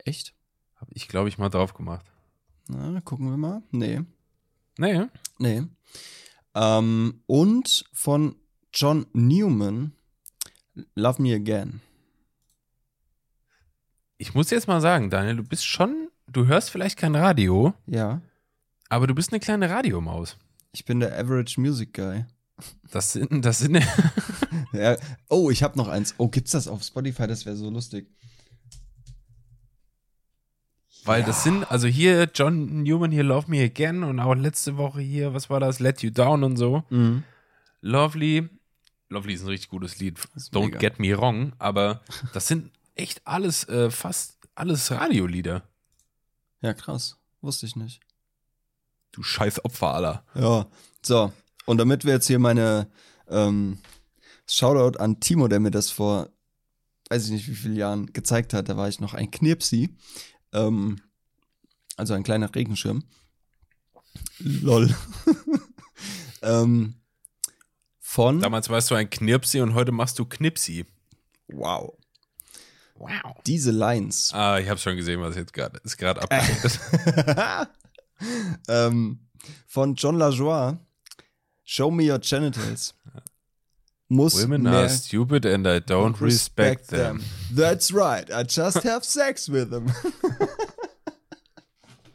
Echt? 0.05 0.33
Habe 0.77 0.89
ich, 0.95 1.07
glaube 1.07 1.29
ich, 1.29 1.37
mal 1.37 1.49
drauf 1.49 1.75
gemacht. 1.75 2.07
Na, 2.67 2.99
gucken 3.01 3.29
wir 3.29 3.37
mal. 3.37 3.61
Nee. 3.69 4.01
Naja. 4.79 5.07
Nee. 5.37 5.61
Ähm, 6.55 7.21
und 7.27 7.85
von 7.93 8.37
John 8.73 9.05
Newman, 9.13 9.93
Love 10.95 11.21
Me 11.21 11.33
Again. 11.33 11.81
Ich 14.17 14.33
muss 14.33 14.49
jetzt 14.49 14.67
mal 14.67 14.81
sagen, 14.81 15.09
Daniel, 15.09 15.37
du 15.37 15.43
bist 15.43 15.65
schon, 15.65 16.09
du 16.27 16.47
hörst 16.47 16.69
vielleicht 16.71 16.97
kein 16.97 17.15
Radio, 17.15 17.73
Ja, 17.85 18.21
aber 18.89 19.05
du 19.07 19.13
bist 19.13 19.31
eine 19.31 19.39
kleine 19.39 19.69
Radiomaus. 19.69 20.37
ich 20.71 20.85
bin 20.85 20.99
der 20.99 21.17
Average 21.17 21.59
Music 21.59 21.93
Guy. 21.93 22.25
Das 22.91 23.13
sind, 23.13 23.45
das 23.45 23.59
sind, 23.59 23.75
Ja. 24.73 24.95
Oh, 25.29 25.51
ich 25.51 25.61
habe 25.61 25.77
noch 25.77 25.87
eins. 25.87 26.15
Oh, 26.17 26.27
gibt's 26.27 26.51
das 26.51 26.67
auf 26.67 26.81
Spotify? 26.83 27.27
Das 27.27 27.45
wäre 27.45 27.55
so 27.55 27.69
lustig. 27.69 28.09
weil 31.05 31.21
Ja. 31.21 31.27
das 31.27 31.43
sind, 31.43 31.69
also 31.71 31.87
hier 31.87 32.29
John 32.33 32.83
Newman, 32.83 33.11
hier 33.11 33.23
Love 33.23 33.49
Me 33.49 33.63
Again 33.63 34.03
und 34.03 34.19
auch 34.19 34.33
letzte 34.35 34.77
Woche 34.77 35.01
hier, 35.01 35.33
was 35.33 35.49
war 35.49 35.59
das, 35.59 35.79
Let 35.79 36.01
You 36.01 36.09
Down 36.09 36.43
und 36.43 36.57
so. 36.57 36.83
Mhm. 36.89 37.23
Lovely, 37.81 38.49
Lovely 39.09 39.33
ist 39.33 39.43
ein 39.43 39.47
richtig 39.47 39.69
gutes 39.69 39.99
Lied. 39.99 40.19
Don't 40.51 40.65
mega. 40.65 40.79
get 40.79 40.99
me 40.99 41.17
wrong, 41.17 41.53
aber 41.59 42.01
das 42.33 42.47
sind 42.47 42.71
echt 42.95 43.21
alles, 43.25 43.67
äh, 43.69 43.89
fast 43.89 44.37
alles 44.55 44.91
Radiolieder. 44.91 45.63
Ja, 46.61 46.73
krass. 46.73 47.17
Wusste 47.41 47.65
ich 47.65 47.75
nicht. 47.75 48.01
Du 49.11 49.23
scheiß 49.23 49.63
Opfer 49.63 49.93
aller. 49.93 50.23
Ja. 50.35 50.67
So. 51.01 51.31
Und 51.65 51.77
damit 51.77 52.05
wir 52.05 52.13
jetzt 52.13 52.27
hier 52.27 52.39
meine 52.39 52.89
ähm, 53.29 53.77
Shoutout 54.49 54.99
an 54.99 55.19
Timo, 55.19 55.47
der 55.47 55.59
mir 55.59 55.71
das 55.71 55.89
vor 55.89 56.29
weiß 57.09 57.25
ich 57.25 57.31
nicht 57.31 57.47
wie 57.47 57.55
vielen 57.55 57.75
Jahren 57.75 58.11
gezeigt 58.13 58.53
hat, 58.53 58.69
da 58.69 58.77
war 58.77 58.89
ich 58.89 58.99
noch 58.99 59.13
ein 59.13 59.31
Knirpsi. 59.31 59.89
Ähm, 60.53 61.01
also 61.95 62.13
ein 62.13 62.23
kleiner 62.23 62.53
Regenschirm. 62.53 63.03
Lol. 64.39 64.95
ähm, 66.41 66.95
von 68.17 68.39
Damals 68.39 68.67
warst 68.69 68.89
du 68.89 68.95
ein 68.95 69.07
Knirpsi 69.07 69.61
und 69.61 69.75
heute 69.75 69.91
machst 69.91 70.17
du 70.17 70.25
Knipsi. 70.25 70.87
Wow. 71.49 71.93
Wow. 72.95 73.35
Diese 73.45 73.69
Lines. 73.69 74.31
Ah, 74.33 74.57
ich 74.57 74.67
habe 74.67 74.79
schon 74.79 74.95
gesehen, 74.95 75.21
was 75.21 75.35
jetzt 75.35 75.53
gerade 75.53 75.79
ist 75.83 75.97
gerade 75.97 76.23
abgeschnitten. 76.23 77.67
ähm, 78.69 79.19
von 79.67 79.93
John 79.93 80.17
LaJoie. 80.17 80.79
Show 81.63 81.91
me 81.91 82.11
your 82.11 82.17
genitals. 82.17 82.95
Muss 84.07 84.41
Women 84.41 84.65
are 84.65 84.89
stupid 84.89 85.45
and 85.45 85.67
I 85.67 85.79
don't 85.79 86.19
respect 86.19 86.87
them. 86.87 87.23
That's 87.55 87.93
right. 87.93 88.31
I 88.31 88.41
just 88.41 88.83
have 88.83 89.05
sex 89.05 89.47
with 89.47 89.69
them. 89.69 89.93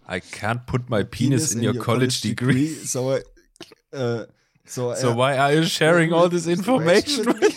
I 0.09 0.19
can't 0.19 0.67
put 0.67 0.91
my 0.91 1.05
penis, 1.05 1.55
in, 1.55 1.63
your, 1.63 1.75
college, 1.75 2.23
degree. 2.23 2.75
So, 2.75 3.21
äh, 3.93 4.27
so, 4.65 4.95
So 4.95 5.15
why 5.17 5.37
are 5.39 5.55
you 5.55 5.65
sharing 5.65 6.13
all 6.13 6.29
this 6.31 6.47
information? 6.47 7.27
with 7.27 7.41
me? 7.41 7.49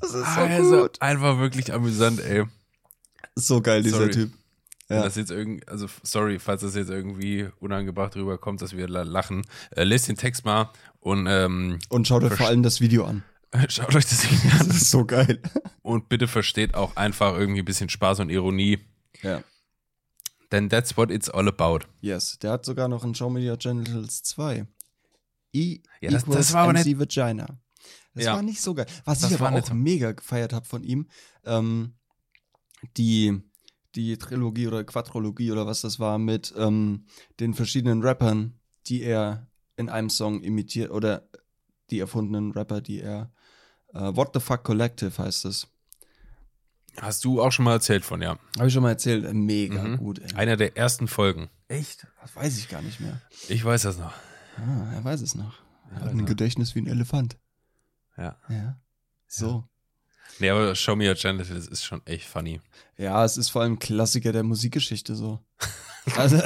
das 0.00 0.14
ist 0.14 0.34
so 0.34 0.40
also, 0.40 0.82
gut. 0.82 1.02
einfach 1.02 1.38
wirklich 1.38 1.72
amüsant, 1.72 2.20
ey. 2.20 2.44
So 3.34 3.60
geil, 3.60 3.82
dieser 3.82 3.98
Sorry. 3.98 4.10
Typ. 4.10 4.32
Ja. 4.88 5.02
das 5.02 5.16
jetzt 5.16 5.32
irgendwie, 5.32 5.66
also 5.66 5.86
sorry, 6.04 6.38
falls 6.38 6.60
das 6.62 6.76
jetzt 6.76 6.90
irgendwie 6.90 7.48
unangebracht 7.58 8.14
rüberkommt, 8.14 8.62
dass 8.62 8.76
wir 8.76 8.86
la- 8.88 9.02
lachen. 9.02 9.42
Äh, 9.72 9.82
lest 9.82 10.06
den 10.08 10.16
Text 10.16 10.44
mal 10.44 10.70
und 11.00 11.26
ähm, 11.28 11.80
Und 11.88 12.06
schaut 12.06 12.22
euch 12.22 12.34
vor 12.34 12.46
allem 12.46 12.62
das 12.62 12.80
Video 12.80 13.04
an. 13.04 13.24
schaut 13.68 13.94
euch 13.96 14.04
das 14.04 14.22
Video 14.30 14.50
Das 14.52 14.60
an. 14.60 14.70
ist 14.70 14.90
so 14.90 15.04
geil. 15.04 15.40
Und 15.82 16.08
bitte 16.08 16.28
versteht 16.28 16.74
auch 16.76 16.94
einfach 16.94 17.34
irgendwie 17.36 17.62
ein 17.62 17.64
bisschen 17.64 17.88
Spaß 17.88 18.20
und 18.20 18.30
Ironie. 18.30 18.78
Ja. 19.22 19.42
Denn 20.52 20.68
that's 20.68 20.96
what 20.96 21.10
it's 21.10 21.28
all 21.28 21.48
about. 21.48 21.80
Yes, 22.00 22.38
der 22.38 22.52
hat 22.52 22.64
sogar 22.64 22.88
noch 22.88 23.04
ein 23.04 23.14
Show 23.14 23.28
Me 23.30 23.48
Your 23.50 23.56
Genitals 23.56 24.22
2. 24.22 24.66
E 25.52 25.80
Ja, 26.00 26.10
das- 26.10 26.22
equals 26.22 26.36
das 26.38 26.52
war 26.52 26.68
MC 26.72 26.98
Vagina. 26.98 27.46
Das 28.14 28.24
Ja. 28.24 28.34
war 28.34 28.42
nicht 28.42 28.60
so 28.60 28.74
geil. 28.74 28.86
Was 29.04 29.20
Das 29.20 29.30
ich 29.30 29.40
aber 29.40 29.50
nicht 29.50 29.70
auch 29.70 29.74
mega 29.74 30.12
gefeiert 30.12 30.52
habe 30.52 30.64
von 30.66 30.82
ihm, 30.84 31.08
ähm, 31.44 31.94
die, 32.96 33.40
die 33.94 34.16
Trilogie 34.18 34.66
oder 34.68 34.84
Quadrologie 34.84 35.50
oder 35.52 35.66
was 35.66 35.80
das 35.82 35.98
war 35.98 36.18
mit 36.18 36.54
ähm, 36.56 37.06
den 37.40 37.54
verschiedenen 37.54 38.02
Rappern, 38.02 38.58
die 38.86 39.02
er 39.02 39.48
in 39.76 39.88
einem 39.88 40.10
Song 40.10 40.42
imitiert 40.42 40.90
oder 40.90 41.28
die 41.90 41.98
erfundenen 42.00 42.52
Rapper, 42.52 42.80
die 42.80 43.00
er 43.00 43.32
äh, 43.94 43.98
What 44.16 44.30
the 44.34 44.40
Fuck 44.40 44.64
Collective 44.64 45.16
heißt 45.22 45.44
es. 45.46 45.68
Hast 47.00 47.24
du 47.24 47.42
auch 47.42 47.52
schon 47.52 47.64
mal 47.64 47.72
erzählt 47.72 48.04
von, 48.04 48.22
ja. 48.22 48.38
Habe 48.56 48.68
ich 48.68 48.72
schon 48.74 48.82
mal 48.82 48.90
erzählt. 48.90 49.24
Äh, 49.24 49.34
Mega 49.34 49.82
Mhm. 49.82 49.96
gut, 49.98 50.18
ey. 50.20 50.34
Einer 50.34 50.56
der 50.56 50.76
ersten 50.76 51.08
Folgen. 51.08 51.50
Echt? 51.68 52.06
Das 52.22 52.34
weiß 52.36 52.58
ich 52.58 52.68
gar 52.68 52.82
nicht 52.82 53.00
mehr. 53.00 53.20
Ich 53.48 53.64
weiß 53.64 53.82
das 53.82 53.98
noch. 53.98 54.12
Ah, 54.56 54.92
er 54.94 55.04
weiß 55.04 55.20
es 55.20 55.34
noch. 55.34 55.54
Er 55.90 56.00
hat 56.00 56.08
ein 56.10 56.20
er. 56.20 56.24
Gedächtnis 56.26 56.74
wie 56.74 56.80
ein 56.80 56.86
Elefant. 56.86 57.36
Ja. 58.16 58.36
Ja. 58.48 58.76
So. 59.26 59.64
Nee, 60.38 60.50
aber 60.50 60.74
Show 60.74 60.96
Me 60.96 61.08
Your 61.08 61.14
Genitals 61.14 61.66
ist 61.68 61.84
schon 61.84 62.04
echt 62.06 62.26
funny. 62.26 62.60
Ja, 62.96 63.24
es 63.24 63.36
ist 63.36 63.50
vor 63.50 63.62
allem 63.62 63.78
Klassiker 63.78 64.32
der 64.32 64.42
Musikgeschichte 64.42 65.14
so. 65.14 65.40
Also, 66.16 66.40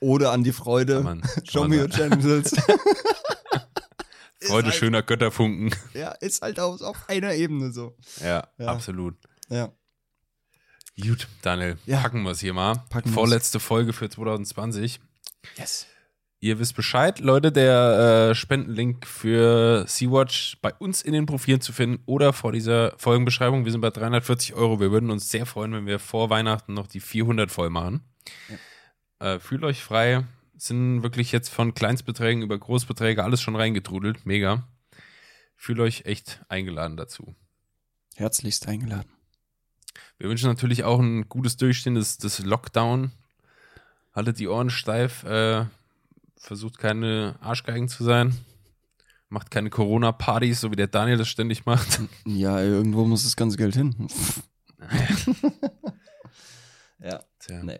Ode 0.00 0.28
an 0.30 0.44
die 0.44 0.52
Freude. 0.52 1.00
Man- 1.00 1.22
Show 1.50 1.66
me 1.66 1.80
your 1.80 1.88
genitals. 1.88 2.54
Freude 4.40 4.68
halt- 4.68 4.74
schöner 4.76 5.02
Götterfunken. 5.02 5.74
Ja, 5.94 6.10
ist 6.12 6.42
halt 6.42 6.60
auf, 6.60 6.80
auf 6.82 7.08
einer 7.08 7.32
Ebene 7.34 7.72
so. 7.72 7.96
Ja, 8.22 8.46
Ja. 8.58 8.66
absolut. 8.66 9.16
Ja. 9.48 9.72
Gut, 11.00 11.28
Daniel, 11.42 11.76
Ja. 11.86 12.00
packen 12.00 12.22
wir 12.22 12.30
es 12.30 12.40
hier 12.40 12.54
mal. 12.54 12.74
Packen 12.88 13.10
wir's. 13.10 13.14
Vorletzte 13.14 13.60
Folge 13.60 13.92
für 13.92 14.08
2020. 14.08 15.00
Yes. 15.56 15.86
Ihr 16.40 16.58
wisst 16.58 16.74
Bescheid, 16.76 17.18
Leute, 17.18 17.50
der 17.52 18.30
äh, 18.30 18.34
Spendenlink 18.34 19.06
für 19.06 19.84
Sea-Watch 19.88 20.58
bei 20.60 20.72
uns 20.74 21.02
in 21.02 21.12
den 21.12 21.26
Profilen 21.26 21.60
zu 21.60 21.72
finden 21.72 22.02
oder 22.06 22.32
vor 22.32 22.52
dieser 22.52 22.92
Folgenbeschreibung. 22.98 23.64
Wir 23.64 23.72
sind 23.72 23.80
bei 23.80 23.90
340 23.90 24.54
Euro. 24.54 24.78
Wir 24.80 24.90
würden 24.90 25.10
uns 25.10 25.30
sehr 25.30 25.46
freuen, 25.46 25.72
wenn 25.72 25.86
wir 25.86 25.98
vor 25.98 26.28
Weihnachten 26.30 26.74
noch 26.74 26.86
die 26.86 27.00
400 27.00 27.50
voll 27.50 27.70
machen. 27.70 28.00
Äh, 29.18 29.38
fühlt 29.38 29.64
euch 29.64 29.82
frei. 29.82 30.24
Sind 30.56 31.02
wirklich 31.02 31.32
jetzt 31.32 31.48
von 31.48 31.74
Kleinstbeträgen 31.74 32.42
über 32.42 32.58
Großbeträge 32.58 33.24
alles 33.24 33.40
schon 33.40 33.56
reingetrudelt. 33.56 34.24
Mega. 34.26 34.66
Fühlt 35.56 35.80
euch 35.80 36.04
echt 36.04 36.42
eingeladen 36.48 36.96
dazu. 36.96 37.34
Herzlichst 38.14 38.66
eingeladen. 38.68 39.10
Wir 40.18 40.28
wünschen 40.28 40.48
natürlich 40.48 40.84
auch 40.84 40.98
ein 41.00 41.28
gutes 41.28 41.56
Durchstehen 41.56 41.94
des, 41.94 42.18
des 42.18 42.38
Lockdown. 42.40 43.12
Haltet 44.14 44.38
die 44.38 44.48
Ohren 44.48 44.70
steif, 44.70 45.24
äh, 45.24 45.66
versucht 46.38 46.78
keine 46.78 47.36
Arschgeigen 47.40 47.88
zu 47.88 48.02
sein. 48.04 48.36
Macht 49.28 49.50
keine 49.50 49.70
Corona-Partys, 49.70 50.60
so 50.60 50.70
wie 50.70 50.76
der 50.76 50.86
Daniel 50.86 51.18
das 51.18 51.28
ständig 51.28 51.66
macht. 51.66 52.00
Ja, 52.24 52.60
irgendwo 52.60 53.04
muss 53.04 53.24
das 53.24 53.36
ganze 53.36 53.56
Geld 53.56 53.74
hin. 53.74 54.08
ja, 57.00 57.20
Tja. 57.38 57.62
nee. 57.62 57.78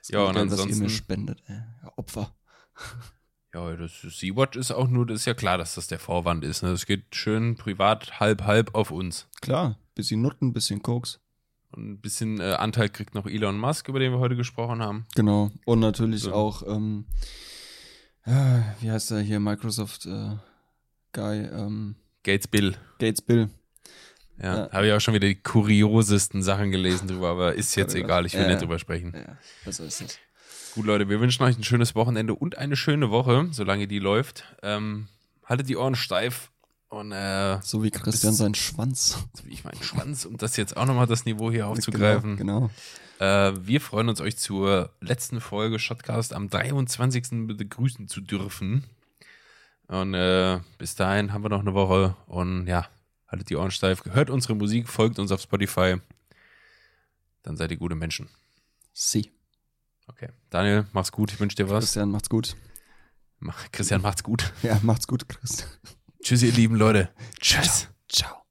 Das 0.00 0.08
Ja, 0.10 0.20
und 0.24 0.34
Geld, 0.34 0.50
was 0.50 0.58
ihr 0.58 0.62
ansonsten- 0.62 0.82
mir 0.82 0.90
spendet, 0.90 1.42
ey. 1.46 1.56
Ja, 1.82 1.92
Opfer. 1.96 2.34
Ja, 3.54 3.74
das 3.76 4.02
Sea-Watch 4.02 4.58
ist 4.58 4.70
auch 4.72 4.88
nur, 4.88 5.06
das 5.06 5.20
ist 5.20 5.24
ja 5.24 5.32
klar, 5.32 5.56
dass 5.56 5.74
das 5.74 5.86
der 5.88 5.98
Vorwand 5.98 6.44
ist. 6.44 6.62
Ne? 6.62 6.70
Das 6.70 6.84
geht 6.84 7.14
schön 7.14 7.56
privat 7.56 8.20
halb 8.20 8.42
halb 8.42 8.74
auf 8.74 8.90
uns. 8.90 9.26
Klar, 9.40 9.78
bisschen 9.98 10.22
Nutten, 10.22 10.52
bisschen 10.54 10.80
Koks. 10.82 11.20
Und 11.72 11.86
ein 11.90 12.00
bisschen 12.00 12.40
äh, 12.40 12.54
Anteil 12.54 12.88
kriegt 12.88 13.14
noch 13.14 13.26
Elon 13.26 13.58
Musk, 13.58 13.88
über 13.88 13.98
den 14.00 14.12
wir 14.12 14.18
heute 14.20 14.36
gesprochen 14.36 14.80
haben. 14.82 15.04
Genau. 15.14 15.50
Und 15.66 15.80
natürlich 15.80 16.22
So. 16.22 16.32
auch, 16.32 16.62
ähm, 16.66 17.04
äh, 18.24 18.60
wie 18.80 18.90
heißt 18.90 19.10
er 19.10 19.20
hier, 19.20 19.38
Microsoft 19.40 20.06
äh, 20.06 20.36
Guy, 21.12 21.40
ähm, 21.44 21.96
Gates 22.24 22.48
Bill. 22.48 22.74
Gates 22.98 23.20
Bill. 23.20 23.50
Ja, 24.42 24.56
Ja. 24.66 24.70
habe 24.72 24.86
ich 24.86 24.92
auch 24.94 25.00
schon 25.00 25.12
wieder 25.14 25.26
die 25.28 25.34
kuriosesten 25.42 26.42
Sachen 26.42 26.70
gelesen 26.70 27.08
drüber, 27.08 27.28
aber 27.28 27.54
ist 27.54 27.74
jetzt 27.74 27.94
Ja, 27.94 28.00
egal, 28.04 28.24
ich 28.24 28.32
will 28.34 28.42
ja. 28.42 28.48
nicht 28.48 28.62
drüber 28.62 28.78
sprechen. 28.78 29.12
Ja, 29.14 29.36
besser 29.64 29.84
ist 29.84 30.00
das. 30.00 30.18
Gut, 30.74 30.86
Leute, 30.86 31.08
wir 31.08 31.20
wünschen 31.20 31.42
euch 31.42 31.58
ein 31.58 31.64
schönes 31.64 31.94
Wochenende 31.94 32.34
und 32.34 32.56
eine 32.56 32.76
schöne 32.76 33.10
Woche, 33.10 33.48
solange 33.50 33.88
die 33.88 33.98
läuft. 33.98 34.44
Ähm, 34.62 35.08
haltet 35.44 35.68
die 35.68 35.76
Ohren 35.76 35.96
steif 35.96 36.50
und 36.88 37.12
äh, 37.12 37.60
So 37.62 37.82
wie 37.82 37.90
Christian 37.90 38.32
Bis- 38.32 38.38
seinen 38.38 38.54
Schwanz. 38.54 39.18
so 39.34 39.44
wie 39.46 39.50
ich 39.52 39.64
meinen 39.64 39.82
Schwanz, 39.82 40.24
um 40.24 40.36
das 40.36 40.56
jetzt 40.56 40.76
auch 40.76 40.86
nochmal 40.86 41.06
das 41.06 41.24
Niveau 41.24 41.50
hier 41.50 41.66
aufzugreifen. 41.68 42.36
Genau. 42.36 42.70
Äh, 43.18 43.52
wir 43.60 43.80
freuen 43.80 44.08
uns, 44.08 44.20
euch 44.20 44.36
zur 44.38 44.90
letzten 45.00 45.40
Folge 45.40 45.78
Shotcast 45.78 46.32
am 46.32 46.48
23. 46.48 47.46
begrüßen 47.46 48.08
zu 48.08 48.20
dürfen. 48.20 48.84
Und 49.88 50.14
äh, 50.14 50.60
bis 50.78 50.94
dahin 50.94 51.32
haben 51.32 51.42
wir 51.42 51.48
noch 51.48 51.60
eine 51.60 51.74
Woche 51.74 52.14
und 52.26 52.66
ja, 52.66 52.86
haltet 53.26 53.50
die 53.50 53.56
Ohren 53.56 53.70
steif, 53.70 54.04
hört 54.04 54.30
unsere 54.30 54.54
Musik, 54.54 54.88
folgt 54.88 55.18
uns 55.18 55.32
auf 55.32 55.40
Spotify. 55.40 55.96
Dann 57.42 57.56
seid 57.56 57.70
ihr 57.70 57.76
gute 57.78 57.94
Menschen. 57.94 58.28
Sie. 58.92 59.32
Okay. 60.06 60.28
Daniel, 60.50 60.86
mach's 60.92 61.10
gut, 61.12 61.32
ich 61.32 61.40
wünsche 61.40 61.56
dir 61.56 61.68
was. 61.70 61.84
Christian, 61.84 62.10
macht's 62.10 62.28
gut. 62.28 62.56
Mach, 63.40 63.70
Christian, 63.72 64.02
macht's 64.02 64.22
gut. 64.22 64.52
Ja, 64.62 64.78
macht's 64.82 65.06
gut, 65.06 65.28
Christian. 65.28 65.68
Tschüss, 66.22 66.42
ihr 66.42 66.52
lieben 66.52 66.76
Leute. 66.76 67.10
Tschüss. 67.40 67.88
Ciao. 68.08 68.47